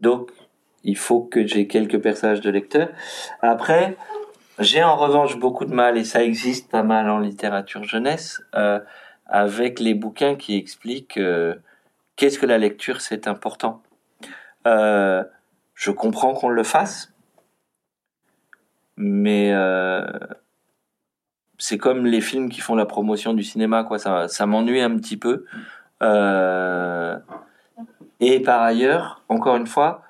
Donc, 0.00 0.30
il 0.86 0.96
faut 0.96 1.20
que 1.20 1.46
j'ai 1.46 1.66
quelques 1.66 2.00
personnages 2.00 2.40
de 2.40 2.48
lecteurs. 2.48 2.88
Après, 3.42 3.96
j'ai 4.58 4.82
en 4.82 4.96
revanche 4.96 5.36
beaucoup 5.38 5.66
de 5.66 5.74
mal, 5.74 5.98
et 5.98 6.04
ça 6.04 6.22
existe 6.22 6.70
pas 6.70 6.84
mal 6.84 7.10
en 7.10 7.18
littérature 7.18 7.84
jeunesse, 7.84 8.40
euh, 8.54 8.80
avec 9.26 9.80
les 9.80 9.94
bouquins 9.94 10.36
qui 10.36 10.56
expliquent 10.56 11.18
euh, 11.18 11.56
qu'est-ce 12.14 12.38
que 12.38 12.46
la 12.46 12.56
lecture, 12.56 13.00
c'est 13.00 13.26
important. 13.26 13.82
Euh, 14.66 15.24
je 15.74 15.90
comprends 15.90 16.32
qu'on 16.32 16.48
le 16.48 16.62
fasse, 16.62 17.12
mais 18.96 19.52
c'est 21.58 21.78
comme 21.78 22.06
les 22.06 22.20
films 22.20 22.48
qui 22.48 22.60
font 22.60 22.76
la 22.76 22.86
promotion 22.86 23.34
du 23.34 23.42
cinéma, 23.42 23.82
quoi. 23.84 23.98
Ça, 23.98 24.28
ça 24.28 24.46
m'ennuie 24.46 24.80
un 24.80 24.96
petit 24.96 25.16
peu. 25.16 25.44
Et 28.20 28.40
par 28.40 28.62
ailleurs, 28.62 29.22
encore 29.28 29.56
une 29.56 29.66
fois, 29.66 30.05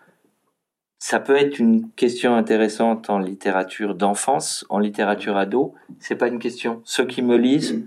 ça 0.99 1.21
peut 1.21 1.37
être 1.37 1.59
une 1.59 1.91
question 1.91 2.35
intéressante 2.35 3.11
en 3.11 3.19
littérature 3.19 3.95
d'enfance, 3.95 4.65
en 4.71 4.79
littérature 4.79 5.37
ado. 5.37 5.75
C'est 5.99 6.17
pas 6.17 6.29
une 6.29 6.39
question. 6.39 6.81
Ceux 6.85 7.05
qui 7.05 7.23
me 7.23 7.37
lisent 7.37 7.85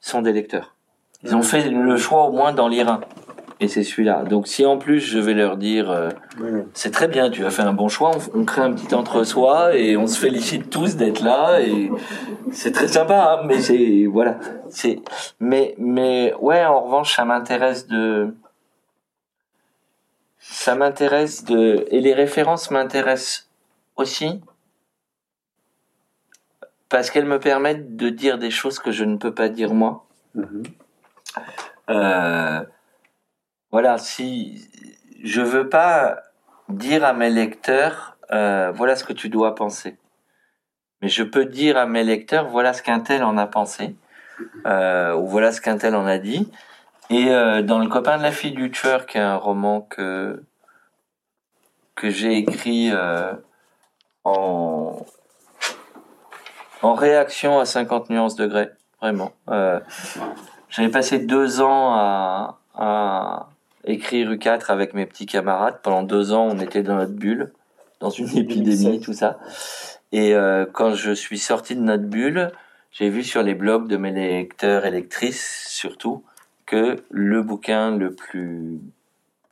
sont 0.00 0.22
des 0.22 0.32
lecteurs. 0.32 0.74
Ils 1.22 1.36
ont 1.36 1.42
fait 1.42 1.68
le 1.68 1.96
choix 1.98 2.24
au 2.24 2.32
moins 2.32 2.52
d'en 2.52 2.68
lire 2.68 2.88
un. 2.88 3.00
Et 3.62 3.68
c'est 3.68 3.82
celui-là. 3.82 4.24
Donc 4.24 4.46
si 4.46 4.64
en 4.64 4.78
plus 4.78 5.00
je 5.00 5.18
vais 5.18 5.34
leur 5.34 5.58
dire, 5.58 5.90
euh, 5.90 6.08
c'est 6.72 6.90
très 6.90 7.08
bien, 7.08 7.28
tu 7.28 7.44
as 7.44 7.50
fait 7.50 7.60
un 7.60 7.74
bon 7.74 7.88
choix, 7.88 8.12
on, 8.32 8.46
crée 8.46 8.62
un 8.62 8.72
petit 8.72 8.94
entre-soi 8.94 9.76
et 9.76 9.98
on 9.98 10.06
se 10.06 10.18
félicite 10.18 10.70
tous 10.70 10.96
d'être 10.96 11.20
là 11.20 11.60
et 11.60 11.90
c'est 12.52 12.72
très 12.72 12.88
sympa. 12.88 13.38
Hein, 13.38 13.44
mais 13.46 13.60
c'est 13.60 14.06
voilà, 14.10 14.38
c'est 14.70 15.02
mais 15.40 15.74
mais 15.76 16.32
ouais, 16.40 16.64
en 16.64 16.80
revanche, 16.80 17.14
ça 17.14 17.26
m'intéresse 17.26 17.86
de 17.86 18.34
ça 20.50 20.74
m'intéresse 20.74 21.44
de 21.44 21.86
et 21.90 22.00
les 22.00 22.12
références 22.12 22.72
m'intéressent 22.72 23.48
aussi 23.94 24.40
parce 26.88 27.10
qu'elles 27.10 27.24
me 27.24 27.38
permettent 27.38 27.96
de 27.96 28.08
dire 28.08 28.36
des 28.36 28.50
choses 28.50 28.80
que 28.80 28.90
je 28.90 29.04
ne 29.04 29.16
peux 29.16 29.32
pas 29.32 29.48
dire 29.48 29.72
moi. 29.72 30.06
Mm-hmm. 30.36 30.66
Euh, 31.90 32.64
voilà, 33.70 33.96
si 33.98 34.68
je 35.22 35.40
veux 35.40 35.68
pas 35.68 36.18
dire 36.68 37.04
à 37.04 37.12
mes 37.12 37.30
lecteurs, 37.30 38.16
euh, 38.32 38.72
voilà 38.74 38.96
ce 38.96 39.04
que 39.04 39.12
tu 39.12 39.28
dois 39.28 39.54
penser, 39.54 39.98
mais 41.00 41.08
je 41.08 41.22
peux 41.22 41.44
dire 41.44 41.76
à 41.76 41.86
mes 41.86 42.02
lecteurs, 42.02 42.48
voilà 42.48 42.72
ce 42.72 42.82
qu'un 42.82 43.00
tel 43.00 43.22
en 43.22 43.38
a 43.38 43.46
pensé, 43.46 43.94
euh, 44.66 45.14
ou 45.14 45.28
voilà 45.28 45.52
ce 45.52 45.60
qu'un 45.60 45.78
tel 45.78 45.94
en 45.94 46.06
a 46.06 46.18
dit, 46.18 46.50
et 47.10 47.28
euh, 47.30 47.62
dans 47.62 47.78
Le 47.78 47.88
copain 47.88 48.16
de 48.18 48.22
la 48.22 48.32
fille 48.32 48.52
du 48.52 48.70
tueur, 48.70 49.04
qui 49.04 49.18
est 49.18 49.20
un 49.20 49.36
roman 49.36 49.80
que, 49.82 50.42
que 51.96 52.08
j'ai 52.08 52.38
écrit 52.38 52.90
euh, 52.92 53.32
en, 54.24 55.04
en 56.82 56.94
réaction 56.94 57.58
à 57.58 57.64
50 57.64 58.10
nuances 58.10 58.36
degrés, 58.36 58.70
vraiment. 59.02 59.32
Euh, 59.50 59.80
J'avais 60.68 60.88
passé 60.88 61.18
deux 61.18 61.60
ans 61.60 61.94
à, 61.94 62.60
à 62.76 63.48
écrire 63.84 64.30
U4 64.30 64.70
avec 64.70 64.94
mes 64.94 65.04
petits 65.04 65.26
camarades. 65.26 65.80
Pendant 65.82 66.04
deux 66.04 66.32
ans, 66.32 66.46
on 66.48 66.60
était 66.60 66.84
dans 66.84 66.94
notre 66.94 67.12
bulle, 67.12 67.52
dans 67.98 68.10
une 68.10 68.28
épidémie, 68.38 69.00
tout 69.00 69.14
ça. 69.14 69.38
Et 70.12 70.34
euh, 70.34 70.64
quand 70.72 70.94
je 70.94 71.10
suis 71.10 71.38
sorti 71.38 71.74
de 71.74 71.80
notre 71.80 72.04
bulle, 72.04 72.52
j'ai 72.92 73.08
vu 73.10 73.24
sur 73.24 73.42
les 73.42 73.54
blogs 73.54 73.88
de 73.88 73.96
mes 73.96 74.12
lecteurs 74.12 74.84
et 74.86 74.90
lectrices, 74.92 75.66
surtout, 75.68 76.24
que 76.70 77.02
le 77.10 77.42
bouquin 77.42 77.96
le 77.96 78.14
plus 78.14 78.78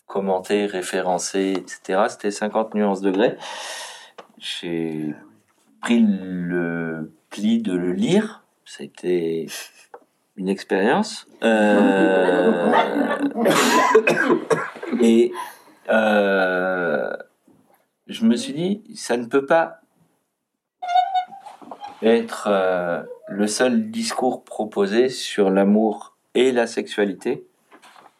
commenté, 0.06 0.66
référencé, 0.66 1.52
etc., 1.56 2.04
c'était 2.08 2.30
50 2.30 2.74
nuances 2.74 3.00
degrés. 3.00 3.36
J'ai 4.38 5.16
pris 5.82 5.98
le 6.00 7.12
pli 7.28 7.60
de 7.60 7.72
le 7.72 7.92
lire. 7.92 8.44
C'était 8.64 9.46
une 10.36 10.48
expérience. 10.48 11.26
Euh... 11.42 12.72
et 15.02 15.32
euh... 15.88 17.12
je 18.06 18.24
me 18.26 18.36
suis 18.36 18.52
dit, 18.52 18.84
ça 18.94 19.16
ne 19.16 19.26
peut 19.26 19.44
pas 19.44 19.80
être 22.00 22.46
euh, 22.46 23.02
le 23.26 23.48
seul 23.48 23.90
discours 23.90 24.44
proposé 24.44 25.08
sur 25.08 25.50
l'amour 25.50 26.14
et 26.38 26.52
la 26.52 26.66
sexualité 26.66 27.44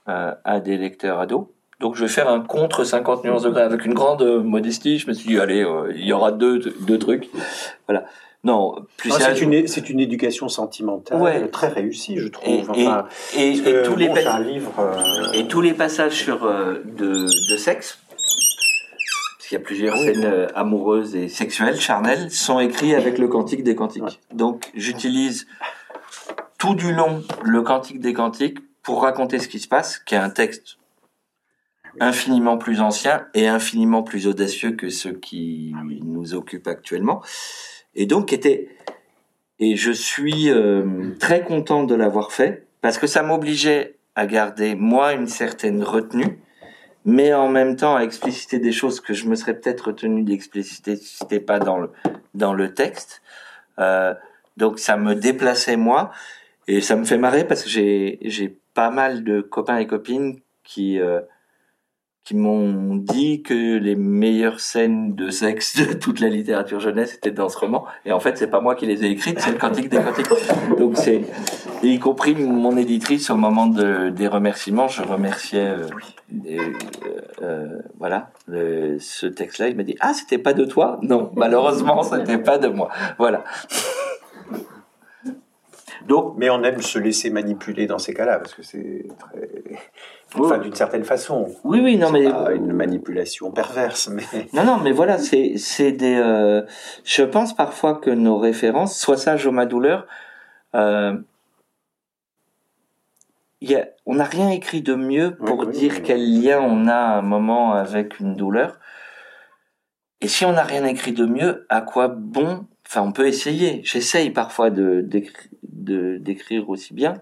euh, 0.09 0.35
à 0.45 0.61
des 0.61 0.77
lecteurs 0.77 1.21
ados. 1.21 1.47
Donc 1.81 1.95
je 1.95 2.03
vais 2.03 2.09
faire 2.09 2.29
un 2.29 2.41
contre 2.41 2.83
50 2.83 3.25
nuances 3.25 3.43
degrés 3.43 3.63
avec 3.63 3.85
une 3.85 3.95
grande 3.95 4.25
modestie. 4.43 4.99
Je 4.99 5.07
me 5.07 5.13
suis 5.13 5.29
dit 5.29 5.39
allez, 5.39 5.63
euh, 5.63 5.93
il 5.95 6.05
y 6.05 6.13
aura 6.13 6.33
deux 6.33 6.59
deux 6.81 6.99
trucs. 6.99 7.31
Voilà. 7.87 8.05
non, 8.43 8.87
plus 8.97 9.11
c'est 9.11 9.41
une, 9.41 9.67
c'est 9.67 9.91
une 9.91 10.01
éducation 10.01 10.49
sentimentale 10.49 11.51
très 11.51 11.69
réussie, 11.69 12.19
je 12.19 12.29
trouve. 12.29 12.71
Et, 13.37 13.53
et, 13.53 13.83
tous 13.85 13.97
les 13.97 14.09
livre, 14.09 14.73
euh, 14.79 15.33
et 15.33 15.47
tous 15.47 15.61
les 15.61 15.73
passages 15.73 16.15
sur 16.15 16.45
euh, 16.45 16.83
de, 16.85 17.27
de, 17.51 17.57
sexe, 17.57 17.99
parce 18.09 19.49
qu'il 19.49 19.59
y 19.59 19.61
a 19.61 19.65
plusieurs 19.65 19.97
scènes 19.97 20.25
euh, 20.25 20.47
amoureuses 20.55 21.15
et 21.15 21.29
sexuelles, 21.29 21.81
charnelles, 21.81 22.31
sont 22.31 22.61
écrits 22.61 22.95
avec 22.95 23.19
le 23.19 23.29
Cantique 23.29 23.63
des 23.63 23.75
Cantiques. 23.75 24.21
Donc, 24.33 24.71
j'utilise 24.75 25.47
tout 26.59 26.75
du 26.75 26.93
long 26.93 27.23
le 27.45 27.63
Cantique 27.63 28.01
des 28.01 28.13
Cantiques 28.13 28.59
pour 28.83 29.03
raconter 29.03 29.39
ce 29.39 29.49
qui 29.49 29.61
se 29.61 29.69
passe, 29.69 29.99
qui 29.99 30.15
est 30.15 30.19
un 30.19 30.31
texte 30.31 30.79
infiniment 32.01 32.59
plus 32.59 32.81
ancien 32.81 33.27
et 33.35 33.49
infiniment 33.49 34.03
plus 34.03 34.27
audacieux 34.27 34.73
que 34.73 34.91
ceux 34.91 35.13
qui 35.13 35.75
nous 36.05 36.35
occupent 36.35 36.69
actuellement 36.69 37.23
et 37.95 38.07
donc 38.07 38.33
était 38.33 38.69
et 39.59 39.75
je 39.75 39.91
suis 39.91 40.51
euh, 40.51 41.15
très 41.19 41.43
content 41.43 41.83
de 41.83 41.95
l'avoir 41.95 42.33
fait 42.33 42.67
parce 42.81 42.99
que 42.99 43.07
ça 43.07 43.23
m'obligeait 43.23 43.97
à 44.15 44.27
garder 44.27 44.75
moi 44.75 45.13
une 45.15 45.27
certaine 45.27 45.83
retenue 45.83 46.39
mais 47.05 47.33
en 47.33 47.49
même 47.49 47.77
temps 47.77 47.97
à 47.97 48.03
expliciter 48.03 48.59
des 48.59 48.73
choses 48.73 49.01
que 49.01 49.15
je 49.15 49.27
me 49.27 49.35
serais 49.35 49.55
peut-être 49.59 49.89
retenu 49.89 50.23
d'expliciter 50.23 50.97
si 50.97 51.17
c'était 51.17 51.41
pas 51.41 51.59
dans 51.59 51.79
le 51.79 51.91
dans 52.35 52.53
le 52.53 52.75
texte. 52.75 53.23
Euh, 53.79 54.15
donc 54.57 54.79
ça 54.79 54.97
me 54.97 55.15
déplaçait 55.15 55.77
moi 55.77 56.13
et 56.69 56.81
ça 56.81 56.95
me 56.95 57.05
fait 57.05 57.19
marrer 57.19 57.45
parce 57.45 57.65
que 57.65 57.69
j'ai 57.69 58.19
j'ai 58.23 58.61
pas 58.75 58.91
mal 58.91 59.25
de 59.25 59.41
copains 59.41 59.79
et 59.79 59.87
copines 59.87 60.39
qui 60.63 61.01
euh, 61.01 61.21
qui 62.29 62.37
m'ont 62.37 62.97
dit 62.97 63.43
que 63.43 63.79
les 63.79 63.97
meilleures 63.97 64.61
scènes 64.61 65.15
de 65.15 65.31
sexe 65.31 65.77
de 65.79 65.95
toute 65.95 66.21
la 66.21 66.29
littérature 66.29 66.79
jeunesse 66.79 67.15
étaient 67.15 67.31
dans 67.31 67.49
ce 67.49 67.57
roman. 67.57 67.87
Et 68.05 68.13
en 68.13 68.21
fait, 68.21 68.37
c'est 68.37 68.51
pas 68.51 68.61
moi 68.61 68.75
qui 68.75 68.85
les 68.85 69.03
ai 69.03 69.09
écrites, 69.09 69.41
c'est 69.41 69.51
le 69.51 69.57
Cantique 69.57 69.89
des 69.89 69.97
Cantiques. 69.97 70.29
Donc 70.79 70.99
c'est, 70.99 71.23
y 71.83 71.99
compris 71.99 72.35
mon 72.35 72.77
éditrice 72.77 73.31
au 73.31 73.37
moment 73.37 73.67
de, 73.67 74.11
des 74.11 74.29
remerciements, 74.29 74.89
je 74.89 75.01
remerciais, 75.01 75.69
euh, 75.69 75.87
euh, 76.45 76.73
euh, 77.41 77.79
voilà, 77.99 78.31
ce 78.47 79.27
texte-là. 79.27 79.69
Il 79.69 79.77
m'a 79.79 79.83
dit, 79.85 79.97
ah, 80.01 80.13
c'était 80.13 80.37
pas 80.37 80.53
de 80.53 80.67
toi? 80.67 80.99
Non, 81.01 81.31
malheureusement, 81.35 82.03
c'était 82.03 82.37
pas 82.37 82.59
de 82.59 82.69
moi. 82.69 82.91
Voilà. 83.17 83.43
Donc, 86.07 86.35
mais 86.37 86.51
on 86.51 86.63
aime 86.63 86.81
se 86.81 86.99
laisser 86.99 87.31
manipuler 87.31 87.87
dans 87.87 87.99
ces 87.99 88.15
cas-là 88.15 88.39
parce 88.39 88.55
que 88.55 88.63
c'est 88.63 89.07
très 89.19 89.49
Enfin, 90.35 90.59
d'une 90.59 90.75
certaine 90.75 91.05
façon. 91.05 91.47
Oui, 91.65 91.81
oui, 91.83 91.97
non, 91.97 92.11
mais 92.11 92.29
pas 92.29 92.53
une 92.53 92.73
manipulation 92.73 93.51
perverse, 93.51 94.09
mais. 94.09 94.25
Non, 94.53 94.65
non, 94.65 94.79
mais 94.79 94.93
voilà, 94.93 95.19
c'est, 95.19 95.55
c'est 95.57 95.93
des. 95.93 96.17
Euh... 96.17 96.63
Je 97.05 97.23
pense 97.23 97.57
parfois 97.57 97.95
que 97.95 98.11
nos 98.11 98.37
références, 98.37 98.99
soit 98.99 99.17
ça, 99.17 99.37
ma 99.51 99.65
douleur. 99.65 100.07
Euh... 100.75 101.17
Y 103.63 103.77
a... 103.77 103.89
On 104.05 104.17
n'a 104.17 104.25
rien 104.25 104.51
écrit 104.51 104.83
de 104.83 104.95
mieux 104.95 105.35
pour 105.37 105.67
dire 105.67 106.03
quel 106.03 106.43
lien 106.43 106.61
on 106.61 106.87
a 106.89 106.95
à 106.95 107.19
un 107.19 107.23
moment 107.23 107.73
avec 107.73 108.21
une 108.21 108.37
douleur. 108.37 108.79
Et 110.21 110.29
si 110.29 110.45
on 110.45 110.53
n'a 110.53 110.63
rien 110.63 110.85
écrit 110.85 111.13
de 111.13 111.25
mieux, 111.25 111.67
à 111.69 111.81
quoi 111.81 112.09
bon 112.09 112.67
Enfin, 112.87 113.03
on 113.03 113.13
peut 113.13 113.27
essayer. 113.27 113.83
J'essaye 113.85 114.31
parfois 114.31 114.71
de 114.71 115.07
d'écrire 115.79 116.69
aussi 116.69 116.95
bien, 116.95 117.15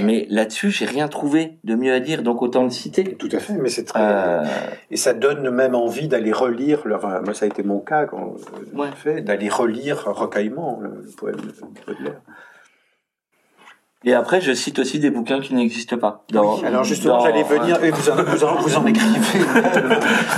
mais 0.00 0.26
là-dessus, 0.30 0.70
j'ai 0.70 0.84
rien 0.84 1.08
trouvé 1.08 1.58
de 1.64 1.74
mieux 1.74 1.92
à 1.92 2.00
dire, 2.00 2.22
donc 2.22 2.42
autant 2.42 2.64
le 2.64 2.70
citer. 2.70 3.16
Tout 3.16 3.28
à 3.32 3.38
fait, 3.38 3.54
mais 3.54 3.68
c'est 3.68 3.84
très 3.84 4.00
euh, 4.00 4.44
et 4.90 4.96
ça 4.96 5.14
donne 5.14 5.50
même 5.50 5.74
envie 5.74 6.08
d'aller 6.08 6.32
relire. 6.32 6.84
Enfin, 6.94 7.20
moi, 7.24 7.34
ça 7.34 7.46
a 7.46 7.48
été 7.48 7.62
mon 7.62 7.80
cas 7.80 8.06
quand 8.06 8.34
ouais. 8.74 8.88
fait 8.94 9.22
d'aller 9.22 9.48
relire 9.48 10.04
Recueillement, 10.06 10.80
le, 10.82 11.10
poème 11.16 11.36
de 11.36 11.52
Baudelaire. 11.86 12.20
Et 14.04 14.14
après, 14.14 14.40
je 14.40 14.52
cite 14.52 14.78
aussi 14.78 15.00
des 15.00 15.10
bouquins 15.10 15.40
qui 15.40 15.54
n'existent 15.54 15.98
pas. 15.98 16.22
Dans, 16.30 16.62
alors 16.62 16.84
justement, 16.84 17.18
j'allais 17.18 17.42
venir, 17.42 17.82
et 17.82 17.90
vous 17.90 18.08
en, 18.08 18.22
vous 18.22 18.44
en, 18.44 18.54
vous 18.54 18.76
en 18.76 18.86
écrivez, 18.86 19.40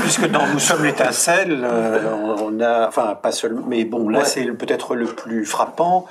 puisque 0.01 0.31
dans 0.31 0.47
Nous 0.47 0.59
sommes 0.59 0.83
l'étincelle, 0.83 1.61
euh, 1.63 2.37
on 2.43 2.59
a, 2.61 2.89
enfin 2.89 3.19
pas 3.23 3.33
seulement, 3.33 3.67
mais 3.69 3.85
bon, 3.85 4.09
là 4.09 4.25
c'est 4.25 4.47
peut-être 4.47 4.95
le 4.95 5.05
plus 5.05 5.45
frappant. 5.45 6.07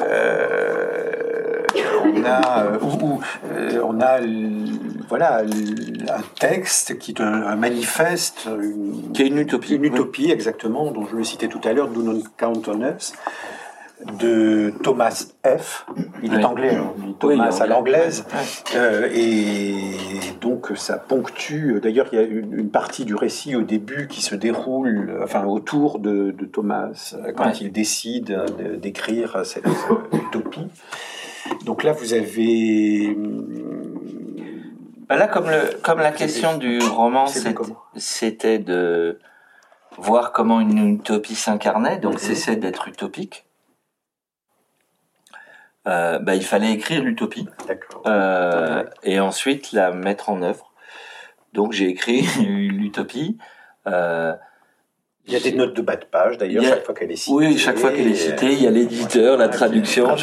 Euh, 0.00 1.10
on 2.04 2.24
a, 2.24 2.64
euh, 2.66 2.78
où, 2.80 3.20
euh, 3.50 3.80
on 3.84 4.00
a, 4.00 4.20
voilà, 5.08 5.38
un 5.38 6.22
texte 6.38 6.98
qui 6.98 7.12
est 7.12 7.20
un, 7.20 7.56
manifeste, 7.56 8.48
qui 9.12 9.22
est 9.22 9.26
une 9.26 9.38
utopie, 9.38 9.74
une 9.74 9.84
utopie 9.86 10.30
exactement, 10.30 10.92
dont 10.92 11.06
je 11.10 11.16
le 11.16 11.24
citais 11.24 11.48
tout 11.48 11.60
à 11.64 11.72
l'heure, 11.72 11.88
Do 11.88 12.02
Not 12.02 12.22
Count 12.36 12.62
on 12.68 12.80
Us 12.82 13.12
de 14.18 14.72
Thomas 14.82 15.26
F. 15.44 15.86
Il 16.22 16.34
est 16.34 16.44
anglais, 16.44 16.74
hein. 16.74 16.92
Thomas 17.18 17.58
à 17.60 17.66
l'anglaise. 17.66 18.24
Euh, 18.74 19.08
et 19.12 19.74
donc 20.40 20.72
ça 20.76 20.98
ponctue. 20.98 21.80
D'ailleurs, 21.80 22.08
il 22.12 22.16
y 22.16 22.18
a 22.18 22.22
une, 22.22 22.70
partie 22.70 23.04
du 23.04 23.14
récit 23.14 23.54
au 23.54 23.62
début 23.62 24.08
qui 24.08 24.22
se 24.22 24.34
déroule, 24.34 25.20
enfin 25.22 25.44
autour 25.44 25.98
de, 25.98 26.34
Thomas 26.52 27.14
quand 27.36 27.60
il 27.60 27.72
décide 27.72 28.36
d'écrire 28.80 29.44
cette 29.44 29.66
utopie. 30.12 30.68
Donc 31.64 31.82
là, 31.82 31.92
vous 31.92 32.14
avez. 32.14 33.16
Bah 35.08 35.16
là, 35.16 35.26
comme, 35.26 35.50
le, 35.50 35.78
comme 35.82 35.98
la 35.98 36.12
question 36.12 36.56
du 36.56 36.78
roman, 36.78 37.26
c'était 37.96 38.58
de 38.58 39.18
voir 39.98 40.32
comment 40.32 40.60
une 40.60 40.94
utopie 40.94 41.34
s'incarnait, 41.34 41.98
donc 41.98 42.14
mm-hmm. 42.14 42.18
cessait 42.18 42.56
d'être 42.56 42.88
utopique. 42.88 43.44
Euh, 45.88 46.18
bah, 46.20 46.36
il 46.36 46.44
fallait 46.44 46.72
écrire 46.72 47.02
l'utopie 47.02 47.48
euh, 48.06 48.84
et 49.02 49.18
ensuite 49.18 49.72
la 49.72 49.90
mettre 49.90 50.30
en 50.30 50.42
œuvre. 50.42 50.72
Donc 51.52 51.72
j'ai 51.72 51.88
écrit 51.88 52.22
l'utopie. 52.40 53.36
Euh, 53.88 54.32
il 55.26 55.32
y 55.32 55.36
a 55.36 55.40
des 55.40 55.52
notes 55.52 55.74
de 55.74 55.82
bas 55.82 55.94
de 55.94 56.04
page 56.04 56.36
d'ailleurs 56.36 56.64
chaque 56.64 56.84
fois 56.84 56.94
qu'elle 56.96 57.12
est 57.12 57.16
citée. 57.16 57.32
Oui, 57.32 57.56
chaque 57.56 57.78
fois 57.78 57.92
qu'elle 57.92 58.08
est 58.08 58.14
citée, 58.16 58.52
il 58.52 58.62
y 58.62 58.66
a 58.66 58.70
l'éditeur, 58.70 59.36
la 59.36 59.48
traduction. 59.48 60.16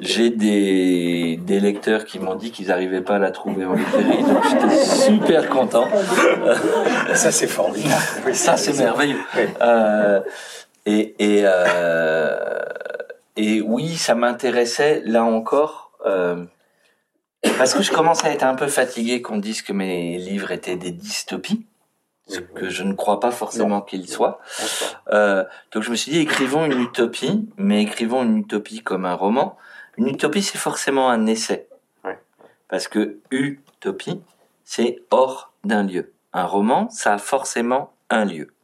J'ai 0.00 0.30
des, 0.30 1.38
des 1.40 1.60
lecteurs 1.60 2.04
qui 2.04 2.18
m'ont 2.18 2.34
dit 2.34 2.50
qu'ils 2.50 2.66
n'arrivaient 2.68 3.00
pas 3.00 3.16
à 3.16 3.18
la 3.20 3.30
trouver 3.30 3.64
en 3.64 3.74
librairie, 3.74 4.24
donc 4.24 4.42
j'étais 4.48 4.76
super 4.84 5.48
content. 5.48 5.86
Ça 7.14 7.30
c'est 7.30 7.46
formidable. 7.46 7.94
ça 8.32 8.56
c'est 8.56 8.76
merveilleux. 8.76 9.20
Euh, 9.60 10.20
et, 10.84 11.14
et 11.18 11.42
euh, 11.44 12.36
et 13.36 13.60
oui, 13.60 13.96
ça 13.96 14.14
m'intéressait 14.14 15.02
là 15.04 15.24
encore, 15.24 15.92
euh, 16.06 16.44
parce 17.58 17.74
que 17.74 17.82
je 17.82 17.92
commençais 17.92 18.28
à 18.28 18.30
être 18.32 18.44
un 18.44 18.54
peu 18.54 18.68
fatigué 18.68 19.22
qu'on 19.22 19.38
dise 19.38 19.62
que 19.62 19.72
mes 19.72 20.18
livres 20.18 20.52
étaient 20.52 20.76
des 20.76 20.92
dystopies, 20.92 21.66
ce 22.28 22.40
que 22.40 22.70
je 22.70 22.82
ne 22.84 22.94
crois 22.94 23.20
pas 23.20 23.30
forcément 23.30 23.82
qu'ils 23.82 24.08
soient. 24.08 24.40
Euh, 25.12 25.44
donc 25.72 25.82
je 25.82 25.90
me 25.90 25.96
suis 25.96 26.12
dit, 26.12 26.20
écrivons 26.20 26.64
une 26.64 26.80
utopie, 26.80 27.48
mais 27.56 27.82
écrivons 27.82 28.22
une 28.22 28.38
utopie 28.38 28.80
comme 28.80 29.04
un 29.04 29.14
roman. 29.14 29.56
Une 29.96 30.08
utopie, 30.08 30.42
c'est 30.42 30.58
forcément 30.58 31.10
un 31.10 31.26
essai. 31.26 31.68
Parce 32.68 32.88
que 32.88 33.18
utopie, 33.30 34.22
c'est 34.64 35.02
hors 35.10 35.52
d'un 35.64 35.84
lieu. 35.84 36.12
Un 36.32 36.46
roman, 36.46 36.88
ça 36.90 37.14
a 37.14 37.18
forcément 37.18 37.92
un 38.10 38.24
lieu. 38.24 38.54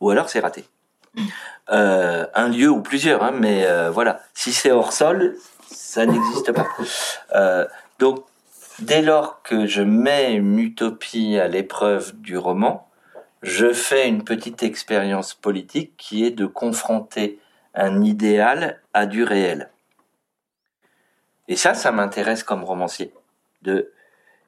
Ou 0.00 0.10
alors 0.10 0.28
c'est 0.28 0.40
raté. 0.40 0.64
Euh, 1.70 2.26
un 2.34 2.48
lieu 2.48 2.68
ou 2.68 2.82
plusieurs, 2.82 3.22
hein, 3.22 3.32
mais 3.32 3.64
euh, 3.66 3.90
voilà. 3.90 4.20
Si 4.34 4.52
c'est 4.52 4.70
hors 4.70 4.92
sol, 4.92 5.36
ça 5.70 6.06
n'existe 6.06 6.52
pas. 6.52 6.66
Euh, 7.34 7.66
donc, 7.98 8.24
dès 8.78 9.02
lors 9.02 9.42
que 9.42 9.66
je 9.66 9.82
mets 9.82 10.34
une 10.34 10.58
utopie 10.58 11.38
à 11.38 11.48
l'épreuve 11.48 12.12
du 12.20 12.36
roman, 12.36 12.88
je 13.42 13.72
fais 13.72 14.08
une 14.08 14.24
petite 14.24 14.62
expérience 14.62 15.34
politique 15.34 15.96
qui 15.96 16.24
est 16.24 16.30
de 16.30 16.46
confronter 16.46 17.38
un 17.74 18.02
idéal 18.02 18.80
à 18.92 19.06
du 19.06 19.24
réel. 19.24 19.70
Et 21.48 21.56
ça, 21.56 21.74
ça 21.74 21.92
m'intéresse 21.92 22.42
comme 22.44 22.64
romancier. 22.64 23.12
De... 23.62 23.92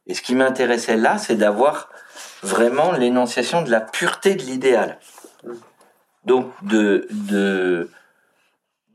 Et 0.07 0.15
ce 0.15 0.23
qui 0.23 0.35
m'intéressait 0.35 0.97
là, 0.97 1.19
c'est 1.19 1.37
d'avoir 1.37 1.89
vraiment 2.43 2.93
l'énonciation 2.93 3.63
de 3.63 3.71
la 3.71 3.81
pureté 3.81 4.35
de 4.35 4.43
l'idéal. 4.43 4.99
Donc 6.25 6.53
de, 6.63 7.07
de, 7.11 7.91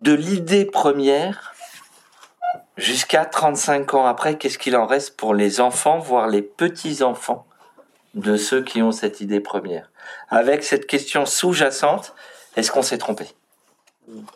de 0.01 0.14
l'idée 0.14 0.65
première 0.65 1.53
jusqu'à 2.77 3.26
35 3.26 3.93
ans 3.93 4.06
après, 4.06 4.38
qu'est-ce 4.38 4.57
qu'il 4.57 4.76
en 4.76 4.85
reste 4.85 5.18
pour 5.18 5.34
les 5.34 5.61
enfants, 5.61 5.99
voire 5.99 6.27
les 6.27 6.41
petits-enfants 6.41 7.45
de 8.15 8.38
ceux 8.38 8.64
qui 8.64 8.81
ont 8.81 8.91
cette 8.91 9.22
idée 9.22 9.39
première? 9.39 9.91
Avec 10.30 10.64
cette 10.64 10.88
question 10.88 11.26
sous-jacente, 11.26 12.15
est-ce 12.56 12.72
qu'on 12.72 12.81
s'est 12.81 12.97
trompé? 12.97 13.27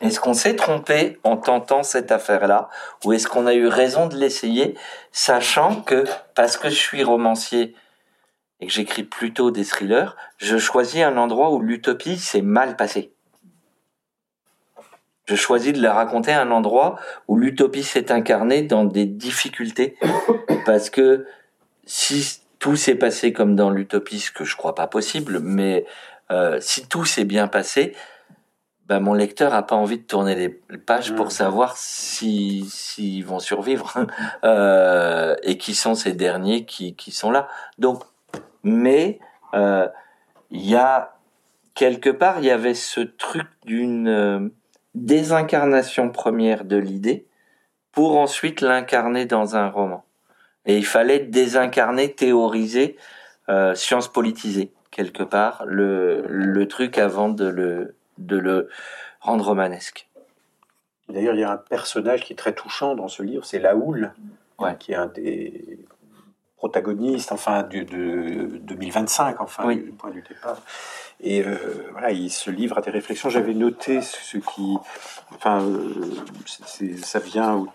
Est-ce 0.01 0.19
qu'on 0.19 0.35
s'est 0.35 0.55
trompé 0.55 1.19
en 1.23 1.37
tentant 1.37 1.81
cette 1.81 2.11
affaire-là? 2.11 2.69
Ou 3.05 3.13
est-ce 3.13 3.27
qu'on 3.27 3.47
a 3.47 3.55
eu 3.55 3.67
raison 3.67 4.05
de 4.05 4.15
l'essayer, 4.15 4.75
sachant 5.11 5.81
que, 5.81 6.03
parce 6.35 6.57
que 6.57 6.69
je 6.69 6.75
suis 6.75 7.03
romancier 7.03 7.75
et 8.63 8.65
que 8.65 8.71
j'écris 8.71 9.03
plutôt 9.03 9.51
des 9.51 9.65
thrillers, 9.65 10.15
je 10.37 10.57
choisis 10.57 11.03
un 11.03 11.17
endroit 11.17 11.51
où 11.51 11.59
l'utopie 11.59 12.17
s'est 12.17 12.41
mal 12.41 12.77
passée. 12.77 13.11
Je 15.25 15.35
choisis 15.35 15.73
de 15.73 15.81
la 15.81 15.93
raconter 15.93 16.31
à 16.31 16.41
un 16.41 16.49
endroit 16.49 16.97
où 17.27 17.35
l'utopie 17.35 17.83
s'est 17.83 18.09
incarnée 18.09 18.61
dans 18.61 18.85
des 18.85 19.05
difficultés, 19.05 19.97
parce 20.65 20.89
que 20.89 21.25
si 21.83 22.39
tout 22.57 22.77
s'est 22.77 22.95
passé 22.95 23.33
comme 23.33 23.57
dans 23.57 23.69
l'utopie, 23.69 24.21
ce 24.21 24.31
que 24.31 24.45
je 24.45 24.55
crois 24.55 24.75
pas 24.75 24.87
possible, 24.87 25.41
mais 25.41 25.85
euh, 26.31 26.57
si 26.61 26.87
tout 26.87 27.03
s'est 27.03 27.25
bien 27.25 27.49
passé, 27.49 27.93
bah, 28.85 29.01
mon 29.01 29.13
lecteur 29.13 29.53
a 29.53 29.63
pas 29.63 29.75
envie 29.75 29.97
de 29.97 30.03
tourner 30.03 30.35
les 30.35 30.77
pages 30.77 31.13
pour 31.15 31.25
mmh. 31.25 31.31
savoir 31.31 31.75
si 31.75 32.65
s'ils 32.69 33.25
vont 33.25 33.39
survivre 33.39 34.07
euh, 34.45 35.35
et 35.43 35.57
qui 35.57 35.75
sont 35.75 35.95
ces 35.95 36.13
derniers 36.13 36.63
qui, 36.63 36.95
qui 36.95 37.11
sont 37.11 37.29
là. 37.29 37.49
Donc, 37.77 38.03
mais 38.63 39.19
euh, 39.53 39.87
il 40.51 40.65
y 40.65 40.75
a 40.75 41.15
quelque 41.73 42.09
part 42.09 42.39
il 42.39 42.45
y 42.45 42.51
avait 42.51 42.73
ce 42.73 43.01
truc 43.01 43.47
d'une 43.65 44.07
euh, 44.07 44.49
désincarnation 44.95 46.09
première 46.09 46.65
de 46.65 46.77
l'idée 46.77 47.27
pour 47.91 48.17
ensuite 48.17 48.61
l'incarner 48.61 49.25
dans 49.25 49.55
un 49.55 49.69
roman. 49.69 50.05
Et 50.65 50.77
il 50.77 50.85
fallait 50.85 51.19
désincarner, 51.19 52.13
théoriser, 52.13 52.97
euh, 53.49 53.75
science 53.75 54.07
politisée 54.07 54.71
quelque 54.91 55.23
part 55.23 55.63
le, 55.65 56.23
le 56.27 56.67
truc 56.67 56.97
avant 56.97 57.29
de 57.29 57.45
le 57.45 57.95
de 58.17 58.37
le 58.37 58.69
rendre 59.19 59.45
romanesque. 59.45 60.07
D'ailleurs, 61.09 61.33
il 61.33 61.41
y 61.41 61.43
a 61.43 61.51
un 61.51 61.57
personnage 61.57 62.23
qui 62.23 62.33
est 62.33 62.35
très 62.35 62.53
touchant 62.53 62.95
dans 62.95 63.07
ce 63.07 63.23
livre, 63.23 63.43
c'est 63.43 63.59
Laoul, 63.59 64.13
qui 64.79 64.93
est 64.93 64.95
un 64.95 65.07
des 65.07 65.85
protagonistes, 66.63 67.33
enfin, 67.33 67.63
de 67.63 67.83
2025, 67.83 69.41
enfin, 69.41 69.75
du 69.75 69.91
point 69.91 70.11
du 70.11 70.21
départ. 70.21 70.61
Et 71.19 71.43
euh, 71.43 71.57
voilà, 71.91 72.11
il 72.11 72.29
se 72.29 72.49
livre 72.49 72.77
à 72.77 72.81
des 72.81 72.89
réflexions. 72.89 73.29
J'avais 73.29 73.53
noté 73.53 73.99
ce 74.01 74.37
qui, 74.37 74.77
enfin, 75.35 75.61
euh, 75.61 76.95
ça 77.03 77.19
vient 77.19 77.65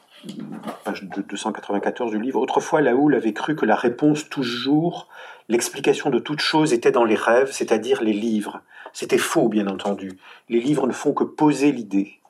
page 0.85 1.05
294 1.05 2.13
du 2.13 2.19
livre. 2.19 2.41
Autrefois, 2.41 2.81
Laoul 2.81 3.15
avait 3.15 3.35
cru 3.35 3.55
que 3.55 3.67
la 3.67 3.77
réponse 3.77 4.31
toujours, 4.31 5.09
l'explication 5.51 6.09
de 6.09 6.19
toute 6.19 6.41
chose 6.41 6.73
était 6.73 6.91
dans 6.91 7.05
les 7.05 7.15
rêves, 7.15 7.53
c'est-à-dire 7.53 8.03
les 8.03 8.15
livres. 8.15 8.63
C'était 8.95 9.19
faux, 9.19 9.49
bien 9.49 9.67
entendu. 9.67 10.19
Les 10.49 10.61
livres 10.61 10.87
ne 10.87 10.95
font 10.95 11.13
que 11.13 11.25
poser 11.25 11.73
l'idée. 11.73 12.21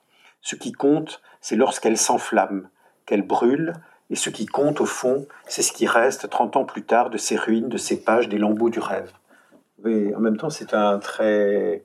Ce 0.42 0.56
qui 0.56 0.72
compte, 0.72 1.22
c'est 1.40 1.56
lorsqu'elle 1.56 1.96
s'enflamme, 1.96 2.68
qu'elle 3.06 3.22
brûle, 3.22 3.74
et 4.10 4.16
ce 4.16 4.30
qui 4.30 4.46
compte, 4.46 4.80
au 4.80 4.86
fond, 4.86 5.26
c'est 5.46 5.62
ce 5.62 5.72
qui 5.72 5.86
reste 5.86 6.28
30 6.30 6.56
ans 6.56 6.64
plus 6.64 6.82
tard 6.82 7.10
de 7.10 7.18
ces 7.18 7.36
ruines, 7.36 7.68
de 7.68 7.76
ces 7.76 8.00
pages, 8.02 8.28
des 8.28 8.38
lambeaux 8.38 8.70
du 8.70 8.80
rêve. 8.80 9.12
Mais 9.84 10.14
en 10.14 10.20
même 10.20 10.36
temps, 10.36 10.50
c'est 10.50 10.74
un 10.74 10.98
très 10.98 11.84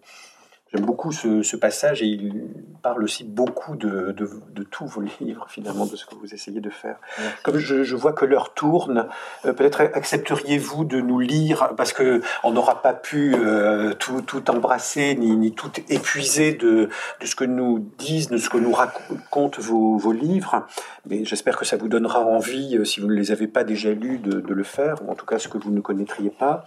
J'aime 0.74 0.86
beaucoup 0.86 1.12
ce, 1.12 1.56
passage 1.56 2.02
et 2.02 2.08
il 2.08 2.46
parle 2.82 3.04
aussi 3.04 3.24
beaucoup 3.24 3.76
de, 3.76 4.12
de, 4.12 4.64
tous 4.64 4.88
vos 4.88 5.02
livres, 5.22 5.46
finalement, 5.48 5.86
de 5.86 5.96
ce 5.96 6.06
que 6.06 6.16
vous 6.16 6.34
essayez 6.34 6.62
de 6.62 6.70
faire. 6.72 6.96
Comme 7.44 7.60
je, 7.60 7.96
vois 7.96 8.12
que 8.12 8.26
l'heure 8.26 8.56
tourne, 8.56 9.08
euh, 9.46 9.54
peut-être 9.54 9.82
accepteriez-vous 9.82 10.84
de 10.84 11.00
nous 11.00 11.20
lire, 11.20 11.74
parce 11.78 11.94
que 11.94 12.22
on 12.44 12.52
n'aura 12.52 12.82
pas 12.82 12.94
pu 12.94 13.36
euh, 13.36 13.94
tout, 13.94 14.22
tout, 14.22 14.50
embrasser 14.50 15.14
ni, 15.14 15.36
ni, 15.36 15.54
tout 15.54 15.72
épuiser 15.90 16.54
de, 16.54 16.90
de, 17.20 17.26
ce 17.26 17.36
que 17.36 17.44
nous 17.44 17.92
disent, 18.00 18.30
de 18.30 18.38
ce 18.38 18.50
que 18.50 18.58
nous 18.58 18.72
racontent 18.72 19.62
vos, 19.62 19.98
vos 19.98 20.12
livres. 20.12 20.66
Mais 21.06 21.24
j'espère 21.24 21.56
que 21.56 21.66
ça 21.66 21.78
vous 21.78 21.88
donnera 21.88 22.22
envie, 22.22 22.78
euh, 22.78 22.84
si 22.84 23.00
vous 23.00 23.08
ne 23.08 23.14
les 23.14 23.32
avez 23.32 23.48
pas 23.48 23.64
déjà 23.64 23.92
lus, 23.92 24.18
de, 24.18 24.42
de, 24.42 24.54
le 24.54 24.64
faire, 24.64 24.96
ou 25.06 25.12
en 25.12 25.16
tout 25.16 25.26
cas 25.26 25.38
ce 25.38 25.48
que 25.48 25.60
vous 25.60 25.72
ne 25.72 25.82
connaîtriez 25.82 26.32
pas. 26.32 26.66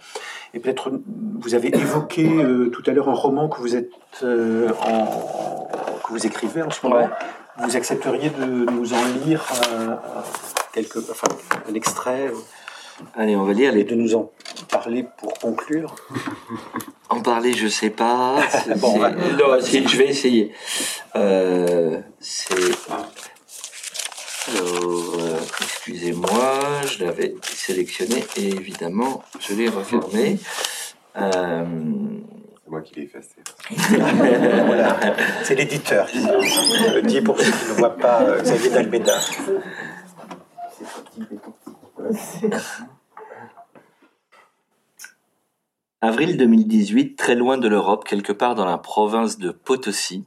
Et 0.53 0.59
peut-être, 0.59 0.91
vous 1.39 1.55
avez 1.55 1.75
évoqué 1.75 2.25
tout 2.71 2.83
à 2.85 2.91
l'heure 2.91 3.09
un 3.09 3.13
roman 3.13 3.49
que 3.49 3.59
vous 3.59 3.75
êtes 3.75 3.96
euh, 4.23 4.69
que 4.69 6.09
vous 6.09 6.25
écrivez 6.25 6.61
en 6.61 6.71
ce 6.71 6.85
moment, 6.85 7.09
vous 7.57 7.75
accepteriez 7.75 8.29
de 8.29 8.45
nous 8.45 8.93
en 8.93 9.05
lire 9.25 9.45
euh, 9.71 9.95
quelque, 10.73 10.99
enfin, 10.99 11.27
un 11.69 11.73
extrait 11.73 12.31
Allez, 13.15 13.35
on 13.35 13.43
va 13.43 13.53
lire 13.53 13.71
les... 13.73 13.81
Et 13.81 13.83
de 13.83 13.95
nous 13.95 14.15
en 14.15 14.31
parler 14.69 15.05
pour 15.17 15.33
conclure. 15.33 15.95
En 17.09 17.21
parler, 17.21 17.53
je 17.53 17.69
sais 17.69 17.89
pas. 17.89 18.35
bon, 18.75 18.99
non, 18.99 19.59
je 19.61 19.97
vais 19.97 20.09
essayer. 20.09 20.51
Euh, 21.15 22.01
c'est. 22.19 22.53
Alors, 24.49 25.15
excusez-moi, 25.61 26.81
je 26.85 27.05
l'avais 27.05 27.33
sélectionné 27.43 28.25
et 28.35 28.47
évidemment, 28.49 29.23
je 29.39 29.53
l'ai 29.53 29.69
refermé. 29.69 30.37
Euh, 31.15 31.65
c'est 32.67 32.71
moi 32.71 32.81
qui 32.81 32.95
l'ai 32.95 33.03
effacé. 33.03 33.35
C'est 35.43 35.55
l'éditeur. 35.55 36.05
Je 36.09 36.99
dis 36.99 37.21
pour 37.21 37.39
ceux 37.39 37.49
qui 37.49 37.69
ne 37.69 37.73
voient 37.77 37.95
pas 37.95 38.21
euh, 38.23 38.41
Xavier 38.41 38.69
Dalbeda. 38.71 39.17
Avril 46.01 46.35
2018, 46.35 47.15
très 47.15 47.35
loin 47.35 47.57
de 47.57 47.69
l'Europe, 47.69 48.03
quelque 48.03 48.33
part 48.33 48.55
dans 48.55 48.65
la 48.65 48.77
province 48.77 49.37
de 49.37 49.51
Potosi, 49.51 50.25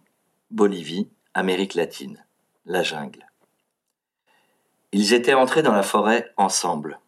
Bolivie, 0.51 1.09
Amérique 1.35 1.75
latine, 1.75 2.25
la 2.65 2.83
jungle. 2.83 3.27
Ils 4.93 5.13
étaient 5.13 5.35
entrés 5.35 5.63
dans 5.63 5.75
la 5.75 5.83
forêt 5.83 6.33
ensemble. 6.39 7.01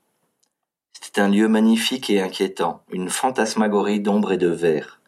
C'était 1.01 1.23
un 1.23 1.29
lieu 1.31 1.49
magnifique 1.49 2.11
et 2.11 2.21
inquiétant, 2.21 2.83
une 2.91 3.09
fantasmagorie 3.09 4.01
d'ombre 4.01 4.33
et 4.33 4.39
de 4.39 4.49
verre 4.49 4.99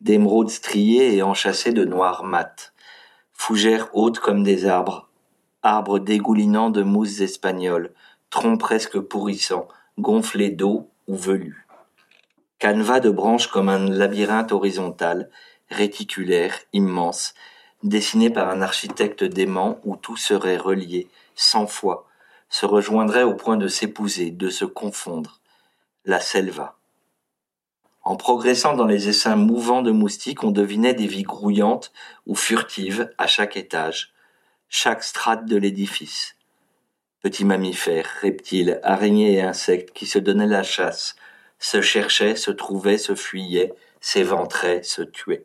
d'émeraudes 0.00 0.50
striées 0.50 1.16
et 1.16 1.22
enchâssées 1.22 1.72
de 1.72 1.84
noir 1.84 2.24
mat, 2.24 2.72
fougères 3.32 3.88
hautes 3.92 4.18
comme 4.18 4.42
des 4.42 4.66
arbres, 4.66 5.08
arbres 5.62 5.98
dégoulinants 5.98 6.70
de 6.70 6.82
mousses 6.82 7.20
espagnoles, 7.20 7.92
troncs 8.30 8.60
presque 8.60 8.98
pourrissants, 9.00 9.68
gonflés 9.98 10.50
d'eau 10.50 10.88
ou 11.06 11.16
velus. 11.16 11.66
Canevas 12.58 13.00
de 13.00 13.10
branches 13.10 13.48
comme 13.48 13.68
un 13.68 13.88
labyrinthe 13.88 14.52
horizontal, 14.52 15.30
réticulaire, 15.70 16.54
immense, 16.72 17.34
dessiné 17.82 18.30
par 18.30 18.48
un 18.48 18.62
architecte 18.62 19.24
dément 19.24 19.78
où 19.84 19.96
tout 19.96 20.16
serait 20.16 20.56
relié, 20.56 21.08
cent 21.34 21.66
fois, 21.66 22.08
se 22.48 22.66
rejoindrait 22.66 23.22
au 23.22 23.34
point 23.34 23.56
de 23.56 23.68
s'épouser, 23.68 24.30
de 24.30 24.50
se 24.50 24.64
confondre. 24.64 25.40
La 26.04 26.20
selva. 26.20 26.77
En 28.08 28.16
progressant 28.16 28.72
dans 28.72 28.86
les 28.86 29.10
essaims 29.10 29.36
mouvants 29.36 29.82
de 29.82 29.90
moustiques, 29.90 30.42
on 30.42 30.50
devinait 30.50 30.94
des 30.94 31.06
vies 31.06 31.24
grouillantes 31.24 31.92
ou 32.26 32.34
furtives 32.34 33.10
à 33.18 33.26
chaque 33.26 33.58
étage, 33.58 34.14
chaque 34.70 35.02
strate 35.02 35.44
de 35.44 35.58
l'édifice. 35.58 36.34
Petits 37.20 37.44
mammifères, 37.44 38.08
reptiles, 38.22 38.80
araignées 38.82 39.34
et 39.34 39.42
insectes 39.42 39.92
qui 39.92 40.06
se 40.06 40.18
donnaient 40.18 40.46
la 40.46 40.62
chasse, 40.62 41.16
se 41.58 41.82
cherchaient, 41.82 42.34
se 42.34 42.50
trouvaient, 42.50 42.96
se 42.96 43.14
fuyaient, 43.14 43.74
s'éventraient, 44.00 44.82
se 44.82 45.02
tuaient. 45.02 45.44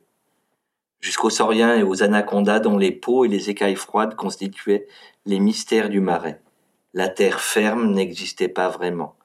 Jusqu'aux 1.02 1.30
sauriens 1.30 1.76
et 1.76 1.84
aux 1.84 2.02
anacondas 2.02 2.61
dont 2.61 2.77
les 2.77 2.94
peaux 2.94 3.26
et 3.26 3.27
les 3.27 3.49
écailles 3.49 3.76
froides 3.76 4.15
constituaient 4.15 4.88
les 5.26 5.41
mystères 5.41 5.90
du 5.90 5.99
marais. 5.99 6.40
La 6.94 7.10
terre 7.10 7.41
ferme 7.41 7.91
n'existait 7.91 8.48
pas 8.48 8.69
vraiment. 8.69 9.18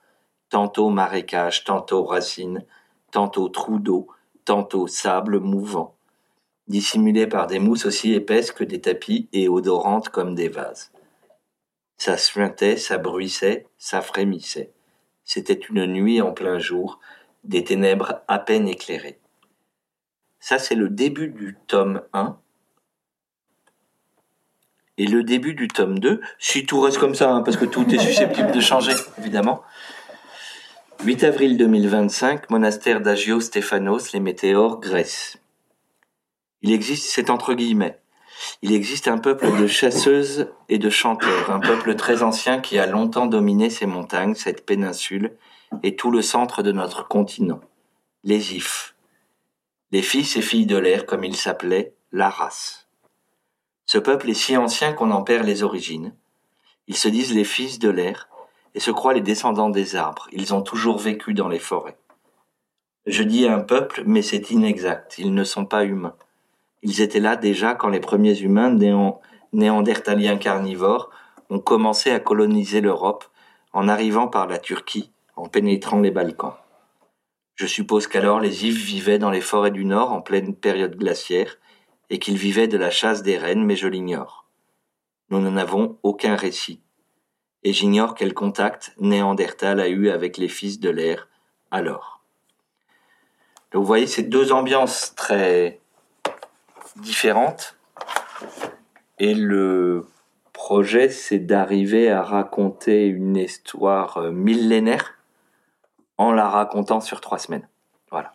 Tantôt 0.49 0.89
marécage, 0.89 1.63
tantôt 1.63 2.03
racines, 2.03 2.65
tantôt 3.11 3.49
trous 3.49 3.79
d'eau, 3.79 4.07
tantôt 4.45 4.87
sable 4.87 5.39
mouvant, 5.39 5.95
dissimulés 6.67 7.27
par 7.27 7.47
des 7.47 7.59
mousses 7.59 7.85
aussi 7.85 8.13
épaisses 8.13 8.51
que 8.51 8.63
des 8.63 8.81
tapis 8.81 9.27
et 9.33 9.47
odorantes 9.47 10.09
comme 10.09 10.35
des 10.35 10.49
vases. 10.49 10.91
Ça 11.97 12.17
suintait, 12.17 12.77
ça 12.77 12.97
bruissait, 12.97 13.67
ça 13.77 14.01
frémissait. 14.01 14.71
C'était 15.25 15.53
une 15.53 15.85
nuit 15.85 16.21
en 16.21 16.31
plein 16.31 16.57
jour, 16.57 16.99
des 17.43 17.63
ténèbres 17.63 18.21
à 18.27 18.39
peine 18.39 18.67
éclairées. 18.67 19.19
Ça, 20.39 20.57
c'est 20.57 20.75
le 20.75 20.89
début 20.89 21.27
du 21.27 21.57
tome 21.67 22.01
1. 22.13 22.37
Et 24.97 25.05
le 25.05 25.23
début 25.23 25.53
du 25.53 25.67
tome 25.67 25.99
2, 25.99 26.21
si 26.39 26.65
tout 26.65 26.81
reste 26.81 26.97
comme 26.97 27.15
ça, 27.15 27.31
hein, 27.31 27.41
parce 27.41 27.57
que 27.57 27.65
tout 27.65 27.87
est 27.93 27.99
susceptible 27.99 28.51
de 28.51 28.59
changer, 28.59 28.93
évidemment, 29.17 29.61
8 31.01 31.23
avril 31.23 31.57
2025, 31.57 32.49
monastère 32.49 32.99
d'Agio 32.99 33.39
Stéphanos, 33.39 34.11
les 34.11 34.19
météores, 34.19 34.81
Grèce. 34.81 35.37
Il 36.61 36.73
existe, 36.73 37.09
c'est 37.09 37.29
entre 37.29 37.53
guillemets, 37.53 37.99
il 38.61 38.73
existe 38.73 39.07
un 39.07 39.17
peuple 39.17 39.49
de 39.57 39.65
chasseuses 39.65 40.51
et 40.67 40.77
de 40.77 40.89
chanteurs, 40.89 41.51
un 41.51 41.61
peuple 41.61 41.95
très 41.95 42.21
ancien 42.21 42.59
qui 42.59 42.79
a 42.79 42.85
longtemps 42.85 43.27
dominé 43.27 43.69
ces 43.69 43.85
montagnes, 43.85 44.35
cette 44.35 44.65
péninsule 44.65 45.37
et 45.83 45.95
tout 45.95 46.11
le 46.11 46.21
centre 46.21 46.63
de 46.63 46.73
notre 46.73 47.07
continent, 47.07 47.61
les 48.25 48.55
Ifs. 48.55 48.93
Les 49.91 50.01
fils 50.01 50.35
et 50.35 50.41
filles 50.41 50.65
de 50.65 50.77
l'air, 50.77 51.05
comme 51.05 51.23
ils 51.23 51.37
s'appelaient, 51.37 51.93
la 52.11 52.29
race. 52.29 52.89
Ce 53.85 53.97
peuple 53.97 54.29
est 54.29 54.35
si 54.35 54.57
ancien 54.57 54.91
qu'on 54.91 55.11
en 55.11 55.23
perd 55.23 55.45
les 55.45 55.63
origines. 55.63 56.13
Ils 56.87 56.97
se 56.97 57.07
disent 57.07 57.33
les 57.33 57.45
fils 57.45 57.79
de 57.79 57.89
l'air, 57.89 58.28
et 58.75 58.79
se 58.79 58.91
croient 58.91 59.13
les 59.13 59.21
descendants 59.21 59.69
des 59.69 59.95
arbres. 59.95 60.27
Ils 60.31 60.53
ont 60.53 60.61
toujours 60.61 60.97
vécu 60.97 61.33
dans 61.33 61.47
les 61.47 61.59
forêts. 61.59 61.97
Je 63.05 63.23
dis 63.23 63.47
un 63.47 63.59
peuple, 63.59 64.03
mais 64.05 64.21
c'est 64.21 64.51
inexact. 64.51 65.17
Ils 65.17 65.33
ne 65.33 65.43
sont 65.43 65.65
pas 65.65 65.85
humains. 65.85 66.15
Ils 66.81 67.01
étaient 67.01 67.19
là 67.19 67.35
déjà 67.35 67.73
quand 67.73 67.89
les 67.89 67.99
premiers 67.99 68.39
humains 68.39 68.77
néandertaliens 69.51 70.37
carnivores 70.37 71.09
ont 71.49 71.59
commencé 71.59 72.11
à 72.11 72.19
coloniser 72.19 72.81
l'Europe 72.81 73.25
en 73.73 73.87
arrivant 73.87 74.27
par 74.27 74.47
la 74.47 74.57
Turquie, 74.57 75.11
en 75.35 75.47
pénétrant 75.47 75.99
les 75.99 76.11
Balkans. 76.11 76.53
Je 77.55 77.65
suppose 77.65 78.07
qu'alors 78.07 78.39
les 78.39 78.65
Yves 78.65 78.85
vivaient 78.85 79.19
dans 79.19 79.31
les 79.31 79.41
forêts 79.41 79.71
du 79.71 79.85
Nord 79.85 80.11
en 80.11 80.21
pleine 80.21 80.55
période 80.55 80.95
glaciaire 80.95 81.57
et 82.09 82.19
qu'ils 82.19 82.37
vivaient 82.37 82.67
de 82.67 82.77
la 82.77 82.89
chasse 82.89 83.21
des 83.21 83.37
rennes, 83.37 83.65
mais 83.65 83.75
je 83.75 83.87
l'ignore. 83.87 84.45
Nous 85.29 85.39
n'en 85.39 85.57
avons 85.57 85.97
aucun 86.03 86.35
récit. 86.35 86.81
Et 87.63 87.73
j'ignore 87.73 88.15
quel 88.15 88.33
contact 88.33 88.93
Néandertal 88.99 89.79
a 89.79 89.87
eu 89.89 90.09
avec 90.09 90.37
les 90.37 90.47
fils 90.47 90.79
de 90.79 90.89
l'air 90.89 91.27
alors. 91.71 92.21
Donc 93.71 93.81
vous 93.81 93.87
voyez 93.87 94.07
ces 94.07 94.23
deux 94.23 94.51
ambiances 94.51 95.13
très 95.15 95.79
différentes. 96.95 97.77
Et 99.19 99.33
le 99.33 100.07
projet, 100.53 101.09
c'est 101.09 101.39
d'arriver 101.39 102.09
à 102.09 102.21
raconter 102.21 103.05
une 103.07 103.37
histoire 103.37 104.17
euh, 104.17 104.31
millénaire 104.31 105.15
en 106.17 106.31
la 106.31 106.47
racontant 106.49 107.01
sur 107.01 107.21
trois 107.21 107.37
semaines. 107.39 107.67
Voilà. 108.11 108.33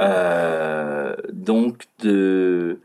Euh, 0.00 1.16
donc 1.32 1.84
de 2.00 2.80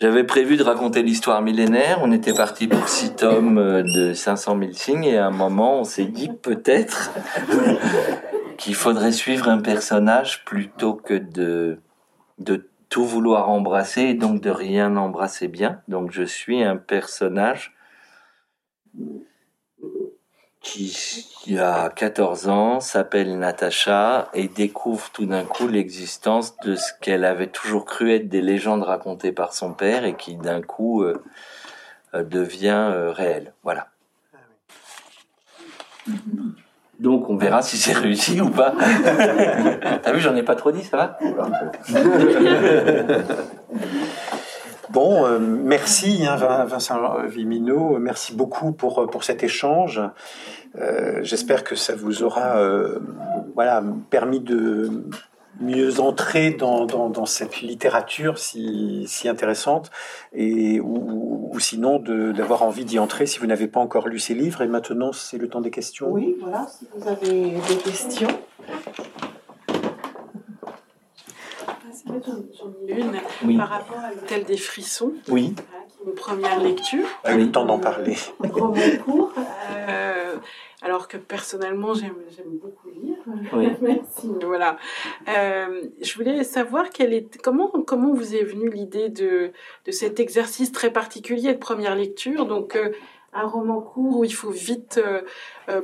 j'avais 0.00 0.24
prévu 0.24 0.56
de 0.56 0.62
raconter 0.62 1.02
l'histoire 1.02 1.42
millénaire. 1.42 1.98
On 2.02 2.10
était 2.10 2.32
parti 2.32 2.66
pour 2.66 2.88
six 2.88 3.14
tomes 3.14 3.58
euh, 3.58 3.82
de 3.82 4.14
500 4.14 4.58
000 4.58 4.72
signes 4.72 5.04
et 5.04 5.18
à 5.18 5.26
un 5.26 5.30
moment, 5.30 5.80
on 5.80 5.84
s'est 5.84 6.06
dit 6.06 6.30
peut-être 6.30 7.12
qu'il 8.56 8.74
faudrait 8.74 9.12
suivre 9.12 9.48
un 9.48 9.58
personnage 9.58 10.44
plutôt 10.44 10.94
que 10.94 11.14
de, 11.14 11.78
de 12.38 12.68
tout 12.88 13.04
vouloir 13.04 13.50
embrasser 13.50 14.02
et 14.02 14.14
donc 14.14 14.40
de 14.40 14.50
rien 14.50 14.96
embrasser 14.96 15.48
bien. 15.48 15.82
Donc 15.88 16.12
je 16.12 16.22
suis 16.22 16.62
un 16.62 16.76
personnage 16.76 17.74
qui, 20.60 21.58
a 21.58 21.88
14 21.88 22.48
ans, 22.48 22.80
s'appelle 22.80 23.38
Natacha 23.38 24.28
et 24.34 24.48
découvre 24.48 25.08
tout 25.10 25.26
d'un 25.26 25.44
coup 25.44 25.68
l'existence 25.68 26.56
de 26.58 26.76
ce 26.76 26.92
qu'elle 27.00 27.24
avait 27.24 27.46
toujours 27.46 27.86
cru 27.86 28.12
être 28.12 28.28
des 28.28 28.42
légendes 28.42 28.82
racontées 28.82 29.32
par 29.32 29.54
son 29.54 29.72
père 29.72 30.04
et 30.04 30.14
qui 30.14 30.36
d'un 30.36 30.60
coup 30.60 31.02
euh, 31.02 31.22
euh, 32.14 32.24
devient 32.24 32.90
euh, 32.92 33.10
réel. 33.10 33.54
Voilà. 33.62 33.88
Donc 36.98 37.30
on 37.30 37.36
verra 37.36 37.62
si 37.62 37.78
c'est 37.78 37.94
réussi 37.94 38.42
ou 38.42 38.50
pas. 38.50 38.74
T'as 40.02 40.12
vu, 40.12 40.20
j'en 40.20 40.36
ai 40.36 40.42
pas 40.42 40.56
trop 40.56 40.72
dit, 40.72 40.84
ça 40.84 40.98
va? 40.98 41.18
Bon, 44.92 45.38
merci 45.38 46.26
hein, 46.26 46.36
Vincent 46.64 47.26
Vimino, 47.26 47.98
merci 47.98 48.34
beaucoup 48.34 48.72
pour, 48.72 49.08
pour 49.08 49.24
cet 49.24 49.42
échange. 49.42 50.00
Euh, 50.76 51.20
j'espère 51.22 51.64
que 51.64 51.74
ça 51.74 51.94
vous 51.94 52.22
aura 52.22 52.58
euh, 52.58 52.98
voilà, 53.54 53.82
permis 54.10 54.40
de 54.40 55.04
mieux 55.60 56.00
entrer 56.00 56.52
dans, 56.52 56.86
dans, 56.86 57.26
cette 57.26 57.60
littérature 57.60 58.38
si, 58.38 59.04
si, 59.06 59.28
intéressante 59.28 59.90
et 60.32 60.80
ou, 60.80 61.52
sinon 61.58 61.98
d'avoir 61.98 62.62
envie 62.62 62.86
d'y 62.86 62.98
entrer 62.98 63.26
si 63.26 63.38
vous 63.38 63.46
n'avez 63.46 63.66
pas 63.66 63.80
encore 63.80 64.08
lu 64.08 64.18
ces 64.18 64.32
livres. 64.32 64.62
Et 64.62 64.68
maintenant, 64.68 65.12
c'est 65.12 65.36
le 65.36 65.48
temps 65.48 65.60
des 65.60 65.70
questions. 65.70 66.10
Oui, 66.10 66.36
voilà, 66.40 66.66
si 66.66 66.86
vous 66.94 67.06
avez 67.06 67.50
des 67.68 67.76
questions. 67.84 68.28
Une 72.88 73.56
par 73.56 73.68
rapport 73.68 73.98
à 73.98 74.10
l'hôtel 74.12 74.44
des 74.44 74.56
frissons. 74.56 75.12
Oui. 75.28 75.54
Qui 75.54 76.02
est 76.02 76.06
une 76.06 76.14
première 76.14 76.60
lecture. 76.60 77.06
Avec 77.24 77.40
le 77.40 77.52
temps 77.52 77.64
d'en 77.64 77.78
parler. 77.78 78.16
Euh, 79.88 80.36
alors 80.82 81.08
que 81.08 81.16
personnellement, 81.16 81.94
j'aime 81.94 82.14
beaucoup 82.62 82.88
lire. 82.90 83.16
Oui. 83.52 83.68
Merci. 83.80 84.30
Voilà. 84.44 84.78
Euh, 85.28 85.82
je 86.00 86.14
voulais 86.14 86.44
savoir 86.44 86.90
quelle 86.90 87.12
est, 87.12 87.40
comment, 87.42 87.68
comment 87.86 88.12
vous 88.12 88.34
est 88.34 88.44
venue 88.44 88.70
l'idée 88.70 89.08
de, 89.08 89.52
de 89.86 89.92
cet 89.92 90.20
exercice 90.20 90.72
très 90.72 90.90
particulier 90.90 91.52
de 91.52 91.58
première 91.58 91.96
lecture. 91.96 92.46
Donc, 92.46 92.76
euh, 92.76 92.90
un 93.32 93.46
roman 93.46 93.80
court 93.80 94.18
où 94.18 94.24
il 94.24 94.34
faut 94.34 94.50
vite 94.50 95.00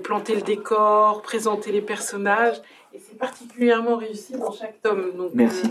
planter 0.03 0.35
le 0.35 0.43
décor, 0.43 1.23
présenter 1.23 1.71
les 1.71 1.81
personnages. 1.81 2.61
Et 2.93 2.99
c'est 2.99 3.19
particulièrement 3.19 3.97
réussi 3.97 4.33
dans 4.33 4.51
chaque 4.51 4.83
tome. 4.83 5.13
Donc, 5.17 5.31
Merci. 5.35 5.69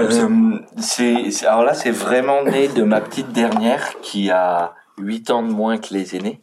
Euh, 0.00 0.58
c'est, 0.78 1.46
alors 1.46 1.64
là, 1.64 1.74
c'est 1.74 1.90
vraiment 1.90 2.42
né 2.44 2.68
de 2.68 2.82
ma 2.82 3.00
petite 3.00 3.32
dernière 3.32 4.00
qui 4.00 4.30
a 4.30 4.74
8 4.98 5.30
ans 5.30 5.42
de 5.42 5.50
moins 5.50 5.78
que 5.78 5.92
les 5.92 6.16
aînés. 6.16 6.40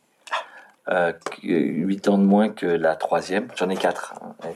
Euh, 0.90 1.12
8 1.44 2.08
ans 2.08 2.18
de 2.18 2.24
moins 2.24 2.50
que 2.50 2.66
la 2.66 2.96
troisième. 2.96 3.48
J'en 3.56 3.70
ai 3.70 3.76
4. 3.76 4.14
Hein. 4.22 4.50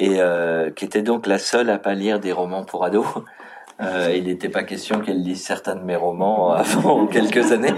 Et 0.00 0.20
euh, 0.20 0.70
qui 0.70 0.84
était 0.84 1.02
donc 1.02 1.26
la 1.26 1.38
seule 1.38 1.70
à 1.70 1.78
pas 1.78 1.94
lire 1.94 2.20
des 2.20 2.32
romans 2.32 2.64
pour 2.64 2.84
ados. 2.84 3.06
Euh, 3.80 4.12
il 4.14 4.24
n'était 4.24 4.48
pas 4.48 4.62
question 4.62 5.00
qu'elle 5.00 5.22
lise 5.22 5.42
certains 5.42 5.74
de 5.74 5.82
mes 5.82 5.96
romans 5.96 6.52
avant 6.52 7.06
quelques 7.06 7.52
années. 7.52 7.74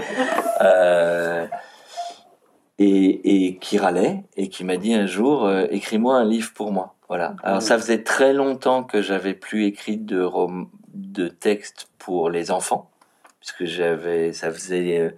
Et, 2.79 3.47
et 3.47 3.57
qui 3.57 3.79
râlait 3.79 4.23
et 4.35 4.49
qui 4.49 4.63
m'a 4.63 4.77
dit 4.77 4.93
un 4.93 5.07
jour 5.07 5.49
écris-moi 5.71 6.15
un 6.15 6.25
livre 6.25 6.51
pour 6.53 6.71
moi. 6.71 6.96
Voilà. 7.07 7.35
Alors 7.43 7.61
ça 7.61 7.77
faisait 7.77 8.03
très 8.03 8.33
longtemps 8.33 8.83
que 8.83 9.01
j'avais 9.01 9.33
plus 9.33 9.65
écrit 9.65 9.97
de 9.97 10.21
rom 10.21 10.69
de 10.93 11.27
texte 11.27 11.87
pour 11.97 12.29
les 12.29 12.51
enfants 12.51 12.89
puisque 13.39 13.65
j'avais 13.65 14.33
ça 14.33 14.51
faisait 14.51 14.99
euh, 14.99 15.11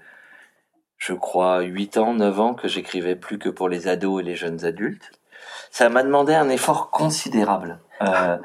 je 0.98 1.14
crois 1.14 1.62
8 1.62 1.98
ans, 1.98 2.14
9 2.14 2.40
ans 2.40 2.54
que 2.54 2.68
j'écrivais 2.68 3.16
plus 3.16 3.40
que 3.40 3.50
pour 3.50 3.70
les 3.70 3.88
ados 3.88 4.22
et 4.22 4.26
les 4.26 4.36
jeunes 4.36 4.66
adultes. 4.66 5.12
Ça 5.72 5.90
m'a 5.90 6.04
demandé 6.04 6.34
un 6.36 6.50
effort 6.50 6.92
considérable 6.92 7.80
euh, 8.02 8.38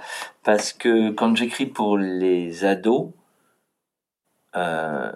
parce 0.42 0.72
que 0.72 1.10
quand 1.10 1.36
j'écris 1.36 1.66
pour 1.66 1.98
les 1.98 2.64
ados 2.64 3.10
euh, 4.56 5.12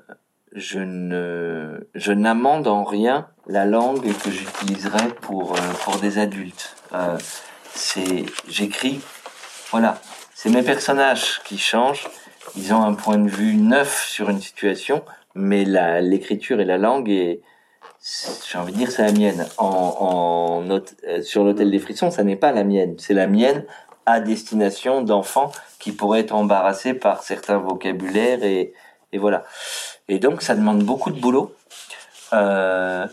je 0.53 0.79
ne 0.79 1.89
je 1.95 2.13
n'amende 2.13 2.67
en 2.67 2.85
rien 2.85 3.29
la 3.47 3.65
langue 3.65 4.13
que 4.19 4.31
j'utiliserai 4.31 5.09
pour 5.21 5.55
euh, 5.55 5.61
pour 5.85 5.99
des 5.99 6.19
adultes. 6.19 6.77
Euh, 6.93 7.19
c'est 7.79 8.27
j'écris 8.49 9.01
voilà, 9.71 10.01
c'est 10.35 10.49
mes 10.49 10.63
personnages 10.63 11.43
qui 11.45 11.59
changent, 11.59 12.09
ils 12.57 12.73
ont 12.73 12.83
un 12.83 12.95
point 12.95 13.19
de 13.19 13.29
vue 13.29 13.57
neuf 13.57 14.07
sur 14.09 14.31
une 14.31 14.41
situation, 14.41 15.05
mais 15.35 15.65
l'écriture 16.01 16.61
et 16.61 16.65
la 16.65 16.79
langue 16.79 17.11
et 17.11 17.43
j'ai 18.51 18.59
envie 18.59 18.73
de 18.73 18.79
dire 18.79 18.91
c'est 18.91 19.05
la 19.05 19.13
mienne. 19.13 19.47
En, 19.59 20.65
en 20.67 20.71
euh, 20.71 21.23
sur 21.23 21.45
l'hôtel 21.45 21.71
des 21.71 21.79
frissons, 21.79 22.11
ça 22.11 22.25
n'est 22.25 22.37
pas 22.37 22.53
la 22.53 22.65
mienne, 22.65 22.95
c'est 22.99 23.15
la 23.15 23.27
mienne 23.27 23.65
à 24.07 24.21
destination 24.21 25.03
d'enfants 25.03 25.53
qui 25.79 25.93
pourraient 25.93 26.21
être 26.21 26.35
embarrassés 26.35 26.95
par 26.95 27.23
certains 27.23 27.59
vocabulaires 27.59 28.43
et, 28.43 28.73
et 29.13 29.19
voilà. 29.19 29.45
Et 30.09 30.19
donc, 30.19 30.41
ça 30.41 30.55
demande 30.55 30.83
beaucoup 30.83 31.11
de 31.11 31.21
boulot. 31.21 31.55
Euh, 32.33 33.07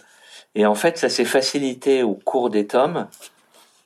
et 0.55 0.65
en 0.65 0.75
fait, 0.75 0.97
ça 0.97 1.09
s'est 1.09 1.25
facilité 1.25 2.03
au 2.03 2.13
cours 2.13 2.49
des 2.49 2.65
tomes 2.65 3.07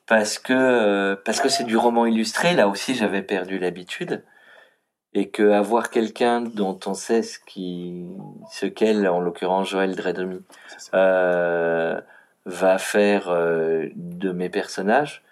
parce 0.10 0.40
que 0.40 0.54
euh, 0.54 1.16
parce 1.24 1.40
que 1.40 1.48
c'est 1.48 1.64
du 1.64 1.78
roman 1.78 2.06
illustré. 2.08 2.56
Là 2.56 2.68
aussi, 2.68 2.96
j'avais 2.96 3.22
perdu 3.22 3.60
l'habitude 3.60 4.24
et 5.14 5.30
que 5.30 5.52
avoir 5.52 5.92
quelqu'un 5.92 6.42
dont 6.42 6.80
on 6.88 6.96
sait 6.96 7.22
ce 7.22 7.40
qui 7.40 8.08
ce 8.52 8.66
qu'elle, 8.66 9.08
en 9.08 9.22
l'occurrence 9.22 9.70
Joël 9.70 9.96
Dredomy, 9.96 10.42
euh, 10.96 12.02
va 12.46 12.78
faire 12.80 13.30
euh, 13.30 13.88
de 13.96 14.32
mes 14.32 14.50
personnages, 14.50 15.24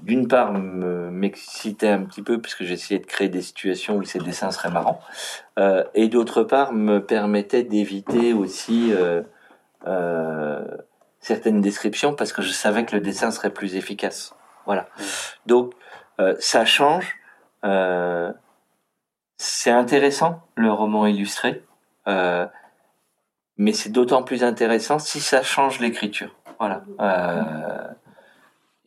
d'une 0.00 0.28
part 0.28 0.52
m'excitait 0.52 1.88
un 1.88 2.02
petit 2.04 2.22
peu 2.22 2.40
puisque 2.40 2.64
j'essayais 2.64 3.00
de 3.00 3.06
créer 3.06 3.28
des 3.28 3.42
situations 3.42 3.96
où 3.96 4.04
ces 4.04 4.18
dessins 4.18 4.50
seraient 4.50 4.70
marrants, 4.70 5.00
euh, 5.58 5.84
et 5.94 6.08
d'autre 6.08 6.42
part 6.42 6.72
me 6.72 7.00
permettait 7.00 7.64
d'éviter 7.64 8.32
aussi 8.32 8.92
euh, 8.92 9.22
euh, 9.86 10.64
certaines 11.22 11.62
descriptions 11.62 12.14
parce 12.14 12.32
que 12.32 12.42
je 12.42 12.50
savais 12.50 12.84
que 12.84 12.94
le 12.94 13.00
dessin 13.00 13.30
serait 13.30 13.50
plus 13.50 13.76
efficace. 13.76 14.34
Voilà. 14.66 14.86
Donc 15.46 15.72
euh, 16.20 16.36
ça 16.38 16.66
change. 16.66 17.16
Euh, 17.64 18.30
c'est 19.38 19.70
intéressant 19.70 20.42
le 20.54 20.70
roman 20.70 21.06
illustré, 21.06 21.64
mais 22.06 23.72
c'est 23.72 23.90
d'autant 23.90 24.22
plus 24.22 24.44
intéressant 24.44 24.98
si 24.98 25.20
ça 25.20 25.42
change 25.42 25.80
l'écriture. 25.80 26.36
Voilà. 26.58 26.84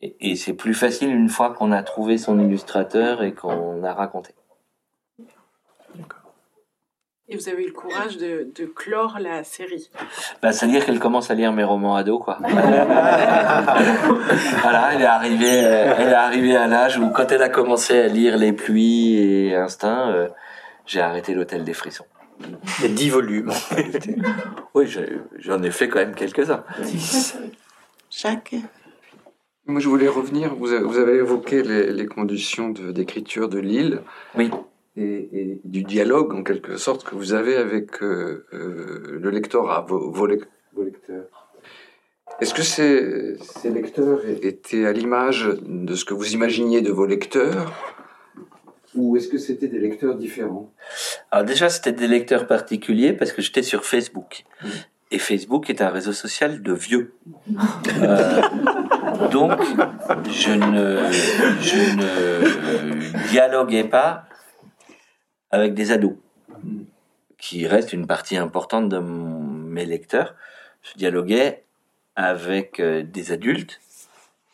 Et, 0.02 0.36
c'est 0.36 0.52
plus 0.52 0.74
facile 0.74 1.10
une 1.14 1.28
fois 1.28 1.52
qu'on 1.52 1.72
a 1.72 1.82
trouvé 1.82 2.18
son 2.18 2.38
illustrateur 2.38 3.22
et 3.22 3.32
qu'on 3.32 3.82
a 3.82 3.92
raconté. 3.92 4.34
Et 7.28 7.36
vous 7.36 7.48
avez 7.48 7.64
eu 7.64 7.66
le 7.66 7.72
courage 7.72 8.18
de, 8.18 8.48
de 8.54 8.66
clore 8.66 9.18
la 9.20 9.42
série. 9.42 9.90
Bah, 10.40 10.52
C'est-à-dire 10.52 10.86
qu'elle 10.86 11.00
commence 11.00 11.28
à 11.28 11.34
lire 11.34 11.52
mes 11.52 11.64
romans 11.64 11.96
ados, 11.96 12.22
quoi. 12.22 12.38
voilà, 12.40 12.54
elle 14.94 15.02
est 15.02 15.06
arrivée, 15.06 15.46
elle 15.46 16.08
est 16.08 16.14
arrivée 16.14 16.54
à 16.56 16.68
l'âge 16.68 16.98
où, 16.98 17.10
quand 17.10 17.32
elle 17.32 17.42
a 17.42 17.48
commencé 17.48 17.98
à 17.98 18.06
lire 18.06 18.36
Les 18.36 18.52
Pluies 18.52 19.18
et 19.18 19.56
Instinct, 19.56 20.10
euh, 20.10 20.28
j'ai 20.86 21.00
arrêté 21.00 21.34
l'Hôtel 21.34 21.64
des 21.64 21.72
Frissons. 21.72 22.04
Il 22.78 22.82
y 22.82 22.84
a 22.84 22.88
10 22.94 23.10
volumes. 23.10 23.50
oui, 24.74 24.88
j'en 25.38 25.60
ai 25.64 25.70
fait 25.72 25.88
quand 25.88 25.98
même 25.98 26.14
quelques-uns. 26.14 26.62
Jacques 28.08 28.54
Moi, 29.66 29.80
je 29.80 29.88
voulais 29.88 30.06
revenir. 30.06 30.54
Vous 30.54 30.72
avez, 30.72 31.16
évoqué 31.16 31.64
les, 31.64 31.90
les 31.92 32.06
conditions 32.06 32.68
d'écriture 32.68 33.48
de, 33.48 33.58
l'île. 33.58 34.02
Oui 34.36 34.48
et, 34.96 35.28
et, 35.32 35.60
du 35.64 35.82
dialogue 35.82 36.32
en 36.34 36.42
quelque 36.42 36.76
sorte 36.76 37.04
que 37.04 37.14
vous 37.14 37.34
avez 37.34 37.56
avec 37.56 38.02
euh, 38.02 38.46
euh, 38.52 39.18
le 39.20 39.30
lectorat, 39.30 39.84
vos, 39.88 40.10
vos, 40.10 40.26
lecteurs. 40.26 41.26
Est-ce 42.40 42.54
que 42.54 42.62
ces, 42.62 43.36
ces, 43.38 43.70
lecteurs 43.70 44.20
étaient 44.42 44.84
à 44.86 44.92
l'image 44.92 45.48
de 45.62 45.94
ce 45.94 46.04
que 46.04 46.14
vous 46.14 46.32
imaginiez 46.32 46.82
de 46.82 46.90
vos 46.90 47.06
lecteurs 47.06 47.72
ou 48.94 49.16
est-ce 49.16 49.28
que 49.28 49.38
c'était 49.38 49.68
des 49.68 49.78
lecteurs 49.78 50.16
différents? 50.16 50.72
Alors 51.30 51.44
déjà, 51.44 51.68
c'était 51.68 51.92
des 51.92 52.08
lecteurs 52.08 52.46
particuliers 52.46 53.12
parce 53.12 53.32
que 53.32 53.42
j'étais 53.42 53.62
sur 53.62 53.84
Facebook. 53.84 54.44
Mmh. 54.62 54.68
Et 55.12 55.18
Facebook 55.18 55.70
est 55.70 55.82
un 55.82 55.90
réseau 55.90 56.12
social 56.12 56.62
de 56.62 56.72
vieux. 56.72 57.14
Euh, 58.02 58.42
donc, 59.30 59.52
je 60.30 60.50
ne, 60.50 61.10
je 61.60 61.96
ne 61.96 63.28
dialoguais 63.30 63.84
pas 63.84 64.26
avec 65.50 65.74
des 65.74 65.92
ados, 65.92 66.16
qui 67.38 67.66
reste 67.66 67.92
une 67.92 68.06
partie 68.06 68.36
importante 68.36 68.88
de 68.88 68.98
mes 68.98 69.84
lecteurs. 69.84 70.34
Je 70.82 70.96
dialoguais 70.98 71.64
avec 72.16 72.80
euh, 72.80 73.02
des 73.02 73.32
adultes, 73.32 73.80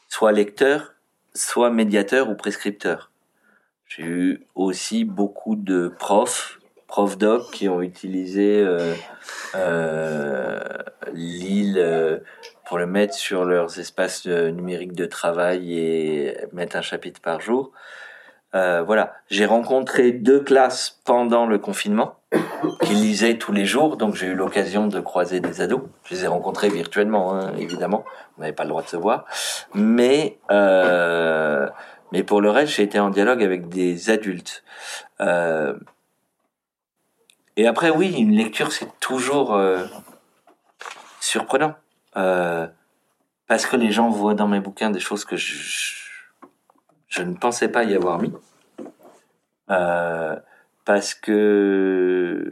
soit 0.08 0.32
lecteurs, 0.32 0.94
soit 1.34 1.70
médiateurs 1.70 2.28
ou 2.28 2.34
prescripteurs. 2.34 3.10
J'ai 3.86 4.02
eu 4.02 4.46
aussi 4.54 5.04
beaucoup 5.04 5.54
de 5.54 5.88
profs, 5.98 6.60
profs 6.86 7.18
doc, 7.18 7.50
qui 7.52 7.68
ont 7.68 7.82
utilisé 7.82 8.60
euh, 8.60 8.94
euh, 9.54 10.60
l'île 11.12 12.22
pour 12.64 12.78
le 12.78 12.86
mettre 12.86 13.14
sur 13.14 13.44
leurs 13.44 13.78
espaces 13.78 14.26
numériques 14.26 14.94
de 14.94 15.06
travail 15.06 15.78
et 15.78 16.36
mettre 16.52 16.76
un 16.76 16.82
chapitre 16.82 17.20
par 17.20 17.40
jour. 17.40 17.72
Euh, 18.54 18.82
voilà, 18.82 19.14
j'ai 19.30 19.46
rencontré 19.46 20.12
deux 20.12 20.40
classes 20.40 21.00
pendant 21.04 21.46
le 21.46 21.58
confinement 21.58 22.16
qui 22.82 22.92
lisaient 22.92 23.38
tous 23.38 23.52
les 23.52 23.64
jours, 23.64 23.96
donc 23.96 24.14
j'ai 24.14 24.26
eu 24.26 24.34
l'occasion 24.34 24.86
de 24.86 25.00
croiser 25.00 25.40
des 25.40 25.60
ados. 25.60 25.82
Je 26.04 26.14
les 26.14 26.24
ai 26.24 26.26
rencontrés 26.26 26.68
virtuellement, 26.68 27.34
hein, 27.34 27.52
évidemment. 27.56 28.04
On 28.36 28.42
n'avait 28.42 28.52
pas 28.52 28.64
le 28.64 28.70
droit 28.70 28.82
de 28.82 28.88
se 28.88 28.96
voir, 28.96 29.24
mais 29.74 30.38
euh, 30.50 31.68
mais 32.12 32.22
pour 32.22 32.42
le 32.42 32.50
reste, 32.50 32.74
j'ai 32.74 32.82
été 32.82 33.00
en 33.00 33.08
dialogue 33.08 33.42
avec 33.42 33.68
des 33.70 34.10
adultes. 34.10 34.62
Euh, 35.20 35.74
et 37.56 37.66
après, 37.66 37.90
oui, 37.90 38.14
une 38.18 38.32
lecture, 38.32 38.70
c'est 38.70 38.88
toujours 39.00 39.54
euh, 39.54 39.84
surprenant 41.20 41.74
euh, 42.16 42.66
parce 43.46 43.66
que 43.66 43.76
les 43.76 43.90
gens 43.90 44.10
voient 44.10 44.34
dans 44.34 44.48
mes 44.48 44.60
bouquins 44.60 44.90
des 44.90 45.00
choses 45.00 45.24
que 45.24 45.36
je 45.36 46.01
je 47.12 47.22
ne 47.22 47.34
pensais 47.34 47.68
pas 47.68 47.84
y 47.84 47.94
avoir 47.94 48.20
mis. 48.20 48.32
Euh, 49.70 50.34
parce 50.84 51.14
que 51.14 52.50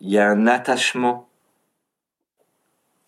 il 0.00 0.10
y 0.10 0.18
a 0.18 0.28
un 0.28 0.46
attachement 0.46 1.28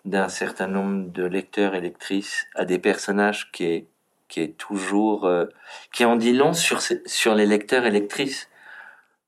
d'un 0.05 0.29
certain 0.29 0.67
nombre 0.67 1.13
de 1.13 1.25
lecteurs 1.25 1.75
et 1.75 1.81
lectrices 1.81 2.47
à 2.55 2.65
des 2.65 2.79
personnages 2.79 3.53
qui 3.53 3.65
est 3.65 3.87
qui 4.29 4.41
est 4.41 4.57
toujours 4.57 5.27
euh, 5.27 5.47
qui 5.93 6.05
en 6.05 6.17
dit 6.17 6.33
long 6.33 6.55
sur 6.55 6.81
sur 6.81 7.35
les 7.35 7.47
lecteurs 7.47 7.85
et 7.85 7.91
lectrices. 7.91 8.49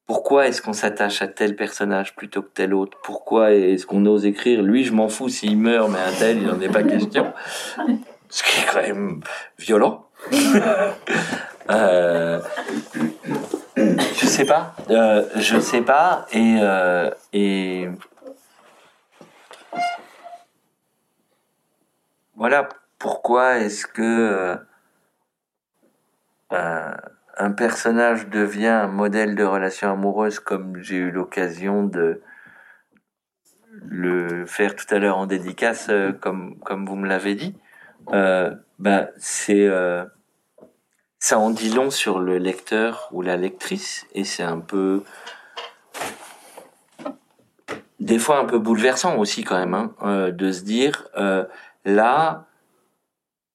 Pourquoi 0.07 0.49
est-ce 0.49 0.63
qu'on 0.63 0.73
s'attache 0.73 1.21
à 1.21 1.29
tel 1.29 1.55
personnage 1.55 2.17
plutôt 2.17 2.41
que 2.41 2.49
tel 2.55 2.73
autre? 2.73 2.97
Pourquoi 3.05 3.53
est-ce 3.53 3.85
qu'on 3.85 4.07
ose 4.07 4.25
écrire? 4.25 4.63
Lui 4.63 4.85
je 4.85 4.95
m'en 4.95 5.11
fous 5.11 5.29
s'il 5.29 5.59
meurt 5.59 5.91
mais 5.91 5.99
un 5.99 6.13
tel 6.13 6.39
il 6.39 6.47
n'en 6.47 6.61
est 6.61 6.73
pas 6.73 6.83
question. 6.83 7.31
Ce 8.31 8.43
qui 8.43 8.61
est 8.61 8.67
quand 8.73 8.81
même 8.81 9.21
violent. 9.59 10.07
Euh, 11.71 12.41
je 13.77 14.27
sais 14.27 14.45
pas. 14.45 14.75
Euh, 14.91 15.29
je 15.37 15.59
sais 15.59 15.83
pas. 15.83 16.27
Et, 16.33 16.59
euh, 16.61 17.11
et 17.33 17.89
voilà 22.37 22.69
pourquoi 22.99 23.59
est-ce 23.59 23.87
que 23.87 24.57
euh, 26.53 26.95
un 27.37 27.53
personnage 27.53 28.29
devient 28.29 28.67
un 28.67 28.89
modèle 28.89 29.35
de 29.35 29.45
relation 29.45 29.93
amoureuse 29.93 30.41
comme 30.41 30.81
j'ai 30.83 30.97
eu 30.97 31.11
l'occasion 31.11 31.85
de 31.85 32.23
le 33.85 34.47
faire 34.47 34.75
tout 34.75 34.93
à 34.93 34.99
l'heure 34.99 35.19
en 35.19 35.27
dédicace 35.27 35.91
comme 36.21 36.59
comme 36.61 36.87
vous 36.87 36.97
me 36.97 37.07
l'avez 37.07 37.35
dit 37.37 37.55
ben 38.11 39.09
c'est 39.19 39.69
ça 41.29 41.39
en 41.39 41.51
dit 41.51 41.69
long 41.69 41.91
sur 41.91 42.21
le 42.21 42.39
lecteur 42.39 43.11
ou 43.13 43.21
la 43.21 43.37
lectrice 43.37 44.07
et 44.15 44.25
c'est 44.25 44.43
un 44.43 44.61
peu 44.61 45.03
des 48.01 48.19
fois 48.19 48.39
un 48.39 48.47
peu 48.47 48.59
bouleversant 48.59 49.19
aussi 49.19 49.45
quand 49.45 49.59
même 49.59 49.75
hein, 49.75 49.93
euh, 50.05 50.31
de 50.31 50.51
se 50.51 50.63
dire 50.63 51.07
euh, 51.19 51.45
là 51.85 52.47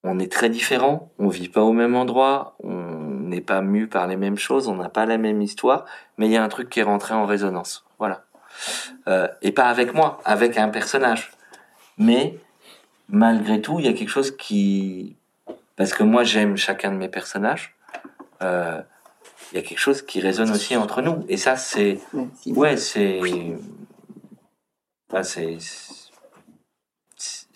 on 0.03 0.19
est 0.19 0.31
très 0.31 0.51
différents, 0.51 1.11
on 1.17 1.29
vit 1.29 1.49
pas 1.49 1.63
au 1.63 1.73
même 1.73 1.95
endroit, 1.95 2.55
on 2.61 2.69
n'est 2.69 3.41
pas 3.41 3.61
mu 3.61 3.87
par 3.87 4.05
les 4.05 4.17
mêmes 4.17 4.37
choses, 4.37 4.67
on 4.67 4.75
n'a 4.75 4.89
pas 4.89 5.07
la 5.07 5.17
même 5.17 5.41
histoire, 5.41 5.85
mais 6.19 6.27
il 6.27 6.31
y 6.31 6.37
a 6.37 6.43
un 6.43 6.49
truc 6.49 6.69
qui 6.69 6.79
est 6.79 6.83
rentré 6.83 7.15
en 7.15 7.25
résonance, 7.25 7.85
voilà. 7.97 8.25
Euh, 9.07 9.27
et 9.41 9.51
pas 9.51 9.65
avec 9.69 9.95
moi, 9.95 10.19
avec 10.25 10.59
un 10.59 10.69
personnage. 10.69 11.31
Mais 11.97 12.37
malgré 13.09 13.61
tout, 13.61 13.79
il 13.79 13.85
y 13.85 13.89
a 13.89 13.93
quelque 13.93 14.09
chose 14.09 14.35
qui 14.37 15.15
parce 15.75 15.93
que 15.93 16.03
moi 16.03 16.23
j'aime 16.23 16.57
chacun 16.57 16.91
de 16.91 16.97
mes 16.97 17.09
personnages. 17.09 17.75
Euh, 18.41 18.81
il 19.51 19.57
y 19.57 19.59
a 19.59 19.61
quelque 19.61 19.79
chose 19.79 20.01
qui 20.01 20.19
résonne 20.19 20.51
aussi 20.51 20.75
entre 20.75 21.01
nous. 21.01 21.23
Et 21.27 21.37
ça, 21.37 21.55
c'est. 21.55 21.99
Ouais, 22.47 22.77
c'est. 22.77 23.19
C'est. 25.21 25.57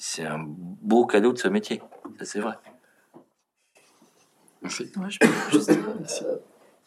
C'est 0.09 0.25
un 0.25 0.43
beau 0.47 1.05
cadeau 1.05 1.33
de 1.33 1.37
ce 1.37 1.47
métier. 1.47 1.81
Ça, 2.17 2.25
c'est 2.25 2.39
vrai. 2.39 2.55
Merci. 4.61 4.91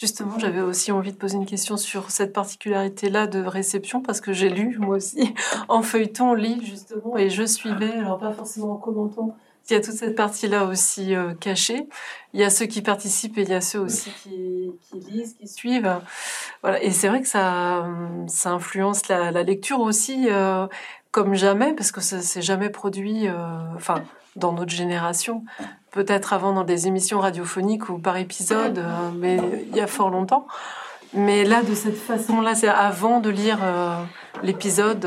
justement, 0.01 0.39
j'avais 0.39 0.61
aussi 0.61 0.91
envie 0.91 1.13
de 1.13 1.17
poser 1.17 1.37
une 1.37 1.47
question 1.47 1.77
sur 1.77 2.11
cette 2.11 2.33
particularité-là 2.33 3.27
de 3.27 3.41
réception, 3.41 4.01
parce 4.01 4.21
que 4.21 4.33
j'ai 4.33 4.49
lu, 4.49 4.79
moi 4.79 4.97
aussi, 4.97 5.35
en 5.69 5.83
feuilleton, 5.83 6.35
lit, 6.35 6.65
justement, 6.65 7.17
et 7.17 7.31
je 7.31 7.45
suivais, 7.45 7.93
alors 7.93 8.19
pas 8.19 8.33
forcément 8.33 8.73
en 8.73 8.77
commentant, 8.79 9.37
il 9.71 9.75
y 9.75 9.77
a 9.77 9.81
toute 9.81 9.95
cette 9.95 10.17
partie-là 10.17 10.65
aussi 10.65 11.15
euh, 11.15 11.35
cachée. 11.35 11.87
Il 12.33 12.41
y 12.41 12.45
a 12.45 12.51
ceux 12.51 12.67
qui 12.67 12.83
participent 12.83 13.39
et 13.39 13.43
il 13.43 13.49
y 13.49 13.55
a 13.55 13.61
ceux 13.61 13.81
aussi 13.81 14.11
qui, 14.23 14.71
lisent, 15.09 15.35
qui 15.35 15.49
suivent. 15.49 16.01
Voilà. 16.63 16.83
Et 16.83 16.91
c'est 16.93 17.09
vrai 17.09 17.21
que 17.23 17.29
ça, 17.29 17.87
ça 18.29 18.51
influence 18.51 19.09
la, 19.09 19.31
lecture 19.43 19.81
aussi 19.81 20.29
euh, 20.31 20.67
comme 21.11 21.35
jamais, 21.35 21.73
parce 21.75 21.93
que 21.93 22.01
ça 22.01 22.21
s'est 22.21 22.43
jamais 22.43 22.71
produit, 22.71 23.27
euh, 23.27 23.35
enfin, 23.75 24.05
dans 24.37 24.53
notre 24.53 24.71
génération. 24.71 25.45
Peut-être 25.91 26.33
avant 26.33 26.53
dans 26.53 26.65
des 26.65 26.87
émissions 26.87 27.19
radiophoniques 27.19 27.89
ou 27.89 27.99
par 27.99 28.17
épisode, 28.17 28.79
euh, 28.79 29.11
mais 29.17 29.41
il 29.69 29.77
y 29.77 29.81
a 29.81 29.89
fort 29.89 30.11
longtemps. 30.11 30.47
Mais 31.13 31.45
là, 31.45 31.63
de 31.63 31.75
cette 31.75 31.99
façon-là, 31.99 32.55
c'est 32.55 32.69
avant 32.69 33.19
de 33.19 33.31
lire 33.31 33.59
l'épisode, 34.43 35.07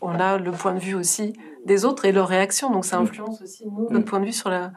on 0.00 0.18
a 0.18 0.38
le 0.38 0.52
point 0.52 0.74
de 0.74 0.78
vue 0.78 0.94
aussi 0.94 1.34
des 1.64 1.84
autres 1.84 2.04
et 2.04 2.12
leurs 2.12 2.28
réactions. 2.28 2.70
Donc 2.70 2.84
ça 2.84 2.98
mm. 2.98 3.02
influence 3.02 3.42
aussi 3.42 3.66
nous, 3.66 3.88
notre 3.90 4.04
point 4.04 4.20
de 4.20 4.26
vue 4.26 4.32
sur 4.32 4.50
la. 4.50 4.72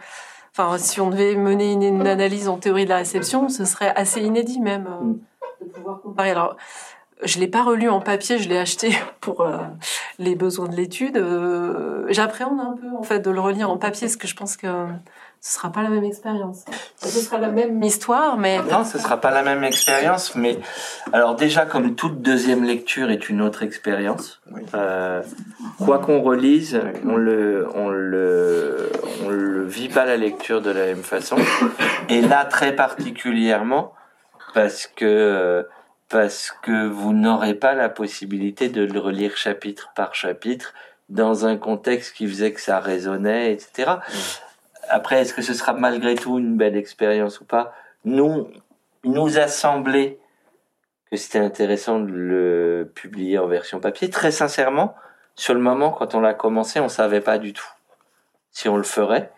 Enfin, 0.52 0.78
si 0.78 1.02
on 1.02 1.10
devait 1.10 1.36
mener 1.36 1.74
une, 1.74 2.06
analyse 2.06 2.48
en 2.48 2.58
théorie 2.58 2.84
de 2.84 2.90
la 2.90 2.98
réception, 2.98 3.50
ce 3.50 3.66
serait 3.66 3.92
assez 3.96 4.22
inédit 4.22 4.60
même 4.60 4.88
euh, 4.88 5.04
mm. 5.04 5.20
de 5.62 5.70
pouvoir 5.72 6.02
comparer. 6.02 6.32
Alors, 6.32 6.58
je 7.24 7.40
l'ai 7.40 7.48
pas 7.48 7.64
relu 7.64 7.90
en 7.90 8.02
papier, 8.02 8.38
je 8.38 8.50
l'ai 8.50 8.58
acheté 8.58 8.92
pour 9.22 9.42
euh, 9.42 9.58
les 10.20 10.36
besoins 10.36 10.68
de 10.68 10.76
l'étude. 10.76 11.18
Euh, 11.18 12.06
j'appréhende 12.10 12.60
un 12.60 12.76
peu 12.80 12.96
en 12.96 13.04
fait 13.04 13.20
de 13.20 13.32
le 13.32 13.40
relire 13.40 13.70
en 13.70 13.78
papier, 13.78 14.08
parce 14.08 14.18
que 14.18 14.28
je 14.28 14.36
pense 14.36 14.58
que 14.58 14.68
ce 15.46 15.56
sera 15.56 15.74
pas 15.74 15.84
la 15.84 15.90
même 15.90 16.06
expérience. 16.06 16.64
Ce 16.96 17.10
sera 17.10 17.38
la 17.38 17.50
même 17.50 17.84
histoire, 17.84 18.38
mais 18.38 18.60
non, 18.60 18.86
ce 18.86 18.98
sera 18.98 19.20
pas 19.20 19.30
la 19.30 19.44
même 19.44 19.66
expérience. 19.66 20.36
Mais 20.36 20.58
alors 21.12 21.36
déjà, 21.36 21.66
comme 21.66 21.96
toute 21.96 22.22
deuxième 22.22 22.64
lecture 22.64 23.12
est 23.12 23.28
une 23.28 23.42
autre 23.42 23.62
expérience, 23.62 24.42
euh, 24.74 25.22
quoi 25.84 26.00
qu'on 26.00 26.22
relise, 26.22 26.80
on 27.06 27.18
le, 27.18 27.68
on 27.76 27.90
le, 27.90 28.90
on 29.26 29.30
le 29.32 29.66
vit 29.66 29.90
pas 29.90 30.06
la 30.06 30.16
lecture 30.16 30.62
de 30.62 30.72
la 30.72 30.86
même 30.86 31.04
façon. 31.04 31.36
Et 32.08 32.22
là, 32.22 32.46
très 32.46 32.74
particulièrement, 32.74 33.94
parce 34.54 34.88
que 34.88 35.68
parce 36.08 36.56
que 36.62 36.88
vous 36.88 37.12
n'aurez 37.12 37.56
pas 37.56 37.74
la 37.74 37.90
possibilité 37.90 38.70
de 38.70 38.86
le 38.86 39.00
relire 39.00 39.36
chapitre 39.36 39.92
par 39.94 40.16
chapitre 40.16 40.74
dans 41.10 41.46
un 41.46 41.58
contexte 41.58 42.16
qui 42.16 42.28
faisait 42.30 42.54
que 42.54 42.62
ça 42.62 42.80
résonnait, 42.80 43.52
etc. 43.52 43.96
Après, 44.94 45.22
est-ce 45.22 45.34
que 45.34 45.42
ce 45.42 45.56
sera 45.56 45.74
malgré 45.74 46.14
tout 46.14 46.38
une 46.38 46.56
belle 46.56 46.78
expérience 46.78 47.42
ou 47.42 47.46
pas? 47.46 47.74
Nous, 48.06 48.48
il 49.04 49.10
nous 49.10 49.40
a 49.40 49.48
semblé 49.48 50.20
que 51.10 51.18
c'était 51.18 51.40
intéressant 51.40 52.00
de 52.00 52.12
le 52.12 52.92
publier 52.94 53.40
en 53.40 53.48
version 53.48 53.80
papier. 53.80 54.12
Très 54.12 54.30
sincèrement, 54.30 54.94
sur 55.34 55.56
le 55.56 55.62
moment, 55.62 55.90
quand 55.90 56.14
on 56.14 56.20
l'a 56.20 56.36
commencé, 56.36 56.80
on 56.80 56.90
savait 56.90 57.22
pas 57.22 57.40
du 57.40 57.54
tout 57.54 57.68
si 58.52 58.70
on 58.70 58.78
le 58.78 58.84
ferait. 58.84 59.32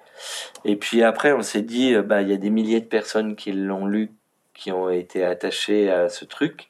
Et 0.65 0.75
puis 0.75 1.03
après, 1.03 1.31
on 1.31 1.41
s'est 1.41 1.61
dit, 1.61 1.93
euh, 1.93 2.01
bah, 2.01 2.21
il 2.21 2.29
y 2.29 2.33
a 2.33 2.37
des 2.37 2.49
milliers 2.49 2.81
de 2.81 2.85
personnes 2.85 3.37
qui 3.37 3.53
l'ont 3.53 3.85
lu, 3.85 4.11
qui 4.53 4.73
ont 4.73 4.89
été 4.89 5.23
attachées 5.23 5.89
à 5.89 6.09
ce 6.09 6.25
truc, 6.25 6.67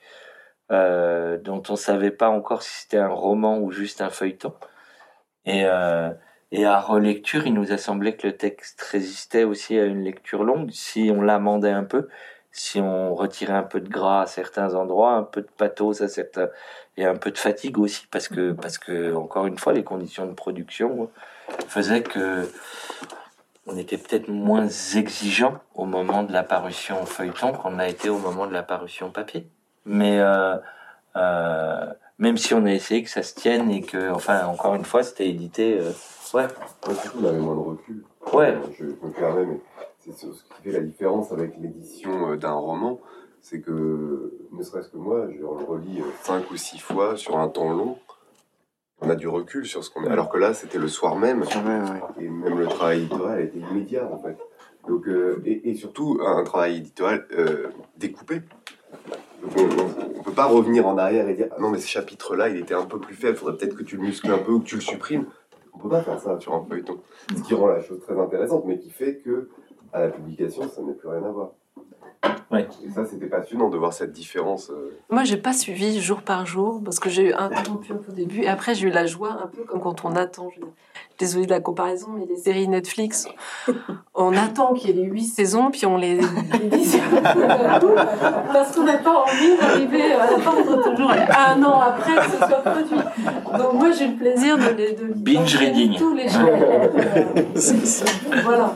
euh, 0.72 1.40
dont 1.40 1.64
on 1.70 1.76
savait 1.76 2.12
pas 2.12 2.30
encore 2.30 2.62
si 2.62 2.84
c'était 2.84 2.98
un 2.98 3.08
roman 3.08 3.58
ou 3.58 3.72
juste 3.72 4.00
un 4.02 4.12
feuilleton. 4.12 4.54
Et, 5.48 5.64
euh, 5.66 6.12
et 6.52 6.66
à 6.66 6.80
relecture, 6.80 7.48
il 7.48 7.54
nous 7.54 7.72
a 7.72 7.78
semblé 7.78 8.16
que 8.16 8.28
le 8.28 8.38
texte 8.38 8.82
résistait 8.82 9.44
aussi 9.44 9.78
à 9.80 9.86
une 9.86 10.04
lecture 10.04 10.44
longue, 10.44 10.70
si 10.72 11.12
on 11.14 11.22
l'amendait 11.22 11.72
un 11.72 11.84
peu, 11.84 12.08
si 12.52 12.80
on 12.80 13.14
retirait 13.14 13.54
un 13.54 13.64
peu 13.64 13.82
de 13.82 13.90
gras 13.90 14.22
à 14.22 14.26
certains 14.28 14.76
endroits, 14.76 15.14
un 15.14 15.24
peu 15.24 15.42
de 15.42 15.50
pathos 15.58 16.02
à 16.02 16.08
certains, 16.08 16.50
et 16.98 17.06
un 17.06 17.16
peu 17.16 17.32
de 17.32 17.38
fatigue 17.38 17.78
aussi, 17.78 18.08
parce 18.10 18.28
que, 18.28 18.54
parce 18.54 18.78
que 18.78 19.14
encore 19.14 19.48
une 19.48 19.58
fois, 19.58 19.74
les 19.74 19.84
conditions 19.84 20.26
de 20.26 20.34
production 20.34 21.10
faisaient 21.68 22.04
que 22.04 22.48
on 23.68 23.78
était 23.78 23.98
peut-être 23.98 24.28
moins 24.28 24.68
exigeant 24.96 25.60
au 25.74 25.86
moment 25.86 26.24
de 26.24 26.32
la 26.32 26.44
parution 26.44 27.06
feuilleton 27.06 27.52
qu'on 27.54 27.80
a 27.80 27.88
été 27.88 28.10
au 28.10 28.20
moment 28.20 28.46
de 28.46 28.54
la 28.54 28.64
parution 28.64 29.10
papier. 29.10 29.48
Mais 29.86 30.20
euh, 30.20 30.56
euh, 31.16 31.86
même 32.20 32.38
si 32.38 32.54
on 32.54 32.66
a 32.66 32.72
essayé 32.72 33.04
que 33.04 33.10
ça 33.10 33.24
se 33.24 33.34
tienne 33.34 33.72
et 33.72 33.82
que, 33.82 34.12
enfin, 34.12 34.46
encore 34.46 34.76
une 34.76 34.86
fois, 34.86 35.04
c'était 35.04 35.28
édité. 35.28 35.80
Euh, 35.80 35.92
ouais. 36.36 36.48
on 37.20 37.26
avait 37.26 37.40
moins 37.40 37.56
de 37.56 37.60
recul. 37.60 38.04
Ouais. 38.34 38.58
Je, 38.78 38.86
me 38.86 39.12
permets, 39.12 39.46
mais 39.46 39.60
c'est 40.00 40.14
ce 40.14 40.28
qui 40.28 40.62
fait 40.64 40.72
la 40.72 40.82
différence 40.82 41.32
avec 41.32 41.54
l'édition 41.60 42.32
euh, 42.32 42.38
d'un 42.38 42.54
roman, 42.54 43.00
c'est 43.42 43.62
que, 43.62 44.34
ne 44.52 44.64
serait-ce 44.64 44.90
que 44.90 44.98
moi, 44.98 45.28
je 45.32 45.40
le 45.40 45.48
relis 45.48 46.02
euh, 46.02 46.06
cinq 46.22 46.52
ou 46.52 46.58
six 46.58 46.80
fois 46.80 47.16
sur 47.16 47.38
un 47.38 47.48
temps 47.48 47.72
long. 47.72 47.98
On 49.02 49.10
a 49.10 49.16
du 49.16 49.28
recul 49.28 49.66
sur 49.66 49.84
ce 49.84 49.90
qu'on 49.90 50.04
est. 50.06 50.10
Alors 50.10 50.30
que 50.30 50.38
là, 50.38 50.54
c'était 50.54 50.78
le 50.78 50.88
soir 50.88 51.16
même. 51.16 51.44
Et 52.20 52.30
même 52.30 52.58
le 52.58 52.68
travail 52.68 53.02
éditorial 53.02 53.42
était 53.42 53.60
immédiat, 53.60 54.10
en 54.12 54.18
fait. 54.20 54.38
Donc, 54.88 55.08
euh, 55.08 55.42
et, 55.46 55.70
et, 55.70 55.76
surtout, 55.76 56.20
un 56.26 56.44
travail 56.44 56.78
éditorial 56.78 57.26
découpé 57.98 58.42
on 59.58 60.18
ne 60.18 60.24
peut 60.24 60.32
pas 60.32 60.46
revenir 60.46 60.88
en 60.88 60.98
arrière 60.98 61.28
et 61.30 61.34
dire 61.34 61.48
ah 61.52 61.58
non 61.60 61.70
mais 61.70 61.80
ce 61.80 61.88
chapitre-là 61.88 62.50
il 62.50 62.58
était 62.58 62.74
un 62.74 62.86
peu 62.86 63.00
plus 63.00 63.16
faible, 63.16 63.34
il 63.36 63.40
faudrait 63.40 63.58
peut-être 63.58 63.76
que 63.76 63.84
tu 63.84 63.98
le 63.98 64.04
muscles 64.04 64.32
un 64.32 64.38
peu 64.38 64.54
ou 64.54 64.60
que 64.60 64.66
tu 64.66 64.76
le 64.76 64.82
supprimes. 64.82 65.26
Peut 65.86 65.92
pas 65.92 66.02
faire 66.02 66.20
ça 66.20 66.40
sur 66.40 66.56
un 66.56 66.66
feuilleton. 66.66 66.98
Ce 67.30 67.44
qui 67.44 67.54
rend 67.54 67.68
la 67.68 67.80
chose 67.80 68.00
très 68.00 68.20
intéressante, 68.20 68.64
mais 68.66 68.80
qui 68.80 68.90
fait 68.90 69.20
que 69.20 69.52
à 69.94 70.00
la 70.00 70.10
publication 70.10 70.68
ça 70.68 70.82
n'a 70.82 70.94
plus 70.94 71.08
rien 71.08 71.22
à 71.22 71.30
voir. 71.30 71.52
Et 72.54 72.90
ça, 72.94 73.06
c'était 73.06 73.26
passionnant 73.26 73.70
de 73.70 73.78
voir 73.78 73.92
cette 73.94 74.12
différence. 74.12 74.70
Euh. 74.70 74.98
Moi, 75.10 75.24
j'ai 75.24 75.38
pas 75.38 75.54
suivi 75.54 76.00
jour 76.00 76.22
par 76.22 76.46
jour 76.46 76.82
parce 76.84 77.00
que 77.00 77.10
j'ai 77.10 77.30
eu 77.30 77.34
un 77.34 77.50
peu 77.50 77.72
au 78.08 78.12
début. 78.12 78.42
Et 78.42 78.48
après, 78.48 78.76
j'ai 78.76 78.88
eu 78.88 78.92
la 78.92 79.06
joie, 79.06 79.32
un 79.44 79.48
peu 79.48 79.64
comme 79.64 79.82
quand 79.82 80.06
on 80.06 80.16
attend. 80.16 80.50
Je... 80.56 80.62
Désolée 81.18 81.46
de 81.46 81.52
la 81.52 81.62
comparaison, 81.62 82.10
mais 82.18 82.26
les 82.26 82.36
séries 82.36 82.68
Netflix, 82.68 83.26
on 84.14 84.36
attend 84.36 84.74
qu'il 84.74 84.90
y 84.90 84.92
ait 84.92 85.04
les 85.04 85.10
huit 85.10 85.24
saisons, 85.24 85.72
puis 85.72 85.86
on 85.86 85.96
les 85.96 86.18
parce 88.52 88.76
qu'on 88.76 88.84
n'a 88.84 88.98
pas 88.98 89.24
envie 89.24 89.58
d'arriver 89.58 90.12
à 90.12 90.24
attendre 90.24 90.84
toujours 90.84 91.12
un 91.12 91.64
an 91.64 91.80
après 91.80 92.16
que 92.18 92.32
ce 92.32 92.38
soit 92.38 92.62
produit. 92.64 92.98
Donc 93.58 93.74
moi, 93.76 93.92
j'ai 93.92 94.08
le 94.10 94.16
plaisir 94.16 94.58
de 94.58 94.70
les 94.76 94.92
de 94.92 95.14
binge 95.14 95.56
reading 95.56 95.96
tous 95.98 96.14
les 96.14 96.28
jours. 96.28 96.50
voilà. 98.44 98.76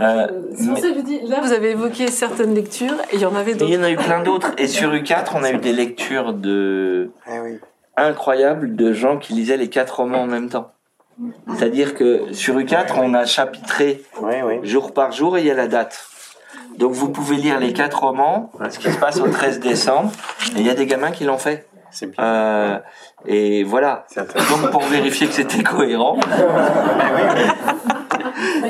Euh, 0.00 0.26
c'est 0.54 0.68
pour 0.68 0.78
ça 0.78 0.88
que 0.90 0.94
je 0.96 1.00
dis, 1.00 1.20
là, 1.26 1.40
vous 1.42 1.52
avez 1.52 1.70
évoqué 1.70 2.08
certaines 2.08 2.54
lectures 2.54 2.96
et 3.12 3.16
il 3.16 3.20
y 3.20 3.26
en 3.26 3.34
avait 3.34 3.54
d'autres. 3.54 3.70
Il 3.70 3.74
y 3.74 3.78
en 3.78 3.82
a 3.82 3.90
eu 3.90 3.96
plein 3.96 4.22
d'autres. 4.22 4.52
Et 4.58 4.66
sur 4.66 4.92
U4, 4.92 5.32
on 5.34 5.42
a 5.42 5.52
eu 5.52 5.58
des 5.58 5.72
lectures 5.72 6.32
de 6.32 7.10
eh 7.28 7.58
incroyables 7.96 8.76
de 8.76 8.92
gens 8.92 9.18
qui 9.18 9.34
lisaient 9.34 9.56
les 9.56 9.68
quatre 9.68 10.00
romans 10.00 10.22
en 10.22 10.26
même 10.26 10.48
temps. 10.48 10.72
C'est-à-dire 11.54 11.94
que 11.94 12.32
sur 12.32 12.56
U4, 12.58 12.94
on 12.96 13.14
a 13.14 13.26
chapitré 13.26 14.02
jour 14.62 14.92
par 14.92 15.12
jour 15.12 15.36
et 15.36 15.40
il 15.40 15.46
y 15.46 15.50
a 15.50 15.54
la 15.54 15.68
date. 15.68 16.06
Donc 16.78 16.92
vous 16.92 17.10
pouvez 17.10 17.36
lire 17.36 17.58
les 17.58 17.72
quatre 17.72 18.00
romans, 18.00 18.50
ce 18.70 18.78
qui 18.78 18.90
se 18.90 18.98
passe 18.98 19.20
au 19.20 19.28
13 19.28 19.60
décembre, 19.60 20.12
et 20.56 20.60
il 20.60 20.66
y 20.66 20.70
a 20.70 20.74
des 20.74 20.86
gamins 20.86 21.10
qui 21.10 21.24
l'ont 21.24 21.38
fait. 21.38 21.66
Euh, 22.18 22.78
et 23.26 23.64
voilà. 23.64 24.06
Donc 24.16 24.70
pour 24.70 24.82
vérifier 24.82 25.26
que 25.26 25.34
c'était 25.34 25.62
cohérent. 25.62 26.18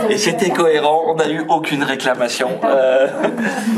Et 0.08 0.18
c'était 0.18 0.50
cohérent, 0.50 1.04
on 1.06 1.14
n'a 1.14 1.28
eu 1.28 1.44
aucune 1.48 1.82
réclamation. 1.82 2.50
Euh, 2.64 3.08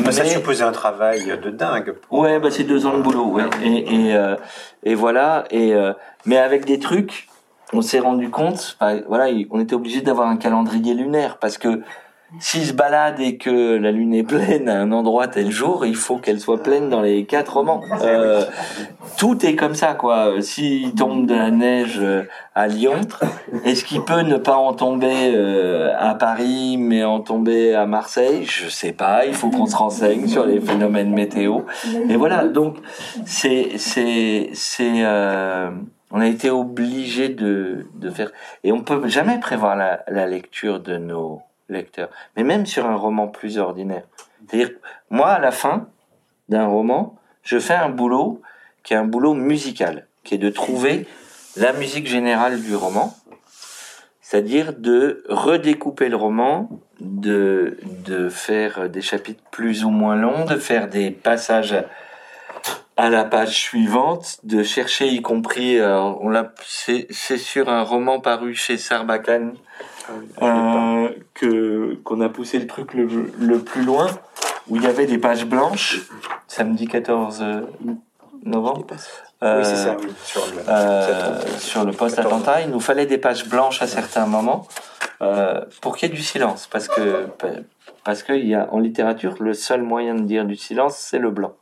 mais 0.05 0.13
ça 0.13 0.25
supposait 0.25 0.65
un 0.65 0.73
travail 0.73 1.39
de 1.43 1.51
dingue. 1.51 1.95
Ouais, 2.11 2.39
bah 2.39 2.51
c'est 2.51 2.65
deux 2.65 2.87
ans 2.87 2.97
de 2.97 3.03
boulot, 3.03 3.27
ouais. 3.27 3.45
Et, 3.63 4.09
et, 4.09 4.15
euh, 4.15 4.37
et 4.85 4.95
voilà. 4.95 5.45
Et 5.51 5.75
euh, 5.75 5.93
mais 6.25 6.39
avec 6.39 6.65
des 6.65 6.79
trucs, 6.79 7.29
on 7.73 7.83
s'est 7.83 8.01
rendu 8.01 8.31
compte. 8.31 8.77
voilà, 9.09 9.27
on 9.51 9.61
était 9.61 9.75
obligé 9.75 10.01
d'avoir 10.01 10.29
un 10.29 10.37
calendrier 10.37 10.95
lunaire 10.95 11.39
parce 11.39 11.59
que 11.59 11.83
s'il 12.39 12.65
se 12.65 12.73
balade 12.73 13.21
et 13.21 13.37
que 13.37 13.77
la 13.77 13.91
lune 13.91 14.15
est 14.15 14.23
pleine 14.23 14.69
à 14.69 14.81
un 14.81 14.93
endroit 14.93 15.29
tel 15.29 15.51
jour, 15.51 15.85
il 15.85 15.97
faut 15.97 16.17
qu'elle 16.17 16.41
soit 16.41 16.63
pleine 16.63 16.89
dans 16.89 17.01
les 17.01 17.25
quatre 17.25 17.55
romans. 17.55 17.83
Euh, 18.03 18.45
tout 19.17 19.47
est 19.47 19.55
comme 19.55 19.75
ça, 19.75 19.95
quoi. 19.95 20.41
S'il 20.41 20.93
tombe 20.95 21.27
de 21.27 21.35
la 21.35 21.51
neige 21.51 21.99
euh, 22.01 22.25
à 22.55 22.67
Lyon, 22.67 23.01
est-ce 23.65 23.85
qu'il 23.85 24.03
peut 24.03 24.23
ne 24.23 24.37
pas 24.37 24.57
en 24.57 24.73
tomber 24.73 25.33
euh, 25.35 25.93
à 25.99 26.15
Paris, 26.15 26.77
mais 26.79 27.05
en 27.05 27.21
tomber 27.21 27.75
à 27.75 27.87
Marseille? 27.87 28.45
Je 28.45 28.69
sais 28.69 28.93
pas. 28.93 29.25
Il 29.25 29.35
faut 29.35 29.51
qu'on 29.51 29.67
se 29.67 29.77
renseigne 29.77 30.27
sur 30.27 30.45
les 30.45 30.61
phénomènes 30.61 31.13
météo. 31.13 31.61
Et 32.09 32.17
voilà. 32.17 32.45
Donc, 32.49 32.79
c'est 33.25 33.73
c'est 33.77 34.51
c'est 34.53 35.05
on 36.13 36.21
a 36.21 36.27
été 36.27 36.51
obligé 36.51 37.29
de, 37.29 37.87
de 37.95 38.11
faire 38.11 38.31
et 38.65 38.73
on 38.73 38.83
peut 38.83 39.09
jamais 39.09 39.39
prévoir 39.39 39.77
la, 39.77 40.03
la 40.09 40.27
lecture 40.27 40.81
de 40.81 40.99
nos 40.99 41.41
lecteur. 41.69 42.11
Mais 42.37 42.45
même 42.45 42.67
sur 42.67 42.87
un 42.87 42.97
roman 42.97 43.29
plus 43.29 43.59
ordinaire. 43.59 44.05
C'est-à-dire, 44.47 44.71
moi, 45.11 45.31
à 45.31 45.39
la 45.39 45.51
fin 45.51 45.89
d'un 46.49 46.67
roman, 46.67 47.17
je 47.43 47.59
fais 47.59 47.75
un 47.75 47.89
boulot 47.89 48.41
qui 48.83 48.95
est 48.95 48.97
un 48.97 49.05
boulot 49.05 49.35
musical, 49.35 50.07
qui 50.25 50.35
est 50.35 50.39
de 50.39 50.51
trouver 50.51 51.07
la 51.57 51.73
musique 51.73 52.07
générale 52.07 52.61
du 52.61 52.75
roman, 52.75 53.15
c'est-à-dire 54.21 54.73
de 54.73 55.25
redécouper 55.29 56.09
le 56.09 56.17
roman, 56.17 56.69
de, 57.01 57.79
de 58.07 58.29
faire 58.29 58.89
des 58.89 59.03
chapitres 59.03 59.43
plus 59.51 59.85
ou 59.85 59.91
moins 59.91 60.17
longs, 60.17 60.47
de 60.47 60.57
faire 60.57 60.89
des 60.89 61.11
passages 61.11 61.77
à 62.97 63.11
la 63.11 63.25
page 63.25 63.55
suivante, 63.55 64.39
de 64.45 64.63
chercher 64.63 65.09
y 65.09 65.23
compris, 65.23 65.79
euh, 65.79 65.99
on 65.99 66.29
l'a, 66.29 66.53
c'est, 66.65 67.13
sur 67.13 67.69
un 67.69 67.83
roman 67.83 68.21
paru 68.21 68.55
chez 68.55 68.77
Sarbacane, 68.77 69.55
euh, 70.41 71.09
que 71.35 71.95
qu'on 72.05 72.21
a 72.21 72.29
poussé 72.29 72.59
le 72.59 72.67
truc 72.67 72.95
le, 72.95 73.07
le, 73.39 73.59
plus 73.59 73.85
loin, 73.85 74.09
où 74.69 74.77
il 74.77 74.83
y 74.83 74.87
avait 74.87 75.07
des 75.07 75.19
pages 75.19 75.47
blanches, 75.47 76.03
samedi 76.49 76.87
14 76.87 77.45
novembre. 78.45 78.87
oui, 78.91 79.65
c'est 79.65 79.77
ça, 79.77 79.97
sur 80.25 80.47
le, 80.47 80.69
euh, 80.69 81.59
sur 81.59 81.85
le 81.85 81.93
post-attentat, 81.93 82.63
il 82.63 82.71
nous 82.71 82.81
fallait 82.81 83.07
des 83.07 83.19
pages 83.19 83.49
blanches 83.49 83.83
à 83.83 83.87
certains 83.87 84.27
moments 84.27 84.67
euh, 85.21 85.61
pour 85.81 85.97
qu'il 85.97 86.09
y 86.09 86.13
ait 86.13 86.15
du 86.15 86.23
silence, 86.23 86.67
parce 86.67 86.89
que 86.89 87.29
parce 88.05 88.25
qu'il 88.25 88.47
y 88.47 88.55
a 88.55 88.69
en 88.73 88.81
littérature 88.81 89.37
le 89.41 89.55
seul 89.55 89.83
moyen 89.83 90.15
de 90.15 90.23
dire 90.23 90.45
du 90.45 90.57
silence, 90.57 90.97
c'est 90.97 91.19
le 91.19 91.31
blanc. 91.31 91.55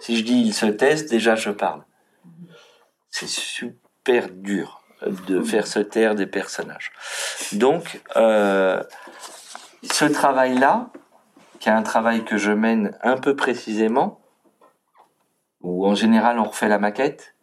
Si 0.00 0.16
je 0.16 0.24
dis 0.24 0.40
il 0.40 0.52
se 0.52 0.66
teste, 0.66 1.10
déjà 1.10 1.36
je 1.36 1.50
parle. 1.50 1.82
C'est 3.10 3.28
super 3.28 4.28
dur 4.30 4.82
de 5.02 5.42
faire 5.42 5.66
se 5.66 5.78
taire 5.78 6.14
des 6.14 6.26
personnages. 6.26 6.92
Donc, 7.52 8.00
euh, 8.16 8.82
ce 9.82 10.04
travail-là, 10.04 10.88
qui 11.60 11.68
est 11.68 11.72
un 11.72 11.82
travail 11.82 12.24
que 12.24 12.36
je 12.36 12.52
mène 12.52 12.96
un 13.02 13.16
peu 13.16 13.36
précisément, 13.36 14.20
où 15.62 15.86
en 15.86 15.94
général 15.94 16.38
on 16.38 16.44
refait 16.44 16.68
la 16.68 16.78
maquette, 16.78 17.34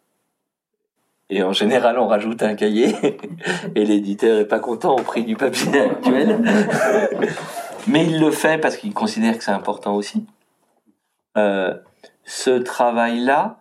et 1.30 1.42
en 1.42 1.52
général 1.52 1.98
on 1.98 2.06
rajoute 2.06 2.42
un 2.42 2.54
cahier, 2.54 2.94
et 3.74 3.84
l'éditeur 3.84 4.40
est 4.40 4.48
pas 4.48 4.60
content 4.60 4.96
au 4.96 5.02
prix 5.02 5.24
du 5.24 5.36
papier 5.36 5.80
actuel, 5.80 6.40
mais 7.86 8.04
il 8.06 8.20
le 8.20 8.30
fait 8.30 8.58
parce 8.58 8.76
qu'il 8.76 8.94
considère 8.94 9.36
que 9.38 9.44
c'est 9.44 9.50
important 9.50 9.94
aussi. 9.94 10.26
Euh, 11.36 11.74
ce 12.24 12.50
travail-là, 12.50 13.58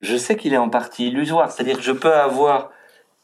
je 0.00 0.16
sais 0.16 0.36
qu'il 0.36 0.54
est 0.54 0.58
en 0.58 0.70
partie 0.70 1.08
illusoire, 1.08 1.50
c'est-à-dire 1.50 1.76
que 1.76 1.82
je 1.82 1.92
peux 1.92 2.14
avoir 2.14 2.70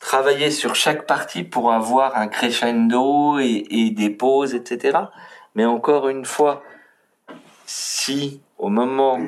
travailler 0.01 0.51
sur 0.51 0.75
chaque 0.75 1.07
partie 1.07 1.43
pour 1.43 1.73
avoir 1.73 2.17
un 2.17 2.29
crescendo 2.29 3.39
et, 3.39 3.91
des 3.91 4.11
pauses, 4.11 4.55
etc. 4.55 4.99
Mais 5.55 5.65
encore 5.65 6.09
une 6.09 6.25
fois, 6.25 6.63
si 7.65 8.41
au 8.59 8.69
moment 8.69 9.19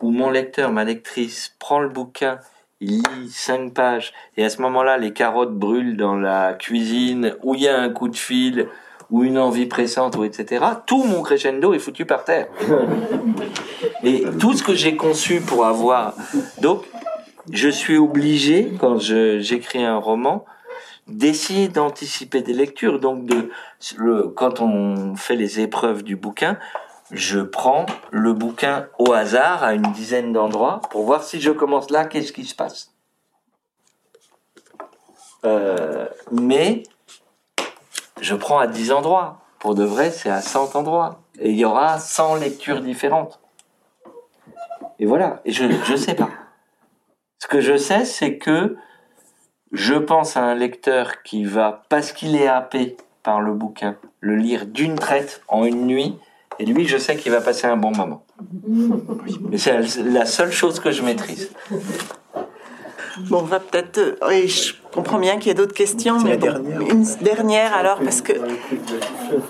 où 0.00 0.10
mon 0.10 0.30
lecteur, 0.30 0.72
ma 0.72 0.84
lectrice 0.84 1.54
prend 1.58 1.80
le 1.80 1.88
bouquin, 1.88 2.38
il 2.80 2.98
lit 2.98 3.30
cinq 3.30 3.72
pages, 3.72 4.12
et 4.36 4.44
à 4.44 4.50
ce 4.50 4.60
moment-là, 4.62 4.98
les 4.98 5.12
carottes 5.12 5.54
brûlent 5.54 5.96
dans 5.96 6.16
la 6.16 6.54
cuisine, 6.54 7.36
où 7.42 7.54
il 7.54 7.62
y 7.62 7.68
a 7.68 7.78
un 7.78 7.88
coup 7.88 8.08
de 8.08 8.16
fil, 8.16 8.68
ou 9.10 9.22
une 9.22 9.38
envie 9.38 9.66
pressante, 9.66 10.16
ou 10.16 10.24
etc., 10.24 10.64
tout 10.86 11.04
mon 11.04 11.22
crescendo 11.22 11.72
est 11.72 11.78
foutu 11.78 12.04
par 12.04 12.24
terre. 12.24 12.48
Et 14.02 14.24
tout 14.38 14.52
ce 14.52 14.62
que 14.62 14.74
j'ai 14.74 14.96
conçu 14.96 15.40
pour 15.40 15.64
avoir... 15.64 16.14
Donc, 16.60 16.84
je 17.50 17.68
suis 17.68 17.96
obligé, 17.96 18.72
quand 18.80 18.98
j'écris 18.98 19.84
un 19.84 19.96
roman, 19.96 20.44
d'essayer 21.06 21.68
d'anticiper 21.68 22.42
des 22.42 22.54
lectures. 22.54 22.98
Donc, 22.98 23.30
quand 24.34 24.60
on 24.60 25.16
fait 25.16 25.36
les 25.36 25.60
épreuves 25.60 26.02
du 26.02 26.16
bouquin, 26.16 26.58
je 27.10 27.40
prends 27.40 27.86
le 28.10 28.32
bouquin 28.32 28.88
au 28.98 29.12
hasard 29.12 29.62
à 29.62 29.74
une 29.74 29.92
dizaine 29.92 30.32
d'endroits 30.32 30.80
pour 30.90 31.04
voir 31.04 31.22
si 31.22 31.40
je 31.40 31.50
commence 31.50 31.90
là, 31.90 32.06
qu'est-ce 32.06 32.32
qui 32.32 32.44
se 32.44 32.54
passe. 32.54 32.92
Euh, 35.44 36.08
mais 36.32 36.84
je 38.20 38.34
prends 38.34 38.58
à 38.58 38.66
10 38.66 38.92
endroits. 38.92 39.40
Pour 39.58 39.74
de 39.74 39.84
vrai, 39.84 40.10
c'est 40.10 40.30
à 40.30 40.40
100 40.40 40.76
endroits. 40.76 41.20
Et 41.38 41.50
il 41.50 41.56
y 41.56 41.64
aura 41.64 41.98
100 41.98 42.36
lectures 42.36 42.80
différentes. 42.80 43.40
Et 44.98 45.06
voilà. 45.06 45.40
Et 45.44 45.52
je 45.52 45.64
ne 45.64 45.96
sais 45.96 46.14
pas. 46.14 46.30
Ce 47.38 47.46
que 47.46 47.60
je 47.60 47.76
sais, 47.76 48.04
c'est 48.04 48.38
que 48.38 48.76
je 49.72 49.94
pense 49.94 50.36
à 50.36 50.42
un 50.42 50.54
lecteur 50.54 51.22
qui 51.22 51.44
va, 51.44 51.82
parce 51.88 52.12
qu'il 52.12 52.36
est 52.36 52.46
happé 52.46 52.96
par 53.22 53.40
le 53.40 53.52
bouquin, 53.52 53.96
le 54.20 54.36
lire 54.36 54.66
d'une 54.66 54.94
traite 54.94 55.42
en 55.48 55.64
une 55.64 55.86
nuit. 55.86 56.16
Et 56.58 56.66
lui, 56.66 56.86
je 56.86 56.96
sais 56.96 57.16
qu'il 57.16 57.32
va 57.32 57.40
passer 57.40 57.66
un 57.66 57.76
bon 57.76 57.90
moment. 57.90 58.24
Mais 59.50 59.58
c'est 59.58 59.80
la 60.02 60.24
seule 60.24 60.52
chose 60.52 60.78
que 60.78 60.92
je 60.92 61.02
maîtrise. 61.02 61.50
Bon, 63.20 63.38
on 63.38 63.42
va 63.42 63.60
peut-être. 63.60 63.98
Euh, 63.98 64.16
oui, 64.28 64.48
je 64.48 64.74
comprends 64.92 65.18
bien 65.18 65.38
qu'il 65.38 65.48
y 65.48 65.50
a 65.50 65.54
d'autres 65.54 65.74
questions, 65.74 66.18
mais 66.20 66.36
dernière. 66.36 66.80
une 66.80 67.04
dernière 67.22 67.74
alors, 67.74 67.98
parce 67.98 68.20
que. 68.20 68.32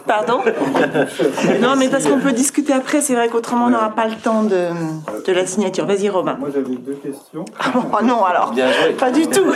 Pardon? 0.06 0.40
Non, 1.60 1.76
mais 1.76 1.88
parce 1.88 2.06
qu'on 2.06 2.20
peut 2.20 2.32
discuter 2.32 2.72
après. 2.72 3.00
C'est 3.00 3.14
vrai 3.14 3.28
qu'autrement, 3.28 3.66
on 3.66 3.70
n'aura 3.70 3.90
pas 3.90 4.06
le 4.06 4.16
temps 4.16 4.42
de, 4.42 4.68
de 5.26 5.32
la 5.32 5.46
signature. 5.46 5.86
Vas-y, 5.86 6.08
Robin. 6.08 6.36
Moi, 6.38 6.48
j'avais 6.52 6.76
deux 6.76 6.94
questions. 6.94 7.44
oh 7.74 8.04
non, 8.04 8.24
alors. 8.24 8.52
Bien 8.52 8.70
joué. 8.70 8.92
Pas 8.92 9.10
du 9.10 9.26
tout. 9.26 9.52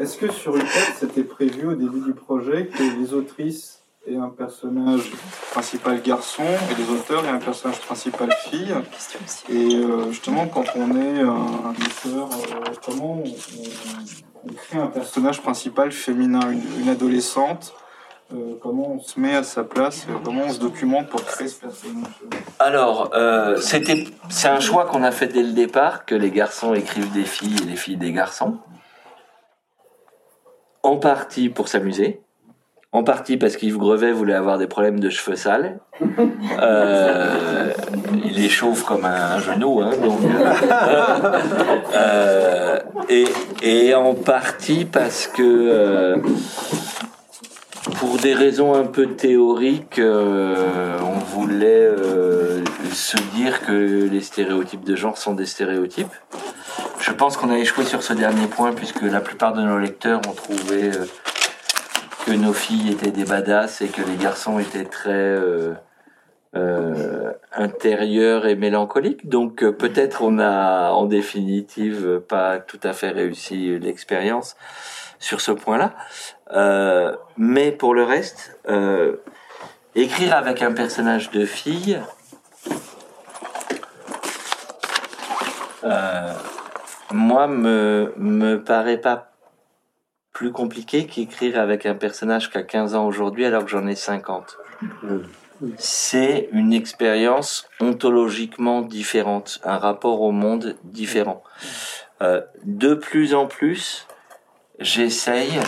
Est-ce 0.00 0.16
que 0.16 0.30
sur 0.32 0.52
le 0.52 0.60
texte, 0.60 0.96
c'était 1.00 1.22
prévu 1.24 1.68
au 1.68 1.74
début 1.74 2.00
du 2.00 2.12
projet 2.12 2.66
que 2.66 2.82
les 3.00 3.14
autrices 3.14 3.81
et 4.06 4.16
un 4.16 4.30
personnage 4.30 5.10
principal 5.52 6.02
garçon 6.02 6.42
et 6.42 6.74
les 6.74 6.90
auteurs 6.90 7.24
et 7.24 7.28
un 7.28 7.38
personnage 7.38 7.78
principal 7.80 8.30
fille. 8.32 8.74
Et 9.48 9.76
euh, 9.76 10.10
justement, 10.10 10.46
quand 10.48 10.64
on 10.74 10.96
est 11.00 11.20
un, 11.20 11.70
auteur, 11.70 12.28
euh, 12.30 12.72
comment 12.84 13.22
on, 13.22 14.52
crée 14.52 14.78
un 14.78 14.88
personnage 14.88 15.40
principal 15.40 15.92
féminin, 15.92 16.40
une, 16.50 16.88
adolescente 16.88 17.74
euh, 18.32 18.54
comment 18.60 18.92
on 18.92 18.98
se 18.98 19.20
met 19.20 19.36
à 19.36 19.42
sa 19.42 19.62
place 19.62 20.06
Comment 20.24 20.44
on 20.44 20.52
se 20.52 20.58
documente 20.58 21.08
pour 21.08 21.22
créer 21.22 21.48
ce 21.48 21.60
personnage? 21.60 22.06
Alors, 22.58 23.12
c'était, 23.60 24.06
c'est 24.30 24.48
un 24.48 24.60
choix 24.60 24.86
qu'on 24.86 25.02
a 25.02 25.10
fait 25.10 25.28
dès 25.28 25.42
le 25.42 25.52
départ, 25.52 26.06
que 26.06 26.14
les 26.14 26.30
garçons 26.30 26.72
écrivent 26.72 27.12
des 27.12 27.24
filles 27.24 27.56
et 27.62 27.66
les 27.66 27.76
filles 27.76 27.98
des 27.98 28.12
garçons. 28.12 28.58
En 30.82 30.96
partie 30.96 31.50
pour 31.50 31.68
s'amuser, 31.68 32.22
en 32.92 33.02
partie 33.02 33.38
parce 33.38 33.56
qu'Yves 33.56 33.78
Grevet 33.78 34.12
voulait 34.12 34.34
avoir 34.34 34.58
des 34.58 34.66
problèmes 34.66 35.00
de 35.00 35.10
cheveux 35.10 35.36
sales. 35.36 35.80
Euh, 36.60 37.72
il 38.24 38.44
est 38.44 38.48
chauve 38.48 38.84
comme 38.84 39.04
un, 39.04 39.38
genou, 39.38 39.80
hein, 39.80 39.92
donc. 40.02 40.20
Euh, 40.22 41.40
euh, 41.94 42.78
et, 43.08 43.24
et, 43.62 43.94
en 43.94 44.14
partie 44.14 44.84
parce 44.84 45.26
que, 45.26 46.20
pour 47.98 48.18
des 48.18 48.34
raisons 48.34 48.74
un 48.74 48.84
peu 48.84 49.06
théoriques, 49.06 50.00
on 50.00 51.18
voulait 51.36 51.88
se 52.92 53.16
dire 53.34 53.64
que 53.64 54.08
les 54.10 54.20
stéréotypes 54.20 54.84
de 54.84 54.94
genre 54.94 55.16
sont 55.16 55.34
des 55.34 55.46
stéréotypes. 55.46 56.12
Je 57.00 57.12
pense 57.12 57.36
qu'on 57.36 57.50
a 57.50 57.58
échoué 57.58 57.84
sur 57.84 58.02
ce 58.02 58.12
dernier 58.12 58.46
point 58.46 58.72
puisque 58.72 59.02
la 59.02 59.20
plupart 59.20 59.54
de 59.54 59.62
nos 59.62 59.78
lecteurs 59.78 60.20
ont 60.28 60.34
trouvé 60.34 60.90
que 62.24 62.32
nos 62.32 62.52
filles 62.52 62.92
étaient 62.92 63.10
des 63.10 63.24
badass 63.24 63.80
et 63.80 63.88
que 63.88 64.02
les 64.02 64.16
garçons 64.16 64.58
étaient 64.58 64.84
très 64.84 65.10
euh, 65.10 65.74
euh, 66.54 67.32
intérieurs 67.52 68.46
et 68.46 68.54
mélancoliques. 68.54 69.28
Donc 69.28 69.62
euh, 69.62 69.72
peut-être 69.72 70.22
on 70.22 70.38
a 70.38 70.90
en 70.92 71.06
définitive 71.06 72.20
pas 72.28 72.58
tout 72.58 72.80
à 72.82 72.92
fait 72.92 73.10
réussi 73.10 73.78
l'expérience 73.78 74.56
sur 75.18 75.40
ce 75.40 75.52
point-là. 75.52 75.94
Mais 77.36 77.72
pour 77.72 77.94
le 77.94 78.04
reste, 78.04 78.58
écrire 79.94 80.34
avec 80.34 80.62
un 80.62 80.72
personnage 80.72 81.30
de 81.30 81.44
fille, 81.44 82.00
moi 87.12 87.46
me 87.46 88.56
paraît 88.56 88.98
pas 88.98 89.31
plus 90.42 90.50
compliqué 90.50 91.06
qu'écrire 91.06 91.60
avec 91.60 91.86
un 91.86 91.94
personnage 91.94 92.50
qui 92.50 92.58
a 92.58 92.64
15 92.64 92.96
ans 92.96 93.06
aujourd'hui 93.06 93.44
alors 93.44 93.64
que 93.64 93.70
j'en 93.70 93.86
ai 93.86 93.94
50. 93.94 94.58
C'est 95.76 96.48
une 96.50 96.72
expérience 96.72 97.68
ontologiquement 97.78 98.82
différente, 98.82 99.60
un 99.62 99.78
rapport 99.78 100.20
au 100.20 100.32
monde 100.32 100.74
différent. 100.82 101.44
Euh, 102.22 102.40
de 102.64 102.94
plus 102.94 103.34
en 103.34 103.46
plus, 103.46 104.08
j'essaye 104.80 105.60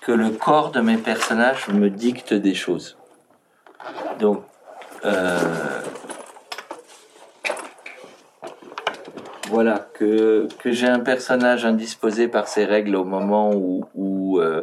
que 0.00 0.10
le 0.10 0.30
corps 0.30 0.72
de 0.72 0.80
mes 0.80 0.96
personnages 0.96 1.68
me 1.68 1.88
dicte 1.88 2.34
des 2.34 2.54
choses. 2.54 2.98
Donc, 4.18 4.42
euh, 5.04 5.38
Voilà, 9.52 9.86
que, 9.92 10.48
que 10.60 10.72
j'ai 10.72 10.88
un 10.88 11.00
personnage 11.00 11.66
indisposé 11.66 12.26
par 12.26 12.48
ses 12.48 12.64
règles 12.64 12.96
au 12.96 13.04
moment 13.04 13.50
où, 13.52 14.40
euh, 14.40 14.62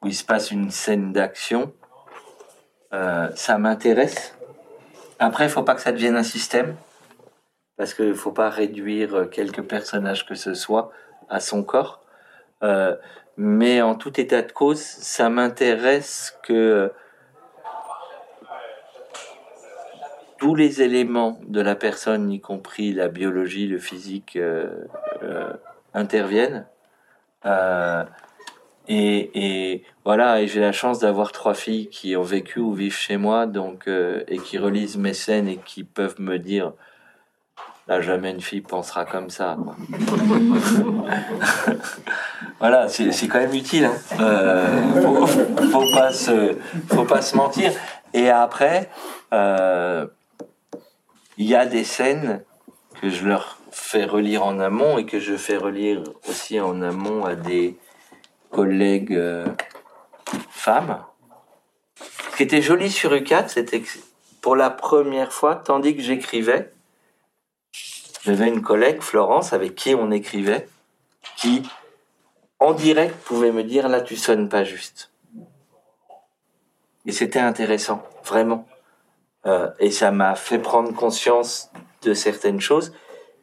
où 0.00 0.06
il 0.06 0.14
se 0.14 0.24
passe 0.24 0.50
une 0.50 0.70
scène 0.70 1.12
d'action, 1.12 1.74
euh, 2.94 3.28
ça 3.34 3.58
m'intéresse. 3.58 4.34
Après, 5.18 5.44
il 5.44 5.50
faut 5.50 5.64
pas 5.64 5.74
que 5.74 5.82
ça 5.82 5.92
devienne 5.92 6.16
un 6.16 6.22
système, 6.22 6.76
parce 7.76 7.92
qu'il 7.92 8.14
faut 8.14 8.32
pas 8.32 8.48
réduire 8.48 9.28
quelques 9.30 9.60
personnages 9.60 10.24
que 10.24 10.34
ce 10.34 10.54
soit 10.54 10.90
à 11.28 11.38
son 11.38 11.62
corps. 11.62 12.00
Euh, 12.62 12.96
mais 13.36 13.82
en 13.82 13.96
tout 13.96 14.18
état 14.18 14.40
de 14.40 14.50
cause, 14.50 14.80
ça 14.80 15.28
m'intéresse 15.28 16.38
que 16.42 16.90
tous 20.38 20.54
les 20.54 20.82
éléments 20.82 21.38
de 21.46 21.60
la 21.60 21.74
personne, 21.74 22.30
y 22.30 22.40
compris 22.40 22.92
la 22.92 23.08
biologie, 23.08 23.66
le 23.66 23.78
physique, 23.78 24.36
euh, 24.36 24.84
euh, 25.22 25.52
interviennent. 25.94 26.66
Euh, 27.44 28.04
et, 28.88 29.82
voilà, 30.04 30.40
et 30.40 30.46
j'ai 30.46 30.60
la 30.60 30.72
chance 30.72 31.00
d'avoir 31.00 31.32
trois 31.32 31.54
filles 31.54 31.88
qui 31.88 32.16
ont 32.16 32.22
vécu 32.22 32.60
ou 32.60 32.72
vivent 32.72 32.94
chez 32.94 33.16
moi, 33.16 33.46
donc 33.46 33.88
et 33.88 34.38
qui 34.38 34.58
relisent 34.58 34.96
mes 34.96 35.14
scènes 35.14 35.48
et 35.48 35.56
qui 35.56 35.82
peuvent 35.82 36.20
me 36.20 36.38
dire 36.38 36.72
là 37.88 38.00
jamais 38.00 38.30
une 38.30 38.40
fille 38.40 38.60
pensera 38.60 39.04
comme 39.04 39.28
ça. 39.28 39.56
voilà, 42.60 42.88
c'est 42.88 43.26
quand 43.26 43.40
même 43.40 43.54
utile. 43.54 43.86
Hein. 43.86 43.94
Faut, 45.72 45.90
pas 45.92 46.12
se, 46.12 46.56
faut 46.88 47.36
mentir. 47.36 47.72
Et 48.14 48.30
après, 48.30 48.88
il 51.38 51.46
y 51.46 51.54
a 51.54 51.66
des 51.66 51.84
scènes 51.84 52.44
que 53.00 53.10
je 53.10 53.26
leur 53.26 53.58
fais 53.70 54.04
relire 54.04 54.44
en 54.44 54.58
amont 54.58 54.98
et 54.98 55.06
que 55.06 55.20
je 55.20 55.36
fais 55.36 55.56
relire 55.56 56.02
aussi 56.28 56.60
en 56.60 56.80
amont 56.82 57.24
à 57.24 57.34
des 57.34 57.76
collègues 58.50 59.14
euh, 59.14 59.46
femmes. 60.50 61.04
Ce 62.30 62.36
qui 62.36 62.42
était 62.42 62.62
joli 62.62 62.90
sur 62.90 63.12
U4, 63.12 63.48
c'était 63.48 63.80
que 63.80 63.88
pour 64.40 64.56
la 64.56 64.70
première 64.70 65.32
fois, 65.32 65.56
tandis 65.56 65.96
que 65.96 66.02
j'écrivais, 66.02 66.72
j'avais 68.24 68.48
une 68.48 68.62
collègue, 68.62 69.00
Florence, 69.02 69.52
avec 69.52 69.74
qui 69.74 69.94
on 69.94 70.10
écrivait, 70.10 70.68
qui, 71.36 71.62
en 72.58 72.72
direct, 72.72 73.14
pouvait 73.24 73.52
me 73.52 73.62
dire, 73.62 73.88
là, 73.88 74.00
tu 74.00 74.16
sonnes 74.16 74.48
pas 74.48 74.64
juste. 74.64 75.10
Et 77.06 77.12
c'était 77.12 77.40
intéressant, 77.40 78.02
vraiment. 78.24 78.66
Euh, 79.46 79.70
et 79.78 79.90
ça 79.90 80.10
m'a 80.10 80.34
fait 80.34 80.58
prendre 80.58 80.92
conscience 80.94 81.70
de 82.02 82.14
certaines 82.14 82.60
choses 82.60 82.92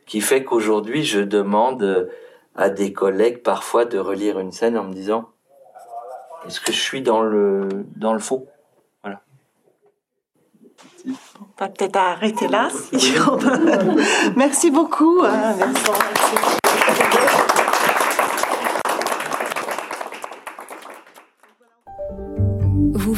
qui 0.05 0.21
fait 0.21 0.43
qu'aujourd'hui, 0.43 1.03
je 1.03 1.21
demande 1.21 2.09
à 2.55 2.69
des 2.69 2.93
collègues 2.93 3.41
parfois 3.41 3.85
de 3.85 3.97
relire 3.97 4.39
une 4.39 4.51
scène 4.51 4.77
en 4.77 4.83
me 4.83 4.93
disant 4.93 5.29
est-ce 6.47 6.59
que 6.59 6.71
je 6.71 6.79
suis 6.79 7.01
dans 7.01 7.21
le, 7.21 7.69
dans 7.95 8.13
le 8.13 8.19
faux? 8.19 8.47
Voilà. 9.01 9.21
va 11.57 11.69
peut-être 11.69 11.95
arrêter 11.95 12.47
là. 12.47 12.69
merci 14.35 14.71
beaucoup. 14.71 15.21
Vous 15.21 16.62